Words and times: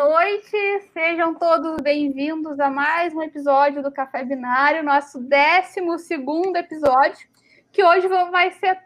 noite, 0.00 0.80
sejam 0.94 1.34
todos 1.34 1.76
bem-vindos 1.82 2.58
a 2.58 2.70
mais 2.70 3.14
um 3.14 3.22
episódio 3.22 3.82
do 3.82 3.92
Café 3.92 4.24
Binário, 4.24 4.82
nosso 4.82 5.20
12 5.20 6.56
episódio, 6.56 7.28
que 7.70 7.84
hoje 7.84 8.08
vai 8.08 8.50
ser. 8.52 8.78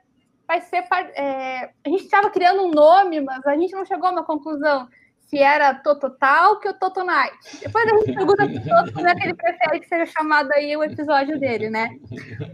Vai 0.44 0.60
ser 0.60 0.84
é, 1.14 1.70
a 1.84 1.88
gente 1.88 2.02
estava 2.02 2.30
criando 2.30 2.64
um 2.64 2.70
nome, 2.72 3.20
mas 3.20 3.46
a 3.46 3.56
gente 3.56 3.72
não 3.74 3.84
chegou 3.84 4.08
a 4.08 4.10
uma 4.10 4.24
conclusão 4.24 4.88
se 5.20 5.38
era 5.38 5.72
Tototal 5.72 6.58
que 6.58 6.66
ou 6.66 6.74
Totonite. 6.74 7.60
Depois 7.60 7.86
a 7.86 7.96
gente 7.96 8.10
pergunta 8.12 8.48
para 8.48 8.56
o 8.56 8.64
Toto 8.64 8.92
como 8.92 9.06
é 9.06 9.14
que 9.14 9.22
ele 9.22 9.34
prefere 9.34 9.80
que 9.80 9.86
seja 9.86 10.06
chamado 10.06 10.50
aí 10.50 10.76
o 10.76 10.82
episódio 10.82 11.38
dele, 11.38 11.70
né? 11.70 11.90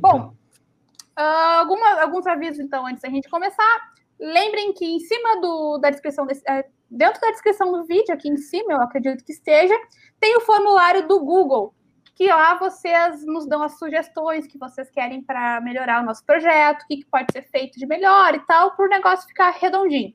Bom, 0.00 0.34
uh, 1.18 1.58
alguma, 1.60 2.02
alguns 2.02 2.26
avisos 2.26 2.60
então 2.60 2.86
antes 2.86 3.00
da 3.00 3.08
gente 3.08 3.26
começar. 3.30 3.90
Lembrem 4.20 4.74
que 4.74 4.84
em 4.84 5.00
cima 5.00 5.40
do, 5.40 5.78
da 5.78 5.88
descrição 5.88 6.26
desse, 6.26 6.42
é, 6.46 6.66
dentro 6.90 7.20
da 7.20 7.30
descrição 7.30 7.70
do 7.70 7.84
vídeo, 7.84 8.12
aqui 8.12 8.28
em 8.28 8.36
cima, 8.36 8.72
eu 8.72 8.80
acredito 8.80 9.24
que 9.24 9.32
esteja, 9.32 9.74
tem 10.18 10.36
o 10.36 10.40
formulário 10.40 11.06
do 11.06 11.20
Google, 11.20 11.74
que 12.14 12.26
lá 12.26 12.54
vocês 12.58 13.24
nos 13.24 13.46
dão 13.46 13.62
as 13.62 13.78
sugestões 13.78 14.46
que 14.46 14.58
vocês 14.58 14.90
querem 14.90 15.22
para 15.22 15.60
melhorar 15.60 16.02
o 16.02 16.06
nosso 16.06 16.24
projeto, 16.24 16.82
o 16.82 16.86
que, 16.86 16.98
que 16.98 17.06
pode 17.06 17.32
ser 17.32 17.42
feito 17.44 17.78
de 17.78 17.86
melhor 17.86 18.34
e 18.34 18.40
tal, 18.40 18.76
para 18.76 18.84
o 18.84 18.88
negócio 18.88 19.26
ficar 19.28 19.50
redondinho. 19.50 20.12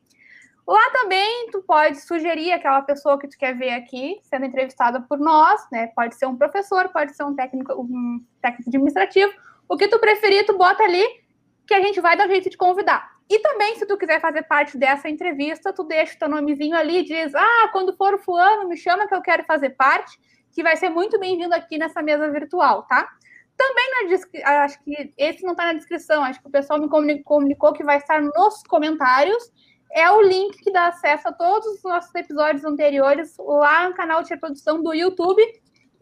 Lá 0.68 0.90
também 0.92 1.50
tu 1.52 1.62
pode 1.62 2.02
sugerir 2.02 2.52
aquela 2.52 2.82
pessoa 2.82 3.20
que 3.20 3.28
tu 3.28 3.38
quer 3.38 3.56
ver 3.56 3.72
aqui 3.72 4.20
sendo 4.24 4.46
entrevistada 4.46 5.00
por 5.02 5.20
nós, 5.20 5.62
né? 5.72 5.88
Pode 5.96 6.16
ser 6.16 6.26
um 6.26 6.36
professor, 6.36 6.90
pode 6.90 7.16
ser 7.16 7.24
um 7.24 7.36
técnico, 7.36 7.74
um 7.74 8.24
técnico 8.42 8.70
administrativo. 8.70 9.32
O 9.70 9.78
que 9.78 9.88
tu 9.88 10.00
preferir, 10.00 10.44
tu 10.46 10.58
bota 10.58 10.84
ali 10.84 11.04
que 11.68 11.74
a 11.74 11.82
gente 11.82 12.02
vai 12.02 12.18
dar 12.18 12.28
jeito 12.28 12.50
de 12.50 12.58
convidar. 12.58 13.15
E 13.30 13.40
também, 13.40 13.76
se 13.76 13.86
tu 13.86 13.98
quiser 13.98 14.22
fazer 14.22 14.44
parte 14.44 14.78
dessa 14.78 15.10
entrevista, 15.10 15.74
tu 15.74 15.84
deixa 15.84 16.16
o 16.16 16.20
teu 16.20 16.30
nomezinho 16.30 16.76
ali 16.76 17.00
e 17.00 17.04
diz: 17.04 17.34
Ah, 17.34 17.70
quando 17.72 17.96
for 17.96 18.14
o 18.14 18.20
fulano, 18.20 18.68
me 18.68 18.78
chama 18.78 19.08
que 19.08 19.16
eu 19.16 19.22
quero 19.22 19.44
fazer 19.46 19.72
parte, 19.72 20.20
que 20.52 20.62
vai 20.62 20.78
ser 20.78 20.90
muito 20.90 21.20
bem-vindo 21.20 21.54
aqui 21.54 21.78
nessa 21.78 22.02
mesa 22.02 22.30
virtual, 22.30 22.84
tá? 22.84 23.10
Também 23.58 23.86
na 23.92 24.64
acho 24.64 24.84
que 24.84 25.14
esse 25.18 25.44
não 25.44 25.52
está 25.52 25.66
na 25.66 25.74
descrição, 25.74 26.24
acho 26.24 26.42
que 26.42 26.48
o 26.48 26.52
pessoal 26.52 26.80
me 26.80 26.90
comunicou 27.24 27.74
que 27.74 27.84
vai 27.84 27.98
estar 27.98 28.22
nos 28.22 28.62
comentários. 28.64 29.52
É 29.92 30.12
o 30.12 30.22
link 30.22 30.58
que 30.58 30.72
dá 30.72 30.88
acesso 30.88 31.30
a 31.30 31.32
todos 31.32 31.66
os 31.68 31.84
nossos 31.84 32.14
episódios 32.14 32.66
anteriores 32.66 33.36
lá 33.40 33.88
no 33.88 33.96
canal 33.96 34.22
de 34.22 34.30
reprodução 34.30 34.84
do 34.84 34.94
YouTube 34.94 35.42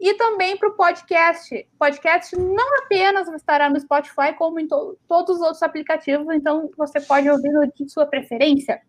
e 0.04 0.12
também 0.12 0.54
para 0.54 0.68
o 0.68 0.72
podcast. 0.72 1.66
Podcast 1.78 2.36
não 2.36 2.78
apenas 2.82 3.26
estará 3.28 3.70
no 3.70 3.80
Spotify, 3.80 4.34
como 4.36 4.60
em 4.60 4.68
to 4.68 4.98
todos 5.08 5.36
os 5.36 5.40
outros 5.40 5.62
aplicativos, 5.62 6.26
então 6.34 6.70
você 6.76 7.00
pode 7.00 7.30
ouvir 7.30 7.50
de 7.74 7.88
sua 7.88 8.04
preferência. 8.04 8.82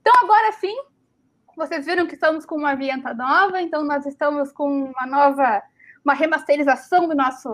Então, 0.00 0.12
agora 0.22 0.52
sim, 0.52 0.76
vocês 1.56 1.84
viram 1.84 2.06
que 2.06 2.14
estamos 2.14 2.46
com 2.46 2.54
uma 2.54 2.76
vinheta 2.76 3.12
nova, 3.12 3.60
então 3.60 3.82
nós 3.82 4.06
estamos 4.06 4.52
com 4.52 4.84
uma 4.84 5.04
nova, 5.04 5.60
uma 6.04 6.14
remasterização 6.14 7.08
do 7.08 7.16
nosso, 7.16 7.52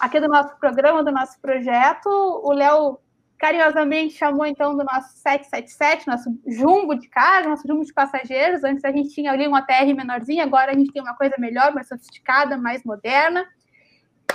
aqui 0.00 0.18
do 0.18 0.26
nosso 0.26 0.58
programa, 0.58 1.04
do 1.04 1.12
nosso 1.12 1.40
projeto. 1.40 2.08
O 2.08 2.50
Léo 2.52 2.98
carinhosamente 3.40 4.18
chamou 4.18 4.44
então 4.44 4.76
do 4.76 4.84
nosso 4.84 5.16
777, 5.16 6.06
nosso 6.06 6.30
jumbo 6.46 6.94
de 6.94 7.08
casa, 7.08 7.48
nosso 7.48 7.66
jumbo 7.66 7.84
de 7.84 7.92
passageiros. 7.92 8.62
Antes 8.62 8.84
a 8.84 8.92
gente 8.92 9.14
tinha 9.14 9.32
ali 9.32 9.48
uma 9.48 9.62
TR 9.62 9.94
menorzinha, 9.96 10.44
agora 10.44 10.72
a 10.72 10.74
gente 10.74 10.92
tem 10.92 11.00
uma 11.00 11.16
coisa 11.16 11.34
melhor, 11.38 11.72
mais 11.74 11.88
sofisticada, 11.88 12.58
mais 12.58 12.84
moderna. 12.84 13.46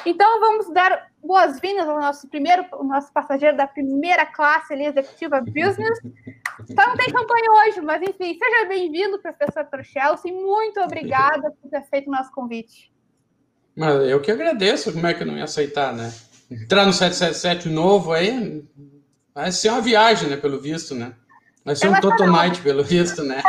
Então 0.05 0.39
vamos 0.39 0.73
dar 0.73 1.07
boas-vindas 1.23 1.87
ao 1.87 1.99
nosso 1.99 2.27
primeiro, 2.27 2.65
o 2.73 2.83
nosso 2.83 3.13
passageiro 3.13 3.55
da 3.55 3.67
primeira 3.67 4.25
classe 4.25 4.73
ali, 4.73 4.85
executiva 4.85 5.39
business. 5.39 5.99
Só 6.67 6.87
não 6.87 6.95
tem 6.95 7.11
campanha 7.11 7.51
hoje, 7.51 7.81
mas 7.81 8.01
enfim, 8.01 8.37
seja 8.37 8.65
bem-vindo, 8.67 9.21
professor 9.21 9.65
Torchelsi. 9.65 10.31
Muito 10.31 10.79
obrigada 10.81 11.51
por 11.61 11.69
ter 11.69 11.83
feito 11.83 12.07
o 12.07 12.11
nosso 12.11 12.31
convite. 12.31 12.91
Eu 14.09 14.19
que 14.19 14.31
agradeço, 14.31 14.91
como 14.91 15.05
é 15.05 15.13
que 15.13 15.21
eu 15.21 15.27
não 15.27 15.37
ia 15.37 15.43
aceitar, 15.43 15.93
né? 15.93 16.11
Entrar 16.49 16.85
no 16.85 16.93
777 16.93 17.69
novo 17.69 18.13
aí, 18.13 18.63
Vai 19.35 19.51
ser 19.51 19.69
uma 19.69 19.81
viagem, 19.81 20.29
né? 20.29 20.37
Pelo 20.37 20.57
visto, 20.57 20.95
né? 20.95 21.13
Vai 21.65 21.75
ser 21.75 21.89
um 21.89 21.99
Totonite, 21.99 22.61
pelo 22.61 22.85
visto, 22.85 23.21
né? 23.21 23.43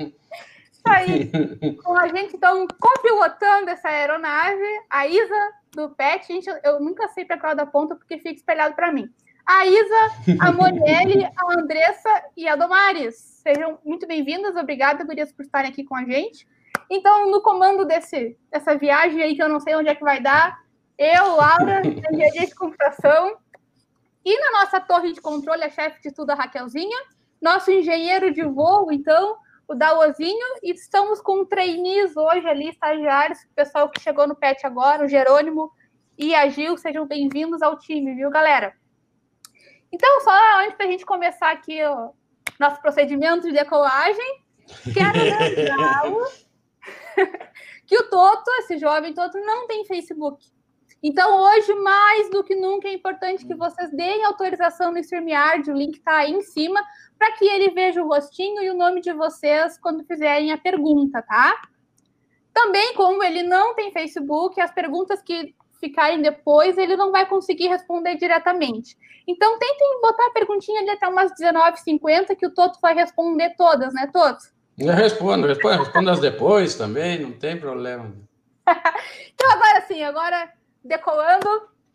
Isso 0.00 0.82
aí. 0.84 1.30
Com 1.76 1.96
a 1.96 2.08
gente, 2.08 2.34
então, 2.34 2.66
copilotando 2.80 3.70
essa 3.70 3.88
aeronave, 3.88 4.64
a 4.90 5.06
Isa 5.06 5.52
do 5.70 5.90
PET, 5.90 6.26
gente, 6.26 6.50
eu 6.64 6.80
nunca 6.80 7.06
sei 7.08 7.24
para 7.24 7.38
qual 7.38 7.54
da 7.54 7.64
ponta 7.64 7.94
porque 7.94 8.18
fica 8.18 8.34
espelhado 8.34 8.74
para 8.74 8.90
mim. 8.90 9.08
A 9.46 9.64
Isa, 9.64 10.40
a 10.40 10.50
Monielle, 10.50 11.24
a 11.24 11.60
Andressa 11.60 12.24
e 12.36 12.48
a 12.48 12.56
Domares. 12.56 13.14
Sejam 13.44 13.78
muito 13.84 14.08
bem-vindas. 14.08 14.56
Obrigada, 14.56 15.04
gurias, 15.04 15.32
por 15.32 15.44
estarem 15.44 15.70
aqui 15.70 15.84
com 15.84 15.94
a 15.94 16.04
gente. 16.04 16.48
Então, 16.90 17.30
no 17.30 17.40
comando 17.42 17.84
desse, 17.84 18.36
dessa 18.50 18.76
viagem 18.76 19.22
aí, 19.22 19.36
que 19.36 19.42
eu 19.42 19.48
não 19.48 19.60
sei 19.60 19.76
onde 19.76 19.88
é 19.88 19.94
que 19.94 20.02
vai 20.02 20.20
dar, 20.20 20.58
eu, 20.98 21.36
Laura, 21.36 21.82
engenharia 21.86 22.46
de 22.46 22.54
computação, 22.56 23.36
e 24.24 24.38
na 24.38 24.60
nossa 24.60 24.80
torre 24.80 25.12
de 25.12 25.20
controle, 25.20 25.64
a 25.64 25.70
chefe 25.70 26.00
de 26.02 26.12
tudo, 26.12 26.30
a 26.30 26.34
Raquelzinha, 26.34 26.98
nosso 27.40 27.70
engenheiro 27.70 28.32
de 28.32 28.42
voo, 28.42 28.92
então, 28.92 29.36
o 29.66 29.74
Daozinho, 29.74 30.58
e 30.62 30.70
estamos 30.72 31.20
com 31.20 31.44
trainees 31.44 32.16
hoje 32.16 32.46
ali, 32.46 32.68
estagiários, 32.68 33.40
o 33.42 33.54
pessoal 33.54 33.88
que 33.88 34.00
chegou 34.00 34.26
no 34.28 34.36
PET 34.36 34.64
agora, 34.66 35.04
o 35.04 35.08
Jerônimo 35.08 35.72
e 36.16 36.34
a 36.34 36.48
Gil, 36.48 36.76
sejam 36.76 37.06
bem-vindos 37.06 37.62
ao 37.62 37.78
time, 37.78 38.14
viu, 38.14 38.30
galera? 38.30 38.74
Então, 39.90 40.20
só 40.20 40.60
antes 40.60 40.78
da 40.78 40.86
gente 40.86 41.04
começar 41.04 41.50
aqui 41.50 41.84
o 41.84 42.14
nosso 42.60 42.80
procedimento 42.80 43.46
de 43.46 43.52
decolagem, 43.52 44.44
quero 44.94 45.18
lembrá-lo 45.18 46.24
que 47.86 47.96
o 47.96 48.08
Toto, 48.08 48.50
esse 48.60 48.78
jovem 48.78 49.12
Toto, 49.12 49.38
não 49.40 49.66
tem 49.66 49.84
Facebook. 49.84 50.46
Então, 51.02 51.42
hoje, 51.42 51.74
mais 51.74 52.30
do 52.30 52.44
que 52.44 52.54
nunca, 52.54 52.86
é 52.86 52.92
importante 52.92 53.44
que 53.44 53.54
vocês 53.56 53.90
deem 53.90 54.24
autorização 54.24 54.92
no 54.92 54.98
StreamYard, 54.98 55.68
o 55.68 55.74
link 55.74 55.96
está 55.96 56.18
aí 56.18 56.30
em 56.30 56.42
cima, 56.42 56.80
para 57.18 57.32
que 57.32 57.44
ele 57.44 57.70
veja 57.70 58.00
o 58.00 58.06
rostinho 58.06 58.62
e 58.62 58.70
o 58.70 58.76
nome 58.76 59.00
de 59.00 59.12
vocês 59.12 59.76
quando 59.78 60.04
fizerem 60.04 60.52
a 60.52 60.58
pergunta, 60.58 61.20
tá? 61.20 61.60
Também, 62.54 62.94
como 62.94 63.22
ele 63.24 63.42
não 63.42 63.74
tem 63.74 63.90
Facebook, 63.90 64.60
as 64.60 64.70
perguntas 64.70 65.20
que 65.20 65.52
ficarem 65.80 66.22
depois, 66.22 66.78
ele 66.78 66.96
não 66.96 67.10
vai 67.10 67.28
conseguir 67.28 67.66
responder 67.66 68.14
diretamente. 68.14 68.96
Então, 69.26 69.58
tentem 69.58 70.00
botar 70.00 70.26
a 70.26 70.30
perguntinha 70.30 70.80
ali 70.82 70.90
até 70.90 71.08
umas 71.08 71.32
19h50, 71.32 72.36
que 72.36 72.46
o 72.46 72.54
Toto 72.54 72.78
vai 72.80 72.94
responder 72.94 73.56
todas, 73.56 73.92
né, 73.92 74.08
Toto? 74.12 74.44
Eu 74.78 74.92
respondo, 74.92 75.48
respondo, 75.48 75.82
respondo 75.82 76.10
as 76.10 76.20
depois 76.20 76.76
também, 76.76 77.18
não 77.18 77.32
tem 77.32 77.58
problema. 77.58 78.12
então, 79.34 79.50
agora 79.50 79.80
sim, 79.82 80.02
agora 80.04 80.48
decolando. 80.84 81.48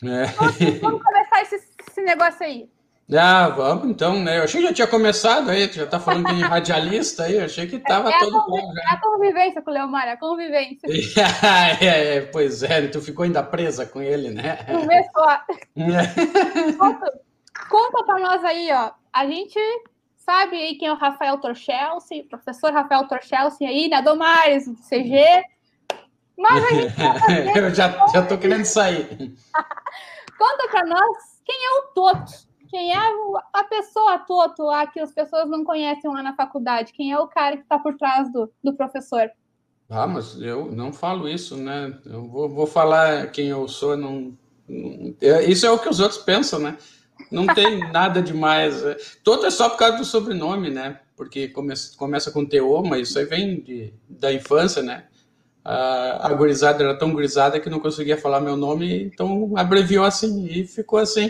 É. 0.03 0.25
Vamos, 0.25 0.79
vamos 0.81 1.03
começar 1.03 1.41
esse, 1.41 1.55
esse, 1.55 2.01
negócio 2.01 2.45
aí. 2.45 2.69
Ah, 3.15 3.47
vamos 3.49 3.89
então, 3.89 4.19
né? 4.21 4.37
Eu 4.37 4.43
achei 4.43 4.61
que 4.61 4.67
já 4.67 4.73
tinha 4.73 4.87
começado 4.87 5.49
aí, 5.49 5.71
já 5.71 5.87
tá 5.87 5.99
falando 5.99 6.27
de 6.35 6.41
radialista 6.41 7.23
aí, 7.23 7.37
eu 7.37 7.45
achei 7.45 7.65
que 7.65 7.79
tava 7.79 8.09
é, 8.09 8.19
todo 8.19 8.45
bom 8.45 8.73
já. 8.73 8.81
É 8.81 8.95
a 8.95 8.99
convivência 8.99 9.61
com 9.61 9.71
o 9.71 9.73
Leomar, 9.73 10.07
é 10.07 10.11
a 10.11 10.17
convivência. 10.17 10.87
é, 11.81 12.17
é, 12.17 12.21
pois 12.21 12.63
é, 12.63 12.85
tu 12.87 13.01
ficou 13.01 13.23
ainda 13.23 13.41
presa 13.41 13.85
com 13.85 14.01
ele, 14.01 14.31
né? 14.31 14.57
Começou. 14.65 15.29
É. 15.29 16.73
conta, 16.77 17.21
conta 17.69 18.03
pra 18.03 18.19
nós 18.19 18.43
aí, 18.43 18.69
ó. 18.73 18.91
A 19.13 19.25
gente 19.25 19.57
sabe 20.17 20.57
aí 20.57 20.75
quem 20.75 20.89
é 20.89 20.91
o 20.91 20.97
Rafael 20.97 21.37
Torchelsi, 21.37 22.23
professor 22.23 22.73
Rafael 22.73 23.07
Torchelsi 23.07 23.65
aí, 23.65 23.87
né? 23.87 24.01
Domares, 24.01 24.65
CG. 24.89 25.43
Mas 26.37 26.63
a 26.63 26.69
gente 26.69 26.93
Eu 27.57 27.73
já, 27.73 28.07
já 28.07 28.25
tô 28.25 28.37
querendo 28.37 28.65
sair. 28.65 29.07
Conta 30.37 30.67
para 30.69 30.85
nós 30.85 31.17
quem 31.43 31.55
é 31.55 31.79
o 31.79 31.81
Toto. 31.93 32.47
Quem 32.69 32.91
é 32.93 32.99
a 33.53 33.63
pessoa 33.63 34.19
Toto 34.19 34.63
lá 34.63 34.85
que 34.85 34.99
as 34.99 35.11
pessoas 35.11 35.49
não 35.49 35.63
conhecem 35.63 36.11
lá 36.11 36.21
na 36.21 36.35
faculdade? 36.35 36.93
Quem 36.93 37.11
é 37.11 37.17
o 37.17 37.27
cara 37.27 37.55
que 37.55 37.63
está 37.63 37.79
por 37.79 37.95
trás 37.95 38.31
do, 38.31 38.51
do 38.63 38.73
professor? 38.73 39.31
Ah, 39.89 40.05
mas 40.05 40.39
eu 40.41 40.69
não 40.71 40.91
falo 40.91 41.29
isso, 41.29 41.55
né? 41.55 41.97
Eu 42.05 42.25
vou, 42.25 42.49
vou 42.49 42.67
falar 42.67 43.31
quem 43.31 43.47
eu 43.47 43.67
sou, 43.69 43.95
não, 43.95 44.37
não, 44.67 45.15
é, 45.21 45.45
Isso 45.45 45.65
é 45.65 45.71
o 45.71 45.79
que 45.79 45.87
os 45.87 46.01
outros 46.01 46.21
pensam, 46.21 46.59
né? 46.59 46.77
Não 47.31 47.47
tem 47.47 47.79
nada 47.91 48.21
demais. 48.21 48.83
É, 48.83 48.97
Toto 49.23 49.45
é 49.45 49.49
só 49.49 49.69
por 49.69 49.77
causa 49.77 49.97
do 49.97 50.05
sobrenome, 50.05 50.69
né? 50.69 50.99
Porque 51.15 51.47
começa, 51.47 51.97
começa 51.97 52.31
com 52.31 52.45
Teô, 52.45 52.83
mas 52.83 53.09
isso 53.09 53.17
aí 53.17 53.25
vem 53.25 53.61
de, 53.61 53.93
da 54.09 54.31
infância, 54.31 54.83
né? 54.83 55.05
A, 55.67 56.29
a 56.29 56.33
gurizada 56.33 56.81
era 56.81 56.97
tão 56.97 57.11
gurizada 57.11 57.59
que 57.59 57.69
não 57.69 57.81
conseguia 57.81 58.17
falar 58.17 58.39
meu 58.39 58.55
nome, 58.55 59.03
então 59.03 59.51
abreviou 59.57 60.05
assim 60.05 60.45
e 60.45 60.65
ficou 60.65 60.97
assim. 60.97 61.29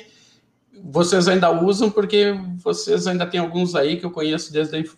Vocês 0.83 1.27
ainda 1.27 1.49
usam 1.49 1.89
porque 1.89 2.35
vocês 2.57 3.07
ainda 3.07 3.25
tem 3.25 3.39
alguns 3.39 3.73
aí 3.73 3.97
que 3.97 4.05
eu 4.05 4.11
conheço 4.11 4.53
desde 4.53 4.91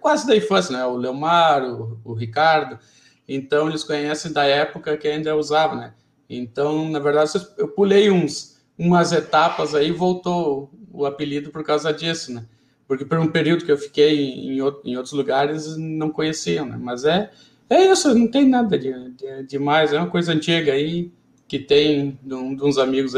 quase 0.00 0.24
da 0.24 0.36
infância, 0.36 0.72
né? 0.76 0.86
O 0.86 0.96
Leomar, 0.96 1.64
o, 1.64 1.98
o 2.04 2.14
Ricardo, 2.14 2.78
então 3.26 3.68
eles 3.68 3.82
conhecem 3.82 4.32
da 4.32 4.44
época 4.44 4.96
que 4.96 5.08
ainda 5.08 5.34
usava, 5.34 5.74
né? 5.74 5.94
Então, 6.30 6.88
na 6.88 7.00
verdade, 7.00 7.32
eu 7.58 7.66
pulei 7.66 8.08
uns, 8.08 8.60
umas 8.78 9.10
etapas 9.10 9.74
aí 9.74 9.90
voltou 9.90 10.70
o 10.92 11.04
apelido 11.04 11.50
por 11.50 11.64
causa 11.64 11.92
disso, 11.92 12.32
né? 12.32 12.46
Porque 12.86 13.04
por 13.04 13.18
um 13.18 13.26
período 13.26 13.64
que 13.64 13.72
eu 13.72 13.78
fiquei 13.78 14.30
em, 14.30 14.60
em 14.84 14.96
outros 14.96 15.12
lugares 15.12 15.76
não 15.76 16.08
conheciam, 16.08 16.66
né? 16.66 16.78
Mas 16.80 17.04
é 17.04 17.32
é 17.68 17.90
isso, 17.90 18.14
não 18.14 18.28
tem 18.28 18.48
nada 18.48 18.78
de, 18.78 18.92
de, 19.10 19.42
demais, 19.44 19.92
é 19.92 19.98
uma 19.98 20.10
coisa 20.10 20.32
antiga 20.32 20.72
aí 20.72 21.12
que 21.48 21.58
tem 21.58 22.18
de, 22.22 22.34
um, 22.34 22.54
de 22.54 22.64
uns 22.64 22.78
amigos 22.78 23.12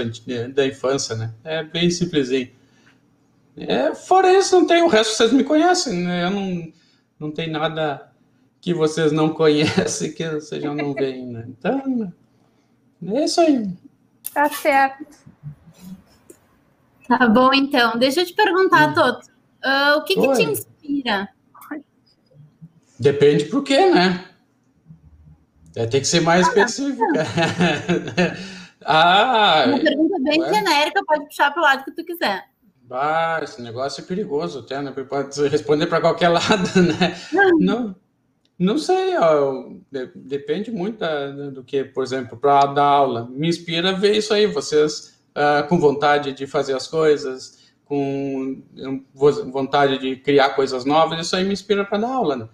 da 0.55 0.67
infância, 0.67 1.17
né? 1.17 1.35
É 1.45 1.63
bem 1.63 1.91
simplesinho. 1.91 2.51
É, 3.57 3.95
fora 3.95 4.33
isso, 4.33 4.59
não 4.59 4.67
tem 4.67 4.83
o 4.83 4.89
resto, 4.89 5.15
vocês 5.15 5.33
me 5.33 5.45
conhecem, 5.45 6.05
né? 6.05 6.25
Eu 6.25 6.31
não, 6.31 6.73
não 7.19 7.31
tem 7.31 7.51
nada 7.51 8.13
que 8.61 8.73
vocês 8.75 9.13
não 9.13 9.31
conhecem 9.31 10.13
que 10.13 10.29
vocês 10.29 10.63
já 10.63 10.75
não 10.75 10.95
veem, 10.95 11.27
né? 11.27 11.47
Então, 11.49 12.13
é 13.07 13.25
isso 13.25 13.41
aí. 13.41 13.69
Tá 14.33 14.49
certo. 14.51 15.07
Tá 17.09 17.27
bom, 17.27 17.53
então. 17.55 17.99
Deixa 17.99 18.21
eu 18.21 18.27
te 18.27 18.35
perguntar, 18.35 18.91
hum. 18.91 18.95
Toto. 18.95 19.27
Uh, 19.65 19.99
o 19.99 20.05
que, 20.05 20.15
que 20.15 20.33
te 20.35 20.43
inspira? 20.43 21.29
Depende 23.01 23.47
por 23.47 23.63
quê, 23.63 23.91
né? 23.91 24.25
É, 25.79 25.87
tem 25.87 26.01
que 26.01 26.09
ser 26.09 26.21
mais 26.21 26.45
ah, 26.45 26.49
específica. 26.49 27.07
ah, 28.85 29.65
Uma 29.69 29.79
pergunta 29.79 30.17
bem 30.25 30.41
ué? 30.41 30.53
genérica, 30.53 31.05
pode 31.07 31.27
puxar 31.27 31.53
para 31.53 31.61
o 31.61 31.65
lado 31.65 31.85
que 31.85 31.93
tu 31.93 32.05
quiser. 32.05 32.47
Ah, 32.91 33.39
esse 33.45 33.63
negócio 33.63 34.03
é 34.03 34.05
perigoso 34.05 34.59
até, 34.59 34.83
né? 34.83 34.91
Pode 34.91 35.47
responder 35.47 35.87
para 35.87 36.01
qualquer 36.01 36.31
lado, 36.35 36.83
né? 36.83 37.17
Não, 37.61 37.95
não 38.59 38.77
sei, 38.77 39.17
ó, 39.19 39.69
depende 40.17 40.73
muito 40.73 40.99
da, 40.99 41.31
do 41.51 41.63
que, 41.63 41.85
por 41.85 42.03
exemplo, 42.03 42.37
para 42.37 42.67
dar 42.67 42.83
aula. 42.83 43.29
Me 43.31 43.49
inspira 43.49 43.93
ver 43.93 44.17
isso 44.17 44.35
aí, 44.35 44.47
vocês 44.49 45.21
uh, 45.37 45.69
com 45.69 45.79
vontade 45.79 46.33
de 46.33 46.45
fazer 46.45 46.75
as 46.75 46.89
coisas, 46.89 47.71
com 47.85 48.65
vontade 49.53 49.99
de 49.99 50.17
criar 50.17 50.51
coisas 50.57 50.85
novas, 50.85 51.25
isso 51.25 51.37
aí 51.37 51.45
me 51.45 51.53
inspira 51.53 51.85
para 51.85 51.99
dar 51.99 52.09
aula. 52.09 52.37
Né? 52.37 52.49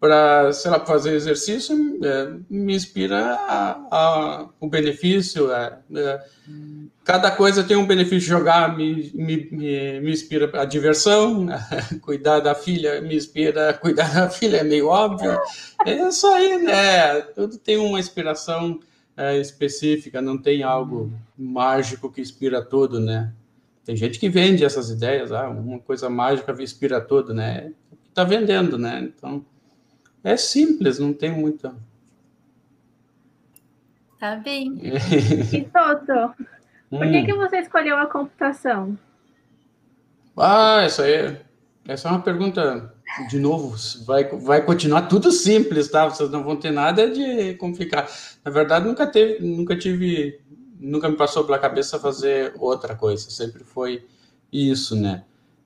Para, 0.00 0.52
sei 0.52 0.70
lá, 0.70 0.78
fazer 0.86 1.12
exercício, 1.12 1.74
é, 2.04 2.32
me 2.48 2.74
inspira 2.74 3.34
a, 3.34 3.70
a, 3.90 4.48
o 4.60 4.68
benefício. 4.68 5.50
É, 5.50 5.76
é, 5.92 6.24
cada 7.02 7.32
coisa 7.32 7.64
tem 7.64 7.76
um 7.76 7.86
benefício. 7.86 8.28
Jogar 8.28 8.76
me, 8.76 9.10
me, 9.12 9.48
me, 9.50 10.10
inspira 10.12 10.48
a 10.60 10.64
diversão, 10.64 11.46
cuidar 12.00 12.38
da 12.38 12.54
filha 12.54 13.00
me 13.00 13.16
inspira 13.16 13.74
cuidar 13.80 14.14
da 14.14 14.30
filha, 14.30 14.58
é 14.58 14.64
meio 14.64 14.86
óbvio. 14.86 15.36
É 15.84 16.08
isso 16.08 16.28
aí, 16.28 16.58
né? 16.58 17.20
Tudo 17.34 17.58
tem 17.58 17.76
uma 17.76 17.98
inspiração 17.98 18.78
é, 19.16 19.36
específica, 19.38 20.22
não 20.22 20.38
tem 20.38 20.62
algo 20.62 21.12
mágico 21.36 22.10
que 22.10 22.20
inspira 22.20 22.62
tudo, 22.62 23.00
né? 23.00 23.32
Tem 23.84 23.96
gente 23.96 24.20
que 24.20 24.28
vende 24.28 24.64
essas 24.64 24.90
ideias, 24.90 25.32
ah, 25.32 25.48
uma 25.48 25.78
coisa 25.78 26.10
mágica 26.10 26.54
inspira 26.62 27.00
tudo, 27.00 27.32
né? 27.34 27.72
Está 28.10 28.22
vendendo, 28.22 28.76
né? 28.76 29.10
Então, 29.16 29.44
é 30.22 30.36
simples, 30.36 30.98
não 30.98 31.12
tem 31.12 31.30
muita. 31.30 31.74
Tá 34.18 34.36
bem. 34.36 34.78
e 35.52 35.62
Toto, 35.64 36.34
por 36.90 37.00
que, 37.00 37.18
hum. 37.18 37.26
que 37.26 37.34
você 37.34 37.58
escolheu 37.58 37.96
a 37.96 38.06
computação? 38.06 38.98
Ah, 40.36 40.82
essa 40.82 41.02
aí, 41.04 41.36
essa 41.86 42.08
é 42.08 42.10
uma 42.12 42.22
pergunta 42.22 42.92
de 43.28 43.38
novo, 43.38 43.74
vai, 44.04 44.24
vai 44.24 44.64
continuar 44.64 45.02
tudo 45.02 45.32
simples, 45.32 45.90
tá? 45.90 46.08
Vocês 46.08 46.30
não 46.30 46.44
vão 46.44 46.56
ter 46.56 46.70
nada 46.70 47.10
de 47.10 47.54
complicado. 47.54 48.08
Na 48.44 48.50
verdade, 48.50 48.86
nunca 48.86 49.06
teve, 49.06 49.44
nunca 49.44 49.76
tive, 49.76 50.40
nunca 50.78 51.08
me 51.08 51.16
passou 51.16 51.44
pela 51.44 51.58
cabeça 51.58 51.98
fazer 51.98 52.54
outra 52.58 52.94
coisa. 52.94 53.30
Sempre 53.30 53.64
foi 53.64 54.06
isso, 54.52 54.94
né? 54.94 55.24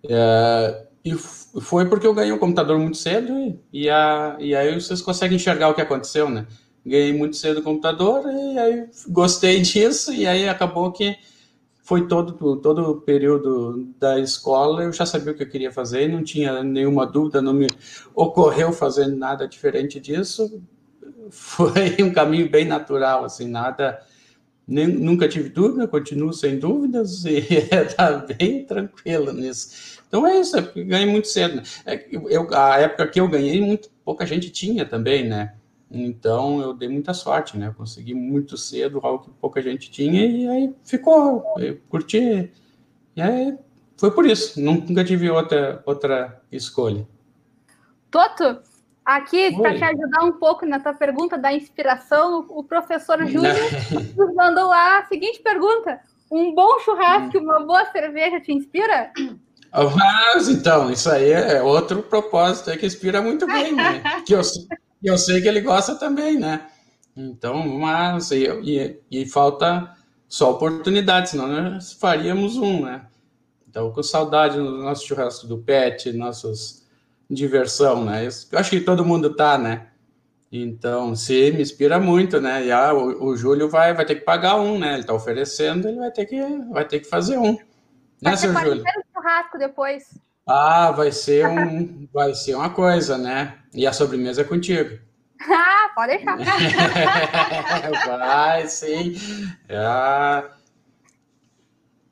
É, 0.08 0.86
e 1.04 1.14
foi 1.14 1.88
porque 1.88 2.06
eu 2.06 2.14
ganhei 2.14 2.32
um 2.32 2.38
computador 2.38 2.78
muito 2.78 2.96
cedo 2.96 3.32
e, 3.32 3.58
e, 3.72 3.90
a, 3.90 4.36
e 4.38 4.54
aí 4.54 4.74
vocês 4.74 5.02
conseguem 5.02 5.36
enxergar 5.36 5.68
o 5.68 5.74
que 5.74 5.80
aconteceu, 5.80 6.28
né? 6.28 6.46
Ganhei 6.86 7.12
muito 7.12 7.36
cedo 7.36 7.58
o 7.58 7.62
computador 7.62 8.24
e 8.26 8.58
aí 8.58 8.88
gostei 9.08 9.60
disso 9.62 10.12
e 10.12 10.26
aí 10.26 10.48
acabou 10.48 10.92
que 10.92 11.16
foi 11.82 12.06
todo 12.06 12.56
todo 12.56 12.90
o 12.90 13.00
período 13.00 13.92
da 13.98 14.18
escola 14.18 14.84
eu 14.84 14.92
já 14.92 15.04
sabia 15.04 15.32
o 15.32 15.36
que 15.36 15.42
eu 15.42 15.48
queria 15.48 15.72
fazer 15.72 16.08
não 16.08 16.22
tinha 16.22 16.62
nenhuma 16.62 17.04
dúvida 17.04 17.42
não 17.42 17.52
me 17.52 17.66
ocorreu 18.14 18.72
fazer 18.72 19.08
nada 19.08 19.48
diferente 19.48 19.98
disso 19.98 20.62
foi 21.28 21.96
um 22.00 22.12
caminho 22.12 22.48
bem 22.48 22.64
natural 22.64 23.24
assim 23.24 23.48
nada 23.48 24.00
nem, 24.66 24.86
nunca 24.86 25.28
tive 25.28 25.48
dúvida 25.48 25.88
continuo 25.88 26.32
sem 26.32 26.58
dúvidas 26.58 27.24
e 27.24 27.38
está 27.38 28.18
bem 28.38 28.64
tranquilo 28.64 29.32
nisso 29.32 30.00
então 30.06 30.26
é 30.26 30.38
isso 30.38 30.56
é 30.56 30.62
ganhei 30.84 31.06
muito 31.06 31.28
cedo 31.28 31.56
né? 31.56 31.62
é, 31.86 32.06
eu, 32.10 32.48
a 32.54 32.78
época 32.78 33.08
que 33.08 33.20
eu 33.20 33.28
ganhei 33.28 33.60
muito 33.60 33.90
pouca 34.04 34.24
gente 34.26 34.50
tinha 34.50 34.84
também 34.84 35.28
né 35.28 35.54
então 35.92 36.60
eu 36.60 36.72
dei 36.72 36.88
muita 36.88 37.12
sorte, 37.12 37.58
né? 37.58 37.68
Eu 37.68 37.74
consegui 37.74 38.14
muito 38.14 38.56
cedo 38.56 38.98
algo 39.02 39.24
que 39.24 39.30
pouca 39.32 39.60
gente 39.60 39.90
tinha 39.90 40.24
e 40.24 40.48
aí 40.48 40.74
ficou, 40.82 41.44
eu 41.58 41.78
curti. 41.90 42.50
E 43.14 43.20
aí 43.20 43.58
foi 43.98 44.10
por 44.10 44.24
isso, 44.24 44.58
nunca 44.58 45.04
tive 45.04 45.30
outra, 45.30 45.82
outra 45.84 46.42
escolha. 46.50 47.06
Toto, 48.10 48.62
aqui 49.04 49.56
para 49.56 49.76
te 49.76 49.84
ajudar 49.84 50.24
um 50.24 50.32
pouco 50.32 50.64
na 50.66 50.80
tua 50.80 50.94
pergunta 50.94 51.36
da 51.36 51.52
inspiração, 51.52 52.46
o 52.48 52.64
professor 52.64 53.18
Júnior 53.26 53.54
nos 54.16 54.34
mandou 54.34 54.68
lá 54.68 54.98
a 54.98 55.06
seguinte 55.06 55.40
pergunta: 55.42 56.00
um 56.30 56.54
bom 56.54 56.78
churrasco 56.80 57.36
e 57.36 57.40
uma 57.40 57.60
boa 57.60 57.84
cerveja 57.86 58.40
te 58.40 58.52
inspira? 58.52 59.12
Mas 59.72 60.48
então, 60.48 60.90
isso 60.90 61.10
aí 61.10 61.30
é 61.30 61.62
outro 61.62 62.02
propósito 62.02 62.76
que 62.78 62.86
inspira 62.86 63.22
muito 63.22 63.46
bem, 63.46 63.72
né? 63.72 64.02
Que 64.26 64.34
eu, 64.34 64.42
eu 65.02 65.16
sei 65.16 65.40
que 65.40 65.48
ele 65.48 65.60
gosta 65.60 65.94
também, 65.94 66.38
né? 66.38 66.66
Então, 67.16 67.66
mas 67.78 68.30
e, 68.30 68.46
e, 68.62 69.00
e 69.10 69.26
falta 69.26 69.94
só 70.28 70.50
oportunidade, 70.50 71.30
senão 71.30 71.46
nós 71.46 71.92
faríamos 71.92 72.56
um, 72.56 72.84
né? 72.84 73.06
Então, 73.68 73.90
com 73.90 74.02
saudade 74.02 74.56
do 74.56 74.78
nosso 74.78 75.06
churrasco 75.06 75.46
do 75.46 75.58
pet, 75.58 76.12
nossas 76.12 76.81
diversão, 77.30 78.04
né? 78.04 78.26
Eu 78.50 78.58
acho 78.58 78.70
que 78.70 78.80
todo 78.80 79.04
mundo 79.04 79.34
tá, 79.34 79.56
né? 79.56 79.88
Então, 80.50 81.16
se 81.16 81.50
me 81.50 81.62
inspira 81.62 81.98
muito, 81.98 82.38
né? 82.38 82.66
E 82.66 82.70
ah, 82.70 82.92
o, 82.92 83.28
o 83.28 83.36
Júlio 83.36 83.70
vai, 83.70 83.94
vai 83.94 84.04
ter 84.04 84.16
que 84.16 84.20
pagar 84.20 84.56
um, 84.60 84.78
né? 84.78 84.94
Ele 84.94 85.04
tá 85.04 85.14
oferecendo, 85.14 85.88
ele 85.88 85.98
vai 85.98 86.10
ter 86.10 86.26
que, 86.26 86.42
vai 86.70 86.84
ter 86.84 87.00
que 87.00 87.08
fazer 87.08 87.38
um. 87.38 87.58
Né, 88.20 88.36
seu 88.36 88.52
Júlio? 88.52 88.84
churrasco 89.14 89.58
depois. 89.58 90.18
Ah, 90.46 90.90
vai 90.90 91.10
ser 91.10 91.48
um, 91.48 92.06
vai 92.12 92.34
ser 92.34 92.54
uma 92.54 92.68
coisa, 92.68 93.16
né? 93.16 93.58
E 93.72 93.86
a 93.86 93.92
sobremesa 93.92 94.42
é 94.42 94.44
contigo. 94.44 94.98
Ah, 95.44 95.90
pode 95.92 96.18
deixar. 96.18 96.38
vai, 98.16 98.68
sim. 98.68 99.16
Ah. 99.68 100.44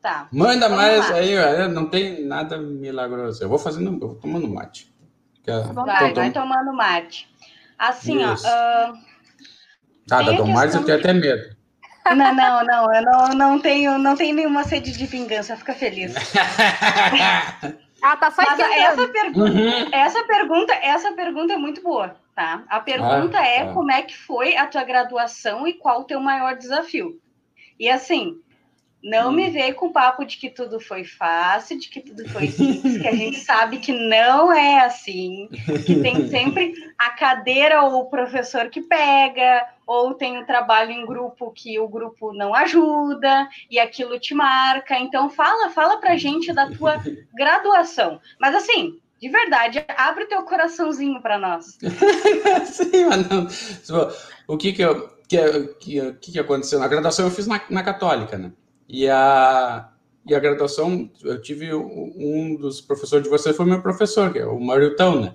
Tá. 0.03 0.29
Manda 0.33 0.69
mais 0.69 1.09
lá. 1.09 1.15
aí, 1.15 1.69
não 1.69 1.87
tem 1.89 2.27
nada 2.27 2.59
milagroso. 2.59 3.45
Eu 3.45 3.49
vou 3.49 3.57
fazendo, 3.57 3.93
eu 3.93 4.09
vou 4.09 4.15
tomando 4.17 4.49
mate. 4.49 4.90
Vai, 5.75 6.13
vai 6.13 6.31
tomando 6.31 6.73
mate. 6.73 7.29
Assim, 7.79 8.23
Isso. 8.23 8.47
ó. 8.47 8.91
Uh, 8.91 8.99
tá, 10.07 10.23
da 10.23 10.33
Dom 10.33 10.47
Marte 10.49 10.77
eu 10.77 10.85
tenho 10.85 10.99
até 10.99 11.13
medo. 11.13 11.59
Não, 12.17 12.35
não, 12.35 12.65
não, 12.65 12.95
eu 12.95 13.03
não, 13.03 13.29
não 13.29 13.61
tenho, 13.61 13.99
não 13.99 14.17
tenho 14.17 14.35
nenhuma 14.35 14.65
sede 14.65 14.91
de 14.97 15.07
vingança, 15.07 15.55
fica 15.57 15.75
feliz. 15.75 16.15
Ah, 18.03 18.17
tá 18.17 18.31
só 18.31 18.43
Mas 18.43 18.59
essa, 18.59 19.09
pergu 19.09 19.43
uhum. 19.43 19.89
essa 19.93 20.25
pergunta, 20.25 20.73
essa 20.73 21.13
pergunta 21.13 21.53
é 21.53 21.57
muito 21.59 21.83
boa, 21.83 22.17
tá? 22.35 22.65
A 22.69 22.81
pergunta 22.81 23.39
ah, 23.39 23.47
é 23.47 23.67
tá. 23.67 23.73
como 23.75 23.93
é 23.93 24.03
que 24.03 24.17
foi 24.17 24.57
a 24.57 24.67
tua 24.67 24.85
graduação 24.85 25.67
e 25.67 25.75
qual 25.75 26.01
o 26.01 26.05
teu 26.05 26.19
maior 26.19 26.57
desafio. 26.57 27.21
E 27.79 27.91
assim, 27.91 28.37
não 29.03 29.31
hum. 29.31 29.33
me 29.33 29.51
vê 29.51 29.73
com 29.73 29.87
o 29.87 29.93
papo 29.93 30.25
de 30.25 30.37
que 30.37 30.51
tudo 30.51 30.79
foi 30.79 31.05
fácil, 31.05 31.79
de 31.79 31.89
que 31.89 32.01
tudo 32.01 32.29
foi 32.29 32.49
simples, 32.53 33.01
que 33.01 33.09
a 33.09 33.15
gente 33.15 33.39
sabe 33.39 33.79
que 33.79 33.93
não 33.93 34.53
é 34.53 34.81
assim, 34.85 35.49
que 35.87 36.01
tem 36.01 36.29
sempre 36.29 36.75
a 36.99 37.11
cadeira 37.11 37.83
ou 37.83 38.01
o 38.01 38.11
professor 38.11 38.69
que 38.69 38.83
pega, 38.83 39.67
ou 39.87 40.15
tem 40.15 40.39
o 40.39 40.43
um 40.43 40.47
trabalho 40.47 40.93
em 40.93 41.07
grupo 41.07 41.51
que 41.51 41.79
o 41.79 41.89
grupo 41.89 42.33
não 42.33 42.55
ajuda 42.55 43.49
e 43.71 43.79
aquilo 43.79 44.21
te 44.21 44.35
marca. 44.35 44.99
Então 44.99 45.31
fala, 45.31 45.71
fala 45.71 45.99
pra 45.99 46.17
gente 46.17 46.53
da 46.53 46.71
tua 46.71 47.03
graduação. 47.35 48.21
Mas 48.39 48.55
assim, 48.55 49.01
de 49.21 49.29
verdade, 49.29 49.85
abre 49.97 50.25
o 50.25 50.29
teu 50.29 50.43
coraçãozinho 50.45 51.21
para 51.21 51.39
nós. 51.39 51.77
Sim, 52.67 53.05
mas 53.07 53.29
não. 53.29 53.47
O 54.47 54.57
que 54.57 54.73
que, 54.73 54.83
eu, 54.83 55.09
que, 55.29 56.13
que, 56.21 56.33
que 56.33 56.39
aconteceu? 56.39 56.79
Na 56.79 56.89
graduação 56.89 57.27
eu 57.27 57.31
fiz 57.31 57.47
na, 57.47 57.61
na 57.69 57.83
Católica, 57.83 58.39
né? 58.39 58.53
E 58.93 59.09
a, 59.09 59.89
e 60.27 60.35
a 60.35 60.41
graduação, 60.41 61.09
eu 61.23 61.41
tive 61.41 61.73
um 61.73 62.57
dos 62.57 62.81
professores 62.81 63.23
de 63.23 63.31
vocês, 63.31 63.57
foi 63.57 63.65
meu 63.65 63.81
professor, 63.81 64.33
que 64.33 64.41
é 64.41 64.45
o 64.45 64.59
Mariltão, 64.59 65.21
né? 65.21 65.35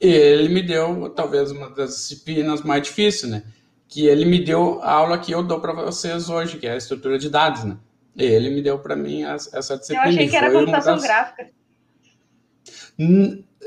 E 0.00 0.08
ele 0.08 0.48
me 0.48 0.60
deu, 0.60 1.08
talvez, 1.10 1.52
uma 1.52 1.70
das 1.70 1.90
disciplinas 1.90 2.62
mais 2.62 2.82
difíceis, 2.82 3.30
né? 3.30 3.44
Que 3.86 4.06
ele 4.06 4.24
me 4.24 4.44
deu 4.44 4.82
a 4.82 4.90
aula 4.90 5.18
que 5.18 5.30
eu 5.30 5.40
dou 5.40 5.60
para 5.60 5.72
vocês 5.72 6.28
hoje, 6.28 6.58
que 6.58 6.66
é 6.66 6.72
a 6.72 6.76
estrutura 6.76 7.16
de 7.16 7.30
dados, 7.30 7.62
né? 7.62 7.76
E 8.16 8.24
ele 8.24 8.50
me 8.50 8.60
deu 8.60 8.76
para 8.80 8.96
mim 8.96 9.22
essa 9.22 9.76
disciplina. 9.76 10.06
Eu 10.06 10.10
achei 10.10 10.28
que 10.28 10.36
era 10.36 10.50
computação 10.50 10.94
das... 10.96 11.04
gráfica. 11.04 11.50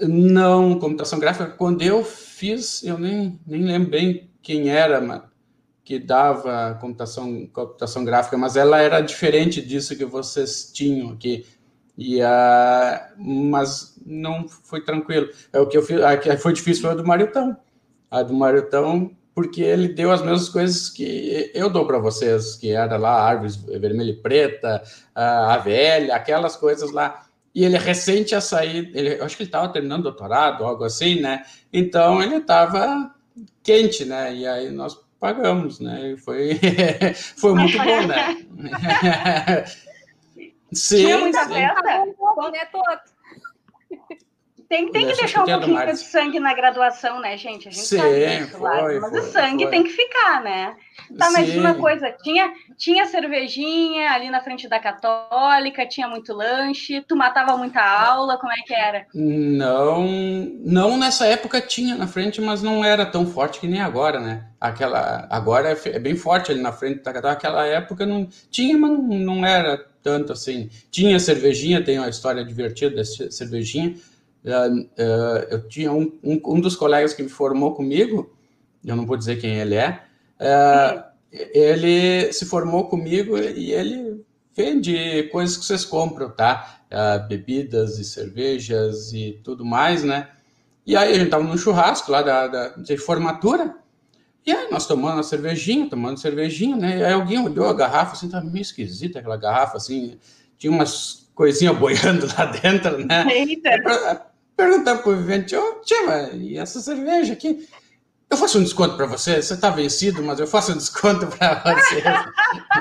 Não, 0.02 0.78
computação 0.80 1.18
gráfica, 1.18 1.48
quando 1.48 1.82
eu 1.82 2.04
fiz, 2.04 2.84
eu 2.84 2.98
nem, 2.98 3.40
nem 3.48 3.64
lembro 3.64 3.90
bem 3.90 4.30
quem 4.42 4.70
era 4.70 5.00
que 5.84 6.00
dava 6.00 6.78
computação, 6.80 7.46
computação 7.48 8.06
gráfica, 8.06 8.38
mas 8.38 8.56
ela 8.56 8.80
era 8.80 9.02
diferente 9.02 9.62
disso 9.62 9.98
que 9.98 10.06
vocês 10.06 10.72
tinham 10.72 11.12
aqui. 11.12 11.46
E, 11.98 12.22
uh, 12.22 12.26
mas 13.18 14.00
não 14.06 14.48
foi 14.48 14.82
tranquilo. 14.82 15.30
É 15.52 15.60
o 15.60 15.68
que 15.68 15.78
eu 15.78 15.84
fiz, 15.84 16.02
a 16.02 16.18
que 16.18 16.36
foi 16.38 16.54
difícil 16.54 16.84
foi 16.84 16.92
a 16.92 16.96
do 16.96 17.06
Maritão. 17.06 17.56
A 18.10 18.24
do 18.24 18.34
Maritão, 18.34 19.12
porque 19.36 19.62
ele 19.62 19.90
deu 19.90 20.12
as 20.12 20.22
mesmas 20.22 20.50
coisas 20.50 20.90
que 20.90 21.52
eu 21.54 21.70
dou 21.70 21.86
para 21.86 22.00
vocês, 22.00 22.56
que 22.56 22.72
era 22.72 22.98
lá 22.98 23.22
árvores 23.22 23.56
vermelha 23.56 24.12
e 24.12 24.16
preta, 24.16 24.82
a 25.14 25.58
velha, 25.58 26.16
aquelas 26.16 26.56
coisas 26.56 26.92
lá. 26.92 27.26
E 27.54 27.64
ele 27.64 27.76
é 27.76 27.80
recente 27.80 28.34
a 28.34 28.42
sair, 28.42 28.92
ele, 28.96 29.20
eu 29.20 29.26
acho 29.26 29.38
que 29.38 29.44
ele 29.44 29.50
estava 29.50 29.72
terminando 29.72 30.04
doutorado, 30.04 30.64
algo 30.64 30.84
assim, 30.84 31.22
né? 31.22 31.44
Então 31.72 32.22
ele 32.22 32.38
estava 32.38 33.14
quente, 33.62 34.06
né? 34.06 34.34
E 34.34 34.48
aí 34.48 34.72
nós 34.72 34.98
pagamos, 35.24 35.80
né? 35.80 36.12
E 36.12 36.18
foi, 36.18 36.60
foi 37.40 37.54
muito 37.54 37.78
bom, 37.78 38.08
né? 38.08 39.64
sim, 40.74 40.98
Tinha 40.98 41.18
muita 41.18 41.46
sim. 41.46 41.54
festa, 41.54 41.82
né, 41.82 42.14
Tem, 44.74 44.92
tem 44.92 45.06
que 45.06 45.16
deixar 45.16 45.44
um 45.44 45.46
pouquinho 45.46 45.86
de 45.86 45.98
sangue 45.98 46.40
na 46.40 46.52
graduação, 46.52 47.22
né, 47.22 47.38
gente? 47.38 47.68
A 47.68 47.72
gente 47.72 47.86
Sim, 47.86 47.98
sabe 47.98 48.38
disso, 48.38 48.58
foi, 48.58 49.00
mas 49.00 49.12
foi, 49.12 49.20
o 49.20 49.24
sangue 49.32 49.64
foi. 49.66 49.72
tem 49.72 49.84
que 49.84 49.92
ficar, 49.92 50.42
né? 50.42 50.76
Tá, 51.16 51.30
mas 51.30 51.48
Sim. 51.48 51.60
uma 51.60 51.76
coisa, 51.76 52.12
tinha, 52.24 52.52
tinha 52.76 53.06
cervejinha 53.06 54.10
ali 54.10 54.32
na 54.32 54.42
frente 54.42 54.68
da 54.68 54.80
católica, 54.80 55.86
tinha 55.86 56.08
muito 56.08 56.34
lanche, 56.34 57.02
tu 57.08 57.16
matava 57.16 57.56
muita 57.56 57.82
aula, 57.84 58.36
como 58.40 58.52
é 58.52 58.56
que 58.66 58.74
era? 58.74 59.06
Não, 59.14 60.08
não 60.66 60.98
nessa 60.98 61.28
época 61.28 61.62
tinha 61.62 61.96
na 61.96 62.08
frente, 62.08 62.42
mas 62.42 62.64
não 62.64 62.84
era 62.84 63.06
tão 63.06 63.28
forte 63.28 63.60
que 63.60 63.68
nem 63.68 63.80
agora, 63.80 64.20
né? 64.20 64.46
Aquela, 64.60 65.28
agora 65.30 65.70
é, 65.70 65.90
é 65.90 66.00
bem 66.00 66.16
forte 66.16 66.52
ali 66.52 66.62
na 66.62 66.72
frente 66.72 67.04
da 67.04 67.14
católica, 67.14 67.48
aquela 67.48 67.68
época 67.68 68.08
não 68.08 68.28
tinha, 68.50 68.76
mas 68.76 68.90
não, 68.90 69.04
não 69.04 69.46
era 69.46 69.78
tanto 70.02 70.34
assim. 70.34 70.68
Tinha 70.90 71.20
cervejinha, 71.20 71.84
tem 71.84 72.00
uma 72.00 72.10
história 72.10 72.44
divertida 72.44 72.96
dessa 72.96 73.30
cervejinha, 73.30 73.96
eu 75.48 75.68
tinha 75.68 75.92
um, 75.92 76.12
um, 76.24 76.42
um, 76.46 76.60
dos 76.60 76.76
colegas 76.76 77.14
que 77.14 77.24
me 77.24 77.30
formou 77.30 77.74
comigo, 77.74 78.36
eu 78.86 78.96
não 78.96 79.06
vou 79.06 79.18
dizer 79.18 79.40
quem 79.40 79.60
ele 79.60 79.76
é, 79.76 80.02
uh, 80.40 81.04
ele 81.32 82.32
se 82.34 82.46
formou 82.46 82.88
comigo 82.88 83.38
e 83.38 83.72
ele 83.72 84.24
vende 84.56 85.24
coisas 85.32 85.58
que 85.58 85.66
vocês 85.66 85.86
compram, 85.86 86.30
tá? 86.30 86.82
bebidas 87.28 87.98
e 87.98 88.04
cervejas 88.04 89.14
e 89.14 89.40
tudo 89.44 89.66
mais, 89.66 90.04
né? 90.04 90.30
E 90.86 90.96
aí 90.96 91.14
a 91.14 91.18
gente 91.18 91.30
tava 91.30 91.44
num 91.44 91.58
churrasco 91.58 92.12
lá 92.12 92.22
da, 92.22 92.48
da 92.48 92.68
de 92.70 92.98
formatura, 92.98 93.76
e 94.46 94.52
aí 94.52 94.70
nós 94.70 94.86
tomando 94.86 95.22
a 95.22 95.24
cervejinha, 95.24 95.90
tomando 95.90 96.20
cervejinha, 96.20 96.76
né? 96.76 97.00
E 97.00 97.04
aí 97.04 97.14
alguém 97.14 97.40
olhou 97.40 97.68
a 97.68 97.74
garrafa, 97.74 98.14
assim, 98.14 98.30
tá 98.30 98.42
meio 98.42 98.62
esquisita 98.62 99.20
aquela 99.20 99.38
garrafa, 99.38 99.78
assim, 99.78 100.20
tinha 100.58 100.72
umas 100.72 101.30
coisinhas 101.34 101.76
boiando 101.80 102.28
lá 102.38 102.46
dentro, 102.46 103.06
né? 103.06 103.26
Eita 103.32 104.33
perguntar 104.56 104.98
pro 104.98 105.16
vivente, 105.16 105.56
ô, 105.56 105.62
oh, 105.62 105.82
tia, 105.82 106.32
e 106.34 106.58
essa 106.58 106.80
cerveja 106.80 107.34
aqui? 107.34 107.68
Eu 108.30 108.38
faço 108.38 108.58
um 108.58 108.64
desconto 108.64 108.98
para 108.98 109.06
você, 109.06 109.42
você 109.42 109.54
está 109.54 109.70
vencido, 109.70 110.24
mas 110.24 110.40
eu 110.40 110.48
faço 110.48 110.72
um 110.72 110.78
desconto 110.78 111.28
para 111.28 111.62
você. 111.62 112.02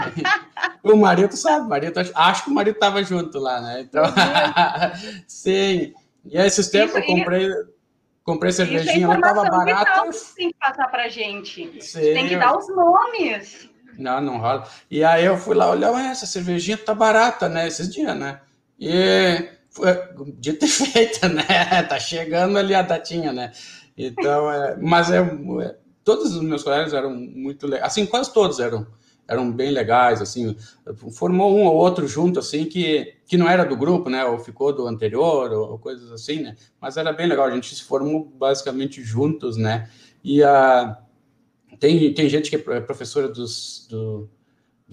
o 0.82 0.96
marido 0.96 1.36
sabe, 1.36 1.66
o 1.66 1.68
marido, 1.68 2.00
acho 2.14 2.44
que 2.44 2.50
o 2.50 2.54
marido 2.54 2.74
estava 2.74 3.02
junto 3.04 3.38
lá, 3.38 3.60
né? 3.60 3.82
Então, 3.82 4.02
sim. 5.28 5.92
E 6.24 6.38
aí, 6.38 6.46
esses 6.46 6.68
tempos 6.68 6.96
eu 6.96 7.04
comprei, 7.04 7.50
comprei 8.24 8.48
é 8.48 8.52
cervejinha, 8.52 9.04
ela 9.04 9.16
estava 9.16 9.44
barata. 9.44 10.08
Isso 10.08 10.34
tem 10.34 10.50
que 10.50 10.58
passar 10.58 10.88
para 10.88 11.08
gente. 11.08 11.84
Sim. 11.84 12.00
Tem 12.00 12.28
que 12.28 12.36
dar 12.36 12.56
os 12.56 12.68
nomes. 12.68 13.68
Não, 13.98 14.20
não 14.22 14.38
rola. 14.38 14.66
E 14.90 15.04
aí 15.04 15.24
eu 15.24 15.36
fui 15.36 15.54
lá 15.54 15.68
olhar, 15.68 15.92
essa 16.10 16.24
cervejinha 16.24 16.78
tá 16.78 16.94
barata, 16.94 17.48
né? 17.48 17.66
Esses 17.66 17.92
dias, 17.92 18.16
né? 18.16 18.40
E 18.80 19.50
dito 20.38 20.64
e 20.64 20.68
feito, 20.68 21.28
né? 21.28 21.82
Tá 21.88 21.98
chegando 21.98 22.58
ali 22.58 22.74
a 22.74 22.82
datinha, 22.82 23.32
né? 23.32 23.52
Então, 23.96 24.50
é, 24.50 24.76
mas 24.76 25.10
é, 25.10 25.18
é, 25.18 25.76
todos 26.04 26.34
os 26.34 26.42
meus 26.42 26.62
colegas 26.62 26.92
eram 26.92 27.14
muito 27.14 27.66
legais, 27.66 27.92
assim, 27.92 28.06
quase 28.06 28.32
todos 28.32 28.60
eram 28.60 28.86
eram 29.28 29.50
bem 29.50 29.70
legais, 29.70 30.20
assim, 30.20 30.56
formou 31.12 31.56
um 31.56 31.64
ou 31.64 31.74
outro 31.74 32.06
junto, 32.06 32.40
assim, 32.40 32.64
que, 32.64 33.14
que 33.24 33.36
não 33.36 33.48
era 33.48 33.64
do 33.64 33.76
grupo, 33.76 34.10
né, 34.10 34.24
ou 34.24 34.38
ficou 34.38 34.74
do 34.74 34.86
anterior, 34.86 35.50
ou, 35.52 35.70
ou 35.70 35.78
coisas 35.78 36.10
assim, 36.12 36.42
né, 36.42 36.56
mas 36.80 36.96
era 36.96 37.12
bem 37.12 37.28
legal, 37.28 37.46
a 37.46 37.54
gente 37.54 37.74
se 37.74 37.82
formou 37.82 38.24
basicamente 38.24 39.02
juntos, 39.02 39.56
né, 39.56 39.88
e 40.22 40.42
a, 40.42 40.98
tem, 41.78 42.12
tem 42.12 42.28
gente 42.28 42.50
que 42.50 42.56
é 42.56 42.80
professora 42.80 43.28
dos, 43.28 43.86
do, 43.88 44.28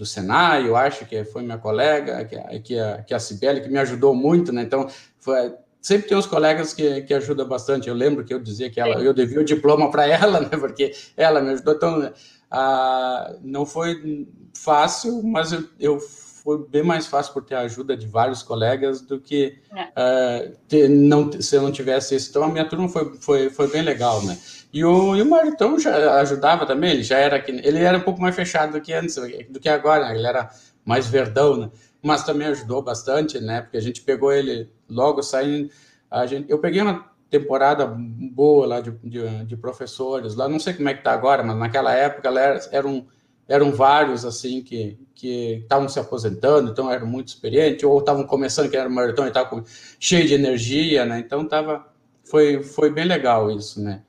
do 0.00 0.06
Senai, 0.06 0.66
eu 0.66 0.76
acho 0.76 1.04
que 1.04 1.26
foi 1.26 1.42
minha 1.42 1.58
colega, 1.58 2.24
que, 2.24 2.34
a, 2.34 2.58
que, 2.58 2.78
a, 2.78 3.02
que 3.02 3.12
a 3.12 3.20
Cibele, 3.20 3.60
que 3.60 3.68
me 3.68 3.78
ajudou 3.78 4.14
muito, 4.14 4.50
né? 4.50 4.62
Então, 4.62 4.88
foi, 5.18 5.52
sempre 5.78 6.08
tem 6.08 6.16
uns 6.16 6.24
colegas 6.24 6.72
que, 6.72 7.02
que 7.02 7.12
ajudam 7.12 7.46
bastante. 7.46 7.86
Eu 7.86 7.94
lembro 7.94 8.24
que 8.24 8.32
eu 8.32 8.40
dizia 8.40 8.70
que 8.70 8.80
ela, 8.80 8.98
eu 9.02 9.12
devia 9.12 9.40
o 9.40 9.44
diploma 9.44 9.90
para 9.90 10.06
ela, 10.06 10.40
né? 10.48 10.48
Porque 10.58 10.94
ela 11.14 11.42
me 11.42 11.50
ajudou. 11.50 11.74
Então, 11.74 12.12
ah, 12.50 13.36
não 13.42 13.66
foi 13.66 14.26
fácil, 14.56 15.22
mas 15.22 15.52
eu, 15.52 15.64
eu 15.78 16.00
foi 16.00 16.66
bem 16.66 16.82
mais 16.82 17.06
fácil 17.06 17.34
por 17.34 17.44
ter 17.44 17.56
a 17.56 17.60
ajuda 17.60 17.94
de 17.94 18.06
vários 18.06 18.42
colegas 18.42 19.02
do 19.02 19.20
que 19.20 19.58
é. 19.70 19.82
uh, 19.84 20.56
ter, 20.66 20.88
não, 20.88 21.30
se 21.30 21.56
eu 21.56 21.60
não 21.60 21.70
tivesse 21.70 22.16
isso. 22.16 22.30
Então, 22.30 22.44
a 22.44 22.48
minha 22.48 22.64
turma 22.64 22.88
foi, 22.88 23.12
foi, 23.20 23.50
foi 23.50 23.68
bem 23.68 23.82
legal, 23.82 24.24
né? 24.24 24.38
E 24.72 24.84
o, 24.84 25.16
e 25.16 25.22
o 25.22 25.28
Maritão 25.28 25.78
já 25.78 26.20
ajudava 26.20 26.64
também, 26.64 26.92
ele 26.92 27.02
já 27.02 27.18
era 27.18 27.42
ele 27.48 27.78
era 27.78 27.98
um 27.98 28.02
pouco 28.02 28.20
mais 28.20 28.36
fechado 28.36 28.72
do 28.72 28.80
que 28.80 28.92
antes, 28.92 29.16
do 29.48 29.58
que 29.58 29.68
agora, 29.68 30.08
né? 30.08 30.16
ele 30.16 30.26
era 30.26 30.48
mais 30.84 31.06
verdão, 31.08 31.56
né? 31.56 31.70
Mas 32.02 32.24
também 32.24 32.46
ajudou 32.48 32.82
bastante, 32.82 33.40
né? 33.40 33.62
Porque 33.62 33.76
a 33.76 33.82
gente 33.82 34.00
pegou 34.02 34.32
ele 34.32 34.70
logo 34.88 35.22
saindo, 35.22 35.70
a 36.10 36.24
gente, 36.24 36.50
eu 36.50 36.58
peguei 36.58 36.80
uma 36.82 37.10
temporada 37.28 37.86
boa 37.86 38.66
lá 38.66 38.80
de, 38.80 38.90
de, 39.04 39.44
de 39.44 39.56
professores, 39.56 40.34
lá 40.34 40.48
não 40.48 40.58
sei 40.58 40.74
como 40.74 40.88
é 40.88 40.94
que 40.94 41.02
tá 41.02 41.12
agora, 41.12 41.42
mas 41.42 41.56
naquela 41.56 41.92
época 41.92 42.28
era, 42.28 42.60
eram, 42.72 43.06
eram 43.48 43.72
vários 43.72 44.24
assim 44.24 44.62
que 44.62 44.98
que 45.20 45.58
estavam 45.62 45.86
se 45.86 46.00
aposentando, 46.00 46.70
então 46.70 46.90
eram 46.90 47.06
muito 47.06 47.28
experientes, 47.28 47.84
ou 47.84 47.98
estavam 47.98 48.24
começando, 48.24 48.70
que 48.70 48.76
era 48.76 48.88
Maritão 48.88 49.26
e 49.26 49.28
estava 49.28 49.62
cheio 49.98 50.26
de 50.26 50.32
energia, 50.32 51.04
né? 51.04 51.18
Então 51.18 51.46
tava, 51.46 51.86
foi, 52.24 52.62
foi 52.62 52.90
bem 52.90 53.04
legal 53.04 53.50
isso, 53.50 53.82
né? 53.82 54.02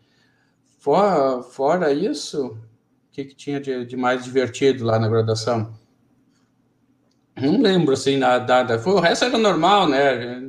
Fora, 0.82 1.44
fora 1.44 1.94
isso, 1.94 2.48
o 2.48 2.58
que, 3.12 3.24
que 3.24 3.36
tinha 3.36 3.62
de, 3.62 3.86
de, 3.86 3.96
mais 3.96 4.24
divertido 4.24 4.84
lá 4.84 4.98
na 4.98 5.08
graduação? 5.08 5.72
Não 7.40 7.62
lembro, 7.62 7.94
assim, 7.94 8.18
nada. 8.18 8.80
Foi, 8.80 8.94
o 8.94 9.00
resto 9.00 9.26
era 9.26 9.38
normal, 9.38 9.88
né? 9.88 10.42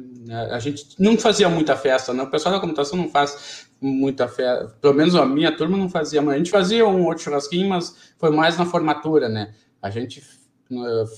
A 0.51 0.59
gente 0.59 0.87
não 0.99 1.19
fazia 1.19 1.51
muita 1.51 1.77
festa, 1.77 2.15
não. 2.15 2.25
O 2.25 2.31
pessoal 2.31 2.55
da 2.55 2.61
computação 2.63 2.99
não 2.99 3.11
faz 3.11 3.67
muita 3.79 4.27
festa. 4.27 4.75
Pelo 4.81 4.95
menos 4.95 5.15
a 5.15 5.27
minha 5.27 5.55
turma 5.55 5.77
não 5.77 5.91
fazia. 5.91 6.23
A 6.23 6.39
gente 6.39 6.51
fazia 6.51 6.89
um 6.89 7.05
outro 7.05 7.25
churrasquinho, 7.25 7.69
mas 7.69 8.15
foi 8.17 8.31
mais 8.31 8.57
na 8.57 8.65
formatura, 8.65 9.29
né? 9.29 9.53
A 9.83 9.91
gente 9.91 10.23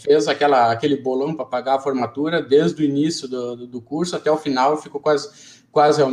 fez 0.03 0.27
aquela, 0.27 0.73
aquele 0.73 0.97
bolão 0.97 1.37
para 1.37 1.47
pagar 1.47 1.77
a 1.77 1.81
formatura 1.81 2.43
desde 2.43 2.83
o 2.83 2.85
início 2.85 3.29
do, 3.29 3.65
do 3.65 3.81
curso 3.81 4.17
até 4.17 4.29
o 4.29 4.37
final, 4.37 4.77
ficou 4.77 5.01
quase, 5.01 5.29
quase 5.71 6.03
a, 6.03 6.09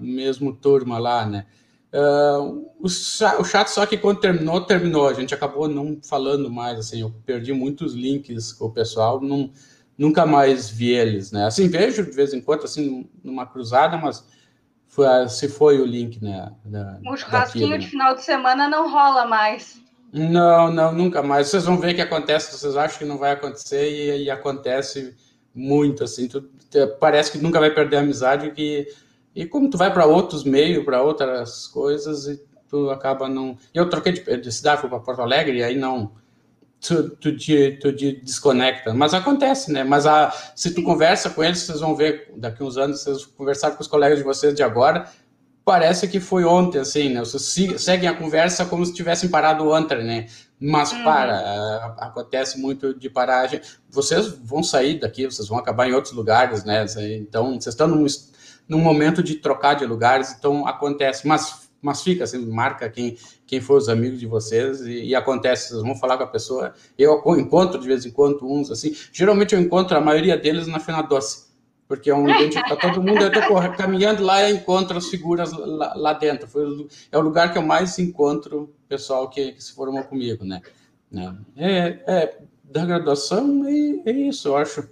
mesmo 0.00 0.52
turma 0.52 0.98
lá, 0.98 1.24
né? 1.24 1.46
Uh, 1.94 2.72
o, 2.80 2.86
o 2.86 3.44
chat 3.44 3.68
só 3.68 3.86
que 3.86 3.96
quando 3.96 4.18
terminou, 4.18 4.60
terminou. 4.60 5.06
A 5.06 5.14
gente 5.14 5.32
acabou 5.32 5.68
não 5.68 6.00
falando 6.02 6.50
mais, 6.50 6.76
assim, 6.76 7.02
eu 7.02 7.14
perdi 7.24 7.52
muitos 7.52 7.94
links 7.94 8.52
com 8.52 8.64
o 8.64 8.72
pessoal, 8.72 9.20
não, 9.20 9.52
nunca 9.96 10.26
mais 10.26 10.68
vi 10.68 10.90
eles, 10.90 11.30
né? 11.30 11.46
Assim, 11.46 11.68
vejo 11.68 12.04
de 12.04 12.10
vez 12.10 12.34
em 12.34 12.40
quando, 12.40 12.64
assim, 12.64 13.08
numa 13.22 13.46
cruzada, 13.46 13.96
mas 13.96 14.26
foi, 14.88 15.06
se 15.28 15.48
foi 15.48 15.80
o 15.80 15.86
link, 15.86 16.20
né? 16.20 16.52
Da, 16.64 16.98
o 17.06 17.16
churrasquinho 17.16 17.68
daquilo, 17.68 17.84
de 17.84 17.86
final 17.86 18.14
de 18.16 18.24
semana 18.24 18.68
não 18.68 18.90
rola 18.90 19.24
mais. 19.24 19.80
Não, 20.12 20.72
não, 20.72 20.92
nunca 20.92 21.22
mais. 21.22 21.46
Vocês 21.46 21.64
vão 21.64 21.78
ver 21.78 21.94
que 21.94 22.02
acontece, 22.02 22.58
vocês 22.58 22.76
acham 22.76 22.98
que 22.98 23.04
não 23.04 23.18
vai 23.18 23.30
acontecer 23.30 23.88
e, 23.88 24.24
e 24.24 24.30
acontece 24.30 25.16
muito, 25.54 26.02
assim, 26.02 26.26
tu, 26.26 26.44
parece 26.98 27.30
que 27.30 27.38
nunca 27.38 27.60
vai 27.60 27.70
perder 27.70 27.98
a 27.98 28.00
amizade 28.00 28.50
que 28.50 28.88
e 29.34 29.44
como 29.46 29.68
tu 29.68 29.76
vai 29.76 29.92
para 29.92 30.06
outros 30.06 30.44
meios, 30.44 30.84
para 30.84 31.02
outras 31.02 31.66
coisas, 31.66 32.26
e 32.26 32.40
tu 32.68 32.90
acaba 32.90 33.28
não. 33.28 33.56
Eu 33.72 33.90
troquei 33.90 34.12
de, 34.12 34.36
de 34.36 34.52
cidade, 34.52 34.80
fui 34.80 34.88
para 34.88 35.00
Porto 35.00 35.22
Alegre, 35.22 35.58
e 35.58 35.62
aí 35.62 35.76
não. 35.76 36.12
Tu, 36.80 37.10
tu, 37.16 37.36
te, 37.36 37.78
tu 37.80 37.92
te 37.94 38.20
desconecta. 38.22 38.92
Mas 38.92 39.14
acontece, 39.14 39.72
né? 39.72 39.82
Mas 39.82 40.06
a, 40.06 40.30
se 40.54 40.74
tu 40.74 40.82
conversa 40.82 41.30
com 41.30 41.42
eles, 41.42 41.60
vocês 41.60 41.80
vão 41.80 41.96
ver 41.96 42.30
daqui 42.36 42.62
uns 42.62 42.76
anos, 42.76 43.00
vocês 43.00 43.24
conversar 43.24 43.70
com 43.72 43.80
os 43.80 43.88
colegas 43.88 44.18
de 44.18 44.24
vocês 44.24 44.54
de 44.54 44.62
agora, 44.62 45.10
parece 45.64 46.06
que 46.06 46.20
foi 46.20 46.44
ontem, 46.44 46.78
assim, 46.78 47.08
né? 47.08 47.20
Vocês 47.20 47.82
seguem 47.82 48.08
a 48.08 48.14
conversa 48.14 48.66
como 48.66 48.84
se 48.84 48.92
tivessem 48.92 49.30
parado 49.30 49.68
ontem, 49.70 50.04
né? 50.04 50.26
Mas 50.60 50.92
uhum. 50.92 51.04
para, 51.04 51.96
acontece 51.98 52.60
muito 52.60 52.94
de 52.94 53.08
paragem. 53.08 53.60
Vocês 53.88 54.28
vão 54.28 54.62
sair 54.62 55.00
daqui, 55.00 55.24
vocês 55.24 55.48
vão 55.48 55.58
acabar 55.58 55.88
em 55.88 55.92
outros 55.92 56.12
lugares, 56.12 56.64
né? 56.64 56.84
Então, 57.16 57.58
vocês 57.58 57.74
estão 57.74 57.88
num, 57.88 58.06
num 58.68 58.78
momento 58.78 59.22
de 59.22 59.36
trocar 59.36 59.74
de 59.74 59.86
lugares, 59.86 60.34
então 60.38 60.66
acontece. 60.66 61.26
Mas, 61.26 61.68
mas 61.80 62.02
fica, 62.02 62.24
assim, 62.24 62.44
marca 62.46 62.88
quem, 62.88 63.16
quem 63.46 63.60
for 63.60 63.76
os 63.76 63.88
amigos 63.88 64.18
de 64.18 64.26
vocês 64.26 64.80
e, 64.82 65.04
e, 65.04 65.14
acontece, 65.14 65.70
vocês 65.70 65.82
vão 65.82 65.94
falar 65.94 66.16
com 66.16 66.24
a 66.24 66.28
pessoa. 66.28 66.74
Eu 66.98 67.22
encontro 67.38 67.80
de 67.80 67.86
vez 67.86 68.04
em 68.06 68.10
quando 68.10 68.50
uns, 68.50 68.70
assim. 68.70 68.94
Geralmente 69.12 69.54
eu 69.54 69.60
encontro 69.60 69.96
a 69.96 70.00
maioria 70.00 70.36
deles 70.36 70.66
na 70.66 70.80
Fena 70.80 71.02
Doce 71.02 71.54
porque 71.86 72.10
é 72.10 72.14
um 72.14 72.22
ambiente 72.22 72.60
que 72.60 72.68
tá 72.68 72.76
todo 72.76 73.02
mundo 73.02 73.22
eu 73.22 73.30
tô 73.30 73.40
caminhando 73.76 74.22
lá 74.22 74.48
e 74.48 74.54
encontro 74.54 74.96
as 74.96 75.06
figuras 75.06 75.52
lá, 75.52 75.94
lá, 75.94 76.12
dentro. 76.14 76.48
Foi, 76.48 76.88
é 77.12 77.18
o 77.18 77.20
lugar 77.20 77.52
que 77.52 77.58
eu 77.58 77.62
mais 77.62 77.98
encontro 77.98 78.74
pessoal 78.88 79.28
que, 79.28 79.52
que 79.52 79.62
se 79.62 79.72
formou 79.74 80.02
comigo, 80.04 80.44
né? 80.44 80.60
né? 81.10 81.36
É, 81.56 82.02
é 82.06 82.38
da 82.64 82.84
graduação 82.84 83.64
é, 83.66 84.10
é 84.10 84.12
isso, 84.12 84.48
eu 84.48 84.56
acho. 84.56 84.88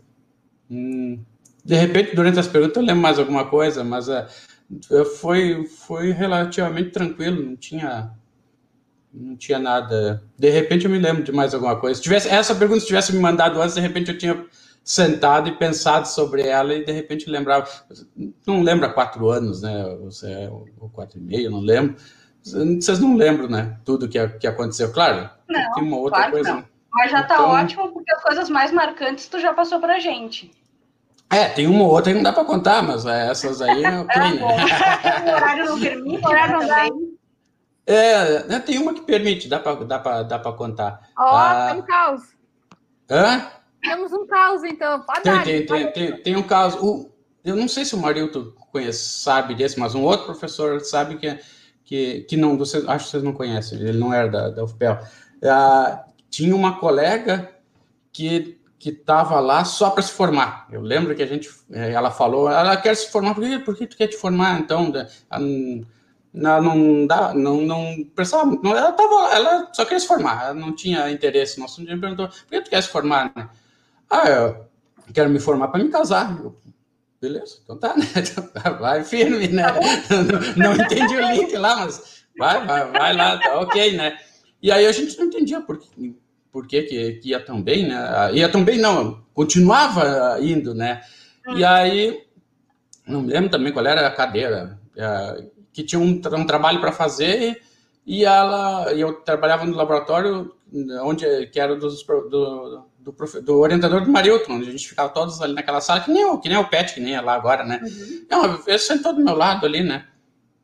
Hum, 0.70 1.20
de 1.64 1.74
repente, 1.74 2.14
durante 2.14 2.38
as 2.38 2.48
perguntas, 2.48 2.76
eu 2.76 2.82
lembro 2.82 3.02
mais 3.02 3.18
alguma 3.18 3.44
coisa, 3.44 3.84
mas 3.84 4.08
é, 4.08 4.26
foi, 5.20 5.66
foi 5.66 6.12
relativamente 6.12 6.90
tranquilo, 6.90 7.42
não 7.42 7.56
tinha 7.56 8.10
não 9.12 9.36
tinha 9.36 9.58
nada. 9.58 10.22
De 10.38 10.48
repente 10.48 10.86
eu 10.86 10.90
me 10.90 10.98
lembro 10.98 11.22
de 11.22 11.32
mais 11.32 11.52
alguma 11.52 11.76
coisa. 11.76 11.96
Se 11.96 12.02
tivesse, 12.02 12.28
essa 12.28 12.54
pergunta 12.54 12.80
se 12.80 12.86
tivesse 12.86 13.12
me 13.12 13.20
mandado 13.20 13.60
antes, 13.60 13.74
de 13.74 13.80
repente 13.80 14.10
eu 14.10 14.16
tinha 14.16 14.46
sentado 14.82 15.48
e 15.48 15.52
pensado 15.52 16.08
sobre 16.08 16.42
ela 16.42 16.74
e 16.74 16.84
de 16.84 16.92
repente 16.92 17.28
lembrava. 17.28 17.68
Não 18.46 18.62
lembra 18.62 18.88
quatro 18.88 19.28
anos, 19.28 19.62
né? 19.62 19.84
Ou 20.80 20.88
quatro 20.90 21.18
e 21.18 21.22
meio, 21.22 21.50
não 21.50 21.60
lembro. 21.60 21.96
Vocês 22.42 22.98
não 22.98 23.16
lembram, 23.16 23.48
né? 23.48 23.76
Tudo 23.84 24.08
que, 24.08 24.26
que 24.28 24.46
aconteceu. 24.46 24.90
Claro, 24.92 25.28
não, 25.48 25.72
tem 25.72 25.84
uma 25.84 25.98
outra 25.98 26.18
claro 26.18 26.32
coisa. 26.32 26.54
Não. 26.54 26.64
Mas 26.94 27.10
já 27.10 27.22
tá 27.22 27.34
então, 27.34 27.48
ótimo, 27.50 27.92
porque 27.92 28.12
as 28.12 28.22
coisas 28.22 28.50
mais 28.50 28.72
marcantes 28.72 29.28
tu 29.28 29.38
já 29.38 29.52
passou 29.52 29.78
pra 29.78 29.98
gente. 29.98 30.50
É, 31.32 31.48
tem 31.48 31.66
uma 31.66 31.84
ou 31.84 31.90
outra 31.90 32.12
que 32.12 32.16
não 32.16 32.22
dá 32.22 32.30
para 32.30 32.44
contar, 32.44 32.82
mas 32.82 33.06
é, 33.06 33.30
essas 33.30 33.62
aí 33.62 33.82
é 33.82 34.00
ok, 34.00 34.22
né? 34.22 34.42
o 34.42 35.34
horário 35.34 35.64
não 35.64 35.80
permite, 35.80 36.22
o 36.22 36.28
horário 36.28 36.58
não 36.58 36.66
dá. 36.66 36.88
É, 37.86 38.44
né, 38.44 38.58
tem 38.60 38.78
uma 38.78 38.92
que 38.92 39.00
permite, 39.00 39.48
dá 39.48 39.58
para 39.58 39.82
dá 39.82 40.22
dá 40.22 40.38
contar. 40.52 41.08
Ó, 41.18 41.24
oh, 41.24 41.36
ah, 41.36 41.68
tem 41.70 41.80
um 41.80 41.86
caos. 41.86 42.22
Hã? 43.10 43.46
Temos 43.80 44.12
um 44.12 44.26
caos, 44.26 44.62
então. 44.62 45.00
Pode 45.00 45.22
tem, 45.22 45.32
dar, 45.32 45.44
tem, 45.44 45.66
tem, 45.66 45.92
tem, 45.92 46.22
tem, 46.22 46.36
um 46.36 46.42
caos. 46.42 46.74
O, 46.74 47.10
eu 47.42 47.56
não 47.56 47.66
sei 47.66 47.86
se 47.86 47.94
o 47.94 47.98
Marilton 47.98 48.52
conhece, 48.70 49.20
sabe 49.22 49.54
desse, 49.54 49.80
mas 49.80 49.94
um 49.94 50.02
outro 50.02 50.26
professor 50.26 50.80
sabe 50.80 51.16
que, 51.16 51.38
que, 51.82 52.20
que 52.22 52.36
não, 52.36 52.60
acho 52.60 53.04
que 53.04 53.10
vocês 53.10 53.22
não 53.22 53.32
conhecem, 53.32 53.80
ele 53.80 53.98
não 53.98 54.12
era 54.12 54.28
da, 54.28 54.50
da 54.50 54.64
UFPEL. 54.64 54.98
Ah, 55.44 56.04
tinha 56.30 56.54
uma 56.54 56.78
colega 56.78 57.50
que 58.12 58.60
que 58.82 58.90
estava 58.90 59.38
lá 59.38 59.64
só 59.64 59.90
para 59.90 60.02
se 60.02 60.10
formar. 60.10 60.66
Eu 60.68 60.80
lembro 60.80 61.14
que 61.14 61.22
a 61.22 61.26
gente, 61.26 61.48
eh, 61.70 61.92
ela 61.92 62.10
falou, 62.10 62.50
ela 62.50 62.76
quer 62.76 62.96
se 62.96 63.12
formar, 63.12 63.32
por 63.32 63.44
que, 63.44 63.58
por 63.60 63.76
que 63.76 63.86
tu 63.86 63.96
quer 63.96 64.08
te 64.08 64.16
formar? 64.16 64.58
Então, 64.58 64.92
ela 65.30 66.60
não 66.60 67.06
dá, 67.06 67.32
não, 67.32 67.60
não 67.60 68.04
pensava, 68.16 68.44
não, 68.60 68.76
ela 68.76 68.90
tava, 68.90 69.32
ela 69.32 69.70
só 69.72 69.84
queria 69.84 70.00
se 70.00 70.08
formar, 70.08 70.46
ela 70.46 70.54
não 70.54 70.74
tinha 70.74 71.08
interesse 71.12 71.60
no 71.60 71.66
assunto, 71.66 71.86
perguntou, 72.00 72.26
por 72.26 72.48
que 72.48 72.60
tu 72.60 72.70
quer 72.70 72.82
se 72.82 72.88
formar, 72.88 73.30
né? 73.36 73.48
Ah, 74.10 74.28
eu 74.28 74.66
quero 75.14 75.30
me 75.30 75.38
formar 75.38 75.68
para 75.68 75.84
me 75.84 75.88
casar. 75.88 76.36
Eu, 76.42 76.58
beleza, 77.20 77.60
então 77.62 77.78
tá, 77.78 77.96
né? 77.96 78.04
Vai 78.80 79.04
firme, 79.04 79.46
né? 79.46 79.62
Não, 80.58 80.74
não, 80.74 80.84
entendi 80.84 81.16
o 81.16 81.30
link 81.30 81.56
lá, 81.56 81.76
mas 81.76 82.24
vai, 82.36 82.66
vai, 82.66 82.90
vai 82.90 83.14
lá, 83.14 83.38
tá 83.38 83.60
ok, 83.60 83.96
né? 83.96 84.18
E 84.60 84.72
aí 84.72 84.86
a 84.86 84.92
gente 84.92 85.16
não 85.18 85.26
entendia 85.26 85.60
por, 85.60 85.78
por 85.78 86.21
que, 86.66 86.82
que, 86.82 87.12
que 87.14 87.30
ia 87.30 87.40
tão 87.40 87.62
bem, 87.62 87.88
né? 87.88 88.30
Ia 88.34 88.48
tão 88.48 88.62
bem, 88.62 88.78
não, 88.78 89.24
continuava 89.32 90.38
indo, 90.40 90.74
né? 90.74 91.00
E 91.56 91.64
aí, 91.64 92.24
não 93.06 93.22
me 93.22 93.32
lembro 93.32 93.50
também 93.50 93.72
qual 93.72 93.86
era 93.86 94.06
a 94.06 94.10
cadeira, 94.10 94.78
é, 94.96 95.44
que 95.72 95.82
tinha 95.82 95.98
um, 95.98 96.20
um 96.34 96.46
trabalho 96.46 96.80
para 96.80 96.92
fazer 96.92 97.62
e 98.06 98.24
ela, 98.24 98.92
eu 98.92 99.14
trabalhava 99.14 99.64
no 99.64 99.76
laboratório 99.76 100.54
onde 101.02 101.46
que 101.46 101.60
era 101.60 101.76
dos, 101.76 102.04
do, 102.04 102.86
do, 102.98 103.12
do, 103.42 103.58
orientador 103.58 104.04
do 104.04 104.10
Marilton, 104.10 104.54
onde 104.54 104.68
a 104.68 104.72
gente 104.72 104.88
ficava 104.88 105.08
todos 105.10 105.40
ali 105.40 105.52
naquela 105.52 105.80
sala, 105.80 106.00
que 106.00 106.10
nem 106.10 106.24
o, 106.24 106.38
que 106.38 106.48
nem 106.48 106.58
o 106.58 106.68
Pet, 106.68 106.94
que 106.94 107.00
nem 107.00 107.14
é 107.14 107.20
lá 107.20 107.34
agora, 107.34 107.64
né? 107.64 107.80
Uhum. 107.82 108.26
Não, 108.30 108.62
ele 108.66 108.78
sentou 108.78 109.14
do 109.14 109.22
meu 109.22 109.36
lado 109.36 109.66
ali, 109.66 109.82
né? 109.82 110.06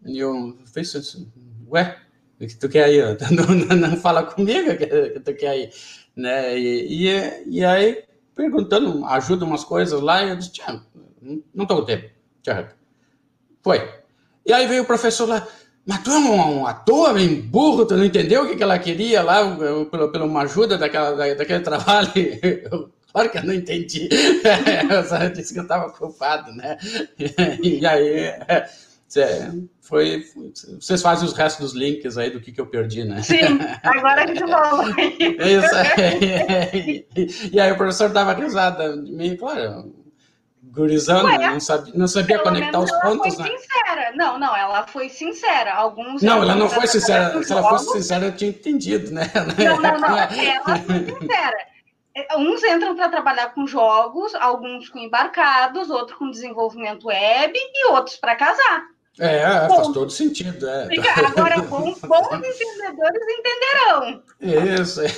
E 0.06 0.18
eu 0.18 0.56
fiz 0.72 0.94
assim, 0.96 1.30
ué, 1.70 1.96
o 2.40 2.46
que 2.46 2.56
tu 2.56 2.68
quer 2.68 2.84
aí? 2.84 2.98
Não, 3.32 3.54
não, 3.54 3.76
não, 3.76 3.96
fala 3.96 4.22
comigo 4.22 4.76
que, 4.76 5.20
tu 5.20 5.34
quer 5.34 5.48
aí, 5.48 5.70
né? 6.14 6.58
E, 6.58 7.08
e, 7.08 7.58
e, 7.58 7.64
aí, 7.64 8.04
perguntando, 8.34 9.04
ajuda 9.06 9.44
umas 9.44 9.64
coisas 9.64 10.00
lá, 10.00 10.24
e 10.24 10.30
eu 10.30 10.36
disse, 10.36 10.52
tchau, 10.52 10.80
não 11.54 11.66
tô 11.66 11.76
com 11.76 11.84
tempo, 11.84 12.08
tchau. 12.42 12.68
Foi. 13.62 13.88
E 14.46 14.52
aí 14.52 14.66
veio 14.66 14.82
o 14.82 14.86
professor 14.86 15.28
lá, 15.28 15.46
mas 15.84 16.02
tu 16.02 16.10
é 16.10 16.18
um, 16.18 16.60
um 16.60 16.66
ator 16.66 17.14
bem 17.14 17.40
burro, 17.40 17.86
tu 17.86 17.96
não 17.96 18.04
entendeu 18.04 18.44
o 18.44 18.48
que, 18.48 18.56
que 18.56 18.62
ela 18.62 18.78
queria 18.78 19.22
lá, 19.22 19.56
pela, 19.86 20.12
pela 20.12 20.24
uma 20.24 20.42
ajuda 20.42 20.78
daquela, 20.78 21.12
da, 21.12 21.34
daquele 21.34 21.60
trabalho? 21.60 22.12
claro 23.12 23.30
que 23.30 23.38
eu 23.38 23.44
não 23.44 23.54
entendi. 23.54 24.08
eu 24.90 25.04
só 25.04 25.16
disse 25.28 25.52
que 25.52 25.58
eu 25.58 25.64
estava 25.64 25.90
culpado, 25.90 26.52
né? 26.52 26.78
E 27.62 27.84
aí, 27.86 28.32
foi, 29.80 30.22
vocês 30.78 31.00
fazem 31.00 31.26
os 31.26 31.32
restos 31.32 31.72
dos 31.72 31.80
links 31.80 32.18
aí 32.18 32.30
do 32.30 32.40
que, 32.40 32.52
que 32.52 32.60
eu 32.60 32.66
perdi, 32.66 33.04
né? 33.04 33.22
Sim, 33.22 33.58
agora 33.82 34.24
a 34.24 34.26
gente 34.26 34.40
falou. 34.46 34.88
Isso 34.98 35.74
aí. 35.74 37.06
E 37.52 37.58
aí 37.58 37.72
o 37.72 37.76
professor 37.76 38.10
dava 38.10 38.34
risada 38.34 38.96
de 38.96 39.10
mim, 39.10 39.36
claro, 39.36 39.94
gurizando, 40.62 41.26
Ué, 41.26 41.38
não 41.38 41.60
sabia, 41.60 41.94
não 41.96 42.06
sabia 42.06 42.38
conectar 42.38 42.78
os 42.78 42.90
pontos, 43.00 43.34
foi 43.34 43.44
né? 43.44 43.56
sincera. 43.56 44.12
Não, 44.14 44.38
não, 44.38 44.54
ela 44.54 44.86
foi 44.86 45.08
sincera. 45.08 45.74
Alguns 45.74 46.22
Não, 46.22 46.42
ela 46.42 46.54
não 46.54 46.68
foi 46.68 46.86
sincera. 46.86 47.42
Se 47.42 47.52
ela 47.52 47.68
fosse 47.68 47.92
sincera, 47.92 48.26
eu 48.26 48.36
tinha 48.36 48.50
entendido, 48.50 49.10
né? 49.10 49.30
Não, 49.58 49.80
não, 49.80 49.98
não. 49.98 50.18
ela 50.18 50.78
foi 50.80 51.04
sincera. 51.04 51.56
É, 52.14 52.36
uns 52.36 52.62
entram 52.64 52.96
para 52.96 53.08
trabalhar 53.08 53.54
com 53.54 53.66
jogos, 53.66 54.34
alguns 54.34 54.88
com 54.88 54.98
embarcados, 54.98 55.88
outros 55.88 56.18
com 56.18 56.30
desenvolvimento 56.30 57.06
web 57.06 57.52
e 57.56 57.88
outros 57.88 58.16
para 58.16 58.36
casar. 58.36 58.86
É, 59.18 59.66
Bom, 59.66 59.76
faz 59.76 59.88
todo 59.88 60.10
sentido. 60.10 60.68
É. 60.68 60.88
Agora, 61.26 61.60
bons, 61.62 61.98
bons 62.00 62.32
entendedores 62.32 63.22
entenderão. 63.38 64.22
Isso. 64.40 65.00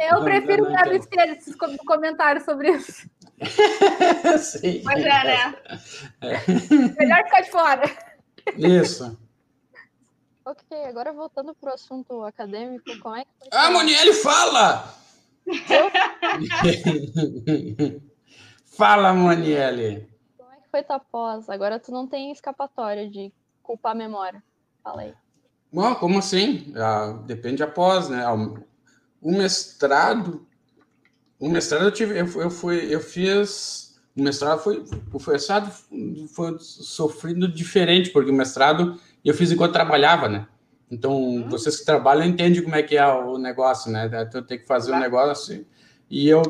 É. 0.00 0.14
Eu 0.14 0.22
prefiro 0.24 0.64
o 0.64 0.72
Davi 0.72 1.00
esses 1.36 1.54
comentários 1.86 2.44
sobre 2.44 2.70
isso. 2.72 3.08
Sim. 4.38 4.82
Mas 4.84 5.00
é, 5.00 5.24
né? 5.24 5.54
É. 6.20 6.38
Melhor 6.98 7.24
ficar 7.24 7.40
de 7.40 7.50
fora. 7.50 7.82
Isso. 8.56 9.18
Ok, 10.44 10.84
agora 10.84 11.12
voltando 11.12 11.54
para 11.54 11.70
o 11.70 11.74
assunto 11.74 12.22
acadêmico, 12.24 12.84
como 13.00 13.16
é 13.16 13.24
que 13.24 13.30
foi? 13.38 13.48
Ah, 13.52 13.70
Monielle, 13.70 14.12
fala! 14.14 14.94
fala, 18.76 19.12
Monielle. 19.12 20.08
Foi 20.70 20.82
tua 20.82 21.00
pós? 21.00 21.48
Agora 21.48 21.78
tu 21.78 21.90
não 21.90 22.06
tem 22.06 22.30
escapatória 22.30 23.08
de 23.08 23.32
culpar 23.62 23.92
a 23.92 23.94
memória. 23.94 24.42
Fala 24.82 25.02
aí. 25.02 25.14
Bom, 25.72 25.94
como 25.96 26.18
assim? 26.18 26.72
Ah, 26.76 27.18
depende 27.26 27.62
após, 27.62 28.08
né? 28.08 28.24
O 29.20 29.30
mestrado 29.32 30.46
o 31.40 31.48
mestrado 31.48 31.84
eu 31.84 31.90
tive, 31.90 32.20
eu, 32.20 32.26
eu 32.42 32.50
fui, 32.50 32.94
eu 32.94 33.00
fiz, 33.00 33.98
o 34.14 34.22
mestrado 34.22 34.60
foi, 34.60 34.84
o 35.10 35.30
mestrado 35.30 35.72
foi 36.28 36.56
sofrido 36.58 37.48
diferente, 37.48 38.10
porque 38.10 38.30
o 38.30 38.34
mestrado 38.34 39.00
eu 39.24 39.32
fiz 39.32 39.50
enquanto 39.50 39.72
trabalhava, 39.72 40.28
né? 40.28 40.46
Então, 40.90 41.16
hum. 41.18 41.48
vocês 41.48 41.78
que 41.78 41.86
trabalham 41.86 42.26
entendem 42.26 42.62
como 42.62 42.74
é 42.74 42.82
que 42.82 42.96
é 42.96 43.06
o 43.06 43.38
negócio, 43.38 43.90
né? 43.90 44.10
Então, 44.28 44.42
tem 44.42 44.58
que 44.58 44.66
fazer 44.66 44.92
o 44.92 44.96
um 44.96 45.00
negócio. 45.00 45.64
E 46.10 46.28
eu, 46.28 46.42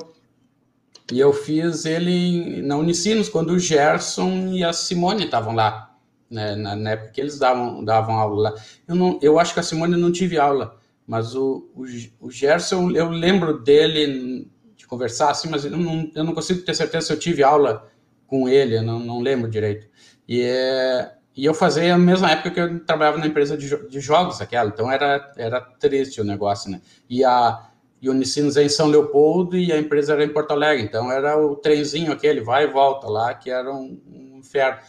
e 1.13 1.19
eu 1.19 1.33
fiz 1.33 1.85
ele 1.85 2.63
na 2.63 2.77
Unicinos, 2.77 3.29
quando 3.29 3.51
o 3.51 3.59
Gerson 3.59 4.53
e 4.53 4.63
a 4.63 4.73
Simone 4.73 5.25
estavam 5.25 5.55
lá, 5.55 5.95
né? 6.31 6.55
Na, 6.55 6.77
na, 6.77 6.91
época 6.91 7.11
que 7.11 7.21
eles 7.21 7.39
davam, 7.39 7.85
davam 7.85 8.15
aula 8.17 8.51
lá. 8.51 8.55
Eu, 8.87 8.95
não, 8.95 9.19
eu 9.21 9.39
acho 9.39 9.53
que 9.55 9.61
a 9.61 9.63
Simone 9.63 9.97
não 9.97 10.13
tive 10.13 10.39
aula, 10.39 10.77
mas 11.07 11.35
o, 11.35 11.69
o, 11.75 11.85
o 12.21 12.31
Gerson, 12.31 12.91
eu 12.93 13.09
lembro 13.09 13.59
dele 13.63 14.49
conversar 14.91 15.31
assim, 15.31 15.49
mas 15.49 15.65
eu 15.65 15.71
não, 15.71 16.11
eu 16.17 16.25
não 16.25 16.35
consigo 16.35 16.63
ter 16.63 16.75
certeza 16.75 17.07
se 17.07 17.13
eu 17.13 17.19
tive 17.19 17.45
aula 17.45 17.89
com 18.27 18.49
ele, 18.49 18.77
eu 18.77 18.83
não, 18.83 18.99
não 18.99 19.21
lembro 19.21 19.49
direito. 19.49 19.87
E, 20.27 20.43
é, 20.43 21.13
e 21.37 21.45
eu 21.45 21.55
fazia 21.55 21.95
a 21.95 21.99
mesma 21.99 22.33
época 22.33 22.51
que 22.51 22.61
eu 22.61 22.85
trabalhava 22.85 23.19
na 23.19 23.29
empresa 23.29 23.57
de, 23.57 23.89
de 23.89 24.01
jogos, 24.01 24.41
aquela, 24.41 24.69
então 24.69 24.91
era, 24.91 25.33
era 25.37 25.61
triste 25.61 26.21
o 26.21 26.25
negócio, 26.25 26.69
né? 26.69 26.81
E 27.09 27.25
a 27.25 27.70
e 28.01 28.09
Unicinos 28.09 28.57
é 28.57 28.65
em 28.65 28.69
São 28.69 28.87
Leopoldo 28.87 29.57
e 29.57 29.73
a 29.73 29.79
empresa 29.79 30.15
era 30.15 30.25
em 30.25 30.33
Porto 30.33 30.53
Alegre, 30.53 30.85
então 30.85 31.13
era 31.13 31.39
o 31.39 31.55
trenzinho 31.55 32.13
aquele, 32.13 32.41
vai 32.41 32.65
e 32.65 32.67
volta 32.67 33.07
lá, 33.09 33.35
que 33.35 33.51
era 33.51 33.71
um, 33.71 34.01
um 34.07 34.39
inferno. 34.39 34.81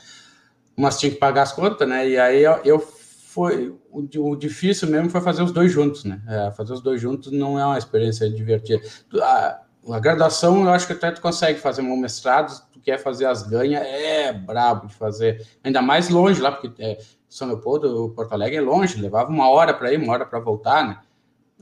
mas 0.78 0.97
tinha 0.97 1.12
que 1.12 1.17
pagar 1.17 1.43
as 1.43 1.52
contas, 1.52 1.88
né? 1.88 2.08
E 2.08 2.17
aí 2.17 2.41
eu, 2.41 2.60
eu 2.63 2.80
foi 2.80 3.69
o, 3.89 4.08
o, 4.30 4.36
difícil 4.36 4.89
mesmo 4.89 5.10
foi 5.10 5.21
fazer 5.21 5.43
os 5.43 5.52
dois 5.52 5.71
juntos, 5.71 6.06
né? 6.06 6.21
É, 6.28 6.52
fazer 6.52 6.74
os 6.74 6.82
dois 6.82 7.02
juntos 7.02 7.32
não 7.32 7.60
é 7.60 7.65
uma 7.65 7.78
experiência 7.78 8.30
divertida. 8.30 8.82
A, 9.21 9.62
a 9.89 10.00
graduação, 10.00 10.63
eu 10.63 10.69
acho 10.69 10.88
que 10.88 10.93
até 10.93 11.12
tu 11.12 11.21
consegue 11.21 11.60
fazer 11.60 11.82
um 11.82 11.97
mestrado, 11.97 12.62
tu 12.71 12.80
quer 12.80 12.97
fazer 12.97 13.26
as 13.26 13.43
ganhas, 13.43 13.84
é 13.84 14.32
brabo 14.32 14.88
de 14.88 14.93
fazer, 14.93 15.45
ainda 15.63 15.82
mais 15.82 16.10
longe 16.10 16.41
lá, 16.41 16.52
porque 16.52 16.71
é, 16.82 16.97
São 17.28 17.47
Leopoldo, 17.47 18.13
Porto 18.15 18.34
Alegre 18.34 18.58
é 18.58 18.62
longe, 18.62 19.02
levava 19.02 19.30
uma 19.30 19.50
hora 19.50 19.74
para 19.74 19.91
ir, 19.93 19.97
uma 19.97 20.13
hora 20.13 20.26
para 20.26 20.39
voltar, 20.39 20.88
né? 20.88 21.00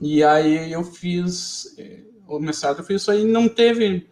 E 0.02 0.24
aí 0.24 0.72
eu 0.72 0.84
fiz 0.84 1.76
o 2.28 2.40
mestrado, 2.40 2.80
eu 2.80 2.84
fiz 2.86 3.02
isso 3.02 3.12
aí, 3.12 3.26
não 3.26 3.50
teve, 3.50 4.08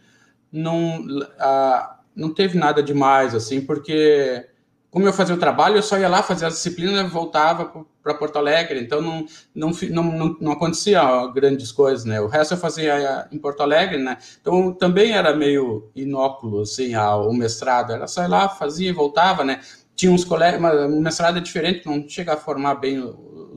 não, 0.51 1.05
a, 1.39 1.99
não 2.15 2.33
teve 2.33 2.57
nada 2.57 2.81
demais, 2.81 3.35
assim, 3.35 3.61
porque 3.61 4.45
como 4.89 5.07
eu 5.07 5.13
fazia 5.13 5.35
o 5.35 5.39
trabalho, 5.39 5.75
eu 5.77 5.83
só 5.83 5.97
ia 5.97 6.09
lá 6.09 6.23
fazer 6.23 6.45
as 6.45 6.55
disciplinas, 6.55 7.11
voltava 7.11 7.85
para 8.01 8.13
Porto 8.13 8.37
Alegre, 8.37 8.79
então 8.79 9.01
não, 9.01 9.25
não, 9.53 9.71
não, 9.91 10.37
não, 10.39 10.51
acontecia 10.51 11.01
grandes 11.33 11.71
coisas, 11.71 12.05
né? 12.05 12.19
O 12.21 12.27
resto 12.27 12.53
eu 12.53 12.57
fazia 12.57 13.27
em 13.31 13.37
Porto 13.37 13.61
Alegre, 13.61 13.97
né? 14.01 14.17
Então 14.41 14.73
também 14.73 15.11
era 15.11 15.35
meio 15.35 15.91
inóculo, 15.95 16.61
assim, 16.61 16.95
o 16.95 17.33
mestrado, 17.33 17.93
era 17.93 18.07
só 18.07 18.23
ir 18.23 18.27
lá, 18.27 18.49
fazia 18.49 18.89
e 18.89 18.93
voltava, 18.93 19.43
né? 19.43 19.59
Tinha 19.95 20.11
uns 20.11 20.23
colegas, 20.23 20.59
mas 20.59 20.73
o 20.91 21.01
mestrado 21.01 21.37
é 21.37 21.41
diferente, 21.41 21.85
não 21.85 22.07
chega 22.07 22.33
a 22.33 22.37
formar 22.37 22.75
bem 22.75 22.99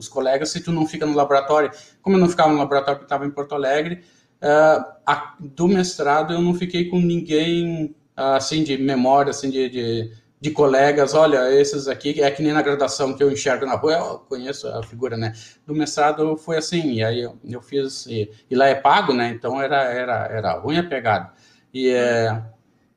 os 0.01 0.09
colegas 0.09 0.49
se 0.49 0.61
tu 0.61 0.71
não 0.71 0.85
fica 0.85 1.05
no 1.05 1.15
laboratório. 1.15 1.71
Como 2.01 2.15
eu 2.17 2.19
não 2.19 2.29
ficava 2.29 2.51
no 2.51 2.57
laboratório 2.57 2.99
porque 2.99 3.05
estava 3.05 3.25
em 3.25 3.31
Porto 3.31 3.55
Alegre, 3.55 4.03
uh, 4.41 4.85
a, 5.05 5.35
do 5.39 5.67
mestrado 5.67 6.33
eu 6.33 6.41
não 6.41 6.53
fiquei 6.53 6.89
com 6.89 6.99
ninguém, 6.99 7.95
uh, 8.17 8.35
assim, 8.35 8.63
de 8.63 8.77
memória, 8.77 9.29
assim, 9.29 9.49
de, 9.49 9.69
de 9.69 10.21
de 10.41 10.49
colegas, 10.49 11.13
olha, 11.13 11.53
esses 11.53 11.87
aqui, 11.87 12.19
é 12.19 12.31
que 12.31 12.41
nem 12.41 12.51
na 12.51 12.63
graduação 12.63 13.13
que 13.13 13.21
eu 13.21 13.31
enxergo 13.31 13.63
na 13.63 13.75
rua, 13.75 13.93
eu 13.93 14.19
conheço 14.27 14.67
a 14.67 14.81
figura, 14.81 15.15
né? 15.15 15.33
Do 15.67 15.75
mestrado 15.75 16.35
foi 16.35 16.57
assim, 16.57 16.93
e 16.93 17.03
aí 17.03 17.21
eu, 17.21 17.37
eu 17.47 17.61
fiz, 17.61 18.07
e, 18.07 18.27
e, 18.49 18.55
lá 18.55 18.65
é 18.65 18.73
pago, 18.73 19.13
né? 19.13 19.29
Então 19.29 19.61
era, 19.61 19.83
era, 19.83 20.25
era 20.25 20.53
ruim 20.53 20.79
a 20.79 20.83
pegada. 20.83 21.31
E, 21.71 21.89
é, 21.89 22.41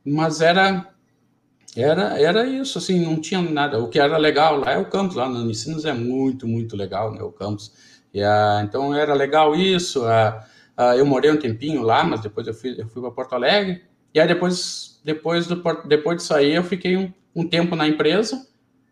mas 0.03 0.41
era, 0.41 0.89
era, 1.77 2.21
era 2.21 2.47
isso, 2.47 2.79
assim, 2.79 3.01
não 3.01 3.21
tinha 3.21 3.41
nada. 3.43 3.79
O 3.79 3.89
que 3.89 3.99
era 3.99 4.17
legal 4.17 4.59
lá 4.59 4.73
é 4.73 4.79
o 4.79 4.89
campus, 4.89 5.17
lá 5.17 5.29
no 5.29 5.41
Unicinos 5.41 5.85
é 5.85 5.93
muito, 5.93 6.47
muito 6.47 6.77
legal, 6.77 7.13
né? 7.13 7.23
O 7.23 7.33
campus. 7.33 7.73
E, 8.13 8.23
a, 8.23 8.63
então 8.65 8.95
era 8.95 9.15
legal 9.15 9.55
isso. 9.55 10.05
A, 10.05 10.47
a, 10.77 10.97
eu 10.97 11.05
morei 11.07 11.31
um 11.31 11.37
tempinho 11.37 11.83
lá, 11.83 12.05
mas 12.05 12.21
depois 12.21 12.47
eu 12.47 12.55
fui, 12.55 12.75
eu 12.79 12.87
fui 12.89 13.03
para 13.03 13.11
Porto 13.11 13.35
Alegre. 13.35 13.83
E 14.13 14.21
aí 14.21 14.29
depois, 14.29 15.01
depois, 15.05 15.47
do, 15.47 15.63
depois 15.87 16.19
de 16.19 16.23
sair, 16.23 16.55
eu 16.55 16.63
fiquei 16.63 16.97
um 16.97 17.13
um 17.35 17.47
tempo 17.47 17.75
na 17.75 17.87
empresa, 17.89 18.47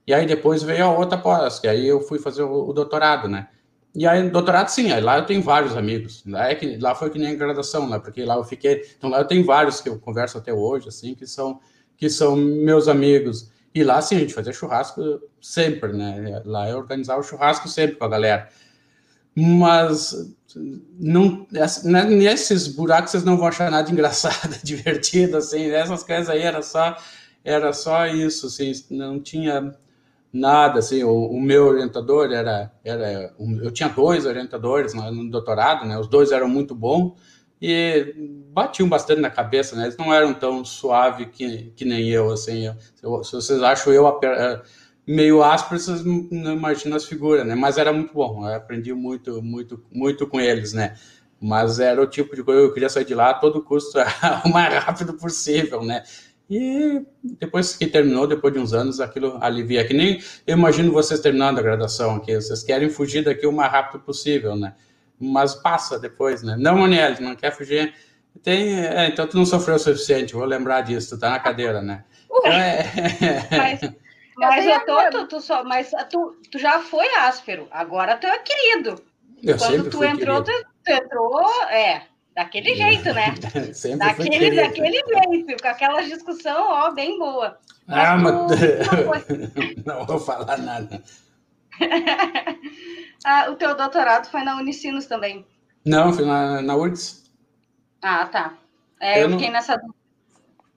e 0.07 0.13
aí 0.13 0.27
depois 0.27 0.63
veio 0.63 0.85
a 0.85 0.93
outra 0.93 1.17
pós, 1.17 1.61
que 1.61 1.69
aí 1.69 1.87
eu 1.87 2.01
fui 2.01 2.19
fazer 2.19 2.43
o, 2.43 2.69
o 2.69 2.73
doutorado, 2.73 3.29
né? 3.29 3.49
E 3.95 4.07
aí, 4.07 4.29
doutorado, 4.31 4.69
sim, 4.69 4.91
aí 4.91 5.03
lá 5.03 5.19
eu 5.19 5.27
tenho 5.27 5.43
vários 5.43 5.77
amigos. 5.77 6.25
Lá, 6.27 6.49
é 6.49 6.55
que, 6.55 6.79
lá 6.79 6.95
foi 6.95 7.11
que 7.11 7.19
nem 7.19 7.37
graduação, 7.37 7.89
né? 7.89 7.99
Porque 7.99 8.25
lá 8.25 8.37
eu 8.37 8.45
fiquei. 8.45 8.83
Então 8.97 9.11
lá 9.11 9.19
eu 9.19 9.27
tenho 9.27 9.45
vários 9.45 9.83
que 9.83 9.89
eu 9.89 9.99
converso 9.99 10.39
até 10.39 10.53
hoje, 10.53 10.89
assim, 10.89 11.15
que 11.15 11.27
são, 11.27 11.61
que 11.97 12.09
são 12.11 12.37
meus 12.37 12.89
amigos. 12.89 13.51
E 13.75 13.83
lá, 13.83 14.01
sim, 14.03 14.17
a 14.17 14.21
gente 14.21 14.35
fazia 14.35 14.53
churrasco 14.53 15.21
sempre, 15.41 15.93
né? 15.93 16.43
Lá 16.45 16.69
eu 16.69 16.79
organizava 16.79 17.21
o 17.21 17.25
churrasco 17.25 17.69
sempre 17.69 17.97
com 17.97 18.05
a 18.05 18.09
galera. 18.09 18.49
Mas 19.35 20.35
não, 20.99 21.47
né, 21.51 22.05
nesses 22.05 22.69
buracos 22.69 23.11
vocês 23.11 23.25
não 23.25 23.39
vão 23.39 23.47
achar 23.47 23.71
nada 23.71 23.91
engraçado, 23.91 24.59
divertido, 24.63 25.39
assim. 25.39 25.71
Essas 25.71 26.03
coisas 26.03 26.29
aí 26.29 26.43
era 26.43 26.61
só 26.61 26.97
era 27.45 27.73
só 27.73 28.07
isso, 28.07 28.47
assim, 28.47 28.73
não 28.91 29.21
tinha 29.21 29.75
nada, 30.33 30.79
assim, 30.79 31.03
o, 31.03 31.27
o 31.27 31.41
meu 31.41 31.67
orientador 31.67 32.33
era, 32.33 32.73
era, 32.85 33.35
eu 33.39 33.71
tinha 33.71 33.89
dois 33.89 34.25
orientadores 34.25 34.95
no, 34.95 35.11
no 35.11 35.31
doutorado, 35.31 35.87
né, 35.87 35.99
os 35.99 36.09
dois 36.09 36.33
eram 36.33 36.49
muito 36.49 36.75
bons, 36.75 37.13
e 37.65 38.13
batiam 38.53 38.89
bastante 38.89 39.21
na 39.21 39.31
cabeça, 39.31 39.77
né, 39.77 39.85
eles 39.85 39.97
não 39.97 40.13
eram 40.13 40.35
tão 40.35 40.65
suave 40.65 41.27
que, 41.27 41.73
que 41.77 41.85
nem 41.85 42.09
eu, 42.09 42.33
assim, 42.33 42.67
eu, 42.67 43.23
se 43.23 43.33
vocês 43.33 43.63
acham 43.63 43.93
eu 43.93 44.05
meio 45.07 45.45
áspero, 45.45 45.81
vocês 45.81 46.05
não 46.05 46.53
imaginam 46.53 46.97
as 46.97 47.05
figuras, 47.05 47.47
né, 47.47 47.55
mas 47.55 47.79
era 47.79 47.93
muito 47.93 48.13
bom, 48.13 48.45
eu 48.49 48.57
aprendi 48.57 48.93
muito, 48.93 49.41
muito, 49.41 49.81
muito 49.93 50.27
com 50.27 50.41
eles, 50.41 50.73
né, 50.73 50.97
mas 51.41 51.79
era 51.79 52.03
o 52.03 52.07
tipo 52.07 52.35
de 52.35 52.43
coisa 52.43 52.63
eu 52.63 52.75
queria 52.75 52.89
sair 52.89 53.05
de 53.05 53.15
lá 53.15 53.31
a 53.31 53.35
todo 53.35 53.63
custo, 53.63 53.97
o 54.45 54.49
mais 54.49 54.75
rápido 54.83 55.13
possível, 55.15 55.85
né, 55.85 56.03
e 56.51 57.01
depois 57.23 57.77
que 57.77 57.87
terminou, 57.87 58.27
depois 58.27 58.53
de 58.53 58.59
uns 58.59 58.75
anos, 58.75 59.01
aquilo 59.01 59.39
alivia. 59.41 59.87
Que 59.87 59.95
nem 59.95 60.21
eu 60.47 60.59
imagino 60.59 60.93
vocês 60.93 61.19
terminando 61.19 61.59
a 61.59 61.63
graduação 61.63 62.17
aqui, 62.17 62.35
vocês 62.35 62.63
querem 62.63 62.91
fugir 62.91 63.25
daqui 63.25 63.47
o 63.47 63.53
mais 63.53 63.73
rápido 63.73 64.03
possível, 64.03 64.55
né? 64.55 64.75
Mas 65.23 65.55
passa 65.55 65.99
depois, 65.99 66.43
né? 66.43 66.57
Não, 66.59 66.77
Maniel, 66.77 67.15
não 67.21 67.37
quer 67.37 67.53
fugir. 67.53 67.95
Tem, 68.43 68.79
é, 68.79 69.07
então 69.07 69.27
tu 69.27 69.37
não 69.37 69.47
sofreu 69.47 69.77
o 69.77 69.79
suficiente, 69.79 70.35
vou 70.35 70.45
lembrar 70.45 70.81
disso, 70.81 71.17
tu 71.17 71.21
tá 71.21 71.31
na 71.31 71.39
cadeira, 71.39 71.81
né? 71.81 72.05
Então, 72.25 72.51
é... 72.51 72.85
mas, 73.57 73.81
mas, 74.37 74.67
eu 74.67 74.81
tô, 74.87 75.11
tu, 75.11 75.27
tu, 75.29 75.41
só, 75.41 75.63
mas 75.63 75.91
tu, 76.11 76.37
tu 76.51 76.59
já 76.59 76.81
foi 76.81 77.07
áspero, 77.15 77.69
agora 77.71 78.17
tu 78.17 78.27
é 78.27 78.39
querido. 78.39 79.01
Eu 79.43 79.59
Quando 79.59 79.91
tu 79.91 80.03
entrou, 80.03 80.43
tu, 80.43 80.53
tu 80.85 80.93
entrou, 80.93 81.43
é, 81.71 82.03
Daquele 82.35 82.75
jeito, 82.77 83.13
né? 83.13 83.35
Sempre 83.75 83.99
daquele, 83.99 84.57
daquele 84.57 85.03
jeito, 85.07 85.63
com 85.63 85.69
aquela 85.69 86.03
discussão, 86.03 86.67
ó, 86.69 86.91
bem 86.93 87.19
boa. 87.19 87.59
Mas 87.87 88.09
ah, 88.09 88.17
mas... 88.17 89.85
Não 89.85 90.07
vou 90.07 90.19
falar 90.19 90.59
nada. 90.59 91.03
Ah, 93.25 93.51
o 93.51 93.57
teu 93.57 93.77
doutorado 93.77 94.27
foi 94.31 94.43
na 94.43 94.57
Unicinos 94.57 95.07
também? 95.07 95.47
Não, 95.85 96.13
foi 96.13 96.25
na, 96.25 96.63
na 96.63 96.77
URGS. 96.77 97.31
Ah, 98.01 98.27
tá. 98.27 98.55
É, 99.01 99.19
eu, 99.19 99.25
eu 99.25 99.31
fiquei 99.31 99.47
não... 99.47 99.55
nessa 99.55 99.81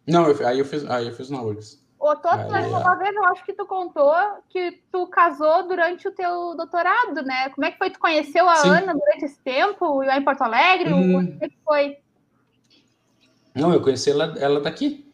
Não, 0.07 0.27
eu, 0.27 0.47
aí, 0.47 0.59
eu 0.59 0.65
fiz, 0.65 0.85
aí 0.89 1.07
eu 1.07 1.13
fiz 1.13 1.29
na 1.29 1.41
URGS. 1.41 1.83
Ô, 1.99 2.15
Toto, 2.15 2.51
mas 2.51 2.67
uma 2.67 2.95
vez 2.95 3.15
eu 3.15 3.25
acho 3.25 3.43
que 3.45 3.53
tu 3.53 3.65
contou 3.65 4.13
que 4.49 4.83
tu 4.91 5.07
casou 5.07 5.67
durante 5.67 6.07
o 6.07 6.11
teu 6.11 6.55
doutorado, 6.55 7.23
né? 7.23 7.49
Como 7.49 7.65
é 7.65 7.71
que 7.71 7.77
foi? 7.77 7.89
Tu 7.89 7.99
conheceu 7.99 8.47
a 8.47 8.57
Sim. 8.57 8.69
Ana 8.69 8.93
durante 8.93 9.25
esse 9.25 9.39
tempo, 9.39 10.03
lá 10.03 10.17
em 10.17 10.23
Porto 10.23 10.43
Alegre? 10.43 10.93
Hum. 10.93 11.11
Como 11.13 11.37
é 11.41 11.49
que 11.49 11.57
foi? 11.63 11.97
Não, 13.55 13.73
eu 13.73 13.81
conheci 13.81 14.11
ela, 14.11 14.35
ela 14.37 14.59
daqui. 14.59 15.11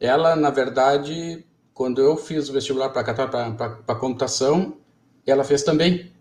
Ela, 0.00 0.34
na 0.34 0.50
verdade, 0.50 1.46
quando 1.72 2.00
eu 2.00 2.16
fiz 2.16 2.48
o 2.48 2.52
vestibular 2.52 2.88
para 2.88 3.14
para 3.14 3.94
computação, 3.94 4.78
ela 5.26 5.44
fez 5.44 5.62
também. 5.62 6.13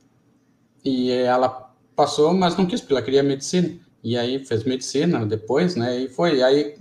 E 0.84 1.12
ela 1.12 1.74
passou, 1.96 2.34
mas 2.34 2.58
não 2.58 2.65
quis, 2.65 2.82
porque 2.82 2.93
ela 2.93 3.02
queria 3.02 3.24
medicina. 3.24 3.80
E 4.04 4.17
aí 4.17 4.43
fez 4.43 4.63
medicina 4.63 5.26
depois, 5.26 5.76
né? 5.76 6.02
E 6.02 6.10
foi. 6.10 6.41
Aí 6.43 6.76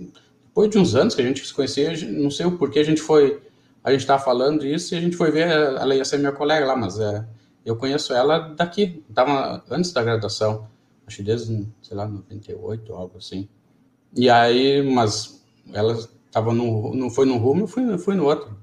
depois 0.53 0.69
de 0.69 0.77
uns 0.77 0.93
anos 0.93 1.15
que 1.15 1.21
a 1.21 1.25
gente 1.25 1.45
se 1.45 1.53
conhecia, 1.53 1.91
não 2.11 2.29
sei 2.29 2.45
o 2.45 2.57
porquê 2.57 2.79
a 2.79 2.83
gente 2.83 3.01
foi, 3.01 3.41
a 3.83 3.89
gente 3.91 4.01
estava 4.01 4.23
falando 4.23 4.63
isso 4.63 4.93
e 4.93 4.97
a 4.97 5.01
gente 5.01 5.17
foi 5.17 5.31
ver, 5.31 5.47
ela 5.47 5.95
ia 5.95 6.05
ser 6.05 6.19
minha 6.19 6.31
colega 6.31 6.63
lá, 6.63 6.75
mas 6.75 6.99
é, 6.99 7.25
eu 7.65 7.75
conheço 7.75 8.13
ela 8.13 8.37
daqui, 8.37 9.03
estava 9.09 9.63
antes 9.71 9.91
da 9.91 10.03
graduação, 10.03 10.67
acho 11.07 11.17
que 11.17 11.23
desde, 11.23 11.67
sei 11.81 11.97
lá, 11.97 12.07
98, 12.07 12.93
algo 12.93 13.17
assim. 13.17 13.49
E 14.15 14.29
aí, 14.29 14.83
mas 14.83 15.43
ela 15.73 15.97
estava 16.27 16.53
no, 16.53 16.93
não 16.93 17.09
foi 17.09 17.25
num 17.25 17.37
rumo, 17.37 17.61
eu 17.61 17.67
fui, 17.67 17.97
fui 17.97 18.13
no 18.13 18.25
outro. 18.25 18.55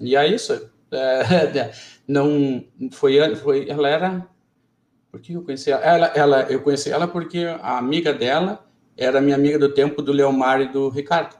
E 0.00 0.16
aí 0.16 0.34
isso, 0.34 0.52
é, 0.90 1.70
não 2.08 2.64
foi, 2.90 3.36
foi, 3.36 3.68
ela 3.68 3.88
era, 3.88 4.26
porque 5.16 5.34
eu 5.34 5.42
conheci 5.42 5.70
ela, 5.70 5.82
ela, 5.82 6.06
ela, 6.08 6.42
eu 6.42 6.60
conheci 6.60 6.90
ela 6.90 7.08
porque 7.08 7.38
a 7.38 7.78
amiga 7.78 8.12
dela 8.12 8.66
era 8.96 9.18
minha 9.18 9.34
amiga 9.34 9.58
do 9.58 9.72
tempo 9.72 10.02
do 10.02 10.12
Leomar 10.12 10.60
e 10.60 10.68
do 10.68 10.90
Ricardo. 10.90 11.36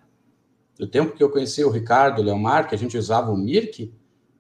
Do 0.78 0.86
tempo 0.86 1.14
que 1.14 1.22
eu 1.22 1.30
conheci 1.30 1.62
o 1.62 1.70
Ricardo, 1.70 2.20
o 2.20 2.24
Leomar, 2.24 2.68
que 2.68 2.74
a 2.74 2.78
gente 2.78 2.96
usava 2.96 3.30
o 3.30 3.36
Mirk, 3.36 3.92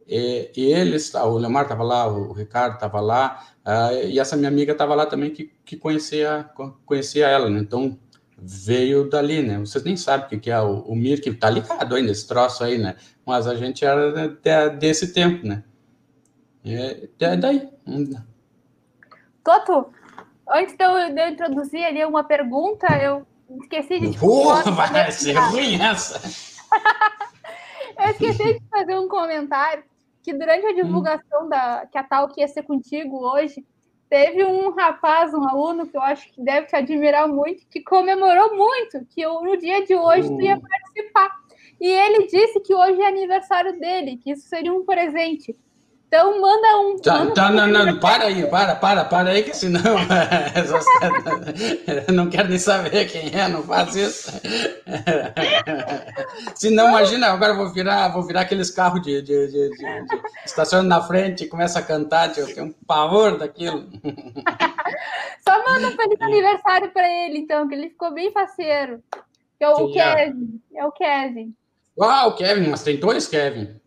e, 0.08 0.50
e 0.56 0.72
eles, 0.72 1.12
o 1.14 1.36
Leomar 1.36 1.64
estava 1.64 1.82
lá, 1.82 2.06
o 2.06 2.32
Ricardo 2.32 2.74
estava 2.74 3.00
lá, 3.00 3.46
uh, 3.66 4.06
e 4.06 4.18
essa 4.18 4.36
minha 4.36 4.48
amiga 4.48 4.72
estava 4.72 4.94
lá 4.94 5.04
também 5.04 5.30
que, 5.30 5.52
que 5.64 5.76
conhecia, 5.76 6.48
conhecia 6.86 7.26
ela, 7.26 7.50
né? 7.50 7.60
Então, 7.60 7.98
veio 8.38 9.08
dali, 9.08 9.42
né? 9.42 9.58
Vocês 9.58 9.84
nem 9.84 9.96
sabem 9.96 10.26
o 10.26 10.28
que, 10.30 10.38
que 10.38 10.50
é 10.50 10.60
o, 10.60 10.80
o 10.80 10.96
Mirk, 10.96 11.28
está 11.28 11.50
ligado 11.50 11.94
ainda, 11.94 12.12
esse 12.12 12.26
troço 12.26 12.64
aí, 12.64 12.78
né? 12.78 12.96
Mas 13.24 13.46
a 13.46 13.54
gente 13.54 13.84
era 13.84 14.28
de, 14.28 14.70
desse 14.78 15.12
tempo, 15.12 15.46
né? 15.46 15.62
É, 16.64 17.08
é 17.20 17.36
daí. 17.36 17.68
Toto, 19.46 19.92
Antes 20.48 20.76
de 20.76 20.84
eu, 20.84 21.12
de 21.12 21.20
eu 21.20 21.28
introduzir 21.28 21.84
ali 21.84 22.04
uma 22.04 22.22
pergunta, 22.22 22.86
eu 23.02 23.26
esqueci 23.62 23.98
de. 23.98 24.16
Porra, 24.16 24.70
vai 24.70 25.10
ser 25.10 25.32
ruim 25.34 25.80
essa! 25.80 26.20
eu 27.98 28.10
esqueci 28.10 28.54
de 28.54 28.62
fazer 28.70 28.96
um 28.96 29.08
comentário 29.08 29.82
que 30.22 30.32
durante 30.32 30.66
a 30.66 30.70
hum. 30.70 30.74
divulgação 30.74 31.46
hum. 31.46 31.48
da 31.48 31.86
que 31.90 31.98
a 31.98 32.04
tal 32.04 32.28
que 32.28 32.40
ia 32.40 32.48
ser 32.48 32.62
contigo 32.62 33.18
hoje, 33.18 33.64
teve 34.08 34.44
um 34.44 34.70
rapaz, 34.70 35.34
um 35.34 35.48
aluno 35.48 35.86
que 35.88 35.96
eu 35.96 36.02
acho 36.02 36.32
que 36.32 36.40
deve 36.40 36.68
te 36.68 36.76
admirar 36.76 37.26
muito, 37.26 37.66
que 37.68 37.80
comemorou 37.80 38.56
muito 38.56 39.04
que 39.06 39.20
eu, 39.20 39.42
no 39.42 39.56
dia 39.56 39.84
de 39.84 39.96
hoje 39.96 40.28
tu 40.28 40.40
ia 40.40 40.60
participar. 40.60 41.30
E 41.80 41.88
ele 41.88 42.26
disse 42.28 42.60
que 42.60 42.72
hoje 42.72 43.00
é 43.00 43.08
aniversário 43.08 43.78
dele, 43.80 44.16
que 44.16 44.30
isso 44.30 44.48
seria 44.48 44.72
um 44.72 44.84
presente. 44.84 45.56
Então 46.06 46.40
manda 46.40 46.78
um. 46.78 46.96
Tá, 46.98 47.18
manda 47.18 47.34
tá, 47.34 47.48
um 47.48 47.52
não, 47.52 47.66
não, 47.66 47.98
para 47.98 48.26
aí, 48.26 48.46
para, 48.46 48.76
para, 48.76 49.04
para 49.04 49.30
aí, 49.30 49.42
que 49.42 49.52
senão 49.54 49.80
não 52.14 52.30
quero 52.30 52.48
nem 52.48 52.58
saber 52.58 53.06
quem 53.06 53.34
é, 53.34 53.48
não 53.48 53.64
faz 53.64 53.96
isso. 53.96 54.30
senão, 56.54 56.90
imagina, 56.90 57.26
agora 57.26 57.54
vou 57.54 57.72
virar, 57.72 58.06
vou 58.08 58.22
virar 58.22 58.42
aqueles 58.42 58.70
carros 58.70 59.02
de, 59.02 59.20
de, 59.20 59.48
de, 59.48 59.70
de, 59.70 59.70
de 59.70 60.06
estaciona 60.44 60.88
na 60.88 61.02
frente 61.02 61.42
e 61.44 61.48
começa 61.48 61.80
a 61.80 61.82
cantar, 61.82 62.38
eu 62.38 62.54
tenho 62.54 62.66
um 62.66 62.72
pavor 62.86 63.36
daquilo. 63.36 63.88
Só 65.42 65.64
manda 65.64 65.88
um 65.88 65.96
feliz 65.96 66.20
aniversário 66.20 66.92
para 66.92 67.08
ele, 67.08 67.38
então, 67.38 67.66
que 67.66 67.74
ele 67.74 67.90
ficou 67.90 68.12
bem 68.12 68.30
faceiro. 68.30 69.02
Que 69.58 69.64
é 69.64 69.68
o 69.68 69.90
é? 69.90 69.92
Kevin. 69.92 70.60
É 70.74 70.84
o 70.84 70.92
Kevin. 70.92 71.52
O 71.96 72.32
Kevin, 72.32 72.68
mas 72.68 72.84
tem 72.84 72.96
dois 72.96 73.26
Kevin. 73.26 73.80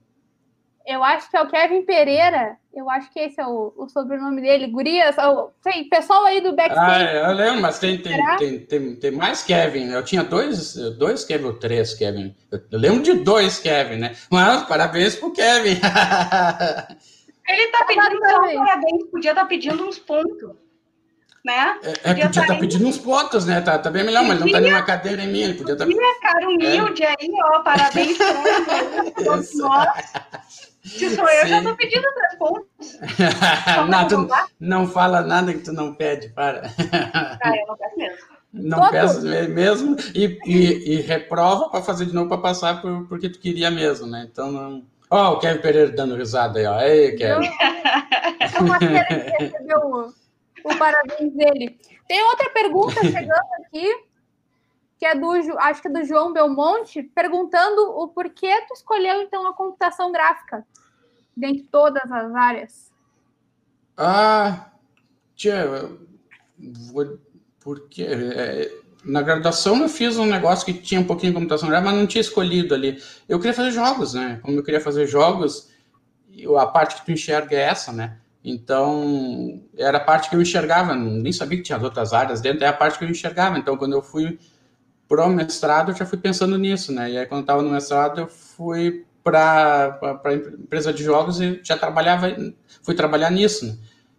Eu 0.86 1.04
acho 1.04 1.30
que 1.30 1.38
é 1.38 1.42
o 1.42 1.48
Kevin 1.48 1.84
Pereira. 1.84 2.58
Eu 2.74 2.90
acho 2.90 3.12
que 3.12 3.20
esse 3.20 3.40
é 3.40 3.46
o, 3.46 3.74
o 3.76 3.90
sobrenome 3.90 4.42
dele. 4.42 4.68
Gurias, 4.68 5.16
o, 5.18 5.52
sei, 5.62 5.84
pessoal 5.86 6.26
aí 6.26 6.42
do 6.42 6.50
Ah, 6.50 6.54
backstage. 6.54 7.16
eu 7.16 7.34
lembro, 7.34 7.62
mas 7.62 7.80
tem, 7.80 7.98
tem, 7.98 8.38
tem, 8.38 8.60
tem, 8.60 8.96
tem 8.96 9.12
mais 9.12 9.44
Kevin. 9.44 9.90
Eu 9.92 10.04
tinha 10.04 10.24
dois, 10.24 10.76
dois 10.98 11.24
Kevin 11.26 11.46
ou 11.46 11.54
três 11.54 11.94
Kevin. 11.94 12.36
Eu, 12.52 12.62
eu 12.72 12.80
lembro 12.80 13.04
de 13.04 13.14
dois 13.14 13.60
Kevin, 13.60 13.98
né? 13.98 14.16
Mas 14.32 14.64
parabéns 14.64 15.16
pro 15.16 15.32
Kevin. 15.32 15.80
Ele 17.50 17.68
tá 17.72 17.84
pedindo 17.86 18.18
só 18.18 18.20
Parabéns. 18.20 18.58
parabéns, 18.58 19.04
podia 19.12 19.32
estar 19.32 19.46
pedindo 19.46 19.84
uns 19.84 19.98
pontos. 19.98 20.52
Né? 21.44 21.80
É, 21.84 21.90
é, 21.90 22.14
podia 22.14 22.26
estar 22.26 22.46
tá 22.46 22.56
pedindo 22.56 22.88
uns 22.88 22.98
pontos, 22.98 23.46
né? 23.46 23.62
Tá, 23.62 23.80
tá 23.80 23.90
bem 23.90 24.04
melhor, 24.04 24.24
mas 24.24 24.40
não 24.40 24.52
tá 24.52 24.60
nenhuma 24.60 24.84
cadeira 24.84 25.24
em 25.24 25.28
mim. 25.28 25.42
Ele 25.42 25.54
podia 25.56 25.74
estar. 25.74 25.86
Podia, 25.86 26.20
cara, 26.22 26.48
humilde 26.48 27.04
aí, 27.04 27.30
ó. 27.46 27.62
Parabéns 27.62 28.18
todos 29.24 29.56
nós. 29.58 29.90
Se 30.84 31.16
sou 31.16 31.28
eu, 31.28 31.48
já 31.48 31.62
tô 31.62 31.76
pedindo 31.76 32.08
pontos. 32.38 32.68
Só 33.76 33.86
não, 33.86 34.08
tu 34.08 34.18
bombar. 34.18 34.48
não 34.60 34.88
fala 34.88 35.22
nada 35.22 35.54
que 35.54 35.60
tu 35.60 35.74
não 35.74 35.94
pede, 35.94 36.30
para. 36.30 36.72
Ah, 37.42 37.54
eu 37.56 37.68
não 37.68 37.78
peço 37.78 37.98
mesmo. 37.98 38.18
Não 38.52 38.80
Todo. 38.80 38.92
peço 38.92 39.22
mesmo 39.22 39.96
e, 40.16 40.40
e, 40.46 40.94
e 40.94 41.02
reprova 41.02 41.70
para 41.70 41.84
fazer 41.84 42.06
de 42.06 42.14
novo 42.16 42.30
para 42.30 42.40
passar 42.40 42.82
por, 42.82 43.08
porque 43.08 43.30
tu 43.30 43.40
queria 43.40 43.70
mesmo, 43.70 44.08
né? 44.08 44.28
Então 44.32 44.52
não. 44.52 44.84
Ó, 45.12 45.34
o 45.34 45.40
Kevin 45.40 45.62
Pereira 45.62 45.92
dando 45.92 46.16
risada 46.16 46.60
aí, 46.60 46.66
ó. 46.66 46.82
Ei, 46.82 47.16
Kevin. 47.16 47.48
É 48.40 48.60
uma 48.60 48.80
cena 48.80 49.06
que 49.06 49.14
recebeu 49.14 49.80
o, 49.80 50.14
o 50.64 50.78
parabéns 50.78 51.34
dele. 51.34 51.78
Tem 52.08 52.24
outra 52.24 52.50
pergunta 52.50 53.02
chegando 53.06 53.54
aqui, 53.66 53.88
que 55.00 55.06
é 55.06 55.16
do, 55.16 55.32
acho 55.60 55.82
que 55.82 55.88
é 55.88 55.92
do 55.92 56.04
João 56.04 56.34
Belmonte, 56.34 57.02
perguntando 57.02 57.82
o 57.98 58.10
porquê 58.10 58.54
tu 58.68 58.74
escolheu, 58.74 59.22
então, 59.22 59.48
a 59.48 59.54
computação 59.54 60.12
gráfica, 60.12 60.68
dentre 61.36 61.64
todas 61.72 62.12
as 62.12 62.36
áreas. 62.36 62.92
Ah, 63.96 64.72
tia, 65.38 65.90
vou, 66.92 67.18
porque 67.62 68.04
é, 68.04 68.78
na 69.06 69.22
graduação 69.22 69.82
eu 69.82 69.88
fiz 69.88 70.18
um 70.18 70.26
negócio 70.26 70.66
que 70.66 70.74
tinha 70.74 71.00
um 71.00 71.08
pouquinho 71.08 71.32
de 71.32 71.38
computação 71.38 71.70
gráfica, 71.70 71.92
mas 71.92 72.00
não 72.00 72.06
tinha 72.08 72.22
escolhido 72.22 72.76
ali. 72.76 73.02
Eu 73.28 73.40
queria 73.40 73.54
fazer 73.54 73.72
jogos, 73.72 74.14
né? 74.14 74.40
Como 74.42 74.58
eu 74.58 74.64
queria 74.64 74.82
fazer 74.82 75.08
jogos, 75.08 75.70
a 76.58 76.68
parte 76.68 76.96
que 76.96 77.06
tu 77.06 77.12
enxerga 77.14 77.56
é 77.56 77.62
essa, 77.62 77.94
né? 77.94 78.18
Então, 78.44 79.64
era 79.78 79.98
a 79.98 80.04
parte 80.04 80.30
que 80.30 80.36
eu 80.36 80.42
enxergava, 80.42 80.94
nem 80.94 81.32
sabia 81.32 81.58
que 81.58 81.64
tinha 81.64 81.78
as 81.78 81.84
outras 81.84 82.12
áreas 82.12 82.42
dentro, 82.42 82.66
é 82.66 82.68
a 82.68 82.74
parte 82.74 83.00
que 83.00 83.06
eu 83.06 83.10
enxergava. 83.10 83.58
Então, 83.58 83.78
quando 83.78 83.94
eu 83.94 84.02
fui 84.02 84.38
pro 85.10 85.28
mestrado, 85.28 85.92
eu 85.92 85.96
já 85.96 86.06
fui 86.06 86.20
pensando 86.20 86.58
nisso, 86.58 86.94
né? 86.94 87.12
E 87.12 87.18
aí, 87.18 87.26
quando 87.26 87.40
eu 87.40 87.44
estava 87.44 87.64
no 87.64 87.72
mestrado, 87.72 88.22
eu 88.22 88.28
fui 88.28 89.06
para 89.24 90.00
a 90.24 90.34
empresa 90.34 90.94
de 90.94 91.04
jogos 91.04 91.42
e 91.42 91.60
já 91.64 91.76
trabalhava, 91.76 92.28
fui 92.84 92.94
trabalhar 92.94 93.32
nisso, 93.32 93.66
né? 93.66 93.78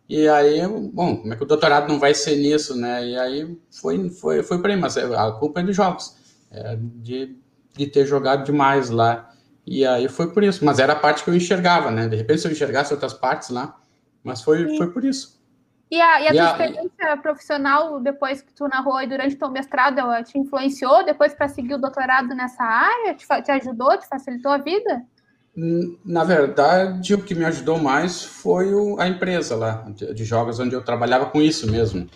E 0.08 0.28
aí, 0.28 0.60
bom, 0.92 1.18
como 1.18 1.32
é 1.32 1.36
que 1.36 1.44
o 1.44 1.46
doutorado 1.46 1.88
não 1.88 2.00
vai 2.00 2.12
ser 2.12 2.34
nisso, 2.36 2.76
né? 2.76 3.06
E 3.06 3.16
aí 3.16 3.56
foi, 3.70 4.10
foi, 4.10 4.42
foi 4.42 4.60
para 4.60 4.72
aí, 4.72 4.78
mas 4.78 4.96
a 4.96 5.30
culpa 5.30 5.60
é 5.60 5.62
dos 5.62 5.76
jogos, 5.76 6.16
é 6.50 6.76
de, 6.76 7.36
de 7.76 7.86
ter 7.86 8.04
jogado 8.04 8.44
demais 8.44 8.90
lá. 8.90 9.30
E 9.64 9.86
aí 9.86 10.08
foi 10.08 10.32
por 10.32 10.42
isso, 10.42 10.64
mas 10.64 10.80
era 10.80 10.94
a 10.94 10.96
parte 10.96 11.22
que 11.22 11.30
eu 11.30 11.34
enxergava, 11.34 11.92
né? 11.92 12.08
De 12.08 12.16
repente, 12.16 12.40
se 12.40 12.48
eu 12.48 12.52
enxergasse 12.52 12.92
outras 12.92 13.14
partes 13.14 13.50
lá, 13.50 13.78
mas 14.24 14.42
foi, 14.42 14.76
foi 14.76 14.90
por 14.90 15.04
isso. 15.04 15.39
E 15.90 16.00
a, 16.00 16.20
e 16.22 16.28
a 16.28 16.34
E 16.34 16.36
tua 16.36 16.44
a- 16.44 16.44
experiência 16.44 17.16
profissional, 17.20 18.00
depois 18.00 18.40
que 18.42 18.52
tu 18.54 18.68
narrou 18.68 19.00
e 19.02 19.06
durante 19.08 19.36
teu 19.36 19.50
mestrado, 19.50 19.98
ela 19.98 20.22
te 20.22 20.38
influenciou 20.38 21.04
depois 21.04 21.34
para 21.34 21.48
seguir 21.48 21.74
o 21.74 21.78
doutorado 21.78 22.28
nessa 22.34 22.62
área? 22.62 23.14
Te, 23.14 23.26
te 23.42 23.50
ajudou, 23.50 23.98
te 23.98 24.06
facilitou 24.08 24.52
a 24.52 24.58
vida? 24.58 25.04
Hum, 25.56 25.98
Na 26.04 26.24
verdade, 26.24 27.14
o 27.14 27.22
que 27.22 27.34
me 27.34 27.44
ajudou 27.44 27.78
mais 27.78 28.22
foi 28.22 28.72
o- 28.74 28.98
a 29.00 29.08
empresa 29.08 29.56
lá 29.56 29.84
de, 29.90 30.14
de 30.14 30.24
jogos, 30.24 30.60
onde 30.60 30.74
eu 30.74 30.82
trabalhava 30.84 31.26
com 31.26 31.40
isso 31.42 31.70
mesmo. 31.70 32.08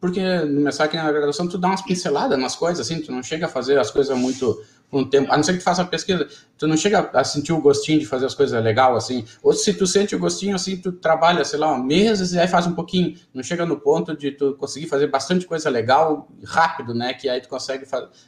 Porque 0.00 0.20
no 0.40 0.62
mestrado 0.62 0.88
aqui 0.88 0.96
na 0.96 1.12
graduação, 1.12 1.48
tu 1.48 1.58
dá 1.58 1.68
umas 1.68 1.82
pinceladas 1.82 2.38
nas 2.38 2.56
coisas, 2.56 2.86
assim, 2.86 3.02
tu 3.02 3.12
não 3.12 3.22
chega 3.22 3.46
a 3.46 3.48
fazer 3.50 3.78
as 3.78 3.90
coisas 3.90 4.16
muito 4.18 4.56
um 4.92 5.04
tempo, 5.08 5.32
a 5.32 5.36
não 5.36 5.42
ser 5.44 5.52
que 5.52 5.58
tu 5.58 5.64
faça 5.64 5.84
pesquisa, 5.84 6.26
tu 6.58 6.66
não 6.66 6.76
chega 6.76 7.10
a 7.12 7.22
sentir 7.24 7.52
o 7.52 7.60
gostinho 7.60 7.98
de 8.00 8.06
fazer 8.06 8.26
as 8.26 8.34
coisas 8.34 8.62
legal, 8.62 8.96
assim. 8.96 9.24
Ou 9.42 9.52
se 9.52 9.72
tu 9.74 9.86
sente 9.86 10.14
o 10.16 10.18
gostinho, 10.18 10.54
assim, 10.54 10.76
tu 10.76 10.92
trabalha, 10.92 11.44
sei 11.44 11.58
lá, 11.58 11.78
meses 11.78 12.32
e 12.32 12.38
aí 12.38 12.48
faz 12.48 12.66
um 12.66 12.74
pouquinho. 12.74 13.16
Não 13.32 13.42
chega 13.42 13.64
no 13.64 13.78
ponto 13.78 14.16
de 14.16 14.32
tu 14.32 14.54
conseguir 14.54 14.86
fazer 14.88 15.06
bastante 15.06 15.46
coisa 15.46 15.70
legal 15.70 16.28
rápido, 16.44 16.92
né? 16.94 17.14
Que 17.14 17.28
aí 17.28 17.40
tu 17.40 17.48
consegue 17.48 17.84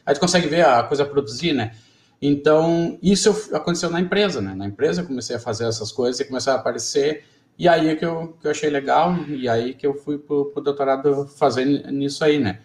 aí 0.07 0.15
tu 0.15 0.21
consegue 0.21 0.47
ver 0.47 0.65
a 0.65 0.83
coisa 0.85 1.05
produzir, 1.05 1.53
né? 1.53 1.73
Então, 2.21 2.99
isso 3.03 3.29
eu- 3.29 3.57
aconteceu 3.57 3.91
na 3.91 4.01
empresa, 4.01 4.41
né? 4.41 4.55
Na 4.55 4.67
empresa 4.67 5.03
eu 5.03 5.07
comecei 5.07 5.35
a 5.37 5.41
fazer 5.41 5.67
essas 5.67 5.91
coisas 5.91 6.21
e 6.21 6.25
começaram 6.25 6.59
a 6.59 6.61
aparecer, 6.61 7.25
e 7.59 7.69
aí 7.69 7.97
que 7.97 8.05
eu, 8.05 8.37
que 8.41 8.47
eu 8.47 8.51
achei 8.51 8.71
legal, 8.71 9.17
e 9.29 9.49
aí 9.49 9.75
que 9.75 9.87
eu 9.87 9.95
fui 9.95 10.19
pro, 10.19 10.47
pro 10.47 10.63
doutorado 10.63 11.27
fazer 11.37 11.65
nisso 11.91 12.25
aí, 12.25 12.39
né? 12.39 12.61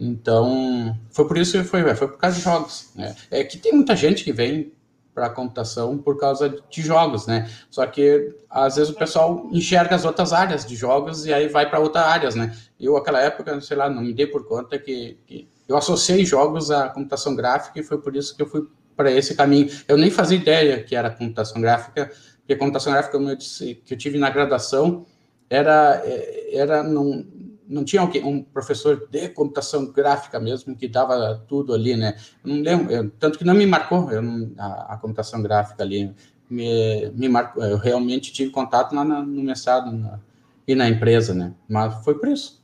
Então, 0.00 0.98
foi 1.10 1.28
por 1.28 1.36
isso 1.36 1.52
que 1.52 1.62
foi, 1.62 1.94
foi 1.94 2.08
por 2.08 2.16
causa 2.16 2.36
de 2.36 2.42
jogos, 2.42 2.90
né? 2.96 3.14
É 3.30 3.44
que 3.44 3.58
tem 3.58 3.72
muita 3.72 3.94
gente 3.94 4.24
que 4.24 4.32
vem 4.32 4.72
para 5.14 5.26
a 5.26 5.30
computação 5.30 5.98
por 5.98 6.18
causa 6.18 6.48
de 6.48 6.82
jogos, 6.82 7.26
né? 7.26 7.50
Só 7.70 7.84
que 7.84 8.34
às 8.48 8.76
vezes 8.76 8.90
o 8.90 8.94
pessoal 8.96 9.46
enxerga 9.52 9.94
as 9.94 10.06
outras 10.06 10.32
áreas 10.32 10.64
de 10.64 10.74
jogos 10.74 11.26
e 11.26 11.34
aí 11.34 11.48
vai 11.48 11.68
para 11.68 11.80
outras 11.80 12.04
áreas, 12.04 12.34
né? 12.34 12.56
Eu, 12.80 12.94
naquela 12.94 13.20
época, 13.20 13.60
sei 13.60 13.76
lá, 13.76 13.90
não 13.90 14.00
me 14.02 14.14
dei 14.14 14.26
por 14.26 14.48
conta 14.48 14.78
que, 14.78 15.18
que 15.26 15.46
eu 15.68 15.76
associei 15.76 16.24
jogos 16.24 16.70
à 16.70 16.88
computação 16.88 17.36
gráfica 17.36 17.78
e 17.78 17.82
foi 17.82 17.98
por 17.98 18.16
isso 18.16 18.34
que 18.34 18.40
eu 18.40 18.46
fui 18.46 18.66
para 18.96 19.10
esse 19.10 19.34
caminho. 19.34 19.68
Eu 19.86 19.98
nem 19.98 20.10
fazia 20.10 20.38
ideia 20.38 20.82
que 20.82 20.96
era 20.96 21.10
computação 21.10 21.60
gráfica, 21.60 22.10
porque 22.38 22.56
computação 22.56 22.92
gráfica, 22.92 23.18
como 23.18 23.28
eu 23.28 23.36
disse, 23.36 23.74
que 23.84 23.92
eu 23.92 23.98
tive 23.98 24.18
na 24.18 24.30
graduação, 24.30 25.04
era, 25.50 26.00
é, 26.04 26.56
era 26.56 26.82
não, 26.82 27.26
não 27.70 27.84
tinha 27.84 28.02
um 28.02 28.42
professor 28.42 29.08
de 29.08 29.28
computação 29.28 29.86
gráfica 29.92 30.40
mesmo 30.40 30.76
que 30.76 30.88
dava 30.88 31.42
tudo 31.48 31.72
ali, 31.72 31.96
né? 31.96 32.16
Não 32.44 32.56
lembro, 32.56 32.92
eu- 32.92 33.08
tanto 33.10 33.38
que 33.38 33.44
não 33.44 33.54
me 33.54 33.64
marcou 33.64 34.10
não- 34.20 34.50
a, 34.58 34.94
a 34.94 34.96
computação 34.98 35.40
gráfica 35.40 35.82
ali, 35.82 36.12
me, 36.50 37.08
me 37.10 37.28
marcou, 37.28 37.62
eu 37.64 37.78
realmente 37.78 38.32
tive 38.32 38.50
contato 38.50 38.92
lá 38.94 39.04
na- 39.04 39.22
no 39.22 39.42
mestrado 39.42 39.92
na- 39.92 40.18
e 40.66 40.74
na 40.74 40.88
empresa, 40.88 41.32
né? 41.32 41.54
Mas 41.68 42.04
foi 42.04 42.18
por 42.18 42.28
isso. 42.28 42.60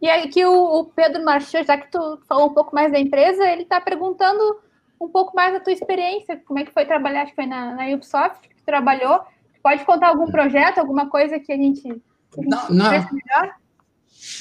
E 0.00 0.08
aí 0.08 0.28
que 0.28 0.42
o, 0.44 0.80
o 0.80 0.84
Pedro 0.86 1.22
Marchand, 1.22 1.64
já 1.64 1.76
que 1.76 1.90
tu 1.90 2.18
falou 2.26 2.48
um 2.48 2.54
pouco 2.54 2.74
mais 2.74 2.90
da 2.90 2.98
empresa, 2.98 3.44
ele 3.44 3.62
está 3.62 3.78
perguntando 3.80 4.58
um 4.98 5.08
pouco 5.08 5.36
mais 5.36 5.52
da 5.52 5.60
tua 5.60 5.72
experiência, 5.72 6.40
como 6.46 6.58
é 6.58 6.64
que 6.64 6.72
foi 6.72 6.86
trabalhar, 6.86 7.22
acho 7.22 7.30
que 7.32 7.36
foi 7.36 7.46
na, 7.46 7.74
na 7.74 7.86
Ubisoft 7.94 8.48
que 8.48 8.54
tu 8.56 8.64
trabalhou. 8.64 9.20
Pode 9.62 9.84
contar 9.84 10.08
algum 10.08 10.30
projeto, 10.30 10.78
alguma 10.78 11.10
coisa 11.10 11.38
que 11.38 11.52
a 11.52 11.56
gente, 11.56 11.82
que 11.82 12.40
a 12.40 12.42
gente 12.42 12.48
Não, 12.48 12.68
não. 12.70 12.90
melhor? 12.90 13.54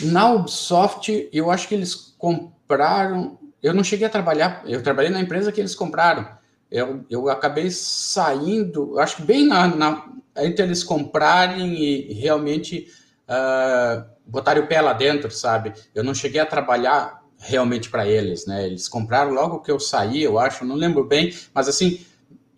Na 0.01 0.31
Ubisoft, 0.31 1.29
eu 1.31 1.51
acho 1.51 1.67
que 1.67 1.75
eles 1.75 2.15
compraram. 2.17 3.37
Eu 3.61 3.73
não 3.73 3.83
cheguei 3.83 4.07
a 4.07 4.09
trabalhar, 4.09 4.63
eu 4.65 4.81
trabalhei 4.81 5.11
na 5.11 5.19
empresa 5.19 5.51
que 5.51 5.59
eles 5.59 5.75
compraram. 5.75 6.27
Eu, 6.71 7.03
eu 7.09 7.29
acabei 7.29 7.69
saindo, 7.71 8.99
acho 8.99 9.17
que 9.17 9.21
bem 9.23 9.45
na, 9.47 9.67
na, 9.67 10.05
entre 10.37 10.63
eles 10.63 10.83
comprarem 10.83 11.73
e 11.73 12.13
realmente 12.13 12.87
uh, 13.27 14.05
botarem 14.25 14.63
o 14.63 14.67
pé 14.67 14.79
lá 14.79 14.93
dentro, 14.93 15.31
sabe? 15.31 15.73
Eu 15.95 16.03
não 16.03 16.13
cheguei 16.13 16.39
a 16.39 16.45
trabalhar 16.45 17.23
realmente 17.39 17.89
para 17.89 18.07
eles, 18.07 18.45
né? 18.45 18.67
Eles 18.67 18.87
compraram 18.87 19.31
logo 19.31 19.61
que 19.61 19.71
eu 19.71 19.79
saí, 19.79 20.21
eu 20.21 20.37
acho, 20.37 20.63
não 20.63 20.75
lembro 20.75 21.03
bem, 21.03 21.33
mas 21.53 21.67
assim, 21.67 22.05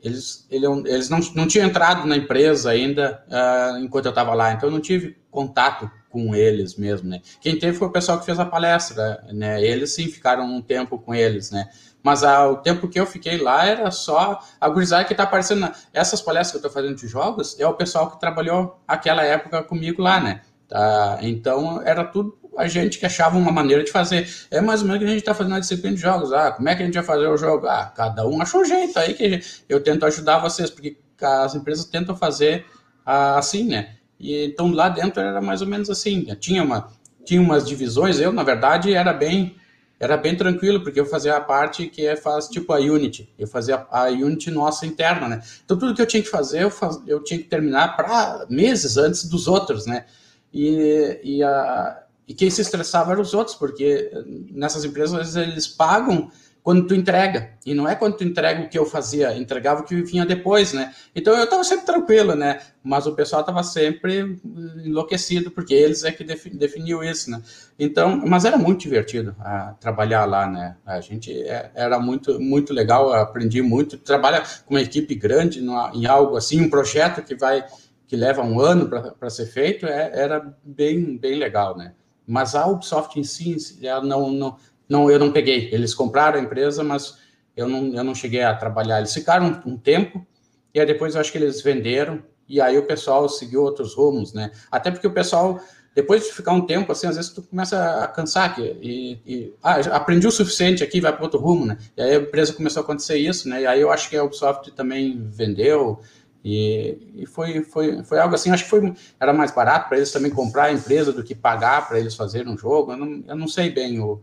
eles, 0.03 0.45
ele, 0.49 0.65
eles 0.87 1.09
não, 1.09 1.19
não 1.35 1.47
tinham 1.47 1.67
entrado 1.67 2.05
na 2.07 2.17
empresa 2.17 2.71
ainda 2.71 3.23
uh, 3.27 3.77
enquanto 3.77 4.05
eu 4.05 4.11
estava 4.11 4.33
lá, 4.33 4.51
então 4.51 4.67
eu 4.67 4.73
não 4.73 4.81
tive 4.81 5.17
contato 5.29 5.89
com 6.11 6.35
eles 6.35 6.75
mesmo, 6.75 7.09
né? 7.09 7.21
Quem 7.39 7.57
teve 7.57 7.77
foi 7.77 7.87
o 7.87 7.91
pessoal 7.91 8.19
que 8.19 8.25
fez 8.25 8.39
a 8.39 8.45
palestra, 8.45 9.23
né? 9.31 9.63
Eles 9.63 9.93
sim 9.93 10.07
ficaram 10.07 10.45
um 10.45 10.61
tempo 10.61 10.99
com 10.99 11.15
eles, 11.15 11.51
né? 11.51 11.69
Mas 12.03 12.23
ah, 12.23 12.47
o 12.47 12.57
tempo 12.57 12.87
que 12.87 12.99
eu 12.99 13.05
fiquei 13.05 13.37
lá 13.37 13.65
era 13.65 13.89
só 13.91 14.39
a 14.59 14.69
gurizada 14.69 15.05
que 15.05 15.13
está 15.13 15.23
aparecendo. 15.23 15.61
Na... 15.61 15.73
Essas 15.93 16.21
palestras 16.21 16.51
que 16.51 16.57
eu 16.57 16.69
estou 16.69 16.71
fazendo 16.71 16.97
de 16.97 17.07
jogos 17.07 17.59
é 17.59 17.65
o 17.65 17.73
pessoal 17.73 18.11
que 18.11 18.19
trabalhou 18.19 18.79
aquela 18.87 19.23
época 19.23 19.63
comigo 19.63 20.01
lá, 20.01 20.19
né? 20.19 20.41
Tá? 20.67 21.19
Então 21.21 21.81
era 21.83 22.03
tudo 22.03 22.37
a 22.57 22.67
gente 22.67 22.99
que 22.99 23.05
achava 23.05 23.37
uma 23.37 23.51
maneira 23.51 23.83
de 23.83 23.91
fazer. 23.91 24.27
É 24.49 24.59
mais 24.59 24.81
ou 24.81 24.87
menos 24.87 24.99
que 24.99 25.05
a 25.05 25.09
gente 25.09 25.19
está 25.19 25.33
fazendo 25.33 25.53
na 25.53 25.59
disciplina 25.59 25.95
de 25.95 26.01
jogos. 26.01 26.33
Ah, 26.33 26.51
como 26.51 26.67
é 26.69 26.75
que 26.75 26.83
a 26.83 26.85
gente 26.85 26.95
vai 26.95 27.03
fazer 27.03 27.27
o 27.27 27.37
jogo? 27.37 27.67
Ah, 27.67 27.91
cada 27.95 28.27
um 28.27 28.41
achou 28.41 28.61
um 28.61 28.65
jeito 28.65 28.97
aí 28.99 29.13
que 29.13 29.41
eu 29.69 29.81
tento 29.81 30.05
ajudar 30.05 30.39
vocês, 30.39 30.69
porque 30.69 30.97
as 31.21 31.55
empresas 31.55 31.85
tentam 31.85 32.15
fazer 32.15 32.65
ah, 33.05 33.37
assim, 33.37 33.63
né? 33.65 33.95
E, 34.21 34.45
então 34.45 34.71
lá 34.71 34.87
dentro 34.89 35.21
era 35.21 35.41
mais 35.41 35.61
ou 35.61 35.67
menos 35.67 35.89
assim. 35.89 36.23
Tinha, 36.39 36.63
uma, 36.63 36.89
tinha 37.25 37.41
umas 37.41 37.67
divisões, 37.67 38.19
eu, 38.19 38.31
na 38.31 38.43
verdade, 38.43 38.93
era 38.93 39.11
bem 39.11 39.55
era 40.01 40.17
bem 40.17 40.35
tranquilo, 40.35 40.81
porque 40.81 40.99
eu 40.99 41.05
fazia 41.05 41.37
a 41.37 41.39
parte 41.39 41.85
que 41.85 42.07
é 42.07 42.15
faz 42.15 42.47
tipo 42.47 42.73
a 42.73 42.79
Unity. 42.79 43.31
Eu 43.37 43.47
fazia 43.47 43.85
a 43.91 44.05
Unity 44.05 44.49
nossa 44.49 44.83
interna, 44.83 45.27
né? 45.27 45.43
Então 45.63 45.77
tudo 45.77 45.93
que 45.93 46.01
eu 46.01 46.07
tinha 46.07 46.23
que 46.23 46.29
fazer, 46.29 46.63
eu, 46.63 46.71
faz, 46.71 46.99
eu 47.05 47.23
tinha 47.23 47.37
que 47.37 47.45
terminar 47.45 47.95
para 47.95 48.47
meses 48.49 48.97
antes 48.97 49.25
dos 49.25 49.47
outros, 49.47 49.85
né? 49.85 50.07
E, 50.51 51.19
e, 51.23 51.43
a, 51.43 52.03
e 52.27 52.33
quem 52.33 52.49
se 52.49 52.61
estressava 52.61 53.11
eram 53.11 53.21
os 53.21 53.35
outros, 53.35 53.55
porque 53.55 54.11
nessas 54.49 54.83
empresas 54.83 55.35
eles 55.35 55.67
pagam 55.67 56.31
quando 56.63 56.85
tu 56.85 56.93
entrega. 56.93 57.51
E 57.65 57.73
não 57.73 57.87
é 57.87 57.95
quando 57.95 58.17
tu 58.17 58.23
entrega 58.23 58.61
o 58.61 58.69
que 58.69 58.77
eu 58.77 58.85
fazia, 58.85 59.35
entregava 59.35 59.81
o 59.81 59.83
que 59.83 60.01
vinha 60.03 60.25
depois, 60.25 60.73
né? 60.73 60.93
Então 61.15 61.35
eu 61.35 61.43
estava 61.43 61.63
sempre 61.63 61.85
tranquilo, 61.85 62.35
né? 62.35 62.61
Mas 62.83 63.07
o 63.07 63.13
pessoal 63.13 63.41
estava 63.41 63.63
sempre 63.63 64.39
enlouquecido, 64.83 65.51
porque 65.51 65.73
eles 65.73 66.03
é 66.03 66.11
que 66.11 66.23
definiu 66.23 67.03
isso, 67.03 67.31
né? 67.31 67.41
Então, 67.79 68.21
mas 68.25 68.45
era 68.45 68.57
muito 68.57 68.81
divertido 68.81 69.35
ah, 69.39 69.75
trabalhar 69.79 70.25
lá, 70.25 70.47
né? 70.47 70.77
A 70.85 71.01
gente 71.01 71.31
é, 71.43 71.71
era 71.73 71.99
muito, 71.99 72.39
muito 72.39 72.73
legal, 72.73 73.11
aprendi 73.13 73.61
muito. 73.61 73.97
Trabalha 73.97 74.43
com 74.65 74.75
uma 74.75 74.81
equipe 74.81 75.15
grande 75.15 75.59
em 75.93 76.05
algo 76.05 76.37
assim, 76.37 76.61
um 76.61 76.69
projeto 76.69 77.23
que 77.23 77.35
vai 77.35 77.65
que 78.07 78.17
leva 78.17 78.43
um 78.43 78.59
ano 78.59 78.89
para 78.89 79.29
ser 79.29 79.45
feito, 79.45 79.85
é, 79.85 80.11
era 80.13 80.53
bem, 80.61 81.17
bem 81.17 81.39
legal, 81.39 81.77
né? 81.77 81.93
Mas 82.27 82.55
a 82.55 82.67
Ubisoft 82.67 83.17
em 83.17 83.23
si, 83.23 83.55
ela 83.81 84.03
não, 84.03 84.29
não 84.29 84.57
não, 84.91 85.09
eu 85.09 85.17
não 85.17 85.31
peguei. 85.31 85.69
Eles 85.71 85.93
compraram 85.93 86.37
a 86.37 86.43
empresa, 86.43 86.83
mas 86.83 87.17
eu 87.55 87.65
não, 87.65 87.93
eu 87.93 88.03
não 88.03 88.13
cheguei 88.13 88.43
a 88.43 88.53
trabalhar. 88.53 88.99
Eles 88.99 89.13
ficaram 89.13 89.61
um, 89.65 89.71
um 89.71 89.77
tempo 89.77 90.25
e 90.73 90.79
aí 90.81 90.85
depois 90.85 91.15
eu 91.15 91.21
acho 91.21 91.31
que 91.31 91.37
eles 91.37 91.61
venderam 91.61 92.21
e 92.47 92.59
aí 92.59 92.77
o 92.77 92.85
pessoal 92.85 93.29
seguiu 93.29 93.63
outros 93.63 93.95
rumos, 93.95 94.33
né? 94.33 94.51
Até 94.69 94.91
porque 94.91 95.07
o 95.07 95.13
pessoal 95.13 95.61
depois 95.95 96.25
de 96.25 96.33
ficar 96.33 96.53
um 96.53 96.65
tempo, 96.65 96.91
assim, 96.91 97.07
às 97.07 97.17
vezes 97.17 97.31
tu 97.31 97.41
começa 97.41 98.03
a 98.03 98.07
cansar 98.07 98.55
que, 98.55 98.61
e, 98.61 99.19
e 99.25 99.53
ah, 99.61 99.75
aprendi 99.95 100.25
o 100.25 100.31
suficiente 100.31 100.83
aqui, 100.83 101.01
vai 101.01 101.13
para 101.13 101.23
outro 101.23 101.39
rumo, 101.39 101.65
né? 101.65 101.77
E 101.95 102.01
aí 102.01 102.11
a 102.11 102.19
empresa 102.19 102.53
começou 102.53 102.81
a 102.81 102.83
acontecer 102.83 103.17
isso, 103.17 103.47
né? 103.47 103.61
E 103.61 103.67
aí 103.67 103.81
eu 103.81 103.91
acho 103.91 104.09
que 104.09 104.17
a 104.17 104.23
Ubisoft 104.23 104.71
também 104.71 105.21
vendeu 105.25 106.01
e, 106.43 106.97
e 107.15 107.25
foi, 107.25 107.63
foi, 107.63 108.03
foi 108.03 108.19
algo 108.19 108.35
assim, 108.35 108.51
acho 108.51 108.63
que 108.65 108.69
foi, 108.69 108.93
era 109.19 109.33
mais 109.33 109.51
barato 109.51 109.89
para 109.89 109.97
eles 109.97 110.11
também 110.11 110.31
comprar 110.31 110.65
a 110.65 110.71
empresa 110.73 111.11
do 111.13 111.23
que 111.23 111.35
pagar 111.35 111.87
para 111.87 111.99
eles 111.99 112.15
fazerem 112.15 112.51
um 112.51 112.57
jogo. 112.57 112.93
Eu 112.93 112.97
não, 112.97 113.23
eu 113.27 113.35
não 113.35 113.47
sei 113.47 113.69
bem 113.69 113.99
o, 113.99 114.21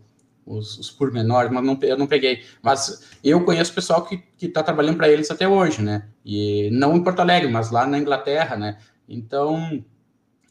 os, 0.48 0.78
os 0.78 0.90
pormenores, 0.90 1.50
mas 1.50 1.64
não, 1.64 1.78
eu 1.82 1.98
não 1.98 2.06
peguei. 2.06 2.42
Mas 2.62 3.10
eu 3.22 3.44
conheço 3.44 3.74
pessoal 3.74 4.04
que 4.04 4.22
está 4.40 4.62
trabalhando 4.62 4.96
para 4.96 5.08
eles 5.08 5.30
até 5.30 5.46
hoje, 5.46 5.82
né? 5.82 6.08
E 6.24 6.70
não 6.72 6.96
em 6.96 7.02
Porto 7.02 7.20
Alegre, 7.20 7.50
mas 7.50 7.70
lá 7.70 7.86
na 7.86 7.98
Inglaterra, 7.98 8.56
né? 8.56 8.78
Então, 9.08 9.84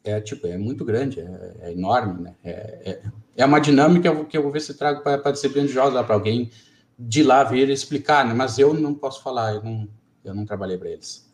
é 0.04 0.22
tipo, 0.22 0.48
é 0.48 0.58
muito 0.58 0.86
grande, 0.86 1.20
é, 1.20 1.56
é 1.62 1.72
enorme, 1.72 2.22
né? 2.22 2.36
É, 2.44 2.52
é, 2.92 3.02
é, 3.36 3.46
uma 3.46 3.60
dinâmica 3.60 4.14
que 4.26 4.38
eu 4.38 4.44
vou 4.44 4.52
ver 4.52 4.62
se 4.62 4.74
trago 4.76 5.02
para 5.02 5.22
a 5.24 5.32
disciplina 5.32 5.68
de 5.68 5.74
jogos 5.74 5.94
lá 5.94 6.04
para 6.04 6.16
alguém 6.16 6.52
de 6.98 7.24
lá 7.24 7.44
vir 7.44 7.70
explicar, 7.70 8.26
né? 8.26 8.34
Mas 8.34 8.58
eu 8.58 8.74
não 8.74 8.94
posso 8.94 9.22
falar, 9.22 9.56
eu 9.56 9.64
não, 9.64 9.88
eu 10.24 10.34
não 10.34 10.46
trabalhei 10.46 10.78
para 10.78 10.90
eles. 10.90 11.28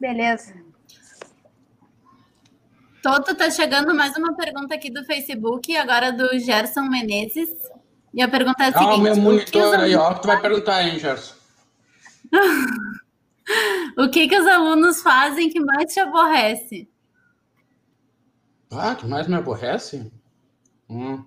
Beleza. 0.00 0.54
Toto, 3.02 3.34
tá 3.34 3.50
chegando 3.50 3.94
mais 3.94 4.14
uma 4.14 4.36
pergunta 4.36 4.74
aqui 4.74 4.90
do 4.90 5.02
Facebook, 5.04 5.74
agora 5.74 6.12
do 6.12 6.38
Gerson 6.38 6.82
Menezes. 6.82 7.48
E 8.12 8.20
a 8.20 8.28
pergunta 8.28 8.64
é 8.64 8.68
a 8.68 8.72
seguinte... 8.72 8.90
Ah, 8.90 8.94
o 8.94 9.00
meu 9.00 9.16
monitor 9.16 9.74
aí, 9.80 9.94
ó, 9.94 10.12
tu 10.14 10.26
vai 10.26 10.38
perguntar, 10.40 10.82
hein, 10.82 10.98
Gerson? 10.98 11.34
o 13.96 14.10
que 14.10 14.28
que 14.28 14.38
os 14.38 14.46
alunos 14.46 15.00
fazem 15.00 15.48
que 15.48 15.60
mais 15.60 15.92
te 15.92 16.00
aborrece? 16.00 16.90
Ah, 18.70 18.94
que 18.94 19.06
mais 19.06 19.26
me 19.26 19.36
aborrece? 19.36 20.12
Hum. 20.88 21.24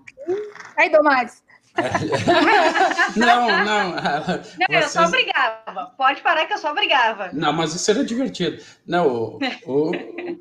Aí, 0.78 0.92
Domares. 0.92 1.42
não, 3.16 3.48
não. 3.66 3.96
Não, 3.96 4.44
vocês... 4.70 4.84
eu 4.84 4.90
só 4.90 5.10
brigava. 5.10 5.92
Pode 5.98 6.22
parar 6.22 6.46
que 6.46 6.54
eu 6.54 6.58
só 6.58 6.74
brigava. 6.74 7.32
Não, 7.34 7.52
mas 7.52 7.74
isso 7.74 7.90
era 7.90 8.06
divertido. 8.06 8.62
Não, 8.86 9.08
o, 9.08 9.40
o, 9.66 9.92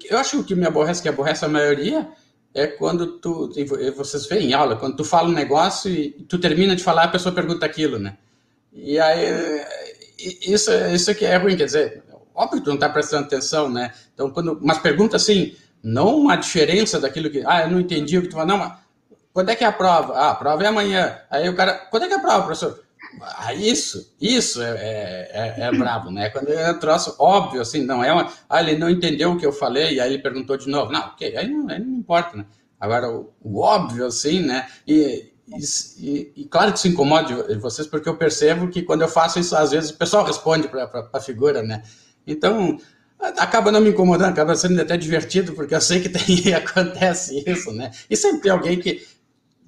eu 0.04 0.18
acho 0.18 0.30
que 0.32 0.36
o 0.36 0.44
que 0.44 0.54
me 0.54 0.66
aborrece, 0.66 1.02
que 1.02 1.08
aborrece 1.08 1.44
a 1.44 1.48
maioria, 1.48 2.08
é 2.54 2.66
quando 2.66 3.18
tu. 3.18 3.50
Vocês 3.96 4.26
veem 4.26 4.50
em 4.50 4.52
aula, 4.52 4.76
quando 4.76 4.96
tu 4.96 5.04
fala 5.04 5.28
um 5.28 5.32
negócio 5.32 5.90
e 5.90 6.10
tu 6.28 6.38
termina 6.38 6.76
de 6.76 6.84
falar, 6.84 7.04
a 7.04 7.08
pessoa 7.08 7.34
pergunta 7.34 7.64
aquilo, 7.64 7.98
né? 7.98 8.16
E 8.72 8.98
aí. 8.98 9.64
Isso, 10.18 10.70
isso 10.94 11.10
aqui 11.10 11.24
é 11.24 11.36
ruim, 11.36 11.56
quer 11.56 11.64
dizer, 11.64 12.04
óbvio 12.34 12.58
que 12.58 12.64
tu 12.64 12.68
não 12.68 12.76
está 12.76 12.88
prestando 12.88 13.24
atenção, 13.24 13.70
né? 13.70 13.92
Então, 14.14 14.30
quando. 14.30 14.58
Mas 14.62 14.78
pergunta 14.78 15.16
assim, 15.16 15.56
não 15.82 16.16
uma 16.16 16.36
diferença 16.36 17.00
daquilo 17.00 17.30
que. 17.30 17.42
Ah, 17.46 17.62
eu 17.62 17.70
não 17.70 17.80
entendi 17.80 18.18
o 18.18 18.22
que 18.22 18.28
tu 18.28 18.34
falou, 18.34 18.46
não, 18.46 18.58
mas 18.58 18.81
quando 19.32 19.50
é 19.50 19.56
que 19.56 19.64
é 19.64 19.66
a 19.66 19.72
prova? 19.72 20.14
Ah, 20.14 20.30
a 20.30 20.34
prova 20.34 20.62
é 20.62 20.66
amanhã. 20.66 21.18
Aí 21.30 21.48
o 21.48 21.56
cara, 21.56 21.74
quando 21.90 22.04
é 22.04 22.08
que 22.08 22.14
é 22.14 22.16
a 22.16 22.20
prova, 22.20 22.44
professor? 22.44 22.82
Ah, 23.20 23.52
isso, 23.52 24.14
isso 24.20 24.62
é, 24.62 24.70
é, 24.70 25.30
é, 25.58 25.66
é 25.66 25.72
bravo, 25.72 26.10
né? 26.10 26.30
Quando 26.30 26.50
é 26.50 26.72
troço 26.74 27.14
óbvio, 27.18 27.60
assim, 27.60 27.84
não 27.84 28.02
é 28.02 28.12
uma. 28.12 28.32
Ah, 28.48 28.62
ele 28.62 28.78
não 28.78 28.88
entendeu 28.88 29.32
o 29.32 29.38
que 29.38 29.44
eu 29.44 29.52
falei, 29.52 29.94
e 29.94 30.00
aí 30.00 30.14
ele 30.14 30.22
perguntou 30.22 30.56
de 30.56 30.68
novo. 30.68 30.90
Não, 30.92 31.00
ok, 31.00 31.36
aí 31.36 31.48
não, 31.48 31.68
aí 31.68 31.78
não 31.78 31.98
importa, 31.98 32.36
né? 32.36 32.46
Agora, 32.80 33.10
o, 33.10 33.32
o 33.40 33.60
óbvio, 33.60 34.06
assim, 34.06 34.40
né? 34.40 34.68
E, 34.86 35.32
e, 35.98 36.32
e, 36.36 36.44
claro 36.46 36.72
que 36.72 36.78
isso 36.78 36.88
incomoda 36.88 37.58
vocês, 37.58 37.86
porque 37.86 38.08
eu 38.08 38.16
percebo 38.16 38.68
que 38.68 38.82
quando 38.82 39.02
eu 39.02 39.08
faço 39.08 39.38
isso, 39.38 39.54
às 39.54 39.70
vezes 39.70 39.90
o 39.90 39.96
pessoal 39.96 40.24
responde 40.24 40.68
para 40.68 41.08
a 41.12 41.20
figura, 41.20 41.62
né? 41.62 41.82
Então, 42.26 42.78
acaba 43.38 43.70
não 43.70 43.80
me 43.80 43.90
incomodando, 43.90 44.30
acaba 44.30 44.56
sendo 44.56 44.80
até 44.80 44.96
divertido, 44.96 45.52
porque 45.52 45.74
eu 45.74 45.80
sei 45.80 46.00
que 46.00 46.08
tem, 46.08 46.52
acontece 46.54 47.42
isso, 47.46 47.72
né? 47.72 47.90
E 48.10 48.16
sempre 48.16 48.42
tem 48.42 48.52
alguém 48.52 48.78
que 48.78 49.06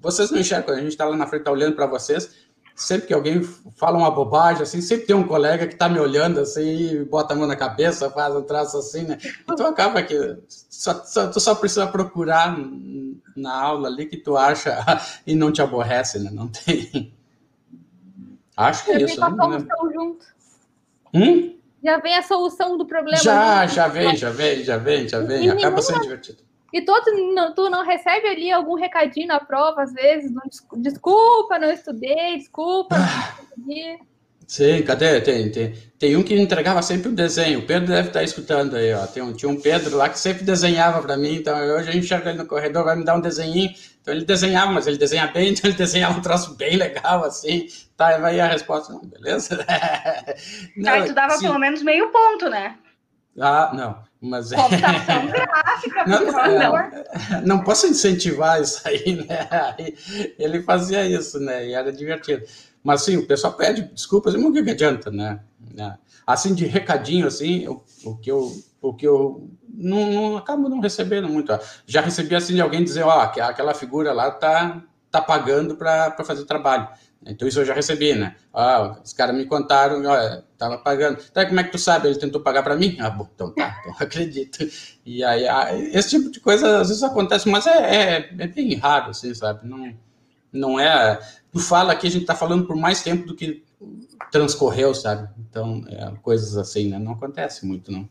vocês 0.04 0.30
não 0.30 0.38
enxergam, 0.38 0.74
a 0.74 0.78
gente 0.78 0.88
está 0.88 1.06
lá 1.06 1.16
na 1.16 1.26
frente, 1.26 1.44
tá 1.44 1.50
olhando 1.50 1.74
para 1.74 1.86
vocês. 1.86 2.30
Sempre 2.76 3.06
que 3.06 3.14
alguém 3.14 3.42
fala 3.76 3.96
uma 3.96 4.10
bobagem, 4.10 4.62
assim, 4.62 4.80
sempre 4.80 5.06
tem 5.06 5.16
um 5.16 5.26
colega 5.26 5.66
que 5.66 5.74
está 5.74 5.88
me 5.88 5.98
olhando 5.98 6.40
assim, 6.40 7.04
bota 7.04 7.32
a 7.32 7.36
mão 7.36 7.46
na 7.46 7.56
cabeça, 7.56 8.10
faz 8.10 8.34
um 8.34 8.42
traço 8.42 8.76
assim, 8.76 9.04
né? 9.04 9.16
Então 9.50 9.66
acaba 9.66 10.02
que 10.02 10.36
só, 10.48 11.02
só, 11.04 11.28
tu 11.28 11.40
só 11.40 11.54
precisa 11.54 11.86
procurar 11.86 12.58
na 13.36 13.54
aula 13.54 13.88
ali 13.88 14.06
que 14.06 14.16
tu 14.16 14.36
acha 14.36 14.76
e 15.26 15.34
não 15.34 15.52
te 15.52 15.62
aborrece, 15.62 16.18
né? 16.18 16.30
Não 16.32 16.48
tem. 16.48 17.14
Acho 18.56 18.84
que 18.84 18.90
é 18.90 19.02
isso. 19.02 19.20
Né? 19.20 19.26
solução 19.36 19.92
junto. 19.92 20.26
Hum? 21.14 21.56
Já 21.82 21.98
vem 21.98 22.16
a 22.16 22.22
solução 22.22 22.76
do 22.76 22.84
problema. 22.84 23.22
Já, 23.22 23.66
já 23.66 23.88
vem, 23.88 24.16
já 24.16 24.30
vem, 24.30 24.64
já 24.64 24.76
vem, 24.76 25.08
já 25.08 25.20
vem. 25.20 25.48
Acaba 25.48 25.80
sendo 25.80 26.00
divertido. 26.00 26.42
E 26.74 26.82
todo, 26.82 27.04
não, 27.32 27.54
tu 27.54 27.70
não 27.70 27.86
recebe 27.86 28.26
ali 28.26 28.50
algum 28.50 28.74
recadinho 28.74 29.28
na 29.28 29.38
prova, 29.38 29.84
às 29.84 29.92
vezes, 29.92 30.28
não, 30.32 30.42
desculpa, 30.82 31.56
não 31.56 31.70
estudei, 31.70 32.36
desculpa, 32.36 32.96
não 33.56 33.96
Sim, 34.48 34.82
cadê? 34.82 35.20
Tem, 35.20 35.52
tem, 35.52 35.72
tem 35.96 36.16
um 36.16 36.22
que 36.24 36.34
entregava 36.34 36.82
sempre 36.82 37.10
o 37.10 37.14
desenho. 37.14 37.60
O 37.60 37.66
Pedro 37.66 37.86
deve 37.86 38.08
estar 38.08 38.24
escutando 38.24 38.74
aí, 38.74 38.92
ó. 38.92 39.06
Tem 39.06 39.22
um, 39.22 39.32
tinha 39.32 39.48
um 39.48 39.58
Pedro 39.58 39.96
lá 39.96 40.08
que 40.08 40.18
sempre 40.18 40.42
desenhava 40.42 41.00
para 41.00 41.16
mim, 41.16 41.36
então 41.36 41.56
hoje 41.56 41.88
a 41.88 41.92
gente 41.92 42.04
enxerga 42.04 42.30
ele 42.30 42.38
no 42.38 42.46
corredor, 42.46 42.84
vai 42.84 42.96
me 42.96 43.04
dar 43.04 43.14
um 43.14 43.20
desenhinho. 43.20 43.72
Então 44.02 44.12
ele 44.12 44.24
desenhava, 44.24 44.72
mas 44.72 44.88
ele 44.88 44.98
desenha 44.98 45.28
bem, 45.28 45.50
então 45.54 45.70
ele 45.70 45.78
desenhava 45.78 46.18
um 46.18 46.22
troço 46.22 46.56
bem 46.56 46.76
legal, 46.76 47.24
assim. 47.24 47.68
Tá, 47.96 48.18
vai 48.18 48.40
a 48.40 48.48
resposta, 48.48 48.92
não, 48.92 49.00
beleza? 49.00 49.64
não, 50.76 50.92
aí 50.92 51.04
tu 51.06 51.14
dava 51.14 51.36
sim. 51.36 51.46
pelo 51.46 51.58
menos 51.60 51.82
meio 51.84 52.10
ponto, 52.10 52.50
né? 52.50 52.76
Ah, 53.40 53.72
não. 53.74 54.04
Mas 54.24 54.52
é 54.52 54.56
Computação 54.56 55.26
gráfica, 55.28 56.04
não, 56.06 56.24
não, 56.24 57.42
não, 57.46 57.62
posso 57.62 57.86
incentivar 57.86 58.60
isso 58.60 58.80
aí, 58.88 59.16
né? 59.28 59.48
Aí 59.50 59.94
ele 60.38 60.62
fazia 60.62 61.06
isso, 61.06 61.38
né? 61.38 61.68
E 61.68 61.74
era 61.74 61.92
divertido. 61.92 62.42
Mas 62.82 63.02
sim, 63.02 63.18
o 63.18 63.26
pessoal 63.26 63.52
pede 63.52 63.82
desculpas, 63.82 64.34
mas 64.34 64.44
o 64.44 64.52
que 64.52 64.70
adianta, 64.70 65.10
né? 65.10 65.40
né? 65.74 65.98
Assim, 66.26 66.54
de 66.54 66.64
recadinho, 66.64 67.26
assim, 67.26 67.68
o, 67.68 67.82
o 68.04 68.16
que 68.16 68.30
eu, 68.30 68.50
o 68.80 68.94
que 68.94 69.06
eu 69.06 69.46
não, 69.68 70.10
não 70.10 70.36
acabo 70.38 70.70
não 70.70 70.80
recebendo 70.80 71.28
muito. 71.28 71.52
Já 71.86 72.00
recebi 72.00 72.34
assim 72.34 72.54
de 72.54 72.62
alguém 72.62 72.82
dizer, 72.82 73.02
ó, 73.02 73.18
oh, 73.18 73.20
aquela 73.20 73.74
figura 73.74 74.10
lá 74.12 74.30
tá, 74.30 74.82
tá 75.20 75.22
pagando 75.22 75.76
para 75.76 76.24
fazer 76.24 76.44
trabalho. 76.44 76.88
Então 77.26 77.48
isso 77.48 77.60
eu 77.60 77.64
já 77.64 77.72
recebi, 77.72 78.14
né? 78.14 78.36
Ah, 78.52 78.98
os 79.02 79.12
caras 79.12 79.34
me 79.34 79.46
contaram, 79.46 80.02
ó, 80.04 80.42
tava 80.58 80.78
pagando. 80.78 81.22
Tá, 81.30 81.46
como 81.46 81.58
é 81.58 81.64
que 81.64 81.70
tu 81.70 81.78
sabe? 81.78 82.08
Ele 82.08 82.18
tentou 82.18 82.40
pagar 82.40 82.62
para 82.62 82.76
mim? 82.76 82.96
Ah, 83.00 83.10
bom, 83.10 83.28
então 83.34 83.50
tá, 83.52 83.80
então 83.80 83.94
acredito. 83.98 84.66
E 85.06 85.24
aí, 85.24 85.44
esse 85.94 86.10
tipo 86.10 86.30
de 86.30 86.40
coisa 86.40 86.80
às 86.80 86.88
vezes 86.88 87.02
acontece, 87.02 87.48
mas 87.48 87.66
é, 87.66 87.78
é, 87.78 88.34
é, 88.38 88.46
bem 88.46 88.74
raro, 88.74 89.10
assim, 89.10 89.32
sabe? 89.32 89.66
Não, 89.66 89.94
não 90.52 90.78
é. 90.78 91.18
Tu 91.50 91.60
fala 91.60 91.96
que 91.96 92.06
a 92.06 92.10
gente 92.10 92.26
tá 92.26 92.34
falando 92.34 92.66
por 92.66 92.76
mais 92.76 93.02
tempo 93.02 93.26
do 93.26 93.34
que 93.34 93.64
transcorreu, 94.30 94.94
sabe? 94.94 95.28
Então, 95.38 95.82
é, 95.88 96.12
coisas 96.20 96.56
assim, 96.56 96.90
né? 96.90 96.98
Não 96.98 97.12
acontece 97.12 97.66
muito, 97.66 97.90
não. 97.90 98.08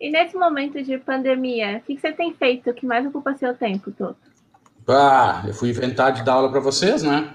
E 0.00 0.10
nesse 0.10 0.34
momento 0.34 0.82
de 0.82 0.96
pandemia, 0.96 1.76
o 1.76 1.80
que, 1.82 1.98
você 1.98 2.10
tem 2.10 2.32
feito 2.32 2.72
que 2.72 2.86
mais 2.86 3.04
ocupa 3.06 3.36
seu 3.36 3.54
tempo 3.54 3.92
todo? 3.92 4.16
Ah, 4.90 5.44
eu 5.46 5.54
fui 5.54 5.70
inventar 5.70 6.12
de 6.12 6.24
dar 6.24 6.34
aula 6.34 6.50
para 6.50 6.60
vocês, 6.60 7.02
né? 7.02 7.34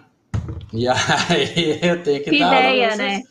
E 0.73 0.87
aí 0.87 1.79
eu 1.81 2.03
tenho 2.03 2.23
que, 2.23 2.31
que 2.31 2.39
dar 2.39 2.47
ideia, 2.47 2.91
aula 2.91 2.97
né? 2.97 3.21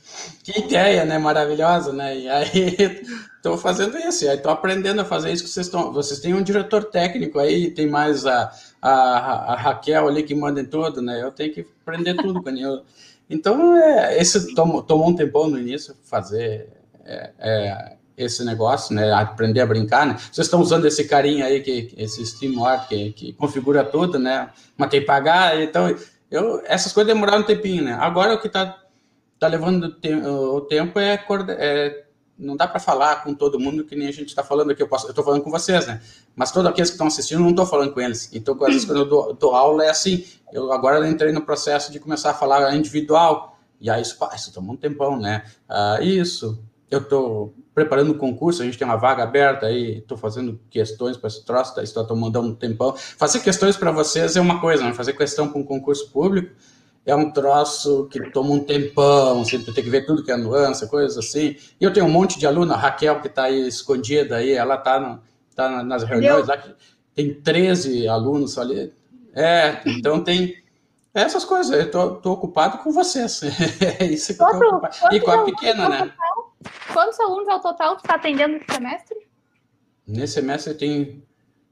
Que 0.43 0.61
ideia, 0.61 1.05
né? 1.05 1.19
Maravilhosa, 1.19 1.93
né? 1.93 2.19
E 2.19 2.29
aí 2.29 2.77
estou 3.37 3.59
fazendo 3.59 3.97
isso, 3.99 4.25
estou 4.25 4.53
aprendendo 4.53 5.01
a 5.01 5.05
fazer 5.05 5.33
isso 5.33 5.45
que 5.45 5.51
vocês 5.51 5.67
estão. 5.67 5.93
Vocês 5.93 6.21
têm 6.21 6.35
um 6.35 6.43
diretor 6.43 6.85
técnico 6.85 7.39
aí, 7.39 7.71
tem 7.71 7.89
mais 7.89 8.27
a, 8.27 8.53
a, 8.81 9.53
a 9.53 9.57
Raquel 9.57 10.09
ali 10.09 10.23
que 10.23 10.35
manda 10.35 10.61
em 10.61 10.67
tudo, 10.67 11.03
né? 11.03 11.23
Eu 11.23 11.31
tenho 11.31 11.53
que 11.53 11.67
aprender 11.83 12.15
tudo 12.15 12.43
com. 12.43 12.51
Então, 13.29 13.77
é, 13.77 14.19
esse 14.19 14.55
tomou, 14.55 14.83
tomou 14.83 15.09
um 15.09 15.17
tempão 15.17 15.49
no 15.49 15.59
início 15.59 15.95
fazer 16.05 16.69
é, 17.05 17.31
é, 17.39 17.97
esse 18.17 18.45
negócio, 18.45 18.95
né? 18.95 19.13
Aprender 19.13 19.61
a 19.61 19.67
brincar, 19.67 20.07
né? 20.07 20.17
Vocês 20.31 20.47
estão 20.47 20.61
usando 20.61 20.87
esse 20.87 21.05
carinha 21.05 21.47
aí, 21.47 21.61
que, 21.61 21.95
esse 21.97 22.25
SteamWork 22.25 22.89
que, 22.89 23.13
que 23.13 23.33
configura 23.33 23.85
tudo, 23.85 24.19
né? 24.19 24.51
Mas 24.77 24.91
tem 24.91 25.01
que 25.01 25.07
pagar, 25.07 25.61
então 25.61 25.95
eu, 26.31 26.63
essas 26.65 26.93
coisas 26.93 27.13
demoraram 27.13 27.41
um 27.41 27.47
tempinho, 27.47 27.85
né? 27.85 27.93
Agora 28.01 28.35
o 28.35 28.41
que 28.41 28.47
está 28.47 28.79
tá 29.39 29.47
levando 29.47 29.97
o 30.27 30.61
tempo 30.63 30.99
é, 30.99 31.21
é 31.59 32.05
não 32.39 32.57
dá 32.57 32.67
para 32.67 32.81
falar 32.81 33.23
com 33.23 33.33
todo 33.35 33.61
mundo 33.61 33.85
que 33.85 33.95
nem 33.95 34.09
a 34.09 34.13
gente 34.13 34.29
está 34.29 34.43
falando 34.43 34.71
aqui. 34.71 34.83
Eu 34.83 34.89
estou 34.93 35.25
falando 35.25 35.43
com 35.43 35.51
vocês, 35.51 35.87
né? 35.87 36.01
Mas 36.35 36.51
todos 36.51 36.69
aqueles 36.69 36.91
que 36.91 36.95
estão 36.95 37.07
assistindo, 37.07 37.41
não 37.41 37.51
estou 37.51 37.67
falando 37.67 37.93
com 37.93 38.01
eles. 38.01 38.29
Então, 38.33 38.55
às 38.63 38.73
vezes, 38.73 38.85
quando 38.85 38.99
eu 38.99 39.09
dou, 39.09 39.33
dou, 39.35 39.55
aula, 39.55 39.85
é 39.85 39.91
assim. 39.91 40.25
Eu 40.53 40.73
agora 40.73 41.09
entrei 41.09 41.33
no 41.33 41.43
processo 41.43 41.93
de 41.93 42.01
começar 42.01 42.31
a 42.31 42.35
falar 42.35 42.75
individual. 42.75 43.57
E 43.81 43.89
aí, 43.89 44.03
isso, 44.03 44.17
isso 44.35 44.53
toma 44.53 44.73
um 44.73 44.77
tempão, 44.77 45.19
né? 45.19 45.45
Ah, 45.69 45.99
isso. 46.01 46.59
Eu 46.95 47.01
estou 47.01 47.55
preparando 47.75 48.13
um 48.13 48.19
concurso, 48.19 48.63
a 48.63 48.65
gente 48.65 48.79
tem 48.79 48.87
uma 48.87 48.97
vaga 48.97 49.25
aberta 49.25 49.67
aí, 49.67 49.99
estou 49.99 50.17
fazendo 50.17 50.61
questões 50.71 51.17
para 51.17 51.29
esse 51.29 51.45
troço, 51.45 51.81
estou 51.81 52.07
tomando 52.07 52.41
um 52.41 52.55
tempão. 52.55 52.95
Fazer 52.97 53.41
questões 53.41 53.77
para 53.77 53.91
vocês 53.91 54.37
é 54.37 54.41
uma 54.41 54.61
coisa, 54.61 54.85
né? 54.85 54.93
Fazer 54.93 55.13
questão 55.13 55.49
para 55.49 55.61
um 55.61 55.65
concurso 55.65 56.09
público 56.11 56.55
é 57.07 57.15
um 57.15 57.31
troço 57.31 58.09
que 58.11 58.31
toma 58.31 58.51
um 58.51 58.61
tempão, 58.61 59.45
você 59.45 59.59
tem 59.59 59.75
que 59.75 59.91
ver 59.91 60.07
tudo 60.07 60.25
que 60.25 60.33
é 60.33 60.37
nuance, 60.37 60.89
coisas 60.89 61.19
assim. 61.19 61.57
E 61.81 61.85
eu 61.85 61.93
tenho 61.93 62.07
um 62.07 62.11
monte 62.11 62.39
de 62.39 62.47
aluna, 62.47 62.75
a 62.75 62.79
Raquel, 62.79 63.21
que 63.21 63.27
está 63.27 63.45
aí 63.45 63.69
escondida 63.69 64.37
aí, 64.37 64.53
ela 64.53 64.77
está 64.77 65.21
tá 65.55 65.83
nas 65.83 66.03
reuniões 66.05 66.47
lá, 66.47 66.63
tem 67.15 67.35
13 67.35 68.09
alunos 68.09 68.57
ali. 68.57 68.93
É, 69.35 69.83
então 69.85 70.23
tem 70.23 70.63
essas 71.13 71.45
coisas, 71.45 71.79
eu 71.79 71.91
tô, 71.91 72.15
tô 72.17 72.33
ocupado 72.33 72.79
com 72.79 72.91
vocês. 72.91 73.41
É 74.01 74.05
isso 74.07 74.35
que 74.35 74.43
eu 74.43 74.49
tô 74.49 74.69
ocupado. 74.69 75.15
E 75.15 75.21
com 75.21 75.31
a 75.31 75.45
pequena, 75.45 75.89
né? 75.89 76.13
Quantos 76.93 77.19
alunos 77.21 77.49
ao 77.49 77.61
total 77.61 77.95
você 77.95 78.01
está 78.07 78.15
atendendo 78.15 78.55
nesse 78.55 78.73
semestre? 78.73 79.17
Nesse 80.07 80.33
semestre 80.35 80.75
tem, 80.75 81.23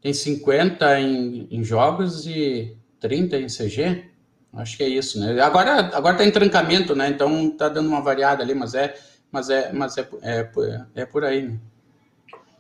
tem 0.00 0.12
50 0.12 1.00
em, 1.00 1.48
em 1.50 1.64
jogos 1.64 2.26
e 2.26 2.76
30 3.00 3.36
em 3.36 3.46
CG. 3.46 4.10
Acho 4.54 4.76
que 4.76 4.82
é 4.82 4.88
isso, 4.88 5.18
né? 5.18 5.40
Agora, 5.40 5.90
agora 5.94 6.16
tá 6.16 6.24
em 6.24 6.30
trancamento, 6.30 6.94
né? 6.94 7.08
Então 7.08 7.50
tá 7.50 7.68
dando 7.68 7.88
uma 7.88 8.02
variada 8.02 8.42
ali, 8.42 8.54
mas 8.54 8.74
é, 8.74 8.94
mas 9.30 9.48
é, 9.48 9.72
mas 9.72 9.96
é, 9.96 10.08
é, 10.22 10.50
é 10.94 11.06
por 11.06 11.24
aí. 11.24 11.42
Né? 11.42 11.58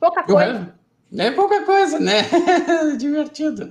Pouca 0.00 0.22
coisa. 0.22 0.74
É 1.18 1.30
pouca 1.30 1.62
coisa, 1.62 2.00
né? 2.00 2.22
Divertido. 2.96 3.68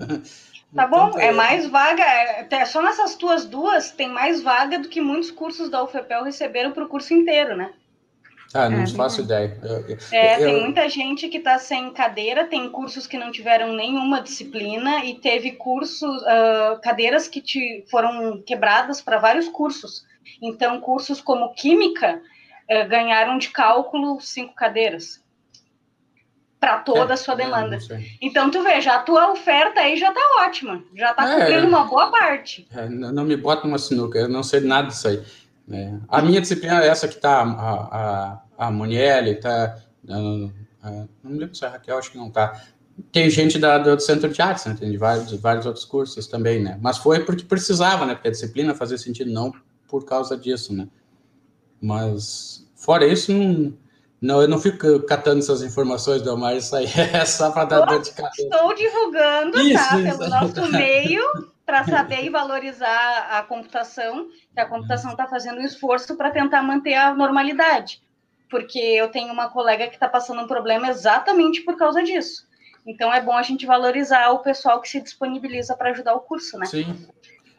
Tá 0.74 0.88
bom, 0.88 1.09
então, 1.09 1.20
é, 1.20 1.28
é 1.28 1.32
mais 1.32 1.68
vaga. 1.68 2.03
É, 2.03 2.66
só 2.66 2.82
nessas 2.82 3.16
tuas 3.16 3.45
duas 3.45 3.91
tem 3.91 4.07
mais 4.07 4.41
vaga 4.41 4.80
do 4.80 4.88
que 4.88 5.01
muitos 5.01 5.32
cursos 5.32 5.70
da 5.70 5.84
UFPEL 5.84 6.24
receberam 6.24 6.72
para 6.72 6.86
o 6.86 6.88
curso 6.88 7.14
inteiro, 7.14 7.57
né? 7.57 7.74
Ah, 8.54 8.70
não 8.70 8.84
é, 8.84 8.88
faço 8.88 9.22
ideia. 9.22 9.58
Eu, 9.64 9.97
é, 10.12 10.36
eu... 10.36 10.45
tem 10.45 10.62
muita 10.62 10.89
gente 10.89 11.30
que 11.30 11.38
está 11.38 11.58
sem 11.58 11.91
cadeira, 11.93 12.45
tem 12.45 12.70
cursos 12.70 13.08
que 13.08 13.18
não 13.18 13.32
tiveram 13.32 13.74
nenhuma 13.74 14.22
disciplina 14.22 15.06
e 15.06 15.16
teve 15.16 15.52
cursos, 15.52 16.22
uh, 16.22 16.80
cadeiras 16.82 17.28
que 17.28 17.41
te, 17.41 17.86
foram 17.89 18.41
quebradas 18.41 19.02
para 19.02 19.18
vários 19.20 19.47
cursos. 19.47 20.06
Então, 20.41 20.82
cursos 20.82 21.22
como 21.22 21.54
Química 21.54 22.22
uh, 22.70 22.89
ganharam 22.89 23.38
de 23.38 23.49
cálculo 23.49 24.20
cinco 24.20 24.54
cadeiras 24.54 25.22
para 26.62 26.78
toda 26.78 27.12
é, 27.12 27.14
a 27.16 27.18
sua 27.18 27.34
demanda. 27.34 27.80
então, 28.22 28.52
tu 28.52 28.62
veja, 28.62 28.93
a 28.93 28.99
tua 28.99 29.32
oferta 29.32 29.80
aí 29.80 29.97
já 29.97 30.10
está 30.10 30.22
ótima, 30.45 30.84
já 30.95 31.10
está 31.10 31.28
é, 31.28 31.39
cobrindo 31.39 31.68
uma 31.68 31.86
boa 31.86 32.12
parte. 32.12 32.68
É, 32.72 32.88
não 32.88 33.26
me 33.26 33.36
bota 33.36 33.66
numa 33.66 33.80
sinuca, 33.80 34.20
eu 34.20 34.30
não 34.30 34.43
sei 34.43 34.60
nada 34.60 34.89
disso 34.89 35.08
aí. 35.08 35.24
É. 35.70 35.97
A 36.07 36.22
minha 36.22 36.41
disciplina 36.41 36.84
é 36.84 36.88
essa 36.88 37.07
que 37.07 37.16
está 37.16 37.41
a, 37.41 37.72
a, 38.57 38.68
a 38.68 38.72
Monielle, 38.72 39.32
está. 39.32 39.78
Não 40.03 40.51
me 41.24 41.39
lembro 41.39 41.55
se 41.55 41.66
a 41.66 41.70
Raquel, 41.70 41.97
acho 41.97 42.12
que 42.12 42.18
não 42.18 42.28
está. 42.28 42.62
Tem 43.12 43.30
gente 43.30 43.57
da, 43.57 43.78
do 43.78 43.99
Centro 43.99 44.30
de 44.30 44.41
Artes, 44.41 44.66
né? 44.66 44.76
Tem 44.80 44.91
de 44.91 44.97
vários, 44.97 45.32
vários 45.34 45.66
outros 45.66 45.86
cursos 45.86 46.28
também, 46.28 46.62
né? 46.62 46.78
Mas 46.82 46.97
foi 46.97 47.24
porque 47.24 47.43
precisava, 47.43 48.05
né? 48.05 48.14
Porque 48.14 48.28
a 48.28 48.32
disciplina 48.32 48.76
fazia 48.76 48.97
sentido, 48.97 49.32
não 49.32 49.51
por 49.88 50.05
causa 50.05 50.38
disso, 50.38 50.74
né? 50.74 50.88
Mas, 51.82 52.66
fora 52.76 53.05
isso, 53.05 53.34
não, 53.34 53.74
não, 54.22 54.41
eu 54.41 54.47
não 54.47 54.59
fico 54.59 54.99
catando 55.01 55.39
essas 55.39 55.62
informações 55.62 56.22
do 56.22 56.34
Omar, 56.34 56.55
isso 56.55 56.76
aí 56.76 56.86
é 57.14 57.26
só 57.26 57.51
para 57.51 57.66
dar 57.66 57.86
dor 57.86 58.01
de 58.01 58.12
cabeça. 58.12 58.43
Estou 58.43 58.74
divulgando, 58.76 59.59
isso, 59.59 59.74
tá? 59.74 59.99
Isso. 59.99 60.18
Pelo 60.18 60.30
nosso 60.30 60.72
meio 60.72 61.24
para 61.72 61.86
saber 61.86 62.26
e 62.26 62.30
valorizar 62.30 63.30
a 63.32 63.41
computação, 63.43 64.28
que 64.53 64.59
a 64.59 64.65
computação 64.65 65.11
está 65.11 65.26
fazendo 65.26 65.61
um 65.61 65.63
esforço 65.63 66.17
para 66.17 66.30
tentar 66.30 66.61
manter 66.61 66.95
a 66.95 67.13
normalidade. 67.13 68.01
Porque 68.49 68.78
eu 68.78 69.07
tenho 69.07 69.32
uma 69.32 69.47
colega 69.47 69.88
que 69.88 69.93
está 69.93 70.09
passando 70.09 70.41
um 70.41 70.47
problema 70.47 70.89
exatamente 70.89 71.61
por 71.61 71.78
causa 71.78 72.03
disso. 72.03 72.45
Então 72.86 73.13
é 73.13 73.22
bom 73.22 73.32
a 73.32 73.41
gente 73.41 73.65
valorizar 73.65 74.32
o 74.32 74.39
pessoal 74.39 74.82
que 74.82 74.89
se 74.89 74.99
disponibiliza 74.99 75.74
para 75.78 75.91
ajudar 75.91 76.13
o 76.13 76.19
curso, 76.19 76.57
né? 76.57 76.65
Sim. 76.65 77.07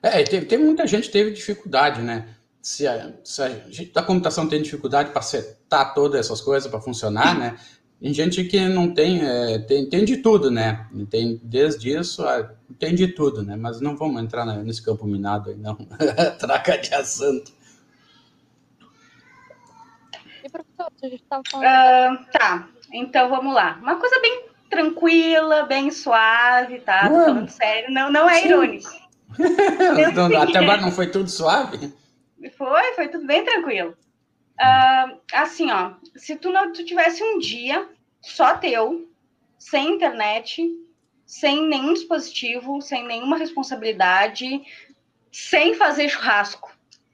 É, 0.03 0.59
muita 0.59 0.87
gente 0.87 1.07
que 1.07 1.13
teve 1.13 1.31
dificuldade, 1.31 2.03
né? 2.03 2.29
Se 2.61 2.87
a, 2.87 3.15
se 3.25 3.43
a 3.43 3.49
gente 3.71 3.93
da 3.95 4.03
computação 4.03 4.47
tem 4.47 4.61
dificuldade 4.61 5.11
para 5.11 5.23
setar 5.23 5.95
todas 5.95 6.21
essas 6.21 6.43
coisas 6.43 6.71
para 6.71 6.83
funcionar, 6.83 7.39
né? 7.39 7.57
Tem 8.03 8.13
gente 8.13 8.43
que 8.43 8.59
não 8.69 8.93
tem, 8.93 9.25
é, 9.25 9.61
tem, 9.61 9.89
tem 9.89 10.05
de 10.05 10.17
tudo, 10.17 10.51
né? 10.51 10.89
Tem 11.09 11.41
desde 11.41 11.97
isso, 11.97 12.25
tem 12.77 12.97
de 12.97 13.07
tudo, 13.07 13.45
né? 13.45 13.55
Mas 13.55 13.81
não 13.81 13.97
vamos 13.97 14.21
entrar 14.21 14.45
nesse 14.45 14.85
campo 14.85 15.07
minado 15.07 15.51
aí, 15.51 15.57
não. 15.57 15.77
Traca 16.41 16.77
de 16.79 16.93
assunto. 16.93 17.53
E 20.43 20.49
professor, 20.51 20.91
a 21.01 21.07
gente 21.07 21.23
estava 21.23 21.43
falando. 21.49 22.19
Uh, 22.19 22.27
tá, 22.33 22.69
então 22.93 23.29
vamos 23.31 23.55
lá. 23.55 23.79
Uma 23.81 23.95
coisa 23.95 24.21
bem 24.21 24.47
tranquila, 24.69 25.63
bem 25.67 25.93
suave, 25.93 26.81
tá? 26.81 27.09
Tô 27.09 27.15
falando 27.15 27.51
sério, 27.51 27.95
não, 27.95 28.11
não 28.11 28.29
é 28.29 28.45
irônico. 28.45 28.91
Até 30.43 30.59
agora 30.59 30.81
não 30.81 30.91
foi 30.91 31.07
tudo 31.07 31.31
suave? 31.31 31.95
Foi, 32.59 32.95
foi 32.97 33.07
tudo 33.07 33.25
bem 33.29 33.45
tranquilo. 33.45 33.95
Uh, 34.63 35.19
assim, 35.33 35.71
ó, 35.73 35.95
se 36.15 36.37
tu 36.37 36.53
não 36.53 36.73
tu 36.73 36.85
tivesse 36.85 37.21
um 37.23 37.39
dia 37.39 37.89
só 38.21 38.57
teu, 38.57 39.09
sem 39.59 39.95
internet, 39.95 40.63
sem 41.27 41.67
nenhum 41.67 41.95
dispositivo, 41.95 42.81
sem 42.81 43.05
nenhuma 43.05 43.37
responsabilidade, 43.37 44.63
sem 45.33 45.75
fazer 45.75 46.09
churrasco, 46.09 46.71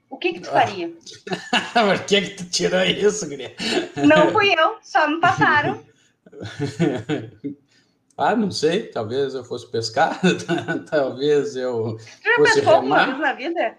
o 0.09 0.17
que 0.17 0.33
que 0.33 0.41
tu 0.41 0.49
faria? 0.49 0.89
Por 1.73 2.05
que 2.05 2.21
que 2.21 2.29
tu 2.35 2.49
tirou 2.49 2.83
isso, 2.83 3.27
Guria? 3.27 3.55
Não 3.95 4.31
fui 4.31 4.53
eu, 4.53 4.77
só 4.83 5.07
me 5.07 5.19
passaram. 5.19 5.83
ah, 8.17 8.35
não 8.35 8.51
sei, 8.51 8.87
talvez 8.87 9.33
eu 9.33 9.43
fosse 9.43 9.69
pescar, 9.71 10.19
talvez 10.89 11.55
eu 11.55 11.97
Já 12.23 12.35
fosse 12.35 12.53
pescou 12.55 12.75
alguma 12.75 13.05
vez 13.05 13.19
na 13.19 13.33
vida? 13.33 13.77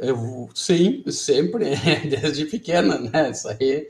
Eu, 0.00 0.48
sim, 0.54 1.02
sempre, 1.10 1.74
desde 2.08 2.44
pequena, 2.46 2.98
né? 2.98 3.30
Isso 3.30 3.48
aí. 3.48 3.88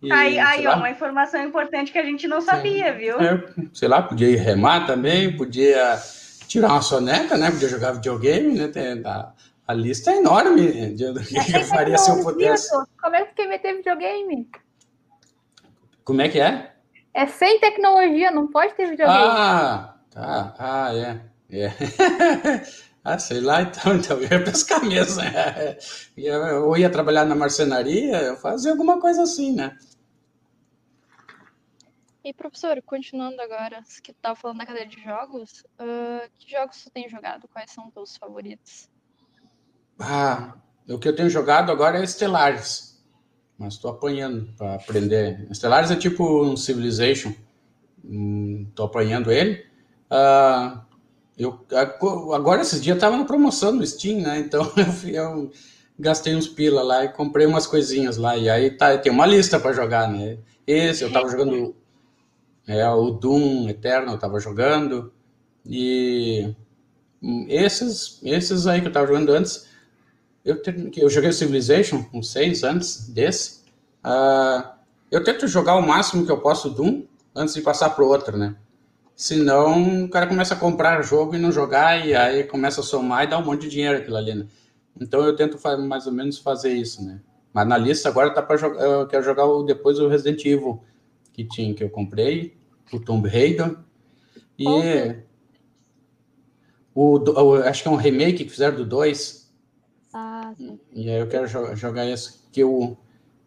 E, 0.00 0.12
aí, 0.12 0.38
aí 0.38 0.66
ó, 0.66 0.76
uma 0.76 0.90
informação 0.90 1.42
importante 1.42 1.90
que 1.90 1.98
a 1.98 2.04
gente 2.04 2.28
não 2.28 2.40
sabia, 2.40 2.92
viu? 2.92 3.20
É, 3.20 3.44
sei 3.74 3.88
lá, 3.88 4.00
podia 4.00 4.30
ir 4.30 4.36
remar 4.36 4.86
também, 4.86 5.36
podia 5.36 6.00
tirar 6.46 6.68
uma 6.68 6.82
soneca, 6.82 7.36
né? 7.36 7.50
Podia 7.50 7.68
jogar 7.68 7.92
videogame, 7.92 8.56
né? 8.56 8.68
Tem, 8.68 9.02
a, 9.04 9.32
a 9.66 9.74
lista 9.74 10.12
é 10.12 10.18
enorme 10.18 10.94
de, 10.94 11.12
do 11.12 11.20
que, 11.26 11.34
que 11.44 11.56
eu 11.56 11.64
faria 11.64 11.98
se 11.98 12.10
eu 12.10 12.22
pudesse. 12.22 12.70
Como 13.02 13.16
é 13.16 13.24
que 13.24 13.34
quem 13.34 13.48
meter 13.48 13.76
videogame? 13.76 14.48
Como 16.04 16.22
é 16.22 16.28
que 16.28 16.40
é? 16.40 16.72
É 17.12 17.26
sem 17.26 17.58
tecnologia, 17.58 18.30
não 18.30 18.46
pode 18.46 18.74
ter 18.74 18.88
videogame. 18.88 19.28
Ah, 19.28 19.96
tá. 20.10 20.54
Ah, 20.58 20.94
é. 20.94 21.20
é. 21.50 21.72
Ah, 23.08 23.18
sei 23.18 23.40
lá, 23.40 23.62
então, 23.62 23.96
então 23.96 24.18
eu 24.18 24.30
ia 24.30 24.44
pescar 24.44 24.84
mesmo. 24.84 25.22
É. 25.28 25.78
Eu 26.16 26.76
ia 26.76 26.90
trabalhar 26.90 27.24
na 27.24 27.34
marcenaria, 27.34 28.36
fazer 28.36 28.70
alguma 28.70 29.00
coisa 29.00 29.22
assim, 29.22 29.54
né? 29.54 29.76
E 32.22 32.34
professor, 32.34 32.82
continuando 32.82 33.40
agora, 33.40 33.82
que 34.02 34.10
estava 34.10 34.36
falando 34.36 34.58
da 34.58 34.66
cadeia 34.66 34.86
de 34.86 35.02
jogos, 35.02 35.64
uh, 35.80 36.28
que 36.38 36.50
jogos 36.50 36.76
você 36.76 36.90
tem 36.90 37.08
jogado? 37.08 37.48
Quais 37.48 37.70
são 37.70 37.86
os 37.86 37.94
teus 37.94 38.16
favoritos? 38.16 38.90
Ah, 39.98 40.54
o 40.86 40.98
que 40.98 41.08
eu 41.08 41.16
tenho 41.16 41.30
jogado 41.30 41.72
agora 41.72 41.98
é 41.98 42.06
Stellaris, 42.06 43.02
mas 43.56 43.74
estou 43.74 43.90
apanhando 43.90 44.52
para 44.56 44.74
aprender. 44.74 45.48
Stellaris 45.54 45.90
é 45.90 45.96
tipo 45.96 46.42
um 46.42 46.56
Civilization, 46.56 47.32
Estou 48.04 48.86
hum, 48.86 48.88
apanhando 48.88 49.32
ele. 49.32 49.64
Uh, 50.10 50.87
eu, 51.38 51.64
agora, 52.34 52.62
esses 52.62 52.80
dias, 52.80 52.96
estava 52.96 53.16
na 53.16 53.24
promoção 53.24 53.72
no 53.72 53.86
Steam, 53.86 54.20
né? 54.20 54.40
Então, 54.40 54.70
eu, 55.04 55.14
eu, 55.14 55.52
gastei 55.96 56.34
uns 56.34 56.48
pila 56.48 56.82
lá 56.82 57.04
e 57.04 57.12
comprei 57.12 57.46
umas 57.46 57.66
coisinhas 57.66 58.16
lá. 58.16 58.36
E 58.36 58.50
aí 58.50 58.70
tá, 58.72 58.98
tem 58.98 59.12
uma 59.12 59.24
lista 59.24 59.60
para 59.60 59.72
jogar, 59.72 60.10
né? 60.10 60.38
Esse, 60.66 61.02
eu 61.02 61.08
estava 61.08 61.28
jogando 61.28 61.76
é, 62.66 62.88
o 62.88 63.10
Doom 63.10 63.68
Eterno, 63.68 64.10
eu 64.10 64.14
estava 64.16 64.40
jogando. 64.40 65.12
E 65.64 66.54
esses, 67.48 68.20
esses 68.24 68.66
aí 68.66 68.80
que 68.80 68.86
eu 68.86 68.90
estava 68.90 69.06
jogando 69.06 69.30
antes, 69.30 69.68
eu, 70.44 70.60
eu 70.96 71.08
joguei 71.08 71.32
Civilization, 71.32 72.04
uns 72.12 72.32
seis 72.32 72.64
antes 72.64 73.08
desse. 73.08 73.60
Uh, 74.04 74.68
eu 75.10 75.22
tento 75.22 75.46
jogar 75.46 75.76
o 75.76 75.86
máximo 75.86 76.26
que 76.26 76.32
eu 76.32 76.40
posso 76.40 76.70
Doom 76.70 77.04
antes 77.34 77.54
de 77.54 77.62
passar 77.62 77.90
para 77.90 78.04
o 78.04 78.08
outro, 78.08 78.36
né? 78.36 78.56
Senão 79.18 80.04
o 80.04 80.08
cara 80.08 80.28
começa 80.28 80.54
a 80.54 80.56
comprar 80.56 81.02
jogo 81.02 81.34
e 81.34 81.40
não 81.40 81.50
jogar, 81.50 82.06
e 82.06 82.14
aí 82.14 82.44
começa 82.44 82.80
a 82.80 82.84
somar 82.84 83.24
e 83.24 83.26
dá 83.26 83.36
um 83.36 83.44
monte 83.44 83.62
de 83.62 83.70
dinheiro 83.70 83.98
aquilo 83.98 84.16
ali, 84.16 84.32
né? 84.32 84.46
Então 85.00 85.20
eu 85.24 85.34
tento 85.34 85.58
mais 85.88 86.06
ou 86.06 86.12
menos 86.12 86.38
fazer 86.38 86.72
isso, 86.72 87.04
né? 87.04 87.20
Mas 87.52 87.66
na 87.66 87.76
lista 87.76 88.08
agora 88.08 88.32
tá 88.32 88.40
para 88.40 88.56
jogar, 88.56 88.80
eu 88.80 89.08
quero 89.08 89.24
jogar 89.24 89.44
depois 89.66 89.98
o 89.98 90.06
Resident 90.06 90.44
Evil 90.44 90.80
que 91.32 91.42
tinha, 91.44 91.74
que 91.74 91.82
eu 91.82 91.90
comprei, 91.90 92.56
o 92.92 93.00
Tomb 93.00 93.28
Raider, 93.28 93.76
e 94.56 95.16
o, 96.94 97.18
o, 97.18 97.54
acho 97.56 97.82
que 97.82 97.88
é 97.88 97.90
um 97.90 97.96
remake 97.96 98.44
que 98.44 98.50
fizeram 98.50 98.76
do 98.76 98.86
2. 98.86 99.52
Ah, 100.14 100.52
sim. 100.56 100.78
E 100.92 101.10
aí 101.10 101.18
eu 101.18 101.26
quero 101.26 101.48
jogar, 101.48 101.74
jogar 101.74 102.06
esse, 102.06 102.38
que 102.52 102.62
o 102.62 102.96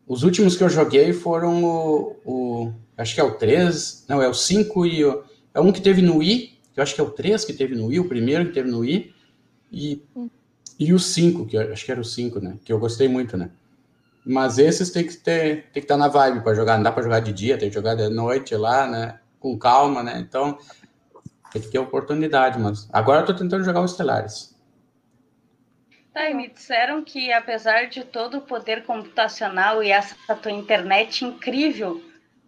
os 0.06 0.24
últimos 0.24 0.58
que 0.58 0.64
eu 0.66 0.70
joguei 0.70 1.14
foram 1.14 1.64
o, 1.64 2.16
o, 2.26 2.74
Acho 2.98 3.16
que 3.16 3.22
é 3.22 3.24
o 3.24 3.32
3. 3.32 4.06
Não, 4.08 4.22
é 4.22 4.28
o 4.28 4.34
5 4.34 4.86
e 4.86 5.06
o. 5.06 5.24
É 5.54 5.60
um 5.60 5.72
que 5.72 5.82
teve 5.82 6.02
no 6.02 6.18
Wii. 6.18 6.60
Que 6.74 6.80
eu 6.80 6.84
acho 6.84 6.96
que 6.96 7.02
é 7.02 7.04
o 7.04 7.12
3 7.12 7.44
que 7.44 7.54
teve 7.54 7.76
no 7.76 7.88
Wii, 7.88 8.00
o 8.00 8.08
primeiro 8.08 8.46
que 8.46 8.54
teve 8.54 8.70
no 8.70 8.80
Wii. 8.80 9.14
E, 9.72 10.02
e 10.80 10.94
o 10.94 11.00
5, 11.00 11.46
que 11.46 11.58
eu, 11.58 11.72
acho 11.72 11.86
que 11.86 11.92
era 11.92 12.02
o 12.02 12.06
5, 12.06 12.40
né? 12.40 12.58
Que 12.64 12.72
eu 12.72 12.80
gostei 12.80 13.08
muito, 13.08 13.38
né? 13.38 13.50
Mas 14.26 14.58
esses 14.58 14.92
tem 14.92 15.06
que 15.06 15.16
ter, 15.18 15.64
tem 15.72 15.74
que 15.74 15.80
estar 15.80 15.98
na 15.98 16.08
vibe 16.08 16.42
para 16.42 16.54
jogar. 16.54 16.78
Não 16.78 16.84
dá 16.84 16.92
para 16.92 17.04
jogar 17.04 17.20
de 17.20 17.34
dia, 17.34 17.58
tem 17.58 17.70
que 17.70 17.76
jogar 17.76 17.96
de 17.96 18.08
noite 18.10 18.56
lá, 18.56 18.88
né? 18.88 19.20
Com 19.40 19.58
calma, 19.58 20.04
né? 20.04 20.20
Então, 20.20 20.58
tem 21.52 21.62
que 21.62 21.70
ter 21.70 21.80
oportunidade, 21.80 22.60
mas 22.60 22.88
agora 22.94 23.22
eu 23.22 23.26
tô 23.26 23.34
tentando 23.34 23.64
jogar 23.64 23.82
o 23.82 23.88
Stellaris. 23.88 24.56
Tá, 26.14 26.30
e 26.30 26.34
me 26.34 26.50
disseram 26.50 27.04
que 27.04 27.32
apesar 27.32 27.88
de 27.88 28.04
todo 28.04 28.38
o 28.38 28.42
poder 28.42 28.84
computacional 28.84 29.82
e 29.82 29.92
essa 29.92 30.36
tua 30.36 30.52
internet 30.52 31.24
incrível, 31.24 32.02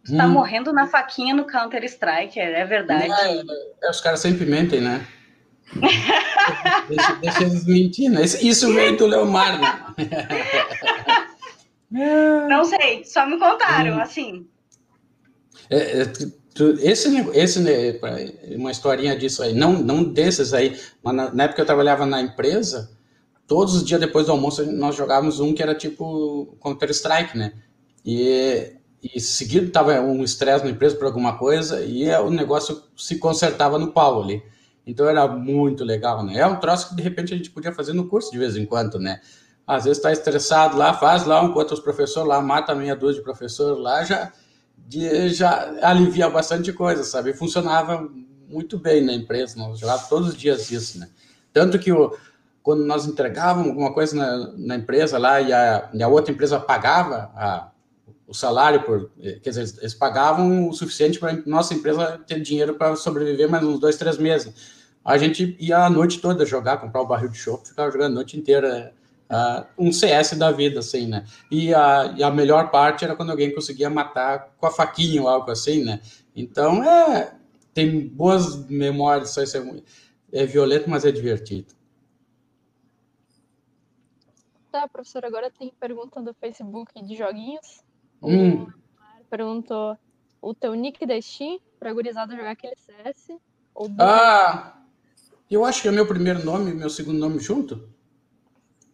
tu 0.05 0.15
tá 0.15 0.25
hum. 0.25 0.31
morrendo 0.31 0.73
na 0.73 0.87
faquinha 0.87 1.33
no 1.33 1.45
Counter-Strike, 1.45 2.39
é 2.39 2.65
verdade? 2.65 3.11
É, 3.11 3.43
é, 3.83 3.89
os 3.89 4.01
caras 4.01 4.19
sempre 4.19 4.45
mentem, 4.45 4.81
né? 4.81 5.05
deixa, 6.89 7.15
deixa, 7.15 7.43
eles 7.43 7.65
mentir, 7.65 8.09
né? 8.09 8.23
Isso 8.23 8.73
veio 8.73 8.97
do 8.97 9.07
Leomar, 9.07 9.59
né? 9.59 9.93
Não 12.49 12.65
sei, 12.65 13.03
só 13.05 13.25
me 13.25 13.37
contaram, 13.37 13.97
hum. 13.97 14.01
assim. 14.01 14.47
É, 15.69 16.01
é, 16.01 16.11
esse, 16.81 17.29
esse, 17.33 17.59
né, 17.59 17.99
uma 18.55 18.71
historinha 18.71 19.15
disso 19.15 19.41
aí, 19.41 19.53
não, 19.53 19.73
não 19.73 20.03
desses 20.03 20.53
aí, 20.53 20.79
mas 21.01 21.15
na, 21.15 21.33
na 21.33 21.43
época 21.43 21.61
eu 21.61 21.65
trabalhava 21.65 22.05
na 22.05 22.21
empresa, 22.21 22.91
todos 23.47 23.75
os 23.75 23.83
dias 23.83 23.99
depois 23.99 24.27
do 24.27 24.33
almoço 24.33 24.65
nós 24.71 24.95
jogávamos 24.95 25.39
um 25.39 25.53
que 25.53 25.63
era 25.63 25.73
tipo 25.73 26.55
Counter-Strike, 26.59 27.37
né? 27.37 27.53
E, 28.05 28.73
e 29.03 29.19
seguido 29.19 29.69
tava 29.69 29.99
um 29.99 30.23
estresse 30.23 30.63
na 30.63 30.71
empresa 30.71 30.95
por 30.95 31.05
alguma 31.05 31.37
coisa 31.37 31.83
e 31.83 32.09
o 32.15 32.29
negócio 32.29 32.83
se 32.95 33.17
consertava 33.17 33.77
no 33.77 33.91
pau 33.91 34.23
ali. 34.23 34.41
Então 34.87 35.07
era 35.07 35.27
muito 35.27 35.83
legal, 35.83 36.23
né? 36.23 36.39
É 36.39 36.47
um 36.47 36.57
troço 36.57 36.89
que 36.89 36.95
de 36.95 37.01
repente 37.01 37.33
a 37.33 37.37
gente 37.37 37.49
podia 37.49 37.73
fazer 37.73 37.93
no 37.93 38.07
curso 38.07 38.31
de 38.31 38.37
vez 38.37 38.55
em 38.55 38.65
quando, 38.65 38.99
né? 38.99 39.19
Às 39.67 39.83
vezes 39.83 39.97
está 39.97 40.11
estressado 40.11 40.77
lá, 40.77 40.93
faz 40.93 41.25
lá, 41.25 41.43
enquanto 41.43 41.71
os 41.71 41.79
professores 41.79 42.27
lá, 42.27 42.41
mata 42.41 42.75
meia 42.75 42.95
dúzia 42.95 43.19
de 43.19 43.23
professores 43.23 43.81
lá, 43.81 44.03
já, 44.03 44.31
já 45.29 45.73
alivia 45.81 46.29
bastante 46.29 46.71
coisa, 46.73 47.03
sabe? 47.03 47.33
Funcionava 47.33 48.09
muito 48.47 48.77
bem 48.77 49.03
na 49.03 49.13
empresa, 49.13 49.57
nós 49.57 49.79
jogávamos 49.79 50.09
todos 50.09 50.27
os 50.29 50.37
dias 50.37 50.69
isso, 50.69 50.99
né? 50.99 51.09
Tanto 51.51 51.79
que 51.79 51.91
o, 51.91 52.15
quando 52.61 52.85
nós 52.85 53.05
entregávamos 53.05 53.69
alguma 53.69 53.93
coisa 53.93 54.15
na, 54.15 54.53
na 54.57 54.75
empresa 54.75 55.17
lá 55.17 55.41
e 55.41 55.51
a, 55.51 55.89
e 55.93 56.01
a, 56.01 56.07
outra 56.07 56.33
empresa 56.33 56.59
pagava 56.59 57.31
a, 57.35 57.69
o 58.33 58.35
salário 58.35 58.81
por, 58.83 59.11
quer 59.43 59.49
dizer, 59.51 59.79
eles 59.79 59.93
pagavam 59.93 60.67
o 60.67 60.73
suficiente 60.73 61.19
para 61.19 61.33
nossa 61.45 61.73
empresa 61.73 62.19
ter 62.25 62.41
dinheiro 62.41 62.73
para 62.73 62.95
sobreviver 62.95 63.47
mais 63.47 63.63
uns 63.63 63.79
dois, 63.79 63.95
três 63.95 64.17
meses. 64.17 64.51
A 65.05 65.17
gente 65.19 65.55
ia 65.59 65.77
a 65.77 65.89
noite 65.89 66.19
toda 66.19 66.45
jogar, 66.45 66.77
comprar 66.77 67.01
o 67.01 67.05
um 67.05 67.07
barril 67.07 67.29
de 67.29 67.37
chopp, 67.37 67.67
ficava 67.67 67.91
jogando 67.91 68.11
a 68.13 68.15
noite 68.15 68.37
inteira 68.37 68.91
uh, 69.29 69.65
um 69.77 69.91
CS 69.91 70.33
da 70.33 70.51
vida, 70.51 70.79
assim, 70.79 71.05
né? 71.07 71.25
E 71.51 71.73
a, 71.75 72.15
e 72.17 72.23
a 72.23 72.31
melhor 72.31 72.71
parte 72.71 73.05
era 73.05 73.15
quando 73.15 73.29
alguém 73.29 73.53
conseguia 73.53 73.89
matar 73.89 74.53
com 74.57 74.65
a 74.65 74.71
faquinha 74.71 75.21
ou 75.21 75.27
algo 75.27 75.51
assim, 75.51 75.83
né? 75.83 75.99
Então, 76.35 76.83
é, 76.83 77.35
tem 77.71 78.07
boas 78.07 78.67
memórias, 78.67 79.37
isso 79.37 79.57
é, 79.57 80.41
é 80.41 80.45
violento, 80.45 80.89
mas 80.89 81.05
é 81.05 81.11
divertido. 81.11 81.67
Tá, 84.71 84.87
professor, 84.87 85.23
agora 85.23 85.51
tem 85.51 85.71
pergunta 85.79 86.19
do 86.19 86.33
Facebook 86.33 86.99
de 87.03 87.15
joguinhos. 87.15 87.82
Hum. 88.23 88.63
O 88.63 89.25
perguntou 89.29 89.97
o 90.41 90.53
teu 90.53 90.73
nick 90.73 91.05
da 91.05 91.19
Steam 91.21 91.59
pra 91.79 91.93
gurizada 91.93 92.35
jogar 92.35 92.51
aquele 92.51 92.75
CS? 92.75 93.37
Ou 93.75 93.89
ah, 93.99 94.77
eu 95.49 95.65
acho 95.65 95.81
que 95.81 95.87
é 95.87 95.91
meu 95.91 96.05
primeiro 96.05 96.43
nome 96.43 96.71
e 96.71 96.73
meu 96.73 96.89
segundo 96.89 97.19
nome 97.19 97.39
junto. 97.39 97.75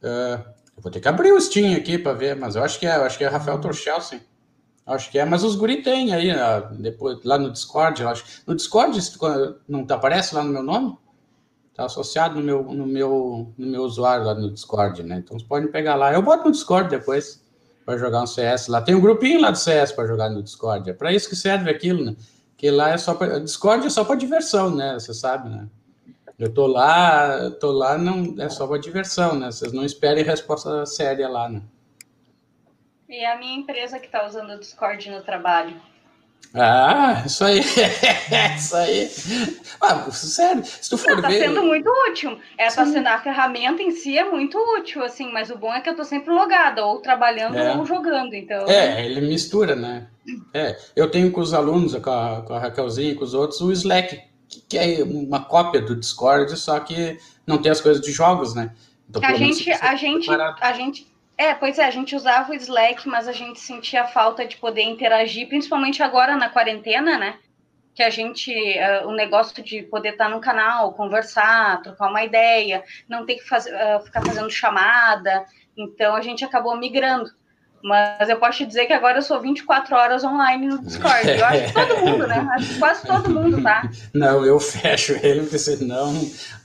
Uh, 0.02 0.42
eu 0.78 0.82
vou 0.82 0.92
ter 0.92 1.02
que 1.02 1.08
abrir 1.08 1.32
o 1.32 1.42
Steam 1.42 1.76
aqui 1.76 1.98
para 1.98 2.14
ver, 2.14 2.36
mas 2.36 2.56
eu 2.56 2.64
acho 2.64 2.80
que 2.80 2.88
é, 2.88 2.96
eu 2.96 3.04
acho 3.04 3.18
que 3.18 3.24
é 3.24 3.28
Rafael 3.28 3.58
hum. 3.58 3.62
Torchelsen. 3.62 4.22
Acho 4.86 5.12
que 5.12 5.20
é, 5.20 5.26
mas 5.26 5.44
os 5.44 5.56
guri 5.56 5.84
tem 5.84 6.14
aí, 6.14 6.32
uh, 6.32 6.74
depois, 6.80 7.24
lá 7.24 7.38
no 7.38 7.52
Discord, 7.52 8.02
eu 8.02 8.10
acho. 8.10 8.42
No 8.48 8.56
Discord, 8.56 8.98
não 9.68 9.86
aparece 9.88 10.34
lá 10.34 10.44
no 10.44 10.52
meu 10.52 10.64
nome? 10.64 10.98
Está 11.70 11.86
associado 11.86 12.36
no 12.36 12.42
meu, 12.42 12.64
no, 12.64 12.88
meu, 12.88 13.54
no 13.56 13.68
meu 13.68 13.84
usuário 13.84 14.26
lá 14.26 14.34
no 14.34 14.52
Discord, 14.52 15.04
né? 15.04 15.18
Então, 15.18 15.38
vocês 15.38 15.48
podem 15.48 15.72
pegar 15.72 15.96
lá. 15.96 16.12
Eu 16.12 16.24
boto 16.24 16.46
no 16.46 16.52
Discord 16.52 16.90
depois 16.90 17.44
para 17.90 17.98
jogar 17.98 18.22
um 18.22 18.28
CS 18.28 18.68
lá. 18.68 18.84
Tem 18.84 18.94
um 18.94 19.02
grupinho 19.02 19.42
lá 19.42 19.50
do 19.50 19.58
CS 19.58 19.92
para 19.92 20.06
jogar 20.06 20.30
no 20.30 20.44
Discord. 20.44 20.88
É 20.88 20.94
para 20.94 21.12
isso 21.12 21.28
que 21.28 21.36
serve 21.36 21.72
aquilo, 21.72 22.06
né? 22.06 22.16
Que 22.56 22.70
lá 22.70 22.92
é 22.92 22.98
só 23.00 23.16
para. 23.16 23.40
Discord 23.40 23.88
é 23.88 23.90
só 23.90 24.06
para 24.06 24.16
diversão, 24.16 24.76
né? 24.76 24.94
Você 24.94 25.12
sabe, 25.12 25.50
né? 25.50 25.68
Eu 26.38 26.54
tô 26.54 26.68
lá, 26.68 27.50
tô 27.60 27.72
lá, 27.72 27.98
não 27.98 28.36
é 28.38 28.48
só 28.48 28.68
para 28.68 28.78
diversão, 28.78 29.36
né? 29.40 29.52
Vocês 29.52 29.74
não 29.74 29.84
esperem 29.84 30.24
resposta 30.24 30.86
séria 30.86 31.28
lá, 31.28 31.50
né? 31.50 31.64
E 33.10 33.26
a 33.26 33.40
minha 33.40 33.58
empresa 33.58 33.98
que 33.98 34.06
está 34.06 34.24
usando 34.24 34.52
o 34.52 34.60
Discord 34.60 35.10
no 35.10 35.24
trabalho. 35.24 35.82
Ah, 36.54 37.24
isso 37.26 37.44
aí. 37.44 37.60
isso 38.58 38.76
aí. 38.76 39.10
Ah, 39.82 40.10
sério, 40.12 40.66
se 40.66 40.90
tu 40.90 40.98
for 40.98 41.16
Não, 41.16 41.22
tá 41.22 41.28
ver... 41.28 41.40
sendo 41.40 41.64
muito 41.64 41.90
útil. 42.10 42.40
Essa 42.58 42.86
sendo, 42.86 43.08
a 43.08 43.20
ferramenta 43.20 43.82
em 43.82 43.92
si 43.92 44.18
é 44.18 44.30
muito 44.30 44.58
útil, 44.78 45.04
assim, 45.04 45.32
mas 45.32 45.52
o 45.52 45.58
bom 45.58 45.72
é 45.74 45.80
que 45.80 45.90
eu 45.90 45.96
tô 45.96 46.04
sempre 46.04 46.34
logada, 46.34 46.84
ou 46.84 47.00
trabalhando 47.02 47.56
é. 47.56 47.76
ou 47.76 47.86
jogando, 47.86 48.34
então... 48.34 48.68
É, 48.68 49.06
ele 49.06 49.22
mistura, 49.22 49.76
né? 49.76 50.08
É, 50.54 50.78
eu 50.96 51.10
tenho 51.10 51.32
com 51.32 51.42
os 51.42 51.54
alunos, 51.54 51.96
com 51.96 52.10
a, 52.10 52.42
com 52.42 52.54
a 52.54 52.60
Raquelzinha, 52.60 53.16
com 53.16 53.24
os 53.24 53.34
outros, 53.34 53.62
o 53.62 53.72
Slack, 53.72 54.20
que 54.68 54.78
é 54.78 55.04
uma 55.04 55.44
cópia 55.44 55.82
do 55.82 55.96
Discord, 55.96 56.58
só 56.58 56.80
que 56.80 57.18
não 57.46 57.60
tem 57.60 57.72
as 57.72 57.80
coisas 57.82 58.02
de 58.02 58.12
jogos, 58.12 58.56
né? 58.56 58.72
Então, 59.10 59.24
a 59.24 59.34
gente, 59.34 59.72
a 59.72 59.96
gente, 59.96 60.30
a 60.30 60.74
gente 60.74 61.09
é, 61.40 61.54
pois 61.54 61.80
é, 61.80 61.86
a 61.86 61.90
gente 61.90 62.18
usava 62.18 62.52
o 62.52 62.54
Slack, 62.54 63.08
mas 63.08 63.26
a 63.26 63.32
gente 63.32 63.62
sentia 63.62 64.06
falta 64.06 64.46
de 64.46 64.58
poder 64.58 64.82
interagir, 64.82 65.48
principalmente 65.48 66.04
agora 66.04 66.36
na 66.36 66.50
quarentena, 66.50 67.18
né? 67.18 67.40
Que 67.96 68.04
a 68.04 68.10
gente, 68.10 68.52
uh, 68.52 69.08
o 69.08 69.14
negócio 69.14 69.64
de 69.64 69.84
poder 69.84 70.10
estar 70.10 70.28
no 70.28 70.42
canal, 70.42 70.92
conversar, 70.96 71.82
trocar 71.82 72.10
uma 72.10 72.26
ideia, 72.26 72.84
não 73.08 73.26
ter 73.26 73.36
que 73.36 73.48
fazer, 73.48 73.74
uh, 73.74 74.04
ficar 74.04 74.22
fazendo 74.22 74.50
chamada. 74.50 75.46
Então 75.78 76.14
a 76.14 76.20
gente 76.22 76.44
acabou 76.44 76.76
migrando. 76.76 77.32
Mas 77.82 78.28
eu 78.28 78.38
posso 78.38 78.58
te 78.58 78.66
dizer 78.66 78.86
que 78.86 78.92
agora 78.92 79.20
eu 79.20 79.22
sou 79.22 79.40
24 79.40 79.96
horas 79.96 80.26
online 80.26 80.68
no 80.68 80.84
Discord. 80.84 81.26
Eu 81.26 81.46
acho 81.46 81.68
que 81.68 81.74
todo 81.74 81.98
mundo, 82.02 82.28
né? 82.28 82.50
Acho 82.52 82.68
que 82.68 82.80
quase 82.80 83.08
todo 83.08 83.30
mundo 83.30 83.64
tá. 83.64 83.90
Não, 84.14 84.46
eu 84.46 84.60
fecho 84.60 85.14
ele, 85.24 85.44
porque 85.44 85.58
senão 85.58 86.14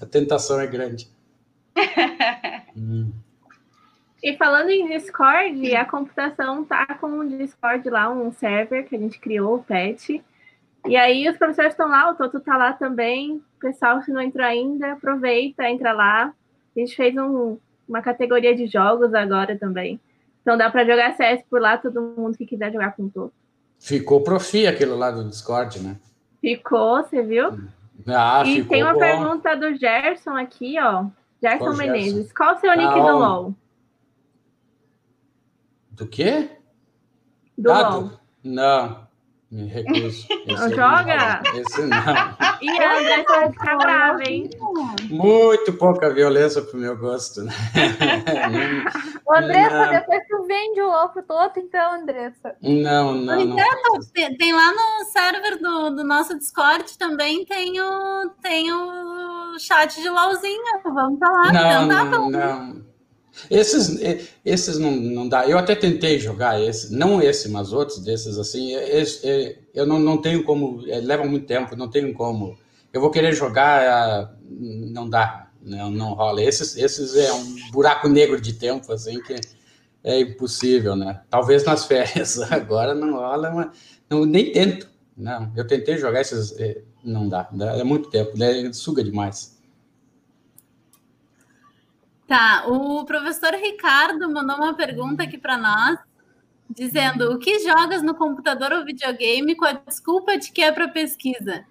a 0.02 0.04
tentação 0.04 0.58
é 0.58 0.66
grande. 0.66 1.08
hum. 2.76 3.12
E 4.24 4.38
falando 4.38 4.70
em 4.70 4.88
Discord, 4.88 5.76
a 5.76 5.84
computação 5.84 6.64
tá 6.64 6.86
com 6.98 7.08
um 7.08 7.28
Discord 7.28 7.90
lá, 7.90 8.10
um 8.10 8.32
server 8.32 8.88
que 8.88 8.96
a 8.96 8.98
gente 8.98 9.20
criou, 9.20 9.56
o 9.56 9.62
PET. 9.62 10.24
E 10.88 10.96
aí 10.96 11.28
os 11.28 11.36
professores 11.36 11.72
estão 11.72 11.86
lá, 11.90 12.10
o 12.10 12.14
Toto 12.14 12.40
tá 12.40 12.56
lá 12.56 12.72
também. 12.72 13.36
O 13.36 13.60
pessoal, 13.60 14.00
se 14.00 14.10
não 14.10 14.22
entrou 14.22 14.46
ainda, 14.46 14.92
aproveita, 14.92 15.68
entra 15.68 15.92
lá. 15.92 16.32
A 16.74 16.80
gente 16.80 16.96
fez 16.96 17.14
um, 17.18 17.58
uma 17.86 18.00
categoria 18.00 18.56
de 18.56 18.66
jogos 18.66 19.12
agora 19.12 19.58
também. 19.58 20.00
Então 20.40 20.56
dá 20.56 20.70
para 20.70 20.86
jogar 20.86 21.14
CS 21.18 21.44
por 21.50 21.60
lá, 21.60 21.76
todo 21.76 22.00
mundo 22.00 22.38
que 22.38 22.46
quiser 22.46 22.72
jogar 22.72 22.96
com 22.96 23.02
o 23.02 23.10
Toto. 23.10 23.34
Ficou 23.78 24.22
profi 24.22 24.66
aquilo 24.66 24.96
lá 24.96 25.10
do 25.10 25.28
Discord, 25.28 25.80
né? 25.80 25.96
Ficou, 26.40 27.02
você 27.02 27.22
viu? 27.22 27.50
Ah, 28.06 28.42
e 28.46 28.64
tem 28.64 28.82
uma 28.82 28.94
bom. 28.94 29.00
pergunta 29.00 29.54
do 29.54 29.74
Gerson 29.74 30.34
aqui, 30.34 30.76
ó. 30.80 31.04
Gerson 31.42 31.74
Menezes. 31.74 32.32
Qual 32.32 32.54
o 32.54 32.58
seu 32.58 32.70
nick 32.70 32.88
Ah, 32.88 32.94
do 32.94 33.18
LOL? 33.18 33.54
Do 35.94 36.06
quê? 36.06 36.50
Do 37.56 37.70
Ah, 37.72 37.88
LOL. 37.88 38.02
do- 38.04 38.20
Não, 38.42 39.06
me 39.50 39.66
recuso. 39.66 40.26
Esse 40.46 40.70
joga? 40.74 41.40
não. 41.44 41.60
Esse 41.60 41.82
não. 41.82 41.98
E 42.62 42.68
a 42.70 42.98
Andressa 42.98 43.24
vai 43.28 43.52
ficar 43.52 43.76
brava, 43.76 44.22
hein? 44.24 44.48
Muito 45.10 45.72
pouca 45.74 46.08
violência 46.12 46.62
pro 46.62 46.78
meu 46.78 46.96
gosto, 46.96 47.42
né? 47.42 47.52
Ô, 49.26 49.34
Andressa, 49.36 49.84
Não. 49.86 49.90
depois 49.92 50.22
tu 50.28 50.42
vende 50.46 50.80
o 50.80 50.86
LOL 50.86 51.08
pro 51.10 51.22
Toto, 51.22 51.58
então, 51.60 51.92
Andressa. 51.94 52.56
Não, 52.62 53.14
não, 53.14 53.44
não. 53.44 53.58
Então, 53.58 54.00
tem, 54.14 54.36
tem 54.36 54.52
lá 54.54 54.72
no 54.72 55.04
server 55.06 55.58
do, 55.60 55.90
do 55.90 56.04
nosso 56.04 56.36
Discord 56.38 56.96
também 56.98 57.44
tem 57.44 57.78
o, 57.80 58.30
tem 58.42 58.72
o 58.72 59.58
chat 59.58 60.00
de 60.00 60.08
LOLzinho. 60.08 60.62
Vamos 60.84 61.20
lá, 61.20 61.52
Não, 61.52 61.88
tentar 61.88 62.04
não, 62.04 62.10
pelo 62.10 62.30
não. 62.30 62.82
Esses, 63.50 64.28
esses 64.44 64.78
não, 64.78 64.90
não 64.92 65.28
dá. 65.28 65.46
Eu 65.48 65.58
até 65.58 65.74
tentei 65.74 66.18
jogar 66.18 66.60
esse, 66.60 66.92
não 66.94 67.20
esse, 67.20 67.48
mas 67.48 67.72
outros 67.72 67.98
desses 67.98 68.38
assim. 68.38 68.74
Esse, 68.74 69.58
eu 69.74 69.86
não, 69.86 69.98
não 69.98 70.18
tenho 70.18 70.44
como, 70.44 70.84
eh, 70.88 71.00
leva 71.00 71.24
muito 71.24 71.46
tempo, 71.46 71.76
não 71.76 71.88
tenho 71.88 72.12
como. 72.14 72.56
Eu 72.92 73.00
vou 73.00 73.10
querer 73.10 73.32
jogar, 73.32 73.82
ah, 73.86 74.34
não 74.48 75.08
dá, 75.08 75.50
não, 75.62 75.90
não 75.90 76.14
rola. 76.14 76.42
Esses, 76.42 76.76
esses 76.76 77.16
é 77.16 77.32
um 77.32 77.70
buraco 77.72 78.08
negro 78.08 78.40
de 78.40 78.52
tempo, 78.52 78.92
assim, 78.92 79.20
que 79.20 79.34
é 80.04 80.20
impossível, 80.20 80.94
né? 80.94 81.20
Talvez 81.28 81.64
nas 81.64 81.84
férias, 81.86 82.38
agora 82.52 82.94
não 82.94 83.14
rola, 83.14 83.50
mas 83.50 83.68
não, 84.08 84.24
nem 84.24 84.52
tento. 84.52 84.88
Não, 85.16 85.52
eu 85.56 85.66
tentei 85.66 85.96
jogar 85.96 86.20
esses, 86.20 86.54
não 87.04 87.28
dá 87.28 87.48
é 87.78 87.84
muito 87.84 88.10
tempo, 88.10 88.36
né? 88.36 88.72
suga 88.72 89.02
demais. 89.02 89.56
Tá, 92.26 92.64
o 92.66 93.04
professor 93.04 93.52
Ricardo 93.52 94.30
mandou 94.32 94.56
uma 94.56 94.74
pergunta 94.74 95.22
aqui 95.22 95.36
para 95.36 95.58
nós, 95.58 95.98
dizendo: 96.70 97.32
o 97.32 97.38
que 97.38 97.58
jogas 97.60 98.02
no 98.02 98.14
computador 98.14 98.72
ou 98.72 98.84
videogame 98.84 99.54
com 99.54 99.66
a 99.66 99.72
desculpa 99.72 100.38
de 100.38 100.50
que 100.50 100.62
é 100.62 100.72
para 100.72 100.88
pesquisa? 100.88 101.64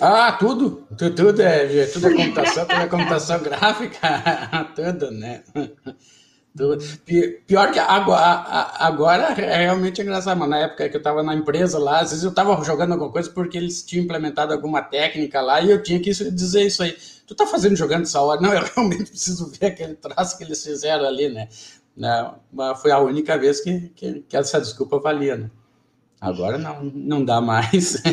Ah, 0.00 0.32
tudo, 0.32 0.86
tudo, 0.96 1.42
é, 1.42 1.86
tudo 1.86 2.08
é 2.08 2.14
computação, 2.14 2.66
tudo 2.66 2.80
é 2.80 2.86
computação 2.86 3.38
gráfica, 3.44 4.70
tudo, 4.74 5.10
né? 5.10 5.42
Pior 7.46 7.72
que 7.72 7.78
agora, 7.78 8.74
agora 8.78 9.22
é 9.40 9.64
realmente 9.64 10.02
engraçado, 10.02 10.38
mas 10.38 10.50
na 10.50 10.58
época 10.58 10.86
que 10.88 10.96
eu 10.96 10.98
estava 10.98 11.22
na 11.22 11.34
empresa 11.34 11.78
lá, 11.78 12.00
às 12.00 12.10
vezes 12.10 12.24
eu 12.24 12.30
estava 12.30 12.62
jogando 12.62 12.92
alguma 12.92 13.10
coisa 13.10 13.30
porque 13.30 13.56
eles 13.56 13.82
tinham 13.82 14.04
implementado 14.04 14.52
alguma 14.52 14.82
técnica 14.82 15.40
lá 15.40 15.62
e 15.62 15.70
eu 15.70 15.82
tinha 15.82 15.98
que 15.98 16.10
dizer 16.10 16.66
isso 16.66 16.82
aí. 16.82 16.94
Tu 17.26 17.34
tá 17.34 17.46
fazendo 17.46 17.74
jogando 17.74 18.02
essa 18.02 18.20
hora? 18.20 18.38
Não, 18.40 18.52
eu 18.52 18.62
realmente 18.76 19.10
preciso 19.10 19.50
ver 19.50 19.66
aquele 19.66 19.94
traço 19.94 20.36
que 20.36 20.44
eles 20.44 20.62
fizeram 20.62 21.06
ali, 21.06 21.30
né? 21.30 21.48
Né, 21.96 22.34
Mas 22.52 22.80
foi 22.82 22.90
a 22.90 22.98
única 22.98 23.38
vez 23.38 23.60
que, 23.60 23.88
que, 23.90 24.20
que 24.22 24.36
essa 24.36 24.60
desculpa 24.60 24.98
valia, 24.98 25.36
né? 25.36 25.50
Agora 26.20 26.58
não, 26.58 26.84
não 26.84 27.24
dá 27.24 27.40
mais. 27.40 28.02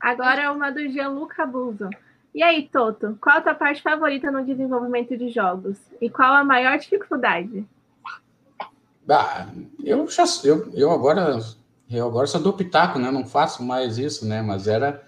Agora 0.00 0.42
é 0.42 0.50
uma 0.50 0.70
do 0.70 0.86
Gianluca 0.90 1.46
Buzo. 1.46 1.88
E 2.34 2.42
aí, 2.42 2.68
Toto, 2.68 3.16
qual 3.20 3.38
a 3.38 3.40
tua 3.40 3.54
parte 3.54 3.80
favorita 3.80 4.28
no 4.28 4.44
desenvolvimento 4.44 5.16
de 5.16 5.28
jogos? 5.28 5.78
E 6.00 6.10
qual 6.10 6.34
a 6.34 6.42
maior 6.44 6.76
dificuldade? 6.76 7.64
Ah, 9.08 9.46
eu 9.84 10.08
já 10.08 10.24
eu, 10.42 10.68
eu 10.74 10.90
agora 10.90 11.38
eu 11.88 12.06
agora 12.06 12.26
só 12.26 12.38
dou 12.38 12.52
pitaco, 12.52 12.98
né? 12.98 13.10
Não 13.10 13.24
faço 13.24 13.62
mais 13.62 13.98
isso, 13.98 14.26
né? 14.26 14.42
Mas 14.42 14.66
era 14.66 15.00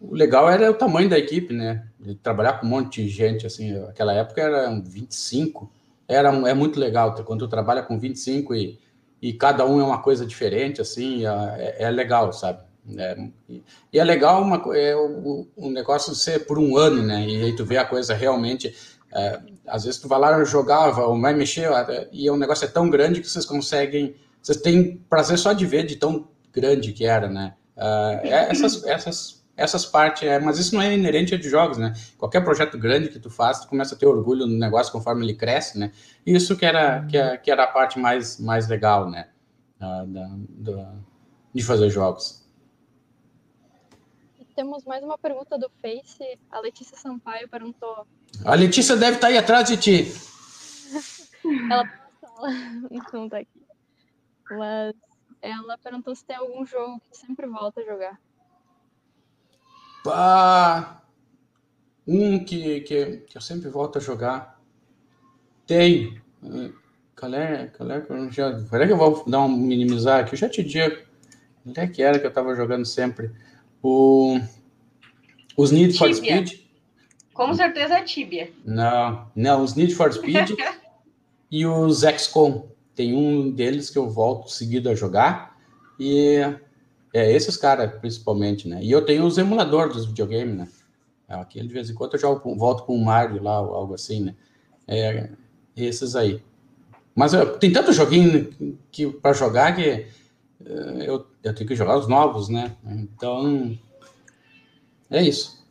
o 0.00 0.14
legal 0.14 0.48
era 0.48 0.70
o 0.70 0.74
tamanho 0.74 1.08
da 1.08 1.18
equipe, 1.18 1.52
né? 1.52 1.84
De 1.98 2.14
trabalhar 2.14 2.60
com 2.60 2.66
um 2.66 2.70
monte 2.70 3.02
de 3.02 3.08
gente 3.08 3.44
assim. 3.44 3.76
Aquela 3.86 4.12
época 4.12 4.40
era 4.40 4.70
25. 4.80 5.72
Era 6.06 6.28
é 6.48 6.54
muito 6.54 6.78
legal 6.78 7.12
quando 7.24 7.40
tu 7.40 7.48
trabalha 7.48 7.82
com 7.82 7.98
25 7.98 8.54
e, 8.54 8.78
e 9.20 9.32
cada 9.32 9.66
um 9.66 9.80
é 9.80 9.84
uma 9.84 10.00
coisa 10.00 10.24
diferente 10.24 10.80
assim, 10.80 11.26
é, 11.26 11.76
é 11.80 11.90
legal, 11.90 12.32
sabe? 12.32 12.67
É, 12.96 13.28
e, 13.48 13.62
é 13.98 14.04
legal 14.04 14.42
uma, 14.42 14.56
é, 14.76 14.96
o, 14.96 15.46
negócio 15.70 16.14
ser 16.14 16.46
por 16.46 16.58
um 16.58 16.76
ano, 16.76 17.02
né? 17.02 17.26
E 17.26 17.44
aí 17.44 17.56
tu 17.56 17.64
vê 17.64 17.76
a 17.76 17.84
coisa 17.84 18.14
realmente 18.14 18.74
é, 19.12 19.40
às 19.66 19.84
vezes 19.84 20.00
tu 20.00 20.08
vai 20.08 20.18
lá 20.18 20.42
jogava 20.44 21.06
ou 21.06 21.20
vai 21.20 21.34
mexer 21.34 21.68
e 22.12 22.28
o 22.30 22.36
negócio 22.36 22.64
é 22.64 22.68
tão 22.68 22.88
grande 22.90 23.20
que 23.20 23.28
vocês 23.28 23.44
conseguem, 23.44 24.14
vocês 24.42 24.58
têm 24.58 24.96
prazer 25.08 25.38
só 25.38 25.52
de 25.52 25.64
ver 25.66 25.86
de 25.86 25.96
tão 25.96 26.28
grande 26.52 26.92
que 26.92 27.04
era, 27.04 27.28
né? 27.28 27.54
É 27.76 28.50
essas, 28.50 28.84
essas, 28.84 29.44
essas 29.56 29.86
partes, 29.86 30.22
é, 30.24 30.38
mas 30.38 30.58
isso 30.58 30.74
não 30.74 30.82
é 30.82 30.92
inerente 30.92 31.34
a 31.34 31.38
de 31.38 31.48
jogos, 31.48 31.78
né? 31.78 31.92
Qualquer 32.18 32.42
projeto 32.42 32.76
grande 32.76 33.08
que 33.08 33.18
tu 33.18 33.30
faz, 33.30 33.60
tu 33.60 33.68
começa 33.68 33.94
a 33.94 33.98
ter 33.98 34.06
orgulho 34.06 34.46
no 34.46 34.58
negócio 34.58 34.92
conforme 34.92 35.24
ele 35.24 35.34
cresce, 35.34 35.78
né? 35.78 35.92
Isso 36.26 36.56
que 36.56 36.66
era, 36.66 37.04
que, 37.06 37.16
é- 37.16 37.36
que 37.36 37.50
era 37.50 37.64
a 37.64 37.66
parte 37.68 37.98
mais, 37.98 38.38
mais 38.38 38.68
legal, 38.68 39.08
né? 39.08 39.28
Ah, 39.80 40.04
da- 40.06 40.36
da- 40.72 40.94
de 41.54 41.62
fazer 41.62 41.88
jogos. 41.90 42.47
Temos 44.58 44.84
mais 44.84 45.04
uma 45.04 45.16
pergunta 45.16 45.56
do 45.56 45.70
Face. 45.80 46.36
A 46.50 46.58
Letícia 46.58 46.96
Sampaio 46.96 47.48
perguntou. 47.48 48.04
A 48.44 48.56
Letícia 48.56 48.96
deve 48.96 49.14
estar 49.14 49.28
aí 49.28 49.38
atrás 49.38 49.68
de 49.68 49.76
ti. 49.76 50.12
Ela 51.70 51.84
não 53.12 53.28
tá 53.28 53.38
aqui. 53.38 53.62
Mas 54.50 54.96
ela 55.40 55.78
perguntou 55.78 56.12
se 56.12 56.24
tem 56.24 56.34
algum 56.34 56.66
jogo 56.66 57.00
que 57.08 57.16
sempre 57.16 57.46
volta 57.46 57.80
a 57.80 57.84
jogar. 57.84 58.20
Pá, 60.02 61.04
um 62.04 62.44
que, 62.44 62.80
que, 62.80 63.18
que 63.18 63.38
eu 63.38 63.40
sempre 63.40 63.68
volto 63.68 63.98
a 63.98 64.00
jogar. 64.00 64.60
Tem. 65.68 66.20
Qual 67.16 67.32
é? 67.32 67.68
Qual 67.68 67.90
é 67.92 68.00
que 68.00 68.10
eu 68.10 68.32
já. 68.32 68.60
Peraí 68.68 68.88
que 68.88 68.92
eu 68.92 68.98
vou 68.98 69.24
dar 69.24 69.38
um 69.38 69.48
minimizar 69.48 70.24
aqui. 70.24 70.34
Eu 70.34 70.38
já 70.38 70.48
te 70.48 70.64
digo. 70.64 70.96
Onde 71.64 71.78
é 71.78 71.86
que 71.86 72.02
era 72.02 72.18
que 72.18 72.26
eu 72.26 72.32
tava 72.32 72.56
jogando 72.56 72.84
sempre? 72.84 73.32
O, 73.82 74.38
os 75.56 75.70
Need 75.70 75.96
for 75.96 76.12
Tibia. 76.12 76.46
Speed. 76.46 76.60
Com 77.32 77.54
certeza 77.54 77.94
é 77.98 78.02
Tibia. 78.02 78.52
Não, 78.64 79.26
não, 79.34 79.62
os 79.62 79.74
Need 79.74 79.94
for 79.94 80.12
Speed 80.12 80.50
e 81.50 81.66
os 81.66 82.00
XCOM. 82.00 82.66
Tem 82.94 83.14
um 83.14 83.50
deles 83.50 83.90
que 83.90 83.98
eu 83.98 84.10
volto 84.10 84.50
seguido 84.50 84.90
a 84.90 84.94
jogar. 84.94 85.56
E 86.00 86.38
é 87.14 87.32
esses 87.32 87.56
caras, 87.56 87.92
principalmente, 88.00 88.68
né? 88.68 88.80
E 88.82 88.90
eu 88.90 89.04
tenho 89.04 89.24
os 89.24 89.38
emuladores 89.38 89.94
dos 89.94 90.06
videogames, 90.06 90.56
né? 90.56 90.68
Aquele 91.28 91.68
de 91.68 91.74
vez 91.74 91.90
em 91.90 91.94
quando 91.94 92.14
eu 92.14 92.20
jogo, 92.20 92.54
volto 92.56 92.84
com 92.84 92.96
o 92.96 93.04
Mario 93.04 93.42
lá, 93.42 93.60
ou 93.60 93.74
algo 93.74 93.94
assim, 93.94 94.20
né? 94.24 94.34
É, 94.86 95.28
esses 95.76 96.16
aí. 96.16 96.42
Mas 97.14 97.34
eu- 97.34 97.58
tem 97.58 97.70
tanto 97.72 97.92
joguinho 97.92 98.50
que, 98.90 99.06
para 99.08 99.32
jogar 99.32 99.74
que 99.76 99.82
eh, 99.82 100.06
eu, 101.06 101.20
eu 101.48 101.54
tenho 101.54 101.68
que 101.68 101.76
jogar 101.76 101.96
os 101.96 102.08
novos, 102.08 102.48
né? 102.48 102.76
Então, 102.84 103.78
é 105.10 105.22
isso. 105.22 105.66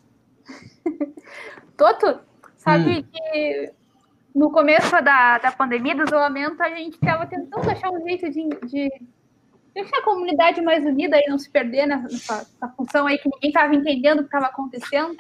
Toto, 1.78 2.20
sabe 2.58 3.04
que 3.04 3.74
no 4.34 4.52
começo 4.52 4.92
da, 5.04 5.38
da 5.38 5.52
pandemia, 5.52 5.96
do 5.96 6.04
isolamento, 6.04 6.62
a 6.62 6.70
gente 6.70 6.94
estava 6.94 7.26
tentando 7.26 7.70
achar 7.70 7.92
um 7.92 8.02
jeito 8.08 8.30
de, 8.30 8.50
de 8.68 8.90
deixar 9.74 9.98
a 9.98 10.04
comunidade 10.04 10.62
mais 10.62 10.86
unida 10.86 11.18
e 11.20 11.30
não 11.30 11.38
se 11.38 11.50
perder 11.50 11.86
nessa, 11.86 12.08
nessa 12.08 12.68
função 12.76 13.08
aí 13.08 13.18
que 13.18 13.30
ninguém 13.30 13.50
estava 13.50 13.76
entendendo 13.76 14.20
o 14.20 14.22
que 14.22 14.28
estava 14.28 14.48
acontecendo. 14.48 15.16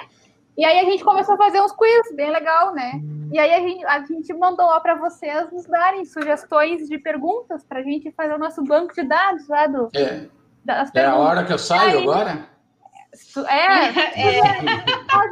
E 0.57 0.65
aí 0.65 0.79
a 0.79 0.83
gente 0.85 1.03
começou 1.03 1.35
a 1.35 1.37
fazer 1.37 1.61
uns 1.61 1.71
quiz, 1.71 2.15
bem 2.15 2.31
legal, 2.31 2.73
né? 2.73 2.99
E 3.31 3.37
aí 3.37 3.53
a 3.53 3.59
gente, 3.59 3.85
a 3.85 3.99
gente 4.05 4.33
mandou 4.33 4.65
lá 4.65 4.79
para 4.79 4.95
vocês 4.95 5.51
nos 5.51 5.67
darem 5.67 6.03
sugestões 6.03 6.87
de 6.87 6.97
perguntas 6.97 7.63
para 7.63 7.79
a 7.79 7.83
gente 7.83 8.11
fazer 8.11 8.33
o 8.33 8.39
nosso 8.39 8.63
banco 8.63 8.93
de 8.93 9.03
dados 9.03 9.47
lá 9.47 9.67
do, 9.67 9.89
É, 9.95 10.27
das 10.67 10.93
é 10.93 11.05
a 11.05 11.15
hora 11.15 11.43
que 11.45 11.51
eu 11.53 11.57
saio 11.57 11.97
Aí- 11.97 12.03
agora? 12.03 12.47
É, 13.49 13.87
É, 14.21 14.39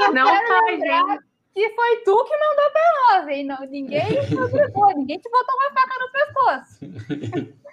eu 0.07 0.13
Não 0.13 0.25
pode, 0.25 0.71
lembrar 0.71 1.13
hein? 1.13 1.19
que 1.53 1.69
foi 1.75 1.97
tu 2.03 2.23
que 2.25 2.37
mandou 2.37 2.71
pra 2.71 2.81
nós, 3.19 3.27
hein? 3.27 3.45
Não, 3.45 3.59
ninguém 3.67 4.01
te 4.27 4.35
obrigou, 4.35 4.87
ninguém 4.95 5.19
te 5.19 5.29
botou 5.29 5.55
uma 5.55 5.71
faca 5.71 5.99
no 5.99 6.11
pescoço. 6.11 7.55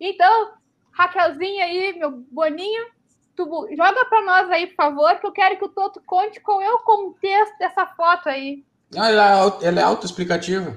Então, 0.00 0.52
Raquelzinha 0.92 1.64
aí, 1.64 1.96
meu 1.98 2.10
boninho, 2.30 2.86
tu 3.36 3.44
joga 3.76 4.04
pra 4.06 4.20
nós 4.22 4.50
aí, 4.50 4.66
por 4.66 4.74
favor, 4.74 5.18
que 5.18 5.26
eu 5.26 5.32
quero 5.32 5.56
que 5.56 5.64
o 5.64 5.68
Toto 5.68 6.02
conte 6.04 6.40
qual 6.40 6.60
é 6.60 6.70
o 6.70 6.80
contexto 6.80 7.56
dessa 7.58 7.86
foto 7.86 8.28
aí. 8.28 8.64
Ah, 8.98 9.08
ela, 9.10 9.56
é 9.62 9.66
ela 9.66 9.80
é 9.80 9.84
autoexplicativa. 9.84 10.76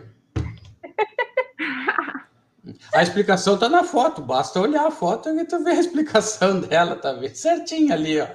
A 2.93 3.01
explicação 3.03 3.57
tá 3.57 3.68
na 3.70 3.84
foto, 3.84 4.22
basta 4.22 4.59
olhar 4.59 4.86
a 4.88 4.91
foto 4.91 5.30
e 5.30 5.45
tu 5.45 5.63
vê 5.63 5.72
a 5.72 5.80
explicação 5.80 6.59
dela, 6.61 6.95
tá 6.95 7.13
bem 7.13 7.34
certinho 7.34 7.93
ali, 7.93 8.20
ó. 8.20 8.28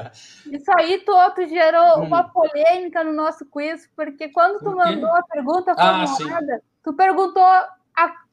Isso 0.50 0.70
aí, 0.78 0.98
Toto, 1.04 1.46
gerou 1.46 2.00
Hum. 2.02 2.06
uma 2.06 2.24
polêmica 2.24 3.02
no 3.04 3.12
nosso 3.12 3.44
quiz, 3.46 3.88
porque 3.96 4.28
quando 4.28 4.58
tu 4.60 4.74
mandou 4.76 5.10
a 5.14 5.22
pergunta 5.22 5.74
Ah, 5.78 6.06
formulada, 6.06 6.62
tu 6.82 6.92
perguntou 6.94 7.42
a 7.42 7.68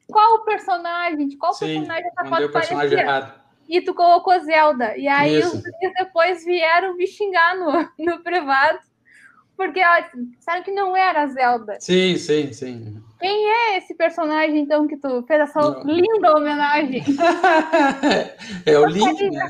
qual 0.06 0.44
personagem, 0.44 1.28
de 1.28 1.36
qual 1.36 1.54
Sim, 1.54 1.66
personagem 1.74 2.06
essa 2.06 2.30
mandei 2.30 2.46
foto 2.48 2.52
personagem 2.52 2.90
parecia. 2.90 3.04
errado. 3.10 3.40
e 3.68 3.80
tu 3.80 3.94
colocou 3.94 4.38
Zelda. 4.40 4.96
E 4.96 5.06
aí 5.06 5.38
Isso. 5.38 5.56
os 5.56 5.62
dias 5.62 5.92
depois 5.96 6.44
vieram 6.44 6.96
me 6.96 7.06
xingar 7.06 7.56
no, 7.56 7.70
no 7.98 8.22
privado, 8.22 8.78
porque 9.56 9.80
sabe 10.40 10.64
que 10.64 10.72
não 10.72 10.96
era 10.96 11.26
Zelda. 11.28 11.76
Sim, 11.80 12.16
sim, 12.16 12.52
sim. 12.52 13.02
Quem 13.20 13.50
é 13.50 13.76
esse 13.76 13.94
personagem, 13.94 14.60
então, 14.60 14.88
que 14.88 14.96
tu 14.96 15.22
fez 15.24 15.40
essa 15.42 15.60
não. 15.60 15.82
linda 15.84 16.34
homenagem? 16.34 17.04
é 18.64 18.78
o 18.78 18.86
Link, 18.86 19.30
né? 19.30 19.46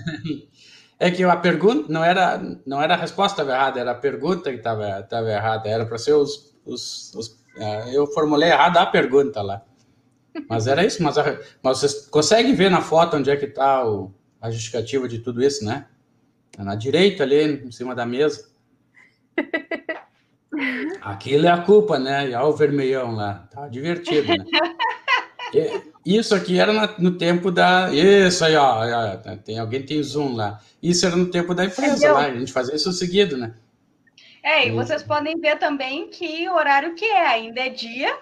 É 0.98 1.10
que 1.10 1.22
a 1.22 1.36
pergunta 1.36 1.90
não 1.90 2.04
era, 2.04 2.42
não 2.66 2.82
era 2.82 2.94
a 2.94 2.96
resposta 2.96 3.42
errada, 3.42 3.78
era 3.78 3.92
a 3.92 3.94
pergunta 3.94 4.50
que 4.50 4.56
estava 4.56 5.30
errada. 5.30 5.68
Era 5.68 5.86
para 5.86 5.98
ser 5.98 6.14
os, 6.14 6.54
os, 6.66 7.14
os 7.14 7.28
uh, 7.56 7.88
Eu 7.92 8.08
formulei 8.08 8.50
errado 8.50 8.76
a 8.76 8.86
pergunta 8.86 9.40
lá. 9.40 9.62
Mas 10.48 10.66
era 10.66 10.84
isso, 10.84 11.02
mas, 11.02 11.16
a, 11.16 11.38
mas 11.62 11.78
vocês 11.78 12.06
conseguem 12.08 12.54
ver 12.54 12.70
na 12.70 12.80
foto 12.80 13.16
onde 13.16 13.30
é 13.30 13.36
que 13.36 13.46
está 13.46 13.82
a 14.40 14.50
justificativa 14.50 15.08
de 15.08 15.20
tudo 15.20 15.42
isso, 15.42 15.64
né? 15.64 15.86
É 16.58 16.62
na 16.64 16.74
direita 16.74 17.22
ali, 17.22 17.64
em 17.64 17.70
cima 17.70 17.94
da 17.94 18.04
mesa. 18.04 18.50
Aquilo 21.00 21.46
é 21.46 21.50
a 21.50 21.58
culpa, 21.58 21.98
né? 21.98 22.28
E 22.28 22.34
olha 22.34 22.46
o 22.46 22.52
vermelhão 22.52 23.12
lá. 23.12 23.48
Tá 23.50 23.68
divertido, 23.68 24.28
né? 24.28 24.44
Isso 26.04 26.34
aqui 26.34 26.58
era 26.58 26.72
no 26.98 27.12
tempo 27.12 27.50
da. 27.50 27.90
Isso 27.92 28.44
aí, 28.44 28.56
ó. 28.56 28.84
Tem, 29.44 29.58
alguém 29.58 29.82
tem 29.82 30.02
zoom 30.02 30.34
lá. 30.34 30.60
Isso 30.82 31.06
era 31.06 31.16
no 31.16 31.26
tempo 31.26 31.54
da 31.54 31.64
empresa 31.64 32.12
lá. 32.12 32.26
A 32.26 32.34
gente 32.34 32.52
fazia 32.52 32.74
isso 32.74 32.92
seguido, 32.92 33.36
né? 33.36 33.54
É, 34.42 34.68
e 34.68 34.70
vocês 34.70 35.02
podem 35.02 35.38
ver 35.38 35.58
também 35.58 36.08
que 36.08 36.48
o 36.48 36.54
horário 36.54 36.94
que 36.94 37.04
é, 37.04 37.26
ainda 37.26 37.60
é 37.60 37.68
dia. 37.68 38.16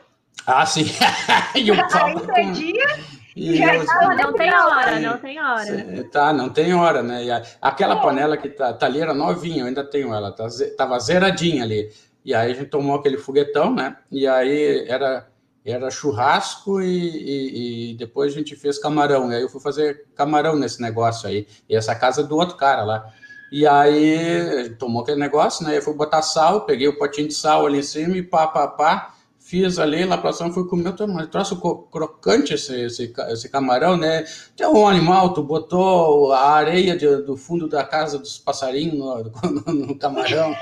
Ah, 0.47 0.67
sim. 0.67 0.87
e 1.55 1.71
o 1.71 1.75
ainda 1.75 2.41
é 2.41 2.51
dia. 2.51 3.19
E 3.37 3.63
eu, 3.63 3.87
tá, 3.87 4.15
não 4.17 4.33
tem 4.33 4.53
hora, 4.53 4.99
não 4.99 5.19
tem 5.19 5.41
hora. 5.41 6.05
Tá, 6.11 6.33
não 6.33 6.49
tem 6.49 6.75
hora, 6.75 7.03
né? 7.05 7.25
E 7.25 7.31
a, 7.31 7.41
aquela 7.63 7.95
é. 7.95 8.03
panela 8.03 8.37
que 8.37 8.49
tá, 8.49 8.73
tá, 8.73 8.87
ali 8.87 9.01
era 9.01 9.15
novinha, 9.15 9.63
eu 9.63 9.67
ainda 9.67 9.85
tenho 9.85 10.13
ela, 10.13 10.33
tá, 10.33 10.49
tava 10.77 10.99
zeradinha 10.99 11.63
ali. 11.63 11.89
E 12.29 12.35
aí 12.35 12.53
a 12.53 12.55
gente 12.55 12.69
tomou 12.69 12.95
aquele 12.95 13.17
foguetão, 13.17 13.75
né? 13.75 13.97
E 14.13 14.27
aí 14.27 14.87
era 14.87 15.27
era 15.65 15.91
churrasco 15.91 16.83
e, 16.83 16.87
e, 16.87 17.93
e, 17.93 17.95
depois 17.95 18.35
a 18.35 18.37
gente 18.37 18.55
fez 18.55 18.79
camarão. 18.79 19.33
E 19.33 19.37
aí 19.37 19.41
eu 19.41 19.49
fui 19.49 19.63
fazer 19.63 20.05
camarão 20.15 20.55
nesse 20.55 20.83
negócio 20.83 21.27
aí. 21.27 21.47
E 21.67 21.75
essa 21.75 21.95
casa 21.95 22.21
é 22.21 22.25
do 22.25 22.37
outro 22.37 22.59
cara 22.59 22.85
lá. 22.85 23.11
E 23.51 23.67
aí 23.67 24.69
tomou 24.79 25.01
aquele 25.01 25.19
negócio, 25.19 25.65
né? 25.67 25.79
Eu 25.79 25.83
fui 25.83 25.95
botar 25.95 26.21
sal, 26.21 26.67
peguei 26.67 26.87
o 26.87 26.99
potinho 26.99 27.29
de 27.29 27.35
sal 27.35 27.67
ali 27.67 27.79
em 27.79 27.83
cima 27.83 28.15
e 28.15 28.23
pá, 28.23 28.47
pá, 28.47 28.69
pá. 28.69 29.15
Fiz 29.49 29.79
ali, 29.79 30.05
lá 30.05 30.19
pra 30.19 30.31
cima, 30.31 30.53
fui 30.53 30.69
comer, 30.69 30.93
mas 31.09 31.27
trouxe 31.29 31.57
crocante 31.91 32.53
esse, 32.53 32.83
esse, 32.83 33.15
esse, 33.31 33.49
camarão, 33.49 33.97
né? 33.97 34.23
Tem 34.55 34.67
um 34.67 34.87
animal, 34.87 35.33
tu 35.33 35.43
botou 35.43 36.35
a 36.35 36.51
areia 36.51 36.95
de, 36.95 37.23
do 37.23 37.35
fundo 37.35 37.67
da 37.67 37.83
casa 37.83 38.19
dos 38.19 38.37
passarinhos 38.37 38.99
no, 38.99 39.25
no, 39.25 39.73
no 39.87 39.99
camarão. 39.99 40.55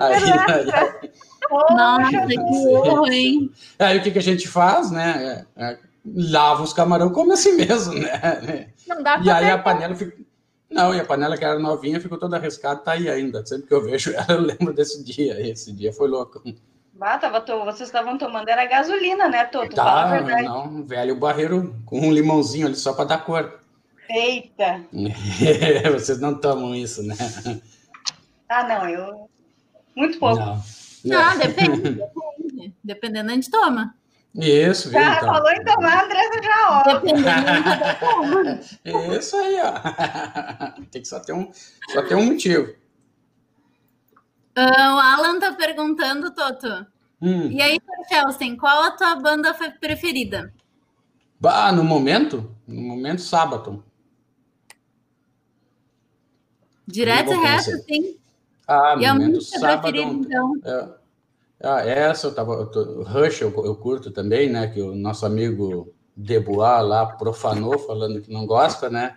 aí, 0.00 0.32
aí, 0.32 1.10
nossa, 1.76 2.26
que 2.26 2.38
horror, 2.40 3.12
hein? 3.12 3.52
Aí 3.78 3.98
o 3.98 4.02
que, 4.02 4.10
que 4.10 4.18
a 4.18 4.22
gente 4.22 4.48
faz, 4.48 4.90
né? 4.90 5.46
É, 5.56 5.64
é, 5.64 5.78
lava 6.12 6.64
os 6.64 6.72
camarão 6.72 7.10
como 7.10 7.34
assim 7.34 7.52
mesmo, 7.52 7.94
né? 7.94 8.72
Não 8.88 9.00
dá 9.00 9.16
pra 9.16 9.24
E 9.24 9.30
aí 9.30 9.48
a 9.48 9.58
panela 9.58 9.94
fica. 9.94 10.28
Não, 10.70 10.94
e 10.94 11.00
a 11.00 11.04
panela 11.04 11.36
que 11.36 11.44
era 11.44 11.58
novinha 11.58 12.00
ficou 12.00 12.16
toda 12.16 12.36
arriscada, 12.36 12.80
tá 12.80 12.92
aí 12.92 13.08
ainda. 13.08 13.44
Sempre 13.44 13.66
que 13.66 13.74
eu 13.74 13.82
vejo 13.82 14.12
ela, 14.14 14.32
eu 14.32 14.40
lembro 14.40 14.72
desse 14.72 15.02
dia. 15.02 15.40
Esse 15.40 15.72
dia 15.72 15.92
foi 15.92 16.08
louco. 16.08 16.42
Ah, 17.00 17.18
tava 17.18 17.40
to... 17.40 17.64
Vocês 17.64 17.88
estavam 17.88 18.18
tomando, 18.18 18.48
era 18.48 18.66
gasolina, 18.66 19.28
né, 19.28 19.44
Toto? 19.44 19.74
Tá, 19.74 19.84
Fala 19.84 20.02
a 20.02 20.10
verdade. 20.10 20.44
Não, 20.44 20.84
velho 20.84 21.16
barreiro 21.16 21.74
com 21.86 21.98
um 21.98 22.12
limãozinho 22.12 22.66
ali 22.66 22.76
só 22.76 22.92
para 22.92 23.06
dar 23.06 23.24
cor. 23.24 23.58
Eita! 24.08 24.84
Vocês 25.92 26.20
não 26.20 26.34
tomam 26.34 26.74
isso, 26.74 27.02
né? 27.02 27.16
Ah, 28.48 28.64
não, 28.68 28.88
eu. 28.88 29.30
Muito 29.96 30.18
pouco. 30.18 30.36
Não. 30.36 30.62
Não, 31.04 31.38
depende, 31.38 31.80
depende. 31.80 32.74
Dependendo, 32.84 33.30
a 33.30 33.34
gente 33.34 33.50
toma. 33.50 33.94
Isso, 34.34 34.90
viu? 34.90 35.00
Já 35.00 35.16
então. 35.16 35.34
falou 35.34 35.50
em 35.50 35.64
tomar, 35.64 36.04
Andressa 36.04 36.42
já 36.42 36.70
ó. 36.70 36.82
Dependendo, 37.00 38.60
Isso 39.18 39.36
aí, 39.36 39.56
ó. 39.60 39.72
Tem 40.90 41.02
que 41.02 41.08
só 41.08 41.18
ter 41.20 41.32
um, 41.32 41.50
só 41.92 42.02
ter 42.02 42.14
um 42.14 42.26
motivo. 42.26 42.72
Uh, 44.56 44.94
o 44.94 45.00
Alan 45.00 45.38
tá 45.38 45.52
perguntando, 45.52 46.32
Toto. 46.32 46.86
Hum. 47.20 47.50
E 47.50 47.60
aí, 47.60 47.78
Chelsea, 48.08 48.56
qual 48.56 48.82
a 48.84 48.92
tua 48.92 49.16
banda 49.16 49.54
preferida? 49.80 50.52
Bah, 51.38 51.72
no 51.72 51.82
momento? 51.82 52.54
No 52.66 52.82
momento, 52.82 53.22
Sábado. 53.22 53.84
Direto 56.86 57.32
e 57.32 57.36
reto, 57.36 57.84
sim. 57.84 58.16
Ah, 58.66 58.96
e 58.98 59.06
a 59.06 59.14
música 59.14 59.58
sábado, 59.58 59.92
preferida, 59.92 60.12
então? 60.12 60.52
É, 60.64 60.88
ah, 61.62 61.80
essa 61.86 62.26
eu 62.26 62.34
tava. 62.34 62.54
Eu 62.54 62.66
tô, 62.66 63.02
Rush 63.02 63.42
eu, 63.42 63.52
eu, 63.64 63.76
curto 63.76 64.10
também, 64.10 64.48
né? 64.48 64.68
Que 64.68 64.80
o 64.80 64.94
nosso 64.94 65.26
amigo 65.26 65.92
Debois 66.16 66.86
lá 66.86 67.06
profanou, 67.06 67.78
falando 67.78 68.20
que 68.22 68.32
não 68.32 68.46
gosta, 68.46 68.88
né? 68.88 69.16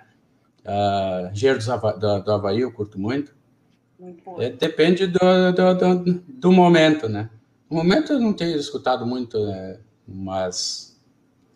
Uh, 0.66 1.34
Gero 1.34 1.60
do, 1.60 2.20
do 2.20 2.32
Havaí 2.32 2.62
eu 2.62 2.72
curto 2.72 3.00
muito. 3.00 3.34
É, 4.40 4.50
depende 4.50 5.08
do, 5.08 5.20
do, 5.54 5.74
do, 5.76 6.24
do, 6.28 6.52
momento, 6.52 7.08
né? 7.08 7.30
No 7.70 7.78
momento 7.78 8.14
eu 8.14 8.20
não 8.20 8.34
tenho 8.34 8.58
escutado 8.58 9.06
muito, 9.06 9.40
né? 9.46 9.80
mas 10.06 11.00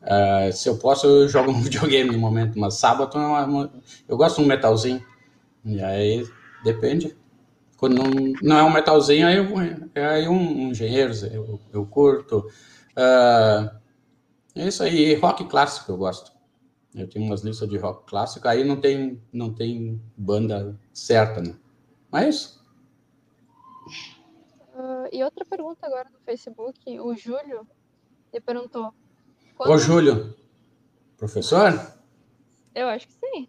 uh, 0.01 0.51
se 0.53 0.69
eu 0.69 0.77
posso, 0.77 1.05
eu 1.05 1.27
jogo 1.27 1.51
um 1.51 1.59
videogame 1.61 2.11
no 2.11 2.19
momento. 2.19 2.57
Mas 2.57 2.75
sábado 2.75 3.17
é 3.17 3.69
eu 4.07 4.15
gosto 4.15 4.37
de 4.37 4.43
um 4.43 4.47
metalzinho. 4.47 5.03
E 5.65 5.81
aí 5.81 6.25
depende. 6.63 7.15
Quando 7.77 7.95
não, 7.95 8.33
não 8.41 8.57
é 8.57 8.63
um 8.63 8.73
metalzinho, 8.73 9.27
aí, 9.27 9.37
eu, 9.37 9.47
aí 10.09 10.27
um, 10.27 10.33
um 10.33 10.71
engenheiro, 10.71 11.13
eu, 11.31 11.59
eu 11.71 11.85
curto. 11.85 12.39
Uh, 12.97 13.69
é 14.55 14.67
isso 14.67 14.81
aí, 14.81 15.13
rock 15.15 15.45
clássico 15.45 15.91
eu 15.91 15.97
gosto. 15.97 16.31
Eu 16.95 17.07
tenho 17.07 17.25
umas 17.25 17.41
listas 17.41 17.69
de 17.69 17.77
rock 17.77 18.07
clássico, 18.07 18.47
aí 18.47 18.63
não 18.63 18.81
tem, 18.81 19.21
não 19.31 19.53
tem 19.53 20.01
banda 20.17 20.75
certa, 20.91 21.39
né? 21.39 21.55
Mas 22.11 22.25
é 22.25 22.29
isso. 22.29 22.67
Uh, 24.73 25.07
e 25.11 25.23
outra 25.23 25.45
pergunta 25.45 25.85
agora 25.85 26.09
no 26.09 26.19
Facebook, 26.21 26.99
o 26.99 27.15
Júlio 27.15 27.67
ele 28.33 28.41
perguntou. 28.41 28.91
Quando... 29.55 29.71
Ô, 29.71 29.77
Júlio, 29.77 30.35
professor? 31.15 31.95
Eu 32.73 32.87
acho 32.87 33.07
que 33.07 33.13
sim. 33.13 33.47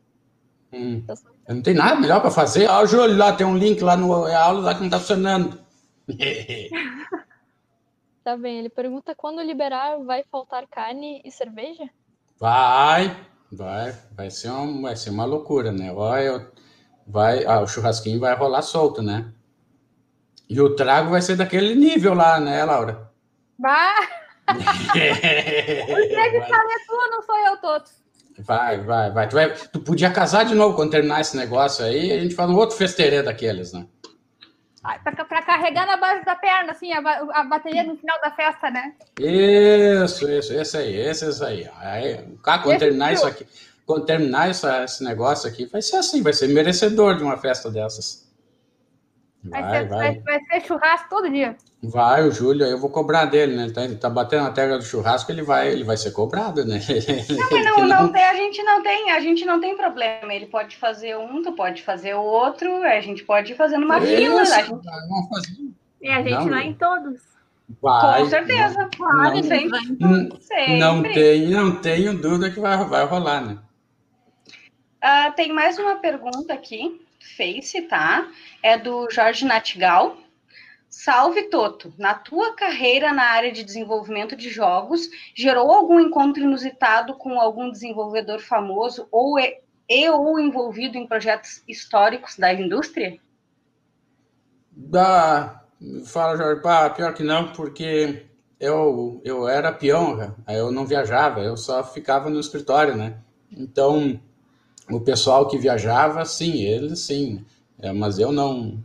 Hum. 0.73 1.03
Tá 1.07 1.15
não 1.55 1.63
tem 1.63 1.75
nada 1.75 1.99
melhor 1.99 2.21
para 2.21 2.31
fazer. 2.31 2.69
Ah, 2.69 2.85
Júlio, 2.85 3.17
lá 3.17 3.33
tem 3.33 3.47
um 3.47 3.57
link 3.57 3.81
lá 3.81 3.97
no 3.97 4.29
é 4.29 4.35
aula 4.35 4.61
lá 4.61 4.75
que 4.75 4.81
não 4.81 4.89
está 4.89 4.99
funcionando. 4.99 5.59
tá 8.23 8.37
bem, 8.37 8.59
ele 8.59 8.69
pergunta 8.69 9.15
quando 9.15 9.41
liberar 9.41 9.99
vai 10.05 10.23
faltar 10.31 10.67
carne 10.67 11.23
e 11.25 11.31
cerveja? 11.31 11.89
Vai, 12.39 13.17
vai, 13.51 13.97
vai 14.13 14.31
ser, 14.31 14.51
um, 14.51 14.83
vai 14.83 14.95
ser 14.95 15.09
uma 15.11 15.25
loucura, 15.25 15.73
né? 15.73 15.93
Vai, 15.93 16.27
vai, 17.07 17.45
ah, 17.47 17.61
o 17.61 17.67
churrasquinho 17.67 18.21
vai 18.21 18.35
rolar 18.35 18.63
solto, 18.63 19.03
né? 19.03 19.33
E 20.49 20.61
o 20.61 20.77
trago 20.77 21.11
vai 21.11 21.23
ser 21.23 21.37
daquele 21.37 21.75
nível 21.75 22.15
lá, 22.15 22.39
né, 22.39 22.65
Laura? 22.65 23.09
Vai! 23.59 24.07
o 24.49 26.09
dia 26.09 26.31
de 26.31 26.41
fala 26.49 26.73
é 26.73 26.79
tu, 26.87 27.11
não 27.11 27.23
sou 27.23 27.39
eu, 27.47 27.57
Toto. 27.59 27.91
Vai, 28.39 28.81
vai, 28.81 29.11
vai. 29.11 29.29
Tu, 29.29 29.35
vai. 29.35 29.55
tu 29.73 29.81
podia 29.81 30.11
casar 30.11 30.45
de 30.45 30.55
novo 30.55 30.77
quando 30.77 30.91
terminar 30.91 31.21
esse 31.21 31.37
negócio 31.37 31.85
aí, 31.85 32.13
a 32.13 32.21
gente 32.21 32.35
faz 32.35 32.49
um 32.49 32.57
outro 32.57 32.77
festeirê 32.77 33.23
daqueles, 33.23 33.73
né? 33.73 33.87
Para 35.05 35.43
carregar 35.43 35.87
na 35.87 35.97
base 35.97 36.25
da 36.25 36.35
perna, 36.37 36.73
assim, 36.73 36.93
a, 36.93 36.99
a, 36.99 37.45
bateria 37.45 37.83
no 37.83 37.97
final 37.97 38.19
da 38.21 38.31
festa, 38.31 38.71
né? 38.71 38.95
Isso, 39.19 40.31
isso, 40.31 40.55
esse 40.55 40.77
aí, 40.77 40.97
esse, 40.97 41.45
aí. 41.45 41.69
aí 41.81 42.25
cara, 42.43 42.63
quando 42.63 42.77
esse 42.77 42.85
terminar 42.85 43.13
isso 43.13 43.27
aqui, 43.27 43.47
quando 43.85 44.07
terminar 44.07 44.49
essa, 44.49 44.85
esse 44.85 45.05
negócio 45.05 45.49
aqui, 45.49 45.67
vai 45.67 45.83
ser 45.83 45.97
assim, 45.97 46.23
vai 46.23 46.33
ser 46.33 46.49
merecedor 46.49 47.17
de 47.17 47.23
uma 47.23 47.37
festa 47.37 47.71
dessas. 47.71 48.28
Vai, 49.45 49.63
vai, 49.63 49.83
ser, 49.83 49.89
vai. 49.89 50.21
vai 50.21 50.41
ser 50.45 50.67
churrasco 50.67 51.09
todo 51.09 51.31
dia. 51.31 51.57
Vai, 51.83 52.27
o 52.27 52.33
Júlio, 52.33 52.67
eu 52.67 52.79
vou 52.79 52.91
cobrar 52.91 53.25
dele, 53.27 53.55
né? 53.55 53.65
Ele 53.65 53.73
tá, 53.73 53.85
ele 53.85 53.97
tá 53.97 54.11
batendo 54.11 54.43
na 54.43 54.51
tela 54.51 54.79
do 54.79 54.85
churrasco, 54.85 55.31
ele 55.31 55.43
vai, 55.43 55.69
ele 55.69 55.85
vai 55.85 55.97
ser 55.97 56.11
cobrado, 56.11 56.65
né? 56.65 56.81
Não, 57.31 57.51
mas 57.51 57.65
não, 57.65 57.87
não 57.87 58.13
tem, 58.13 58.25
a 58.25 58.35
gente 58.35 58.63
não 58.65 58.83
tem, 58.83 59.11
a 59.13 59.21
gente 59.21 59.45
não 59.45 59.61
tem 59.61 59.77
problema. 59.77 60.35
Ele 60.35 60.47
pode 60.47 60.77
fazer 60.77 61.17
um, 61.17 61.41
tu 61.43 61.53
pode 61.53 61.83
fazer 61.83 62.15
o 62.15 62.23
outro, 62.23 62.83
a 62.83 63.01
gente 63.01 63.25
pode 63.25 63.53
ir 63.53 63.57
fazendo 63.57 63.85
uma 63.85 63.99
Isso, 63.99 64.17
fila. 64.17 64.41
A 64.43 64.63
gente... 64.63 65.75
E 66.01 66.09
a 66.09 66.23
gente 66.23 66.31
não, 66.31 66.49
vai 66.49 66.67
em 66.67 66.75
todos. 66.75 67.21
Vai, 67.81 68.23
Com 68.23 68.29
certeza, 68.29 68.89
claro, 68.97 69.37
não, 69.37 69.43
sempre, 69.43 69.79
sempre. 70.41 70.79
Não, 70.79 71.03
tem, 71.03 71.49
não 71.49 71.77
tenho 71.81 72.19
dúvida 72.19 72.51
que 72.51 72.59
vai, 72.59 72.85
vai 72.85 73.05
rolar, 73.05 73.41
né? 73.41 73.59
Uh, 75.05 75.33
tem 75.37 75.53
mais 75.53 75.79
uma 75.79 75.97
pergunta 75.97 76.53
aqui, 76.53 77.01
Face, 77.37 77.83
tá? 77.83 78.31
É 78.63 78.79
do 78.79 79.11
Jorge 79.11 79.45
Natigal. 79.45 80.17
Salve 80.89 81.45
Toto, 81.45 81.93
na 81.99 82.15
tua 82.15 82.55
carreira 82.55 83.13
na 83.13 83.25
área 83.25 83.53
de 83.53 83.63
desenvolvimento 83.63 84.35
de 84.35 84.49
jogos, 84.49 85.09
gerou 85.35 85.71
algum 85.71 86.01
encontro 86.01 86.43
inusitado 86.43 87.15
com 87.15 87.39
algum 87.39 87.71
desenvolvedor 87.71 88.41
famoso 88.41 89.07
ou 89.13 89.39
e, 89.39 89.61
e 89.89 90.09
ou 90.09 90.41
envolvido 90.41 90.97
em 90.97 91.07
projetos 91.07 91.63
históricos 91.69 92.39
da 92.39 92.55
indústria? 92.55 93.19
Da, 94.73 95.63
fala 96.07 96.37
Jorge, 96.37 96.63
pá, 96.63 96.89
pior 96.89 97.13
que 97.13 97.23
não, 97.23 97.53
porque 97.53 98.27
eu, 98.59 99.21
eu 99.25 99.47
era 99.47 99.73
peão, 99.73 100.35
eu 100.49 100.73
não 100.73 100.87
viajava, 100.87 101.41
eu 101.41 101.57
só 101.57 101.85
ficava 101.85 102.31
no 102.31 102.41
escritório, 102.41 102.97
né? 102.97 103.19
Então, 103.51 104.21
o 104.91 105.01
pessoal 105.01 105.49
que 105.49 105.59
viajava, 105.59 106.25
sim, 106.25 106.63
eles 106.63 107.01
sim, 107.01 107.45
é, 107.79 107.93
mas 107.93 108.19
eu 108.19 108.33
não, 108.33 108.83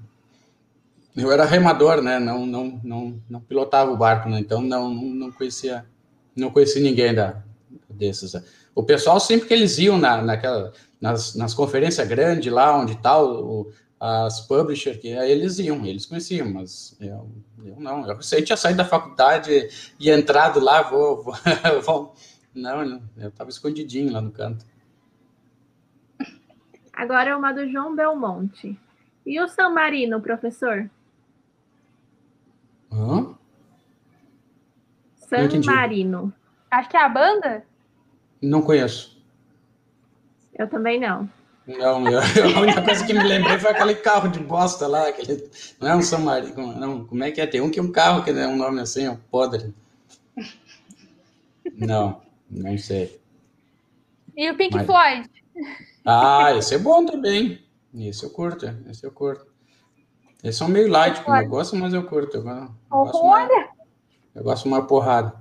eu 1.16 1.32
era 1.32 1.45
remador, 1.45 2.01
né? 2.01 2.20
Não, 2.20 2.45
não, 2.45 2.80
não, 2.84 3.22
não 3.30 3.41
pilotava 3.41 3.91
o 3.91 3.97
barco, 3.97 4.30
né? 4.30 4.39
Então 4.39 4.62
não, 4.62 4.93
não 4.93 5.32
conhecia, 5.32 5.86
não 6.36 6.51
conhecia 6.51 6.82
ninguém 6.82 7.14
da 7.14 7.43
desses. 7.89 8.34
Né? 8.34 8.43
O 8.74 8.84
pessoal 8.84 9.20
sempre 9.20 9.47
que 9.47 9.54
eles 9.54 9.78
iam 9.78 9.97
na, 9.97 10.22
naquela, 10.22 10.74
nas, 10.99 11.36
nas 11.36 11.54
conferências 11.54 12.08
grandes 12.08 12.51
lá, 12.51 12.76
onde 12.76 12.95
tal, 12.95 13.43
o, 13.43 13.72
as 13.99 14.41
publishers, 14.41 14.97
que 14.97 15.08
eles 15.08 15.60
iam, 15.60 15.86
eles 15.86 16.06
conheciam, 16.06 16.51
mas 16.51 16.95
eu, 16.99 17.30
eu 17.64 17.80
não. 17.80 18.08
Eu 18.10 18.22
sei 18.22 18.41
tinha 18.41 18.58
saído 18.58 18.78
da 18.78 18.86
faculdade 18.86 19.70
e 19.99 20.10
entrado 20.10 20.60
lá, 20.60 20.82
vou, 20.82 21.24
vou, 21.24 21.36
vou 21.86 22.14
não, 22.54 23.01
eu 23.18 23.30
estava 23.30 23.49
escondidinho 23.49 24.12
lá 24.12 24.22
no 24.22 24.32
canto. 24.32 24.66
Agora 26.94 27.32
é 27.32 27.36
uma 27.36 27.52
do 27.52 27.68
João 27.70 27.96
Belmonte. 27.96 28.80
E 29.26 29.41
o 29.41 29.48
San 29.48 29.70
Marino, 29.70 30.22
professor? 30.22 30.89
Hã? 32.91 33.36
San 35.16 35.50
Marino. 35.66 36.32
Acho 36.70 36.89
que 36.89 36.98
é 36.98 37.02
a 37.02 37.10
banda? 37.10 37.66
Não 38.41 38.62
conheço. 38.62 39.24
Eu 40.54 40.68
também 40.68 41.00
não. 41.00 41.30
Não, 41.66 42.08
eu, 42.10 42.20
a 42.20 42.60
única 42.60 42.82
coisa 42.82 43.06
que 43.06 43.14
me 43.14 43.24
lembrei 43.24 43.58
foi 43.58 43.72
aquele 43.72 43.96
carro 43.96 44.28
de 44.28 44.39
bosta 44.39 44.86
lá, 44.86 45.08
aquele, 45.08 45.50
não 45.80 45.88
é 45.88 45.96
um 45.96 46.02
San 46.02 46.20
Marino, 46.20 46.74
não, 46.78 47.06
como 47.06 47.24
é 47.24 47.32
que 47.32 47.39
é? 47.39 47.48
Tem 47.48 47.62
um 47.62 47.72
que 47.72 47.80
é 47.80 47.82
um 47.82 47.91
carro 47.91 48.22
que 48.22 48.32
é 48.32 48.48
um 48.48 48.58
nome 48.58 48.82
assim, 48.82 49.08
ó, 49.08 49.16
podre. 49.32 49.74
Não, 51.78 52.22
não 52.52 52.78
sei. 52.78 53.20
E 54.36 54.52
o 54.52 54.56
Pink 54.56 54.76
Mas... 54.76 54.86
Floyd? 54.86 55.30
Ah, 56.06 56.54
esse 56.56 56.76
é 56.76 56.78
bom 56.78 57.06
também. 57.06 57.64
Esse 57.95 58.24
eu 58.24 58.30
curto, 58.30 58.66
esse 58.89 59.06
eu 59.06 59.12
curto. 59.12 59.45
Eles 60.43 60.58
são 60.58 60.68
meio 60.68 60.89
light, 60.89 61.22
como 61.24 61.38
eu 61.38 61.47
gosto, 61.47 61.76
mas 61.76 61.93
eu 61.93 62.04
curto. 62.04 62.38
Eu, 62.38 62.47
eu, 62.47 62.70
gosto, 62.89 63.26
mais, 63.26 63.49
eu 64.36 64.43
gosto 64.43 64.68
mais 64.68 64.86
porrada. 64.86 65.34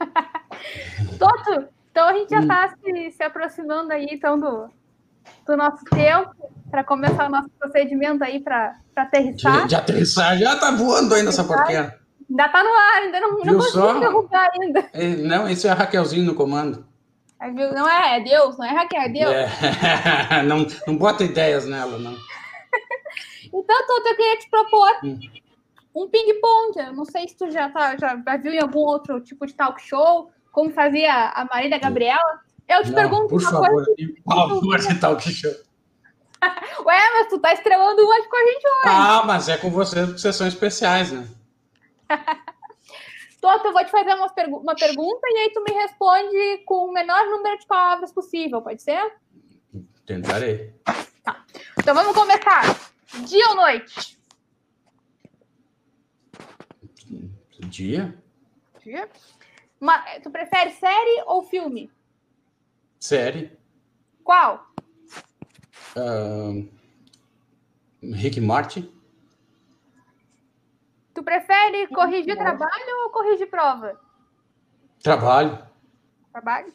Toto, 1.18 1.68
então 1.90 2.08
a 2.08 2.14
gente 2.14 2.30
já 2.30 2.40
está 2.40 2.68
se, 2.68 3.10
se 3.10 3.22
aproximando 3.22 3.92
aí 3.92 4.06
então 4.10 4.38
do, 4.38 4.70
do 5.46 5.56
nosso 5.56 5.84
tempo 5.84 6.34
para 6.70 6.84
começar 6.84 7.26
o 7.26 7.30
nosso 7.30 7.50
procedimento 7.58 8.24
aí 8.24 8.40
para 8.40 8.78
aterrissar. 8.96 9.62
De, 9.62 9.68
de, 9.68 9.74
aterrissar, 9.74 10.38
já 10.38 10.56
tá 10.56 10.70
voando 10.70 11.14
ainda 11.14 11.30
essa 11.30 11.44
porquinha. 11.44 11.98
Ainda 12.30 12.48
tá 12.48 12.62
no 12.62 12.70
ar, 12.70 13.02
ainda 13.02 13.20
não, 13.20 13.38
não 13.40 13.54
consegui 13.56 14.00
derrubar 14.00 14.50
ainda. 14.60 14.88
É, 14.92 15.08
não, 15.16 15.48
esse 15.48 15.66
é 15.66 15.70
a 15.70 15.74
Raquelzinho 15.74 16.24
no 16.24 16.34
comando. 16.34 16.86
Não 17.48 17.88
é, 17.88 18.18
é 18.18 18.20
Deus, 18.20 18.58
não 18.58 18.66
é 18.66 18.70
Raquel, 18.70 19.00
é 19.00 19.08
Deus. 19.08 19.32
É. 19.32 20.42
não, 20.44 20.66
não 20.86 20.96
bota 20.96 21.24
ideias 21.24 21.66
nela, 21.66 21.98
não. 21.98 22.16
Então, 23.52 23.86
Toto, 23.86 24.08
eu 24.08 24.16
queria 24.16 24.38
te 24.38 24.50
propor 24.50 24.90
hum. 25.02 25.18
um 25.94 26.08
ping-pong. 26.08 26.92
Não 26.94 27.04
sei 27.04 27.26
se 27.26 27.36
tu 27.36 27.50
já, 27.50 27.68
tá, 27.70 27.96
já, 27.96 28.16
já 28.16 28.36
viu 28.36 28.52
em 28.52 28.60
algum 28.60 28.80
outro 28.80 29.20
tipo 29.20 29.46
de 29.46 29.54
talk 29.54 29.82
show, 29.82 30.30
como 30.52 30.70
fazia 30.70 31.30
a 31.30 31.46
Marília 31.46 31.78
Gabriela. 31.78 32.40
Eu 32.68 32.82
te 32.82 32.90
não, 32.90 32.94
pergunto 32.94 33.28
por 33.28 33.40
uma 33.40 33.50
favor, 33.50 33.70
coisa. 33.70 34.12
Por 34.24 34.34
favor, 34.34 34.78
de 34.78 35.00
talk 35.00 35.32
show. 35.32 35.50
Ué, 36.86 37.10
mas 37.14 37.28
tu 37.28 37.38
tá 37.38 37.52
estrelando 37.52 38.02
uma 38.02 38.28
com 38.28 38.36
a 38.36 38.52
gente 38.52 38.66
hoje. 38.66 38.86
Ah, 38.86 39.22
mas 39.26 39.48
é 39.48 39.56
com 39.56 39.70
vocês 39.70 40.06
porque 40.06 40.20
vocês 40.20 40.36
são 40.36 40.46
especiais, 40.46 41.10
né? 41.10 41.26
Toto, 43.40 43.66
eu 43.66 43.72
vou 43.72 43.84
te 43.84 43.90
fazer 43.90 44.14
uma, 44.14 44.28
pergu 44.28 44.58
uma 44.58 44.74
pergunta 44.74 45.26
e 45.30 45.38
aí 45.38 45.52
tu 45.52 45.62
me 45.62 45.72
responde 45.72 46.58
com 46.66 46.88
o 46.88 46.92
menor 46.92 47.24
número 47.26 47.58
de 47.58 47.66
palavras 47.66 48.12
possível, 48.12 48.60
pode 48.60 48.82
ser? 48.82 49.16
Tentarei. 50.04 50.74
Tá. 51.22 51.44
Então 51.78 51.94
vamos 51.94 52.14
começar. 52.14 52.62
Dia 53.26 53.48
ou 53.48 53.56
noite? 53.56 54.18
Dia. 57.60 58.14
Dia. 58.82 59.08
Uma, 59.80 59.98
tu 60.22 60.30
prefere 60.30 60.72
série 60.72 61.22
ou 61.26 61.42
filme? 61.42 61.90
Série. 62.98 63.56
Qual? 64.22 64.66
Uh, 65.96 66.68
Rick 68.02 68.40
Martin. 68.40 68.92
Tu 71.20 71.22
prefere 71.22 71.86
corrigir 71.88 72.34
trabalho 72.34 73.04
ou 73.04 73.10
corrigir 73.10 73.46
prova? 73.50 74.00
Trabalho. 75.02 75.58
Trabalho. 76.32 76.72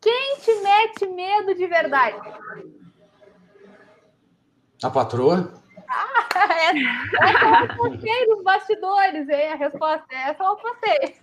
Quem 0.00 0.36
te 0.38 0.54
mete 0.62 1.06
medo 1.06 1.52
de 1.52 1.66
verdade? 1.66 2.20
A 4.80 4.90
patroa? 4.90 5.60
Ah, 5.88 6.28
essa, 6.38 6.78
essa 7.20 7.44
eu 7.44 7.54
apostei 7.64 8.26
nos 8.28 8.44
bastidores, 8.44 9.28
hein? 9.28 9.52
A 9.54 9.56
resposta 9.56 10.06
é 10.12 10.30
essa 10.30 10.44
eu 10.44 10.52
apostei. 10.52 11.16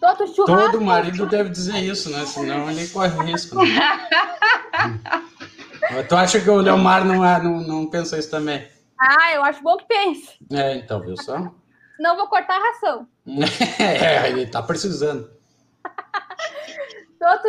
Todo, 0.00 0.34
churrasco, 0.34 0.72
Todo 0.72 0.80
marido 0.80 1.26
deve 1.26 1.50
dizer 1.50 1.76
isso, 1.76 2.08
né? 2.08 2.24
Senão 2.24 2.70
ele 2.70 2.88
corre 2.88 3.22
risco. 3.30 3.56
Né? 3.56 3.68
tu 6.08 6.16
acha 6.16 6.40
que 6.40 6.48
o 6.48 6.56
Leomar 6.56 7.04
não, 7.04 7.22
é, 7.22 7.42
não, 7.42 7.60
não 7.60 7.84
pensa 7.84 8.18
isso 8.18 8.30
também? 8.30 8.79
Ah, 9.00 9.32
eu 9.34 9.42
acho 9.42 9.62
bom 9.62 9.76
que 9.78 9.86
pense. 9.86 10.36
É, 10.52 10.76
então, 10.76 11.00
viu 11.00 11.16
só? 11.16 11.54
Não 11.98 12.16
vou 12.16 12.28
cortar 12.28 12.56
a 12.56 12.68
ração. 12.68 13.08
é, 13.78 14.28
ele 14.28 14.46
tá 14.46 14.62
precisando. 14.62 15.30
Toto, 17.18 17.48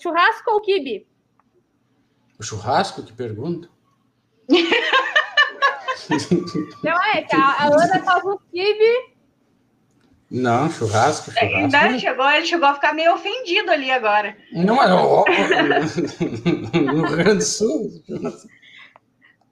churrasco 0.00 0.50
ou 0.50 0.60
kibe? 0.60 1.06
O 2.38 2.42
churrasco? 2.42 3.02
Que 3.02 3.12
pergunta? 3.12 3.68
Não 6.82 7.02
é, 7.04 7.22
que 7.22 7.36
a, 7.36 7.38
a 7.38 7.66
Ana 7.66 8.02
faz 8.02 8.24
o 8.24 8.38
kibe. 8.50 9.12
Não, 10.30 10.70
churrasco, 10.70 11.30
é, 11.36 11.48
churrasco. 11.48 11.76
É, 11.76 11.98
chegou, 11.98 12.30
ele 12.30 12.46
chegou 12.46 12.68
a 12.68 12.74
ficar 12.74 12.94
meio 12.94 13.12
ofendido 13.12 13.70
ali 13.70 13.90
agora. 13.90 14.34
Não, 14.50 14.82
é 14.82 14.92
ó, 14.92 15.24
no 16.80 17.06
Rio 17.06 17.16
Grande 17.16 17.36
do 17.36 17.44
Sul. 17.44 17.90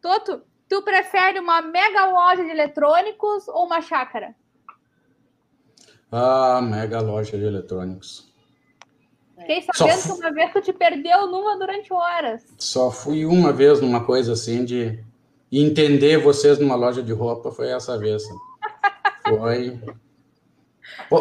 Toto, 0.01 0.43
tu 0.71 0.81
prefere 0.83 1.41
uma 1.41 1.61
mega 1.61 2.07
loja 2.07 2.45
de 2.45 2.51
eletrônicos 2.51 3.49
ou 3.49 3.67
uma 3.67 3.83
chácara? 3.83 4.37
Ah, 6.11 6.61
mega 6.63 7.01
loja 7.01 7.37
de 7.37 7.45
eletrônicos. 7.45 8.33
Fiquei 9.37 9.63
sabendo 9.63 10.03
que 10.03 10.13
uma 10.13 10.33
vez 10.33 10.53
tu 10.53 10.61
te 10.61 10.73
perdeu 10.73 11.27
numa 11.27 11.59
durante 11.59 11.93
horas. 11.93 12.45
Só 12.57 12.91
fui 12.91 13.27
uma 13.27 13.53
vez 13.53 13.81
numa 13.81 14.05
coisa 14.05 14.35
assim 14.35 14.65
de 14.65 15.03
entender 15.51 16.19
vocês 16.19 16.59
numa 16.59 16.77
loja 16.77 17.03
de 17.03 17.13
roupa, 17.13 17.51
foi 17.51 17.69
essa 17.69 17.99
vez. 17.99 18.23
Foi. 19.27 19.81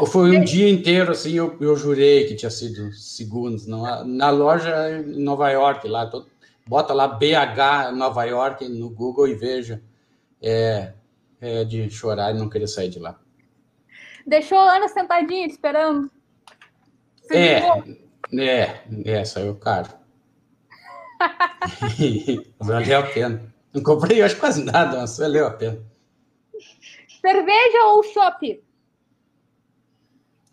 Foi 0.08 0.38
um 0.38 0.43
dia 0.43 0.70
inteiro, 0.70 1.12
assim, 1.12 1.34
eu, 1.34 1.58
eu 1.60 1.76
jurei 1.76 2.28
que 2.28 2.36
tinha 2.36 2.52
sido 2.52 2.91
segundos. 2.93 3.66
Não, 3.66 4.06
na 4.06 4.30
loja 4.30 4.91
em 4.91 5.24
Nova 5.24 5.50
York, 5.50 5.88
lá, 5.88 6.06
todo, 6.06 6.28
bota 6.70 6.94
lá 6.94 7.08
BH 7.08 7.92
Nova 7.96 8.24
York 8.26 8.70
no 8.70 8.92
Google 8.92 9.28
e 9.28 9.34
veja. 9.34 9.82
É, 10.40 10.94
é 11.42 11.66
de 11.66 11.90
chorar 11.90 12.34
e 12.34 12.38
não 12.38 12.48
querer 12.48 12.68
sair 12.68 12.90
de 12.90 13.00
lá. 13.00 13.20
Deixou 14.26 14.60
a 14.60 14.76
Ana 14.76 14.88
sentadinha 14.88 15.48
esperando. 15.48 16.12
Você 17.18 17.36
é, 17.36 17.64
é, 18.34 18.84
é, 19.04 19.26
saiu 19.26 19.56
caro. 19.56 19.90
valeu 22.60 23.00
a 23.00 23.04
pena. 23.04 23.54
Não 23.74 23.82
comprei 23.82 24.24
hoje 24.24 24.36
quase 24.36 24.64
nada, 24.64 25.00
mas 25.00 25.18
valeu 25.18 25.48
a 25.48 25.52
pena. 25.52 25.84
Cerveja 27.20 27.86
ou 27.88 28.04
chopp? 28.04 28.64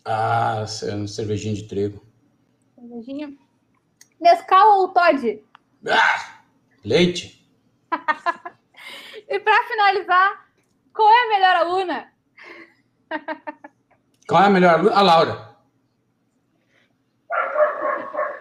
Ah, 0.05 0.65
cervejinha 0.67 1.55
de 1.55 1.65
trigo. 1.65 2.03
Cervejinha. 2.75 3.37
Nescau 4.21 4.81
ou 4.81 4.89
Todd? 4.89 5.43
Ah, 5.89 6.41
leite. 6.85 7.47
e 9.29 9.39
para 9.39 9.65
finalizar, 9.65 10.47
qual 10.93 11.09
é 11.11 11.23
a 11.23 11.29
melhor 11.29 11.57
aluna? 11.57 12.13
qual 14.29 14.43
é 14.43 14.47
a 14.47 14.51
melhor 14.51 14.75
aluna? 14.75 14.97
A 14.97 15.03
Laura. 15.03 15.57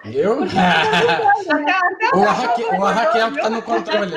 Eu? 0.06 0.38
ou, 2.14 2.28
a 2.28 2.32
Raquel, 2.32 2.80
ou 2.80 2.86
a 2.86 2.92
Raquel 2.92 3.32
que 3.32 3.42
tá 3.42 3.50
no 3.50 3.62
controle. 3.62 4.14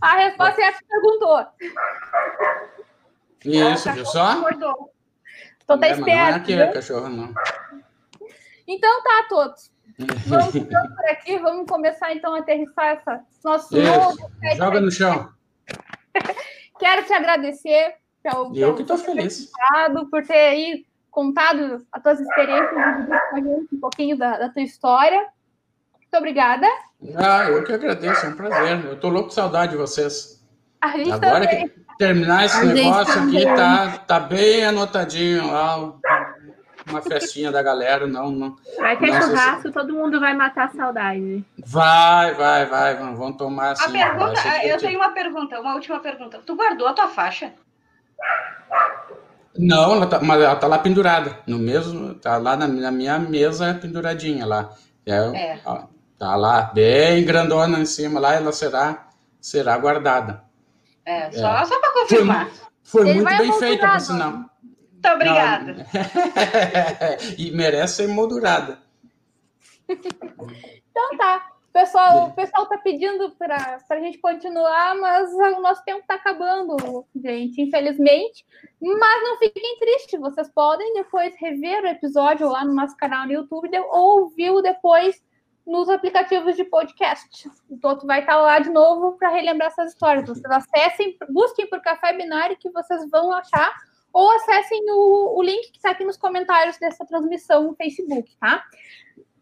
A 0.00 0.16
resposta 0.16 0.60
é 0.60 0.64
a 0.66 0.72
que 0.72 0.84
perguntou. 0.84 1.46
Isso, 3.44 3.92
viu 3.92 4.06
só? 4.06 4.48
Então 5.62 5.78
tá 5.78 5.88
esperto. 5.88 6.06
Não 6.06 6.16
é 6.16 6.34
aquele 6.34 6.66
cachorro, 6.68 7.08
não. 7.08 7.34
Então 8.66 9.02
tá, 9.02 9.26
todos. 9.28 9.70
Vamos 10.26 10.52
por 10.52 11.10
aqui, 11.10 11.38
vamos 11.38 11.66
começar 11.68 12.12
então 12.14 12.34
a 12.34 12.38
aterrissar 12.38 12.86
essa 12.86 13.20
nosso 13.44 13.76
Isso. 13.76 13.92
novo. 13.92 14.30
Joga 14.56 14.80
no 14.80 14.90
chão. 14.90 15.28
Quero 16.78 17.04
te 17.06 17.12
agradecer 17.12 17.94
pelo, 18.22 18.56
Eu 18.56 18.74
que 18.74 18.82
estou 18.82 18.96
feliz. 18.96 19.50
Por 20.10 20.26
ter 20.26 20.32
aí 20.34 20.86
contado 21.10 21.84
as 21.92 22.02
tuas 22.02 22.20
experiências 22.20 22.70
com 22.70 23.36
a 23.36 23.40
gente, 23.40 23.74
um 23.74 23.80
pouquinho 23.80 24.16
da, 24.16 24.38
da, 24.38 24.48
tua 24.48 24.62
história. 24.62 25.18
Muito 25.18 26.16
obrigada. 26.16 26.66
Ah, 27.16 27.44
eu 27.50 27.62
que 27.64 27.72
agradeço, 27.72 28.26
é 28.26 28.28
um 28.30 28.36
prazer. 28.36 28.84
Eu 28.84 28.94
estou 28.94 29.10
louco 29.10 29.28
de 29.28 29.34
saudade 29.34 29.72
de 29.72 29.78
vocês. 29.78 30.42
Agora 30.80 31.46
também. 31.46 31.68
que 31.68 31.80
terminar 31.98 32.46
esse 32.46 32.64
negócio 32.64 33.22
aqui, 33.22 33.44
tá, 33.44 33.98
tá 33.98 34.20
bem 34.20 34.64
anotadinho 34.64 35.52
lá 35.52 35.92
uma 36.90 37.02
festinha 37.02 37.50
da 37.50 37.62
galera, 37.62 38.06
não, 38.06 38.30
não. 38.30 38.56
Vai 38.78 38.96
ter 38.98 39.10
não 39.10 39.22
churrasco, 39.22 39.68
se... 39.68 39.72
todo 39.72 39.92
mundo 39.94 40.20
vai 40.20 40.34
matar 40.34 40.66
a 40.66 40.70
saudade. 40.70 41.44
Vai, 41.64 42.34
vai, 42.34 42.66
vai, 42.66 42.96
vamos 42.96 43.36
tomar 43.36 43.72
assim. 43.72 43.96
A 44.00 44.10
pergunta, 44.10 44.66
eu 44.66 44.78
tenho 44.78 44.98
uma 44.98 45.10
pergunta, 45.10 45.60
uma 45.60 45.74
última 45.74 46.00
pergunta. 46.00 46.40
Tu 46.44 46.54
guardou 46.54 46.88
a 46.88 46.92
tua 46.92 47.08
faixa? 47.08 47.52
Não, 49.56 49.94
ela 49.94 50.06
tá, 50.06 50.20
mas 50.20 50.40
ela 50.40 50.56
tá 50.56 50.66
lá 50.66 50.78
pendurada, 50.78 51.38
no 51.46 51.58
mesmo, 51.58 52.14
tá 52.14 52.36
lá 52.36 52.56
na, 52.56 52.68
na 52.68 52.90
minha 52.90 53.18
mesa 53.18 53.74
penduradinha 53.74 54.46
lá. 54.46 54.70
É, 55.06 55.14
é. 55.14 55.60
Ó, 55.64 55.84
tá 56.18 56.36
lá 56.36 56.62
bem 56.74 57.24
grandona 57.24 57.78
em 57.78 57.86
cima 57.86 58.20
lá, 58.20 58.34
ela 58.34 58.52
será 58.52 59.08
será 59.40 59.76
guardada. 59.78 60.42
É, 61.04 61.30
só, 61.32 61.56
é. 61.56 61.64
só 61.64 61.80
para 61.80 61.92
confirmar. 61.92 62.48
Foi, 62.82 63.02
foi 63.02 63.14
muito 63.14 63.38
bem 63.38 63.52
feita, 63.54 63.88
por 63.88 64.00
sinal. 64.00 64.49
Muito 65.02 65.14
obrigada. 65.14 65.86
e 67.38 67.50
merece 67.52 67.96
ser 67.96 68.08
moldurada. 68.08 68.78
então 69.88 71.16
tá. 71.16 71.46
O 71.70 71.72
pessoal, 71.72 72.26
o 72.26 72.32
pessoal 72.32 72.66
tá 72.66 72.78
pedindo 72.78 73.30
para 73.36 73.78
a 73.88 74.00
gente 74.00 74.18
continuar, 74.18 74.96
mas 74.96 75.32
o 75.32 75.60
nosso 75.60 75.84
tempo 75.84 76.00
está 76.00 76.14
acabando, 76.14 77.06
gente, 77.14 77.62
infelizmente. 77.62 78.44
Mas 78.82 79.22
não 79.22 79.38
fiquem 79.38 79.78
tristes, 79.78 80.18
vocês 80.18 80.50
podem 80.52 80.94
depois 80.94 81.32
rever 81.38 81.84
o 81.84 81.86
episódio 81.86 82.48
lá 82.48 82.64
no 82.64 82.74
nosso 82.74 82.96
canal 82.96 83.24
no 83.24 83.32
YouTube 83.32 83.78
ou 83.88 84.22
ouvir 84.22 84.50
depois 84.62 85.22
nos 85.64 85.88
aplicativos 85.88 86.56
de 86.56 86.64
podcast. 86.64 87.48
O 87.68 87.78
Toto 87.78 88.04
vai 88.04 88.18
estar 88.18 88.34
lá 88.36 88.58
de 88.58 88.70
novo 88.70 89.12
para 89.12 89.28
relembrar 89.28 89.68
essas 89.68 89.92
histórias. 89.92 90.26
Vocês 90.26 90.50
acessem, 90.50 91.16
busquem 91.28 91.68
por 91.68 91.80
Café 91.80 92.12
Binário 92.12 92.56
que 92.58 92.68
vocês 92.70 93.08
vão 93.08 93.32
achar 93.32 93.72
ou 94.12 94.30
acessem 94.32 94.80
o, 94.88 95.38
o 95.38 95.42
link 95.42 95.70
que 95.70 95.78
está 95.78 95.90
aqui 95.90 96.04
nos 96.04 96.16
comentários 96.16 96.78
dessa 96.78 97.04
transmissão 97.04 97.64
no 97.64 97.74
Facebook, 97.74 98.36
tá? 98.38 98.64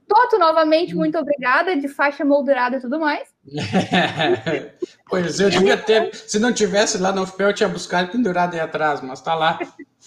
Toto, 0.07 0.39
novamente, 0.39 0.95
muito 0.95 1.19
obrigada, 1.19 1.77
de 1.77 1.87
faixa 1.87 2.25
moldurada 2.25 2.77
e 2.77 2.81
tudo 2.81 2.99
mais. 2.99 3.29
pois 5.09 5.39
eu 5.39 5.51
devia 5.51 5.77
ter, 5.77 6.15
se 6.15 6.39
não 6.39 6.53
tivesse 6.53 6.97
lá 6.97 7.13
no 7.13 7.23
UFPEL, 7.23 7.49
eu 7.49 7.55
tinha 7.55 7.69
buscado 7.69 8.11
pendurado 8.11 8.55
aí 8.55 8.61
atrás, 8.61 9.03
mas 9.03 9.21
tá 9.21 9.35
lá. 9.35 9.59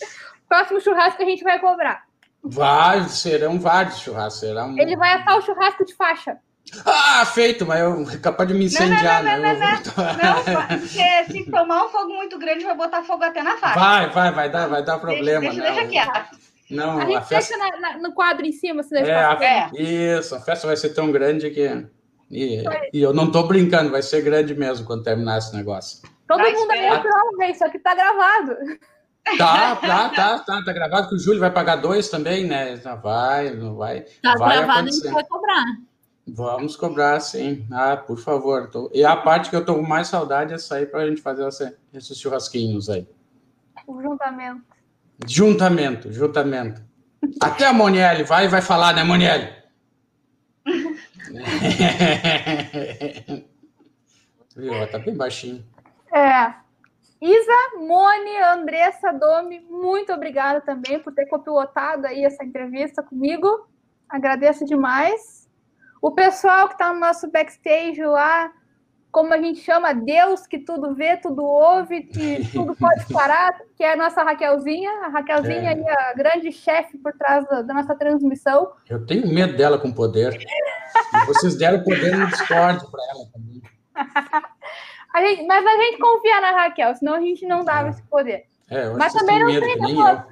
Próximo 0.49 0.82
churrasco 0.82 1.22
a 1.22 1.26
gente 1.26 1.43
vai 1.43 1.59
cobrar. 1.59 2.03
Vai, 2.43 3.07
serão 3.09 3.59
vários 3.59 3.99
churrascos. 3.99 4.39
Será 4.39 4.66
um... 4.66 4.78
Ele 4.78 4.97
vai 4.97 5.14
assar 5.14 5.38
o 5.38 5.41
churrasco 5.41 5.86
de 5.86 5.93
faixa. 5.93 6.38
Ah, 6.86 7.26
feito, 7.26 7.65
mas 7.65 7.82
eu 7.82 8.05
capaz 8.22 8.47
de 8.47 8.55
me 8.55 8.65
incendiar, 8.65 9.24
não, 9.24 9.32
não, 9.32 9.41
não, 9.41 9.59
né? 9.59 9.84
Não, 9.97 10.05
não, 10.05 10.69
não, 10.69 10.80
porque 10.80 11.26
se 11.32 11.51
tomar 11.51 11.86
um 11.86 11.89
fogo 11.89 12.13
muito 12.13 12.39
grande, 12.39 12.63
vai 12.63 12.76
botar 12.76 13.03
fogo 13.03 13.24
até 13.24 13.43
na 13.43 13.57
faixa. 13.57 13.80
Vai, 13.80 14.09
vai, 14.09 14.32
vai 14.32 14.49
dar, 14.49 14.67
vai 14.67 14.84
dar 14.84 14.97
problema. 14.97 15.41
Deixa, 15.41 15.61
deixa, 15.61 15.74
deixa 15.74 15.88
quieto. 15.89 16.38
Não, 16.69 16.99
a 16.99 17.05
gente 17.05 17.15
a 17.15 17.22
festa... 17.22 17.57
deixa 17.57 17.72
na, 17.72 17.80
na, 17.80 17.97
no 17.97 18.13
quadro 18.13 18.45
em 18.45 18.51
cima, 18.53 18.82
se 18.82 18.91
deixa 18.91 19.11
é, 19.11 19.24
a... 19.24 19.38
é. 19.43 19.69
Isso, 19.82 20.34
a 20.34 20.39
festa 20.39 20.65
vai 20.65 20.78
ser 20.78 20.89
tão 20.89 21.11
grande 21.11 21.49
que. 21.49 21.86
E, 22.30 22.63
e, 22.93 23.01
eu 23.01 23.13
não 23.13 23.30
tô 23.30 23.43
brincando, 23.43 23.91
vai 23.91 24.01
ser 24.01 24.22
grande 24.22 24.55
mesmo 24.55 24.86
quando 24.86 25.03
terminar 25.03 25.39
esse 25.39 25.53
negócio. 25.53 26.01
Todo 26.26 26.38
vai 26.38 26.53
mundo 26.53 26.72
é 26.72 26.97
prova, 26.97 27.45
isso 27.51 27.65
aqui 27.65 27.78
tá 27.78 27.93
gravado. 27.93 28.55
Tá, 29.38 29.76
tá, 29.76 30.09
tá, 30.09 30.39
tá, 30.39 30.63
tá 30.63 30.74
gravado 30.74 31.09
que 31.09 31.15
o 31.15 31.19
Júlio 31.19 31.41
vai 31.41 31.51
pagar 31.51 31.76
dois 31.76 32.09
também, 32.09 32.45
né? 32.47 32.76
Vai, 33.03 33.51
não 33.51 33.76
vai. 33.76 34.05
Tá 34.24 34.36
vai 34.36 34.57
gravado, 34.57 34.80
acontecer. 34.80 35.01
a 35.01 35.03
gente 35.03 35.13
vai 35.13 35.24
cobrar. 35.26 35.63
Vamos 36.28 36.76
cobrar, 36.76 37.19
sim. 37.19 37.65
Ah, 37.72 37.97
por 37.97 38.19
favor. 38.19 38.69
Tô... 38.69 38.91
E 38.93 39.03
a 39.03 39.15
parte 39.15 39.49
que 39.49 39.55
eu 39.55 39.65
tô 39.65 39.76
com 39.76 39.82
mais 39.82 40.07
saudade 40.07 40.53
é 40.53 40.57
sair 40.57 40.86
para 40.86 41.01
a 41.01 41.09
gente 41.09 41.22
fazer 41.22 41.45
essa, 41.45 41.76
esses 41.93 42.17
churrasquinhos 42.17 42.89
aí. 42.89 43.07
O 43.88 44.01
juntamento. 44.01 44.61
Juntamento, 45.28 46.11
juntamento. 46.11 46.82
Até 47.41 47.65
a 47.65 47.74
Monielle 47.74 48.24
vai 48.24 48.47
vai 48.47 48.61
falar, 48.61 48.95
né, 48.95 49.03
Monielle? 49.03 49.53
Viu? 54.55 54.91
Tá 54.91 54.99
bem 54.99 55.15
baixinho. 55.15 55.65
É. 56.13 56.53
Isa, 57.22 57.78
Moni, 57.78 58.38
Andressa, 58.38 59.13
Domi, 59.13 59.59
muito 59.69 60.11
obrigada 60.11 60.59
também 60.59 60.99
por 60.99 61.13
ter 61.13 61.28
copilotado 61.28 62.07
aí 62.07 62.26
essa 62.26 62.43
entrevista 62.43 63.03
comigo. 63.03 63.67
Agradeço 64.09 64.65
demais. 64.65 65.40
O 66.02 66.12
pessoal 66.12 66.68
que 66.68 66.74
está 66.74 66.91
no 66.91 66.99
nosso 66.99 67.30
backstage 67.30 68.04
lá, 68.04 68.52
como 69.12 69.34
a 69.34 69.38
gente 69.38 69.60
chama, 69.60 69.93
Deus 69.93 70.47
que 70.47 70.58
tudo 70.58 70.95
vê, 70.95 71.18
tudo 71.18 71.43
ouve, 71.43 72.02
que 72.04 72.47
tudo 72.52 72.76
pode 72.76 73.06
parar, 73.14 73.54
que 73.76 73.84
é 73.84 73.93
a 73.93 73.95
nossa 73.95 74.24
Raquelzinha. 74.24 74.89
A 75.04 75.10
Raquelzinha 75.10 75.72
é. 75.72 75.74
aí, 75.74 75.88
a 75.88 76.14
grande 76.14 76.52
chefe 76.52 76.97
por 76.97 77.14
trás 77.14 77.45
da, 77.47 77.62
da, 77.62 77.74
nossa 77.74 77.93
transmissão. 77.93 78.72
Eu 78.89 79.06
tenho 79.06 79.28
medo 79.28 79.56
dela 79.56 79.78
com 79.78 79.91
poder. 79.91 80.39
vocês 81.28 81.56
deram 81.58 81.84
poder 81.84 82.18
no 82.18 82.26
Discord 82.28 82.84
para 82.89 83.04
ela 83.12 83.26
também. 83.32 83.62
a 85.14 85.22
gente, 85.22 85.45
mas 85.45 85.66
a 85.66 85.84
gente 85.84 85.99
confia 85.99 86.41
na 86.41 86.52
Raquel, 86.52 86.95
senão 86.95 87.14
a 87.14 87.22
gente 87.22 87.45
não 87.45 87.64
dava 87.64 87.89
é. 87.89 87.91
esse 87.91 88.02
poder. 88.04 88.45
É, 88.70 88.89
mas 88.91 89.14
também 89.14 89.39
não 89.39 89.47
tem 89.47 89.78
da 89.78 90.26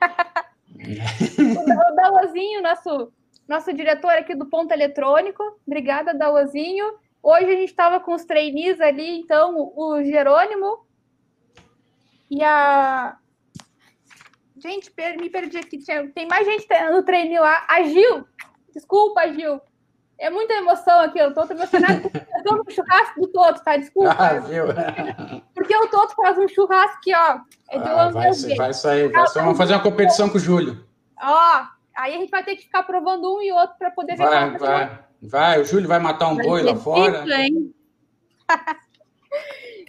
o 1.90 1.94
Dalozinho, 1.94 2.62
nosso 2.62 3.12
nosso 3.50 3.72
diretor 3.72 4.12
aqui 4.12 4.32
do 4.36 4.46
Ponto 4.46 4.72
Eletrônico. 4.72 5.42
Obrigada, 5.66 6.14
Dauazinho. 6.14 6.86
Hoje 7.20 7.46
a 7.46 7.56
gente 7.56 7.70
estava 7.70 7.98
com 7.98 8.14
os 8.14 8.24
trainees 8.24 8.80
ali, 8.80 9.18
então, 9.18 9.72
o 9.74 10.00
Jerônimo 10.04 10.86
e 12.30 12.44
a. 12.44 13.16
Gente, 14.56 14.92
me 15.18 15.28
perdi 15.28 15.58
aqui. 15.58 15.78
Tem 16.14 16.28
mais 16.28 16.46
gente 16.46 16.66
no 16.92 17.02
treino 17.02 17.40
lá. 17.40 17.66
A 17.68 17.82
Gil. 17.82 18.24
Desculpa, 18.72 19.26
Gil. 19.32 19.60
É 20.16 20.30
muita 20.30 20.52
emoção 20.52 21.00
aqui. 21.00 21.18
Eu 21.18 21.34
tô 21.34 21.42
emocionada 21.50 22.02
com 22.02 22.54
o 22.54 22.70
churrasco 22.70 23.20
do 23.20 23.28
Toto, 23.28 23.64
tá? 23.64 23.76
Desculpa. 23.76 24.14
Ah, 24.16 24.38
viu? 24.38 24.66
Porque 25.54 25.74
o 25.74 25.88
Toto 25.88 26.14
faz 26.14 26.38
um 26.38 26.46
churrasco 26.46 26.98
aqui, 26.98 27.12
ó. 27.14 27.40
É 27.70 27.78
ah, 27.78 28.10
vai, 28.10 28.12
vai 28.12 28.32
sair. 28.34 28.56
Vai 28.56 28.74
sair. 28.74 29.12
Vamos 29.34 29.58
fazer 29.58 29.72
uma 29.72 29.82
competição 29.82 30.28
com 30.28 30.36
o 30.36 30.40
Júlio. 30.40 30.84
Ó, 31.20 31.64
Aí 32.00 32.14
a 32.14 32.18
gente 32.18 32.30
vai 32.30 32.42
ter 32.42 32.56
que 32.56 32.62
ficar 32.62 32.82
provando 32.82 33.36
um 33.36 33.42
e 33.42 33.52
outro 33.52 33.76
para 33.78 33.90
poder 33.90 34.16
ver. 34.16 34.24
Vai, 34.24 34.56
vai, 34.56 34.98
vai. 35.20 35.60
O 35.60 35.64
Júlio 35.66 35.86
vai 35.86 35.98
matar 35.98 36.28
um 36.28 36.36
vai 36.36 36.46
boi 36.46 36.62
lá 36.62 36.74
fora. 36.74 37.24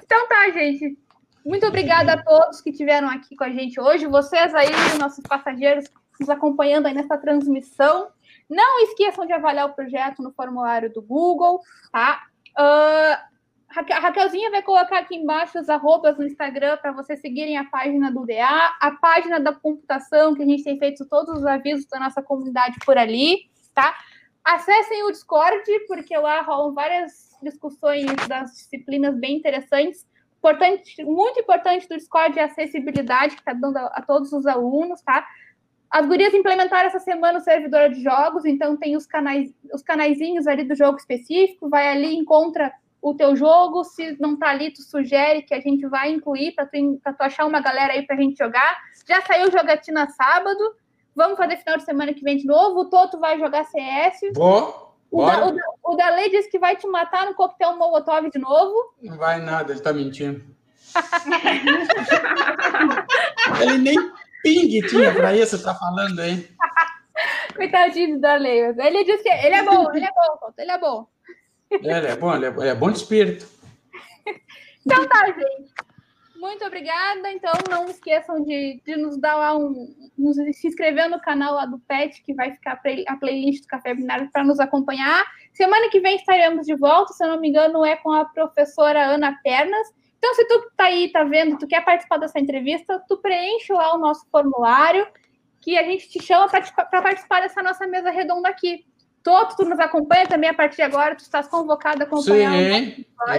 então 0.04 0.28
tá, 0.28 0.50
gente. 0.50 1.00
Muito 1.46 1.66
obrigada 1.66 2.14
a 2.14 2.22
todos 2.22 2.60
que 2.60 2.72
estiveram 2.72 3.10
aqui 3.10 3.34
com 3.34 3.46
a 3.46 3.50
gente 3.50 3.80
hoje. 3.80 4.08
Vocês 4.08 4.54
aí, 4.54 4.68
nossos 5.00 5.24
passageiros, 5.24 5.86
nos 6.20 6.30
acompanhando 6.30 6.88
aí 6.88 6.94
nessa 6.94 7.18
transmissão. 7.18 8.10
Não 8.50 8.84
esqueçam 8.84 9.26
de 9.26 9.32
avaliar 9.32 9.68
o 9.68 9.74
projeto 9.74 10.22
no 10.22 10.34
formulário 10.34 10.92
do 10.92 11.02
Google, 11.02 11.62
tá? 11.94 12.24
Uh, 12.60 13.31
a 13.74 14.00
Raquelzinha 14.00 14.52
vai 14.52 14.62
colocar 14.62 15.00
aqui 15.00 15.16
embaixo 15.16 15.58
os 15.58 15.70
arrobas 15.70 16.18
no 16.18 16.26
Instagram 16.26 16.78
para 16.78 16.92
vocês 16.92 17.22
seguirem 17.22 17.58
a 17.58 17.64
página 17.64 18.12
do 18.12 18.26
DA, 18.26 18.76
a 18.80 18.92
página 19.02 19.40
da 19.40 19.54
computação, 19.54 20.36
que 20.36 20.44
a 20.44 20.46
gente 20.46 20.64
tem 20.64 20.78
feito 20.78 21.08
todos 21.08 21.40
os 21.40 21.46
avisos 21.46 21.86
da 21.86 22.00
nossa 22.00 22.22
comunidade 22.22 22.78
por 22.86 22.98
ali, 22.98 23.50
tá? 23.74 23.96
Acessem 24.44 25.04
o 25.04 25.12
Discord, 25.12 25.64
porque 25.88 26.18
lá 26.18 26.42
rolam 26.42 26.74
várias 26.74 27.30
discussões 27.42 28.06
das 28.28 28.52
disciplinas 28.52 29.16
bem 29.16 29.38
interessantes. 29.38 30.06
Importante, 30.40 31.04
muito 31.06 31.40
importante 31.40 31.88
do 31.88 31.96
Discord 31.96 32.38
é 32.38 32.44
a 32.44 32.48
acessibilidade 32.48 33.36
que 33.36 33.42
está 33.42 33.54
dando 33.54 33.78
a, 33.78 33.86
a, 33.88 34.02
todos 34.02 34.34
os 34.34 34.46
alunos, 34.46 35.02
tá? 35.02 35.26
As 35.90 36.06
gurias 36.06 36.34
implementaram 36.34 36.88
essa 36.88 37.00
semana 37.00 37.40
o 37.40 37.42
servidor 37.42 37.90
de 37.90 38.02
jogos, 38.02 38.44
então 38.46 38.76
tem 38.76 38.98
os 38.98 39.06
canais, 39.06 39.54
os 39.74 39.82
canaizinhos 39.82 40.48
ali 40.48 40.64
do 40.64 40.76
jogo 40.76 40.98
específico, 40.98 41.70
vai 41.70 41.90
ali, 41.90 42.16
encontra 42.16 42.74
o 43.02 43.16
teu 43.16 43.36
jogo, 43.36 43.84
se 43.84 44.16
não 44.20 44.38
tá 44.38 44.50
ali, 44.50 44.72
tu 44.72 44.84
sugere 44.84 45.42
que 45.42 45.56
a 45.56 45.60
gente 45.60 45.88
vai 45.88 46.12
incluir 46.12 46.54
para 46.54 46.68
tu, 46.68 47.00
pra 47.04 47.14
tu 47.14 47.24
achar 47.24 47.46
uma 47.46 47.60
galera 47.60 47.94
aí 47.94 48.06
pra 48.06 48.16
gente 48.16 48.38
jogar. 48.38 48.80
Já 49.08 49.22
saiu 49.22 49.52
jogatina 49.52 50.08
sábado, 50.10 50.76
vamos 51.16 51.38
fazer 51.38 51.58
final 51.58 51.78
de 51.78 51.84
semana 51.84 52.14
que 52.14 52.24
vem 52.24 52.38
de 52.38 52.46
novo. 52.46 52.82
O 52.82 52.90
Toto 52.90 53.20
vai 53.20 53.40
jogar 53.40 53.66
CS. 53.66 54.20
Vou, 54.36 54.94
O, 55.10 55.26
da, 55.26 55.48
o, 55.48 55.52
da, 55.52 55.64
o 55.84 55.96
Dalei 55.96 56.30
disse 56.30 56.48
que 56.50 56.60
vai 56.60 56.76
te 56.76 56.86
matar 56.88 57.26
no 57.26 57.34
coquetel 57.34 57.76
Molotov 57.76 58.30
de 58.30 58.38
novo. 58.38 58.94
Não 59.02 59.18
vai 59.18 59.42
nada, 59.42 59.72
ele 59.72 59.82
tá 59.82 59.92
mentindo. 59.92 60.46
ele 63.62 63.78
nem 63.80 63.96
ping 64.44 64.80
tinha 64.88 65.12
para 65.14 65.36
isso, 65.36 65.64
tá 65.64 65.74
falando 65.74 66.20
aí. 66.20 66.48
Coitadinho 67.56 68.16
do 68.16 68.22
Darley. 68.22 68.74
Ele 68.78 69.04
disse 69.04 69.24
que 69.24 69.30
ele 69.30 69.56
é 69.56 69.64
bom, 69.64 69.92
ele 69.94 70.06
é 70.06 70.12
bom, 70.12 70.54
ele 70.58 70.72
é 70.72 70.78
bom. 70.78 71.08
Ele 71.72 72.08
é 72.08 72.16
bom, 72.16 72.36
ele 72.36 72.46
é, 72.46 72.50
ele 72.50 72.68
é 72.70 72.76
bom 72.76 72.92
de 72.92 72.98
espírito. 72.98 73.48
Então 74.84 75.08
tá, 75.08 75.28
gente. 75.28 75.72
Muito 76.42 76.66
obrigada. 76.66 77.32
Então, 77.32 77.54
não 77.70 77.86
esqueçam 77.86 78.44
de, 78.44 78.82
de 78.84 78.96
nos 78.96 79.16
dar 79.16 79.36
lá 79.36 79.56
um. 79.56 79.94
Nos, 80.18 80.36
se 80.58 80.68
inscrever 80.68 81.08
no 81.08 81.22
canal 81.22 81.54
lá 81.54 81.68
do 81.68 81.78
PET, 81.78 82.24
que 82.24 82.34
vai 82.34 82.52
ficar 82.52 82.82
a 83.08 83.16
playlist 83.16 83.62
do 83.62 83.68
Café 83.68 83.94
Binário 83.94 84.28
para 84.32 84.44
nos 84.44 84.60
acompanhar. 84.60 85.24
Semana 85.54 85.88
que 85.92 86.00
vem 86.00 86.16
estaremos 86.16 86.66
de 86.66 86.76
volta, 86.76 87.14
se 87.14 87.24
eu 87.24 87.28
não 87.28 87.40
me 87.40 87.50
engano, 87.50 87.86
é 87.86 87.96
com 87.96 88.12
a 88.12 88.26
professora 88.26 89.06
Ana 89.06 89.40
Pernas. 89.44 89.88
Então, 90.18 90.34
se 90.34 90.46
tu 90.46 90.72
tá 90.76 90.86
aí, 90.86 91.12
tá 91.12 91.24
vendo, 91.24 91.60
tu 91.60 91.68
quer 91.68 91.86
participar 91.86 92.18
dessa 92.18 92.40
entrevista, 92.40 93.04
tu 93.08 93.18
preenche 93.18 93.72
lá 93.72 93.94
o 93.96 94.00
nosso 94.00 94.26
formulário, 94.32 95.08
que 95.62 95.78
a 95.78 95.84
gente 95.84 96.10
te 96.10 96.24
chama 96.24 96.48
para 96.50 97.02
participar 97.04 97.42
dessa 97.42 97.62
nossa 97.62 97.86
mesa 97.86 98.10
redonda 98.10 98.50
aqui. 98.50 98.84
Toto, 99.24 99.56
tu 99.56 99.66
nos 99.66 99.80
acompanha 99.80 100.28
também 100.28 100.50
a 100.50 100.54
partir 100.54 100.78
de 100.78 100.82
agora, 100.82 101.16
tu 101.16 101.20
estás 101.20 101.48
convocado 101.48 102.02
a 102.02 102.06
acompanhar. 102.06 102.54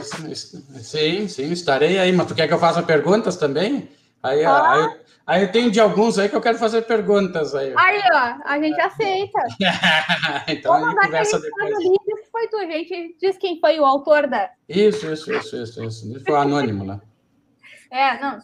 Sim, 0.03 0.37
sim, 0.81 1.29
sim, 1.29 1.53
estarei 1.53 1.99
aí, 1.99 2.13
mas 2.13 2.27
tu 2.27 2.35
quer 2.35 2.47
que 2.47 2.55
eu 2.55 2.59
faça 2.59 2.83
perguntas 2.83 3.37
também? 3.37 3.89
Aí, 4.23 4.45
ah. 4.45 4.73
aí, 4.73 4.97
aí, 5.27 5.43
eu 5.43 5.51
tenho 5.51 5.71
de 5.71 5.81
alguns 5.81 6.19
aí 6.19 6.29
que 6.29 6.37
eu 6.37 6.41
quero 6.41 6.57
fazer 6.57 6.83
perguntas 6.83 7.55
aí. 7.57 7.75
Aí, 7.77 8.01
ó, 8.13 8.39
a 8.45 8.61
gente 8.61 8.81
aceita. 8.81 9.41
então 10.47 10.73
Vamos 10.73 10.87
a 10.87 10.91
gente 10.91 11.05
conversa 11.07 11.41
depois. 11.41 11.79
que 11.79 12.31
foi 12.31 12.49
tu, 12.49 12.57
a 12.59 12.67
gente 12.67 13.17
diz 13.21 13.37
quem 13.37 13.59
foi 13.59 13.81
o 13.81 13.85
autor 13.85 14.29
da... 14.29 14.51
Isso, 14.69 15.11
isso, 15.11 15.33
isso, 15.33 15.57
isso, 15.57 15.85
isso. 15.85 16.09
Ele 16.09 16.21
foi 16.21 16.37
anônimo 16.37 16.85
lá. 16.85 17.01
É, 17.95 18.19
não, 18.19 18.39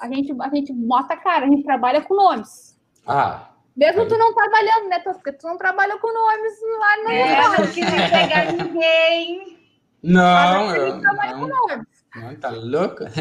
a 0.00 0.08
gente, 0.08 0.34
a 0.40 0.48
gente 0.48 0.72
bota 0.72 1.12
a 1.12 1.16
cara, 1.18 1.44
a 1.44 1.48
gente 1.50 1.62
trabalha 1.62 2.00
com 2.00 2.14
nomes. 2.14 2.74
Ah, 3.06 3.50
mesmo 3.78 4.06
tu 4.08 4.18
não 4.18 4.34
trabalhando, 4.34 4.88
né? 4.88 4.98
Porque 4.98 5.30
tu 5.32 5.46
não 5.46 5.56
trabalha 5.56 5.96
com 5.98 6.12
nomes 6.12 6.52
lá 6.80 6.96
no. 7.04 7.10
É, 7.10 7.48
não 7.48 7.54
quis 7.72 7.84
pegar 8.10 8.52
ninguém. 8.52 9.56
Não, 10.02 10.74
eu, 10.74 10.96
não, 10.96 11.12
não, 11.12 11.86
não, 12.16 12.34
tá 12.36 12.50
louca? 12.50 13.06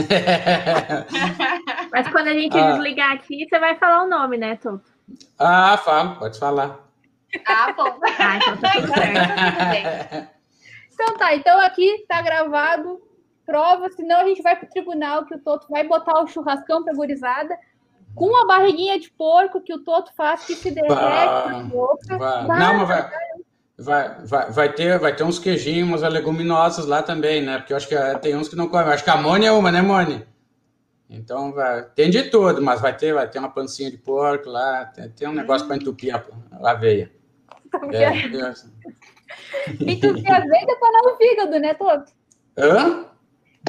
Mas 1.91 2.08
quando 2.10 2.28
a 2.28 2.34
gente 2.34 2.58
ah. 2.58 2.72
desligar 2.72 3.14
aqui, 3.14 3.47
você 3.47 3.60
vai 3.60 3.78
falar 3.78 4.03
o 4.03 4.10
nome, 4.10 4.38
né, 4.38 4.55
Toto? 4.58 4.91
Ah, 5.39 5.78
falo, 5.78 6.18
pode 6.18 6.39
falar. 6.39 6.80
Ah, 7.45 7.72
bom. 7.74 7.99
Ah, 8.20 8.38
então 8.38 8.58
tá 8.58 8.72
tudo 8.74 8.88
certo. 8.93 10.28
então 10.93 11.18
tá, 11.18 11.36
então 11.36 11.60
aqui 11.62 12.05
tá 12.08 12.22
gravado, 12.22 13.01
prova, 13.45 13.89
senão 13.89 14.22
a 14.22 14.26
gente 14.26 14.41
vai 14.41 14.55
pro 14.55 14.70
tribunal 14.70 15.26
que 15.26 15.36
o 15.36 15.39
Toto 15.39 15.68
vai 15.70 15.84
botar 15.84 16.22
o 16.22 16.28
churrascão 16.28 16.84
pra 16.84 16.93
gurizada 16.93 17.58
com 18.18 18.36
a 18.36 18.45
barriguinha 18.47 18.99
de 18.99 19.11
porco 19.11 19.61
que 19.61 19.74
o 19.74 19.84
Toto 19.84 20.11
faz, 20.15 20.43
que 20.45 20.55
se 20.55 20.72
derrete 20.72 20.95
vai, 20.95 22.47
vai. 22.47 22.59
Não, 22.59 22.78
mas 22.78 22.88
vai, 22.88 23.09
vai, 23.78 24.26
vai, 24.26 24.51
vai, 24.51 24.74
ter, 24.74 24.97
vai 24.97 25.15
ter 25.15 25.24
uns 25.24 25.38
queijinhos, 25.38 25.88
umas 25.88 26.01
leguminosas 26.11 26.88
lá 26.88 27.03
também, 27.03 27.43
né? 27.43 27.59
Porque 27.59 27.74
eu 27.74 27.78
acho 27.78 27.88
que 27.88 27.95
eh, 27.95 28.18
tem 28.18 28.36
uns 28.36 28.49
que 28.49 28.55
não 28.55 28.68
comem. 28.68 28.88
Acho 28.88 29.03
que 29.03 29.09
a 29.09 29.18
Mone 29.18 29.45
é 29.45 29.51
uma, 29.51 29.72
né, 29.72 29.84
Mone? 29.84 30.26
Então, 31.07 31.53
vai, 31.53 31.84
tem 31.95 32.09
de 32.09 32.24
tudo, 32.24 32.61
mas 32.61 32.82
vai 32.82 32.97
ter, 32.97 33.13
vai 33.13 33.30
ter 33.30 33.38
uma 33.38 33.51
pancinha 33.51 33.91
de 33.91 33.97
porco 33.97 34.49
lá, 34.49 34.86
tem, 34.86 35.09
tem 35.09 35.28
um 35.28 35.34
negócio 35.34 35.68
para 35.68 35.76
entupir 35.76 36.13
a, 36.13 36.24
a 36.61 36.72
aveia. 36.72 37.11
É, 37.91 38.03
é. 38.03 38.53
Entupir 39.80 40.32
a 40.32 40.38
aveia 40.38 40.63
e 40.63 40.65
detonar 40.65 41.01
o 41.05 41.18
fígado, 41.18 41.59
né, 41.59 41.74
Toto? 41.76 42.11
Hã? 42.57 43.05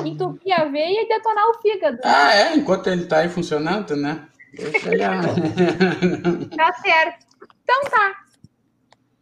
Entupir 0.04 0.52
a 0.52 0.64
veia 0.64 1.02
e 1.02 1.08
detonar 1.08 1.44
o 1.50 1.54
fígado. 1.60 1.98
Ah, 2.04 2.34
é? 2.34 2.56
Enquanto 2.56 2.86
ele 2.88 3.02
está 3.02 3.18
aí 3.18 3.28
funcionando, 3.28 3.96
né? 3.96 4.26
tá 6.56 6.72
certo. 6.74 7.26
Então 7.62 7.82
tá. 7.90 8.24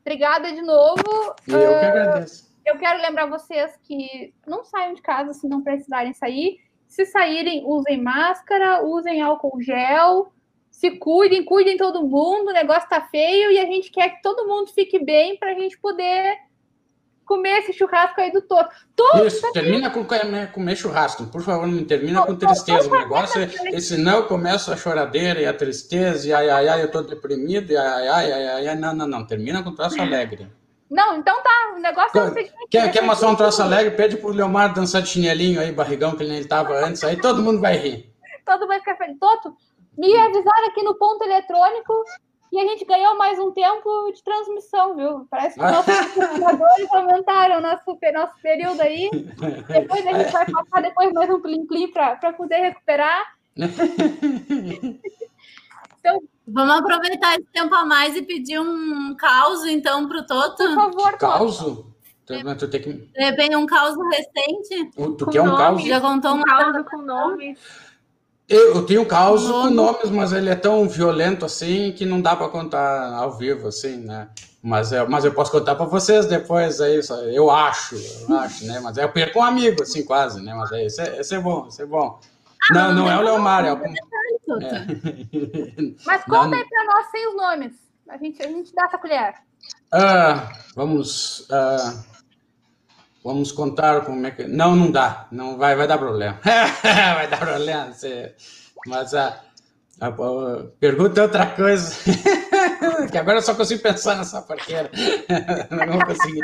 Obrigada 0.00 0.52
de 0.52 0.62
novo. 0.62 1.34
Eu 1.48 1.58
uh, 1.58 1.80
que 1.80 1.86
agradeço. 1.86 2.46
Eu 2.64 2.78
quero 2.78 3.00
lembrar 3.00 3.26
vocês 3.26 3.76
que 3.82 4.32
não 4.46 4.64
saiam 4.64 4.94
de 4.94 5.02
casa 5.02 5.32
se 5.32 5.48
não 5.48 5.62
precisarem 5.62 6.12
sair. 6.12 6.58
Se 6.88 7.04
saírem, 7.06 7.64
usem 7.64 8.00
máscara, 8.00 8.84
usem 8.84 9.20
álcool 9.20 9.60
gel, 9.60 10.32
se 10.70 10.92
cuidem, 10.92 11.44
cuidem 11.44 11.76
todo 11.76 12.06
mundo. 12.06 12.50
O 12.50 12.52
negócio 12.52 12.88
tá 12.88 13.00
feio 13.00 13.50
e 13.50 13.58
a 13.58 13.66
gente 13.66 13.90
quer 13.90 14.10
que 14.10 14.22
todo 14.22 14.46
mundo 14.46 14.72
fique 14.72 15.04
bem 15.04 15.36
para 15.36 15.52
a 15.52 15.54
gente 15.54 15.78
poder 15.78 16.38
comer 17.26 17.58
esse 17.58 17.72
churrasco 17.72 18.20
aí 18.20 18.32
do 18.32 18.40
Toto. 18.40 18.70
Todo 18.94 19.26
Isso, 19.26 19.52
termina 19.52 19.90
com 19.90 20.06
comer 20.52 20.76
churrasco. 20.76 21.26
Por 21.26 21.42
favor, 21.42 21.66
não 21.66 21.84
termina 21.84 22.24
com 22.24 22.36
tristeza. 22.36 22.88
O 22.88 22.98
negócio 22.98 23.42
é, 23.42 23.80
senão 23.80 24.22
começa 24.22 24.72
a 24.72 24.76
choradeira 24.76 25.40
e 25.40 25.46
a 25.46 25.52
tristeza, 25.52 26.28
e 26.28 26.32
ai, 26.32 26.48
ai, 26.48 26.68
ai, 26.68 26.82
eu 26.82 26.90
tô 26.90 27.02
deprimido, 27.02 27.72
e 27.72 27.76
ai, 27.76 28.08
ai, 28.08 28.32
ai, 28.32 28.68
ai, 28.68 28.76
não, 28.76 28.94
não, 28.94 29.06
não. 29.06 29.26
Termina 29.26 29.62
com 29.62 29.74
troço 29.74 30.00
alegre. 30.00 30.48
Não, 30.88 31.16
então 31.16 31.42
tá. 31.42 31.74
O 31.76 31.80
negócio 31.80 32.18
é 32.18 32.22
o 32.22 32.32
seguinte. 32.32 32.54
Quer, 32.70 32.92
quer 32.92 33.02
mostrar 33.02 33.28
um 33.28 33.36
troço 33.36 33.60
alegre? 33.60 33.90
Pede 33.96 34.16
pro 34.16 34.30
Leomar 34.30 34.72
dançar 34.72 35.02
de 35.02 35.08
chinelinho 35.08 35.60
aí, 35.60 35.72
barrigão, 35.72 36.14
que 36.14 36.22
ele 36.22 36.44
tava 36.44 36.74
antes. 36.84 37.02
Aí 37.02 37.16
todo 37.16 37.42
mundo 37.42 37.60
vai 37.60 37.76
rir. 37.76 38.14
Todo 38.44 38.60
mundo 38.60 38.68
vai 38.68 38.78
ficar 38.78 38.96
feliz. 38.96 39.18
Toto, 39.18 39.56
me 39.98 40.16
avisaram 40.16 40.68
aqui 40.68 40.82
no 40.84 40.94
ponto 40.94 41.24
eletrônico 41.24 42.04
e 42.52 42.60
a 42.60 42.66
gente 42.66 42.84
ganhou 42.84 43.16
mais 43.16 43.38
um 43.38 43.50
tempo 43.52 44.12
de 44.12 44.22
transmissão, 44.22 44.94
viu? 44.94 45.26
Parece 45.30 45.58
que 45.58 45.64
os 45.64 45.72
nossos 45.72 45.94
computadores 46.14 46.92
aumentaram 46.92 47.60
nosso, 47.60 47.98
nosso 48.12 48.34
período 48.42 48.80
aí. 48.80 49.10
Depois 49.68 50.06
a 50.06 50.12
gente 50.12 50.32
vai 50.32 50.46
passar 50.46 50.82
depois 50.82 51.12
mais 51.12 51.30
um 51.30 51.40
plim-plim 51.40 51.90
para 51.90 52.32
poder 52.32 52.56
recuperar. 52.56 53.36
então, 55.98 56.22
Vamos 56.48 56.76
aproveitar 56.76 57.34
esse 57.34 57.48
tempo 57.52 57.74
a 57.74 57.84
mais 57.84 58.14
e 58.14 58.22
pedir 58.22 58.60
um 58.60 59.16
caos, 59.16 59.64
então, 59.66 60.06
para 60.06 60.18
o 60.18 60.26
Toto. 60.26 60.56
Por 60.56 60.74
favor, 60.74 61.18
Causo? 61.18 61.92
Tu 62.24 62.68
tem 62.68 62.82
que... 62.82 62.92
De 62.92 63.24
repente, 63.24 63.56
um 63.56 63.66
caos 63.66 63.96
recente. 64.10 64.90
Tu 65.16 65.26
quer 65.26 65.42
um 65.42 65.56
caos? 65.56 65.82
Já 65.84 66.00
contou 66.00 66.34
um 66.34 66.42
caos 66.42 66.84
com 66.88 67.02
nome. 67.02 67.56
Eu, 68.48 68.76
eu 68.76 68.86
tenho 68.86 69.02
um 69.02 69.04
caos 69.04 69.44
com 69.44 69.70
nomes, 69.70 70.08
mas 70.10 70.32
ele 70.32 70.48
é 70.48 70.54
tão 70.54 70.88
violento 70.88 71.44
assim 71.44 71.90
que 71.92 72.06
não 72.06 72.20
dá 72.20 72.36
para 72.36 72.48
contar 72.48 73.12
ao 73.14 73.32
vivo, 73.32 73.66
assim, 73.68 73.96
né? 73.96 74.28
Mas, 74.62 74.92
é, 74.92 75.04
mas 75.06 75.24
eu 75.24 75.34
posso 75.34 75.50
contar 75.50 75.74
para 75.74 75.86
vocês 75.86 76.26
depois, 76.26 76.80
aí, 76.80 77.00
eu 77.32 77.50
acho, 77.50 77.96
eu 78.28 78.36
acho, 78.36 78.64
né? 78.66 78.78
Mas 78.80 78.98
é, 78.98 79.04
eu 79.04 79.12
perco 79.12 79.40
um 79.40 79.42
amigo, 79.42 79.82
assim, 79.82 80.04
quase, 80.04 80.40
né? 80.40 80.54
Mas 80.54 80.70
é, 80.72 80.84
esse, 80.84 81.00
é, 81.00 81.20
esse 81.20 81.34
é 81.34 81.40
bom, 81.40 81.66
esse 81.66 81.82
é 81.82 81.86
bom. 81.86 82.20
Ah, 82.70 82.74
não, 82.74 82.88
não, 82.88 82.94
não 83.04 83.10
é 83.10 83.18
o 83.18 83.22
Leomar, 83.22 83.64
é 83.64 83.72
o... 83.72 83.76
É. 83.76 83.96
Mas 86.06 86.24
conta 86.24 86.46
não, 86.48 86.54
aí 86.54 86.64
para 86.68 86.84
nós 86.84 87.06
sem 87.10 87.28
os 87.28 87.36
nomes. 87.36 87.72
A 88.08 88.16
gente, 88.16 88.42
a 88.42 88.46
gente 88.46 88.72
dá 88.72 88.84
essa 88.84 88.98
colher. 88.98 89.34
Ah, 89.92 90.52
vamos... 90.74 91.48
Uh, 91.50 92.15
Vamos 93.26 93.50
contar 93.50 94.04
como 94.04 94.24
é 94.24 94.30
que. 94.30 94.44
Não, 94.44 94.76
não 94.76 94.88
dá. 94.88 95.26
Não 95.32 95.58
vai, 95.58 95.74
vai 95.74 95.88
dar 95.88 95.98
problema. 95.98 96.38
vai 96.44 97.26
dar 97.26 97.40
problema. 97.40 97.92
Mas 98.86 99.14
a, 99.14 99.42
a, 100.00 100.06
a, 100.06 100.64
pergunta 100.78 101.18
é 101.18 101.22
outra 101.24 101.46
coisa. 101.46 101.92
que 103.10 103.18
agora 103.18 103.38
eu 103.38 103.42
só 103.42 103.52
consigo 103.56 103.82
pensar 103.82 104.16
nessa 104.16 104.40
parqueira. 104.42 104.92
não 105.72 105.94
vou 105.94 106.06
conseguir. 106.06 106.40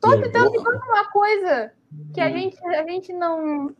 Todo 0.00 0.24
então 0.24 0.50
me 0.50 0.56
conta 0.64 0.86
uma 0.86 1.10
coisa 1.10 1.72
que 2.14 2.22
a 2.22 2.26
hum. 2.26 2.32
gente, 2.32 2.66
a 2.68 2.88
gente 2.88 3.12
não. 3.12 3.76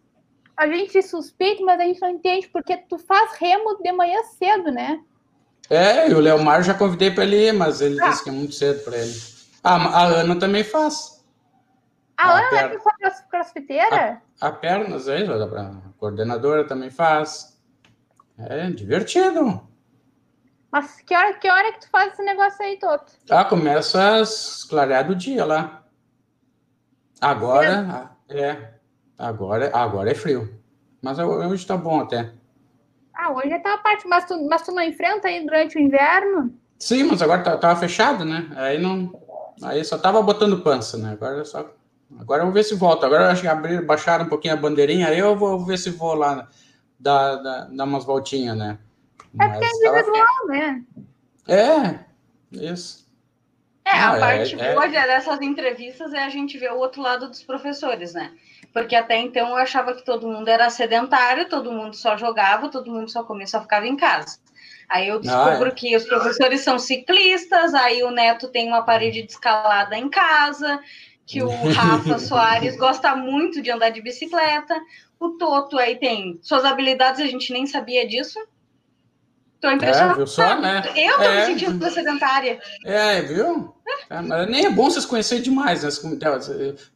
A 0.55 0.67
gente 0.67 1.01
suspeita, 1.01 1.65
mas 1.65 1.81
a 1.81 1.85
gente 1.85 2.03
não 2.03 2.11
entende, 2.11 2.47
porque 2.49 2.77
tu 2.77 2.99
faz 2.99 3.39
remo 3.39 3.83
de 3.83 3.91
manhã 3.91 4.23
cedo, 4.39 4.71
né? 4.71 5.03
É, 5.71 6.11
e 6.11 6.15
o 6.15 6.19
Leomar 6.19 6.65
já 6.65 6.75
convidei 6.75 7.13
para 7.13 7.23
ele 7.23 7.47
ir, 7.47 7.53
mas 7.53 7.81
ele 7.81 8.03
ah. 8.03 8.09
disse 8.09 8.25
que 8.25 8.29
é 8.29 8.33
muito 8.33 8.55
cedo 8.57 8.83
para 8.83 8.99
ele. 8.99 9.15
Ah, 9.63 9.77
a 9.77 10.05
Ana 10.07 10.37
também 10.37 10.65
faz. 10.65 11.25
A, 12.17 12.29
a 12.29 12.39
Ana 12.39 12.59
é 12.59 13.11
crossfiteira? 13.31 14.21
A, 14.41 14.49
a 14.49 14.53
pernas, 14.53 15.07
isso, 15.07 15.33
a 15.33 15.73
coordenadora 15.97 16.67
também 16.67 16.91
faz. 16.91 17.57
É 18.37 18.69
divertido. 18.71 19.63
Mas 20.73 21.01
que 21.03 21.15
hora, 21.15 21.35
que 21.35 21.49
hora 21.49 21.73
que 21.73 21.81
tu 21.81 21.89
faz 21.89 22.13
esse 22.15 22.23
negócio 22.25 22.65
aí, 22.65 22.77
Toto? 22.77 23.13
Ah, 23.31 23.45
começa 23.45 24.17
às 24.17 24.65
clarear 24.65 25.07
do 25.07 25.15
dia 25.15 25.45
lá. 25.45 25.85
Agora, 27.21 28.11
é. 28.29 28.75
Agora, 29.17 29.71
agora 29.73 30.11
é 30.11 30.15
frio. 30.15 30.59
Mas 31.01 31.19
hoje 31.19 31.67
tá 31.67 31.77
bom 31.77 32.01
até. 32.01 32.33
Ah, 33.23 33.33
hoje 33.33 33.59
tá 33.59 33.75
a 33.75 33.79
parte, 33.79 34.09
mas 34.09 34.25
tu, 34.25 34.49
mas 34.49 34.63
tu 34.63 34.73
não 34.73 34.83
enfrenta 34.83 35.29
aí 35.29 35.45
durante 35.45 35.77
o 35.77 35.81
inverno? 35.81 36.55
Sim, 36.79 37.03
mas 37.03 37.21
agora 37.21 37.43
tá, 37.43 37.55
tava 37.59 37.79
fechado, 37.79 38.25
né? 38.25 38.51
Aí 38.57 38.81
não. 38.81 39.13
Aí 39.63 39.85
só 39.85 39.99
tava 39.99 40.23
botando 40.23 40.63
pança, 40.63 40.97
né? 40.97 41.13
Agora 41.13 41.43
é 41.43 41.45
só. 41.45 41.71
Agora 42.19 42.41
vamos 42.41 42.55
ver 42.55 42.63
se 42.63 42.75
volta. 42.75 43.05
Agora 43.05 43.31
acho 43.31 43.43
que 43.43 43.47
abrir, 43.47 43.85
baixaram 43.85 44.25
um 44.25 44.29
pouquinho 44.29 44.55
a 44.55 44.57
bandeirinha, 44.57 45.09
aí 45.09 45.19
eu 45.19 45.37
vou 45.37 45.63
ver 45.67 45.77
se 45.77 45.91
vou 45.91 46.15
lá 46.15 46.49
dar, 46.99 47.37
dar, 47.37 47.69
dar 47.71 47.85
umas 47.85 48.07
voltinhas, 48.07 48.57
né? 48.57 48.79
É 49.39 49.49
porque 49.49 49.67
é 49.67 49.69
individual, 49.69 50.27
tava... 50.27 50.49
né? 50.49 50.83
É. 51.47 51.99
Isso. 52.53 53.07
É, 53.85 53.91
a 53.91 54.17
é, 54.17 54.21
parte 54.21 54.59
é, 54.59 54.73
boa 54.73 54.87
é... 54.87 55.07
dessas 55.07 55.43
entrevistas 55.43 56.15
é 56.15 56.25
a 56.25 56.31
gente 56.31 56.57
ver 56.57 56.73
o 56.73 56.79
outro 56.79 57.03
lado 57.03 57.29
dos 57.29 57.43
professores, 57.43 58.15
né? 58.15 58.33
Porque 58.73 58.95
até 58.95 59.17
então 59.19 59.49
eu 59.49 59.57
achava 59.57 59.95
que 59.95 60.05
todo 60.05 60.29
mundo 60.29 60.49
era 60.49 60.71
sedentário, 60.71 61.49
todo 61.49 61.73
mundo 61.73 61.97
só 61.97 62.17
jogava, 62.17 62.69
todo 62.69 62.91
mundo 62.91 63.11
só 63.11 63.25
comia, 63.25 63.47
só 63.47 63.61
ficava 63.61 63.87
em 63.87 63.97
casa. 63.97 64.39
Aí 64.89 65.09
eu 65.09 65.21
descubro 65.21 65.67
ah, 65.67 65.69
é. 65.69 65.71
que 65.71 65.97
os 65.97 66.05
professores 66.05 66.61
são 66.63 66.79
ciclistas, 66.79 67.75
aí 67.75 68.03
o 68.03 68.11
Neto 68.11 68.49
tem 68.49 68.69
uma 68.69 68.83
parede 68.83 69.23
de 69.23 69.31
escalada 69.31 69.97
em 69.97 70.09
casa, 70.09 70.81
que 71.27 71.43
o 71.43 71.49
Rafa 71.71 72.19
Soares 72.19 72.77
gosta 72.77 73.15
muito 73.15 73.63
de 73.63 73.71
andar 73.71 73.91
de 73.91 74.03
bicicleta, 74.03 74.75
o 75.19 75.31
Toto 75.31 75.79
aí 75.79 75.97
tem 75.97 76.41
suas 76.43 76.65
habilidades, 76.65 77.21
a 77.21 77.27
gente 77.27 77.53
nem 77.53 77.67
sabia 77.67 78.07
disso. 78.07 78.39
Tô 79.61 79.70
impressionada. 79.70 80.12
É, 80.12 80.16
viu 80.16 80.27
só, 80.27 80.59
né? 80.59 80.82
Eu 80.97 81.16
tô 81.19 81.23
é, 81.23 81.41
me 81.41 81.47
sentindo 81.47 81.91
sedentária. 81.91 82.59
É, 82.82 83.20
viu? 83.20 83.74
É, 84.09 84.23
mas 84.23 84.49
nem 84.49 84.65
é 84.65 84.70
bom 84.70 84.85
vocês 84.91 85.05
conhecerem 85.05 85.45
demais, 85.45 85.82
né? 85.82 85.91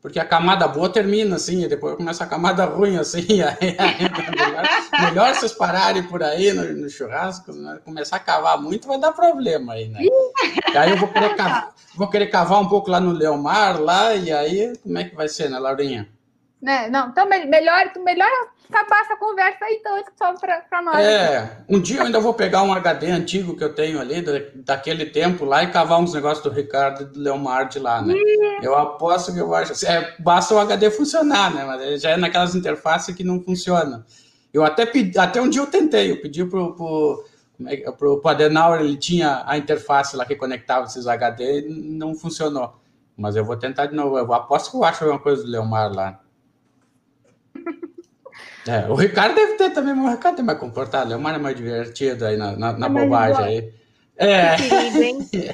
Porque 0.01 0.19
a 0.19 0.25
camada 0.25 0.67
boa 0.67 0.89
termina 0.89 1.37
assim, 1.37 1.65
e 1.65 1.69
depois 1.69 1.97
começa 1.97 2.25
a 2.25 2.27
camada 2.27 2.65
ruim, 2.67 2.97
assim. 2.97 3.21
Aí, 3.43 3.77
aí, 3.79 4.11
melhor, 4.31 4.65
melhor, 5.01 5.35
vocês 5.35 5.53
pararem 5.53 6.03
por 6.05 6.23
aí 6.23 6.53
no, 6.53 6.65
no 6.73 6.89
churrasco, 6.89 7.53
né? 7.53 7.79
começar 7.85 8.17
a 8.17 8.21
cavar 8.21 8.61
muito, 8.61 8.89
vai 8.89 8.99
dar 8.99 9.13
problema 9.13 9.75
aí, 9.75 9.89
né? 9.89 10.01
E 10.03 10.77
aí 10.77 10.91
eu 10.91 10.97
vou 10.97 11.09
querer, 11.09 11.37
cavar, 11.37 11.75
vou 11.95 12.09
querer 12.09 12.27
cavar 12.29 12.61
um 12.61 12.69
pouco 12.69 12.91
lá 12.91 13.01
no 13.01 13.13
Leomar, 13.13 13.81
lá, 13.81 14.15
e 14.15 14.33
aí 14.33 14.73
como 14.83 14.99
é 14.99 15.05
que 15.05 15.15
vai 15.15 15.29
ser, 15.29 15.51
né, 15.51 15.59
Laurinha? 15.59 16.09
Né? 16.63 16.89
Não, 16.89 17.09
então 17.09 17.29
melhor, 17.29 17.93
melhor 18.03 18.31
acabar 18.75 19.01
essa 19.03 19.17
conversa 19.17 19.65
aí, 19.65 19.79
então, 19.81 20.03
só 20.17 20.35
para 20.35 20.83
nós. 20.83 20.99
É, 20.99 21.65
um 21.69 21.81
dia 21.81 22.01
eu 22.01 22.07
ainda 22.07 22.19
vou 22.19 22.35
pegar 22.35 22.63
um 22.63 22.73
HD 22.73 23.07
antigo 23.11 23.57
que 23.57 23.63
eu 23.63 23.73
tenho 23.73 24.01
ali, 24.01 24.21
daquele 24.57 25.07
tempo 25.07 25.45
lá, 25.45 25.63
e 25.63 25.71
cavar 25.71 26.01
uns 26.01 26.13
negócios 26.13 26.43
do 26.43 26.51
Ricardo 26.51 27.03
e 27.03 27.05
do 27.07 27.21
Leomar 27.21 27.69
de 27.69 27.79
lá, 27.79 28.03
né? 28.03 28.15
Eu 28.61 28.75
aposto 28.75 29.33
que 29.33 29.39
eu 29.39 29.55
acho. 29.55 29.87
É, 29.87 30.15
basta 30.19 30.55
o 30.55 30.59
HD 30.59 30.91
funcionar, 30.91 31.55
né? 31.55 31.65
Mas 31.65 32.03
já 32.03 32.11
é 32.11 32.17
naquelas 32.17 32.55
interfaces 32.55 33.15
que 33.15 33.23
não 33.23 33.41
funcionam. 33.41 34.05
Eu 34.53 34.65
até 34.65 34.85
pedi, 34.85 35.19
até 35.19 35.41
um 35.41 35.49
dia 35.49 35.63
eu 35.63 35.67
tentei, 35.67 36.11
eu 36.11 36.21
pedi 36.21 36.45
pro, 36.45 36.75
pro, 36.75 37.25
é 37.67 37.91
pro, 37.91 38.21
pro 38.21 38.31
Adenauer, 38.31 38.81
ele 38.81 38.97
tinha 38.97 39.43
a 39.47 39.57
interface 39.57 40.17
lá 40.17 40.25
que 40.25 40.37
conectava 40.37 40.87
esses 40.87 41.07
HD 41.07 41.69
e 41.69 41.69
não 41.69 42.15
funcionou. 42.15 42.77
Mas 43.17 43.37
eu 43.37 43.45
vou 43.45 43.57
tentar 43.57 43.87
de 43.87 43.95
novo. 43.95 44.19
Eu 44.19 44.33
aposto 44.33 44.71
que 44.71 44.77
eu 44.77 44.85
acho 44.85 45.05
alguma 45.05 45.21
coisa 45.21 45.43
do 45.45 45.51
Leomar 45.51 45.93
lá. 45.93 46.21
É, 48.67 48.87
o 48.89 48.95
Ricardo 48.95 49.35
deve 49.35 49.55
ter 49.55 49.71
também, 49.71 49.95
o 49.95 50.11
Ricardo 50.11 50.41
é 50.41 50.43
mais 50.43 50.59
comportado, 50.59 51.13
é 51.13 51.17
mais, 51.17 51.41
mais 51.41 51.57
divertido 51.57 52.25
aí 52.25 52.37
na, 52.37 52.57
na, 52.57 52.73
na 52.73 52.87
é 52.87 52.89
bobagem 52.89 53.45
aí. 53.45 53.75
É, 54.17 54.55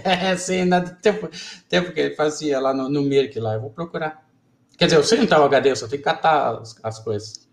é 0.32 0.36
sim, 0.36 0.64
no 0.64 0.88
tempo, 0.96 1.28
tempo 1.68 1.92
que 1.92 2.00
ele 2.00 2.14
fazia 2.14 2.60
lá 2.60 2.72
no, 2.72 2.88
no 2.88 3.02
Mirk 3.02 3.38
lá, 3.40 3.54
eu 3.54 3.60
vou 3.60 3.70
procurar. 3.70 4.22
Quer 4.78 4.86
dizer, 4.86 4.96
eu 4.96 5.04
sei 5.04 5.18
onde 5.18 5.28
tá 5.28 5.40
o 5.40 5.44
HD, 5.44 5.70
eu 5.70 5.76
só 5.76 5.88
tenho 5.88 5.98
que 5.98 6.08
catar 6.08 6.58
as, 6.58 6.76
as 6.82 6.98
coisas. 7.00 7.50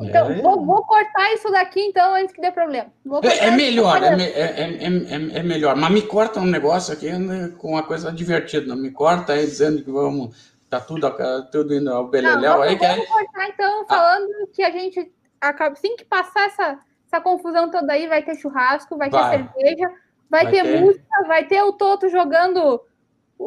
Então, 0.00 0.30
é. 0.30 0.42
vou, 0.42 0.64
vou, 0.64 0.82
cortar 0.84 1.32
isso 1.32 1.50
daqui, 1.50 1.80
então, 1.80 2.14
antes 2.14 2.34
que 2.34 2.40
dê 2.40 2.50
problema. 2.50 2.90
É, 3.22 3.46
é, 3.46 3.50
melhor, 3.52 4.02
é, 4.02 4.22
é, 4.22 5.38
é, 5.38 5.42
melhor. 5.42 5.76
Mas 5.76 5.92
me 5.92 6.02
corta 6.02 6.40
um 6.40 6.46
negócio 6.46 6.92
aqui 6.92 7.12
né, 7.12 7.52
com 7.58 7.72
uma 7.72 7.82
coisa 7.82 8.10
divertida. 8.10 8.66
Não 8.66 8.76
me 8.76 8.90
corta 8.90 9.34
aí 9.34 9.46
dizendo 9.46 9.84
que 9.84 9.90
vamos 9.90 10.53
Tá 10.74 10.80
tudo, 10.80 11.50
tudo 11.52 11.74
indo 11.74 11.90
ao 11.90 12.08
beleléu 12.08 12.62
aí. 12.62 12.76
Que 12.76 13.06
cortar, 13.06 13.48
então, 13.48 13.86
falando 13.86 14.28
ah. 14.42 14.46
que 14.52 14.62
a 14.62 14.70
gente 14.70 15.12
acaba, 15.40 15.72
assim 15.72 15.96
que 15.96 16.04
passar 16.04 16.46
essa, 16.46 16.78
essa 17.06 17.20
confusão 17.20 17.70
toda 17.70 17.92
aí, 17.92 18.08
vai 18.08 18.22
ter 18.22 18.36
churrasco, 18.36 18.96
vai, 18.96 19.08
vai. 19.08 19.38
ter 19.38 19.52
cerveja, 19.52 19.88
vai, 20.28 20.44
vai 20.44 20.52
ter, 20.52 20.62
ter, 20.62 20.80
música, 20.80 21.24
vai 21.26 21.44
ter 21.46 21.62
o 21.62 21.72
Toto 21.72 22.08
jogando 22.08 22.80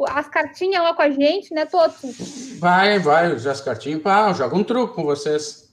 as 0.10 0.28
cartinhas 0.28 0.84
lá 0.84 0.94
com 0.94 1.02
a 1.02 1.10
gente, 1.10 1.54
né, 1.54 1.66
Toto? 1.66 1.96
Vai, 2.60 3.00
vai, 3.00 3.32
as 3.34 3.62
cartinhas, 3.62 4.02
pá, 4.02 4.32
joga 4.34 4.56
um 4.56 4.64
truque 4.64 4.96
com 4.96 5.04
vocês. 5.04 5.67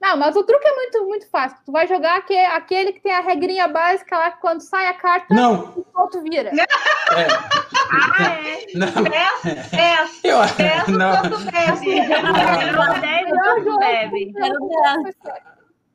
Não, 0.00 0.16
mas 0.16 0.34
o 0.34 0.42
truque 0.42 0.66
é 0.66 0.74
muito, 0.74 1.06
muito 1.06 1.28
fácil. 1.28 1.58
Tu 1.64 1.70
vai 1.70 1.86
jogar 1.86 2.16
aquele, 2.16 2.46
aquele 2.46 2.92
que 2.92 3.00
tem 3.00 3.12
a 3.12 3.20
regrinha 3.20 3.68
básica 3.68 4.16
lá, 4.16 4.30
que 4.30 4.40
quando 4.40 4.62
sai 4.62 4.86
a 4.86 4.94
carta, 4.94 5.34
não. 5.34 5.74
o 5.76 5.84
ponto 5.84 6.22
vira. 6.22 6.50
É. 6.50 7.26
Ah, 7.92 8.32
é? 8.34 8.66
Não. 8.74 9.02
Dez, 9.02 9.70
dez. 9.70 10.20
Eu, 10.22 10.38
dez, 10.56 10.86
não. 10.88 11.10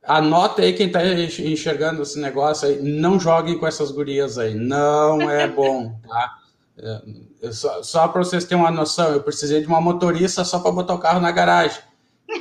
Anota 0.03 0.61
aí 0.61 0.73
quem 0.73 0.87
está 0.87 1.03
enxergando 1.03 2.03
esse 2.03 2.19
negócio 2.19 2.67
aí. 2.67 2.81
Não 2.81 3.19
joguem 3.19 3.57
com 3.57 3.65
essas 3.65 3.91
gurias 3.91 4.37
aí. 4.37 4.53
Não 4.53 5.29
é 5.31 5.47
bom, 5.47 5.97
tá? 6.07 6.37
É, 6.77 7.51
só, 7.51 7.81
só 7.81 8.07
para 8.07 8.23
vocês 8.23 8.43
terem 8.43 8.61
uma 8.63 8.71
noção, 8.71 9.13
eu 9.13 9.23
precisei 9.23 9.61
de 9.61 9.67
uma 9.67 9.79
motorista 9.81 10.43
só 10.43 10.59
para 10.59 10.71
botar 10.71 10.93
o 10.93 10.99
carro 10.99 11.19
na 11.19 11.31
garagem. 11.31 11.81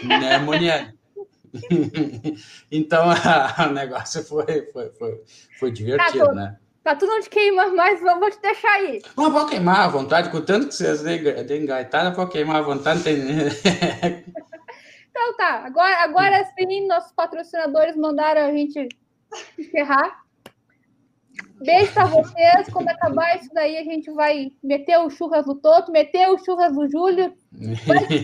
Né, 0.03 0.39
Moniane? 0.39 0.94
então 2.71 3.05
a, 3.11 3.67
o 3.69 3.73
negócio 3.73 4.23
foi, 4.25 4.69
foi, 4.73 4.91
foi, 4.91 5.23
foi 5.59 5.71
divertido, 5.71 6.27
tá, 6.27 6.35
né? 6.35 6.57
Tá 6.83 6.95
tudo 6.95 7.13
onde 7.13 7.31
queima, 7.31 7.69
mas 7.69 8.01
vou 8.01 8.31
te 8.31 8.41
deixar 8.43 8.73
aí. 8.73 9.03
Não, 9.17 9.31
vou 9.31 9.47
queimar 9.47 9.81
à 9.81 9.89
vontade, 9.89 10.31
com 10.31 10.43
tanto 10.43 10.69
que 10.69 10.75
vocês 10.75 11.03
têm 11.47 11.65
gaitada, 11.65 12.15
vou 12.15 12.29
queimar 12.29 12.57
à 12.57 12.63
vontade. 12.63 13.03
Tem... 13.03 13.17
então 15.11 15.37
tá, 15.39 15.63
agora, 15.65 15.97
agora 16.03 16.45
sim, 16.59 16.87
nossos 16.87 17.13
patrocinadores 17.13 17.97
mandaram 17.97 18.43
a 18.43 18.53
gente 18.53 18.89
encerrar. 19.59 20.24
Beijo 21.65 21.93
para 21.93 22.05
vocês. 22.07 22.69
Quando 22.73 22.89
acabar 22.89 23.37
isso 23.37 23.51
daí, 23.53 23.77
a 23.79 23.85
gente 23.85 24.11
vai 24.11 24.53
meter 24.63 24.99
o 24.99 25.11
churras 25.11 25.45
do 25.47 25.55
Toto, 25.55 25.91
meter 25.91 26.29
o 26.29 26.39
churras 26.39 26.75
do 26.75 26.89
Júlio. 26.89 27.35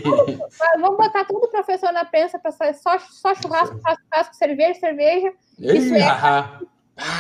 Tudo, 0.03 0.49
vamos 0.81 0.97
botar 0.97 1.25
tudo 1.25 1.45
o 1.45 1.51
professor 1.51 1.93
na 1.93 2.05
pensa 2.05 2.39
para 2.39 2.53
só, 2.53 2.99
só 2.99 3.35
churrasco, 3.35 3.77
churrasco, 3.79 4.35
cerveja, 4.35 4.81
cerveja. 4.81 5.33
Isso, 5.59 5.95
é... 5.95 6.03
ah, 6.03 6.61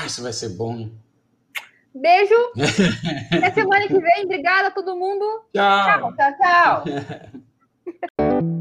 isso 0.06 0.22
vai 0.22 0.32
ser 0.32 0.50
bom. 0.50 0.88
Beijo. 1.94 2.34
Até 3.32 3.50
semana 3.52 3.86
que 3.86 3.98
vem. 3.98 4.24
Obrigada 4.24 4.68
a 4.68 4.70
todo 4.70 4.96
mundo. 4.96 5.24
Tchau, 5.52 6.12
tchau. 6.14 6.36
tchau. 6.36 6.84